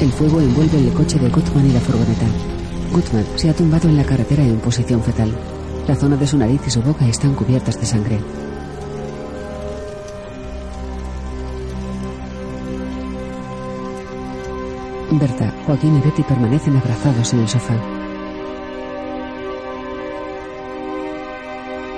El 0.00 0.12
fuego 0.12 0.38
envuelve 0.38 0.78
el 0.80 0.92
coche 0.92 1.18
de 1.18 1.30
Gutman 1.30 1.66
y 1.66 1.72
la 1.72 1.80
furgoneta. 1.80 2.55
Gutman 2.96 3.26
se 3.34 3.50
ha 3.50 3.54
tumbado 3.54 3.90
en 3.90 3.96
la 3.98 4.04
carretera 4.04 4.42
en 4.42 4.58
posición 4.58 5.02
fetal. 5.02 5.30
La 5.86 5.94
zona 5.94 6.16
de 6.16 6.26
su 6.26 6.38
nariz 6.38 6.62
y 6.66 6.70
su 6.70 6.80
boca 6.80 7.06
están 7.06 7.34
cubiertas 7.34 7.78
de 7.78 7.84
sangre. 7.84 8.18
Berta, 15.10 15.52
Joaquín 15.66 15.98
y 15.98 16.00
Betty 16.00 16.22
permanecen 16.22 16.74
abrazados 16.78 17.34
en 17.34 17.40
el 17.40 17.48
sofá. 17.48 17.74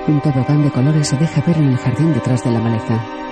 Un 0.09 0.21
tobogán 0.21 0.65
de 0.65 0.73
colores 0.73 1.07
se 1.07 1.17
deja 1.17 1.41
ver 1.43 1.59
en 1.59 1.69
el 1.69 1.79
jardín 1.79 2.13
detrás 2.13 2.43
de 2.43 2.51
la 2.51 2.61
maleza. 2.61 3.28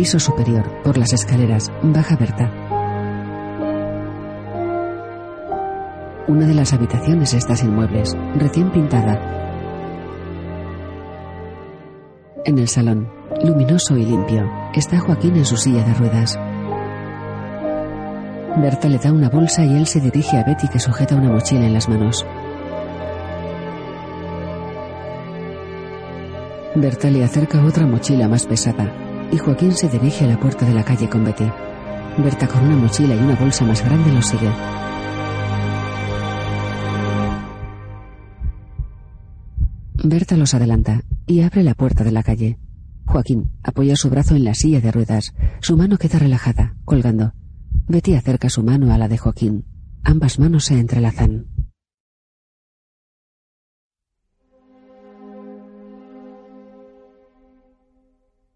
Piso 0.00 0.18
superior, 0.18 0.64
por 0.82 0.96
las 0.96 1.12
escaleras, 1.12 1.70
baja 1.82 2.16
Berta. 2.16 2.50
Una 6.26 6.46
de 6.46 6.54
las 6.54 6.72
habitaciones 6.72 7.34
está 7.34 7.54
sin 7.54 7.74
muebles, 7.74 8.16
recién 8.34 8.70
pintada. 8.70 9.20
En 12.46 12.58
el 12.58 12.66
salón, 12.66 13.10
luminoso 13.44 13.94
y 13.98 14.06
limpio, 14.06 14.50
está 14.72 15.00
Joaquín 15.00 15.36
en 15.36 15.44
su 15.44 15.58
silla 15.58 15.84
de 15.84 15.92
ruedas. 15.92 16.38
Berta 18.56 18.88
le 18.88 18.96
da 18.96 19.12
una 19.12 19.28
bolsa 19.28 19.66
y 19.66 19.76
él 19.76 19.86
se 19.86 20.00
dirige 20.00 20.38
a 20.38 20.44
Betty 20.44 20.66
que 20.68 20.78
sujeta 20.78 21.14
una 21.14 21.28
mochila 21.28 21.66
en 21.66 21.74
las 21.74 21.90
manos. 21.90 22.24
Berta 26.74 27.10
le 27.10 27.22
acerca 27.22 27.62
otra 27.62 27.86
mochila 27.86 28.28
más 28.28 28.46
pesada 28.46 29.09
y 29.32 29.38
Joaquín 29.38 29.72
se 29.72 29.88
dirige 29.88 30.24
a 30.24 30.28
la 30.28 30.40
puerta 30.40 30.66
de 30.66 30.74
la 30.74 30.84
calle 30.84 31.08
con 31.08 31.24
Betty. 31.24 31.50
Berta 32.18 32.48
con 32.48 32.64
una 32.64 32.76
mochila 32.76 33.14
y 33.14 33.18
una 33.18 33.36
bolsa 33.36 33.64
más 33.64 33.84
grande 33.84 34.12
lo 34.12 34.22
sigue. 34.22 34.50
Berta 40.02 40.36
los 40.36 40.54
adelanta 40.54 41.02
y 41.26 41.42
abre 41.42 41.62
la 41.62 41.74
puerta 41.74 42.04
de 42.04 42.12
la 42.12 42.22
calle. 42.22 42.58
Joaquín 43.06 43.52
apoya 43.62 43.96
su 43.96 44.08
brazo 44.10 44.34
en 44.34 44.44
la 44.44 44.54
silla 44.54 44.80
de 44.80 44.90
ruedas. 44.90 45.34
Su 45.60 45.76
mano 45.76 45.98
queda 45.98 46.18
relajada, 46.18 46.74
colgando. 46.84 47.32
Betty 47.86 48.14
acerca 48.14 48.48
su 48.50 48.62
mano 48.62 48.92
a 48.92 48.98
la 48.98 49.08
de 49.08 49.18
Joaquín. 49.18 49.64
Ambas 50.02 50.38
manos 50.38 50.64
se 50.64 50.78
entrelazan. 50.78 51.46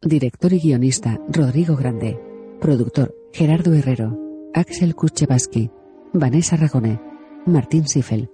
Director 0.05 0.53
y 0.53 0.61
guionista 0.61 1.19
Rodrigo 1.29 1.77
Grande. 1.77 2.21
Productor 2.61 3.15
Gerardo 3.33 3.73
Herrero. 3.73 4.19
Axel 4.53 4.95
Kuchevaski. 4.95 5.71
Vanessa 6.13 6.57
Ragoné. 6.57 7.01
Martín 7.47 7.89
Sifel. 7.89 8.29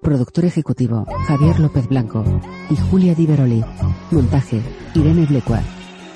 Productor 0.00 0.44
ejecutivo 0.44 1.04
Javier 1.26 1.58
López 1.58 1.88
Blanco 1.88 2.22
y 2.70 2.76
Julia 2.76 3.16
Di 3.16 3.26
Veroli. 3.26 3.64
Montaje 4.12 4.62
Irene 4.94 5.26
Blecua. 5.26 5.60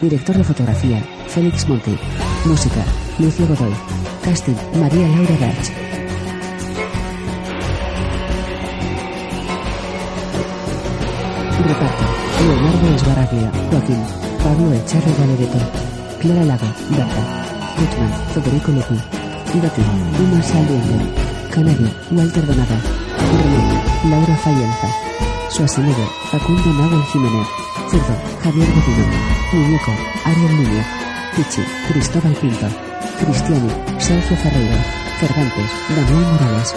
Director 0.00 0.36
de 0.36 0.44
fotografía 0.44 1.02
Félix 1.26 1.68
Monti. 1.68 1.96
Música 2.44 2.84
Lucio 3.18 3.48
Godoy. 3.48 3.72
Casting 4.22 4.54
María 4.78 5.08
Laura 5.08 5.36
Gach. 5.40 5.70
Reparto 11.66 12.04
Leonardo 12.40 12.94
Esbaraglia, 12.94 13.52
Joaquín, 13.70 14.19
Pablo 14.42 14.72
Echarri 14.72 15.12
Galereto, 15.18 15.58
Clara 16.20 16.44
Lago, 16.44 16.66
Berta, 16.88 17.22
Gutman, 17.76 18.12
Federico 18.32 18.72
Lupi, 18.72 18.98
Betty, 19.60 19.82
Uma 20.20 20.42
Saliente, 20.42 20.96
Canario, 21.50 21.90
Walter 22.10 22.46
Donada, 22.46 22.78
René, 23.18 24.10
Laura 24.10 24.36
Fayenza, 24.36 24.88
Schwarzenegger, 25.50 26.08
Facundo 26.30 26.72
Nahuel 26.72 27.04
Jiménez, 27.12 27.46
Zurdo, 27.90 28.14
Javier 28.42 28.68
Godino, 28.68 29.06
Muñeco, 29.52 29.92
Ariel 30.24 30.56
Núñez, 30.56 30.86
Pichi, 31.36 31.62
Cristóbal 31.88 32.34
Pinto, 32.34 32.66
Cristiani, 33.20 33.70
Sergio 33.98 34.36
Ferreiro, 34.36 34.78
Cervantes, 35.20 35.70
Daniel 35.94 36.32
Morales, 36.32 36.74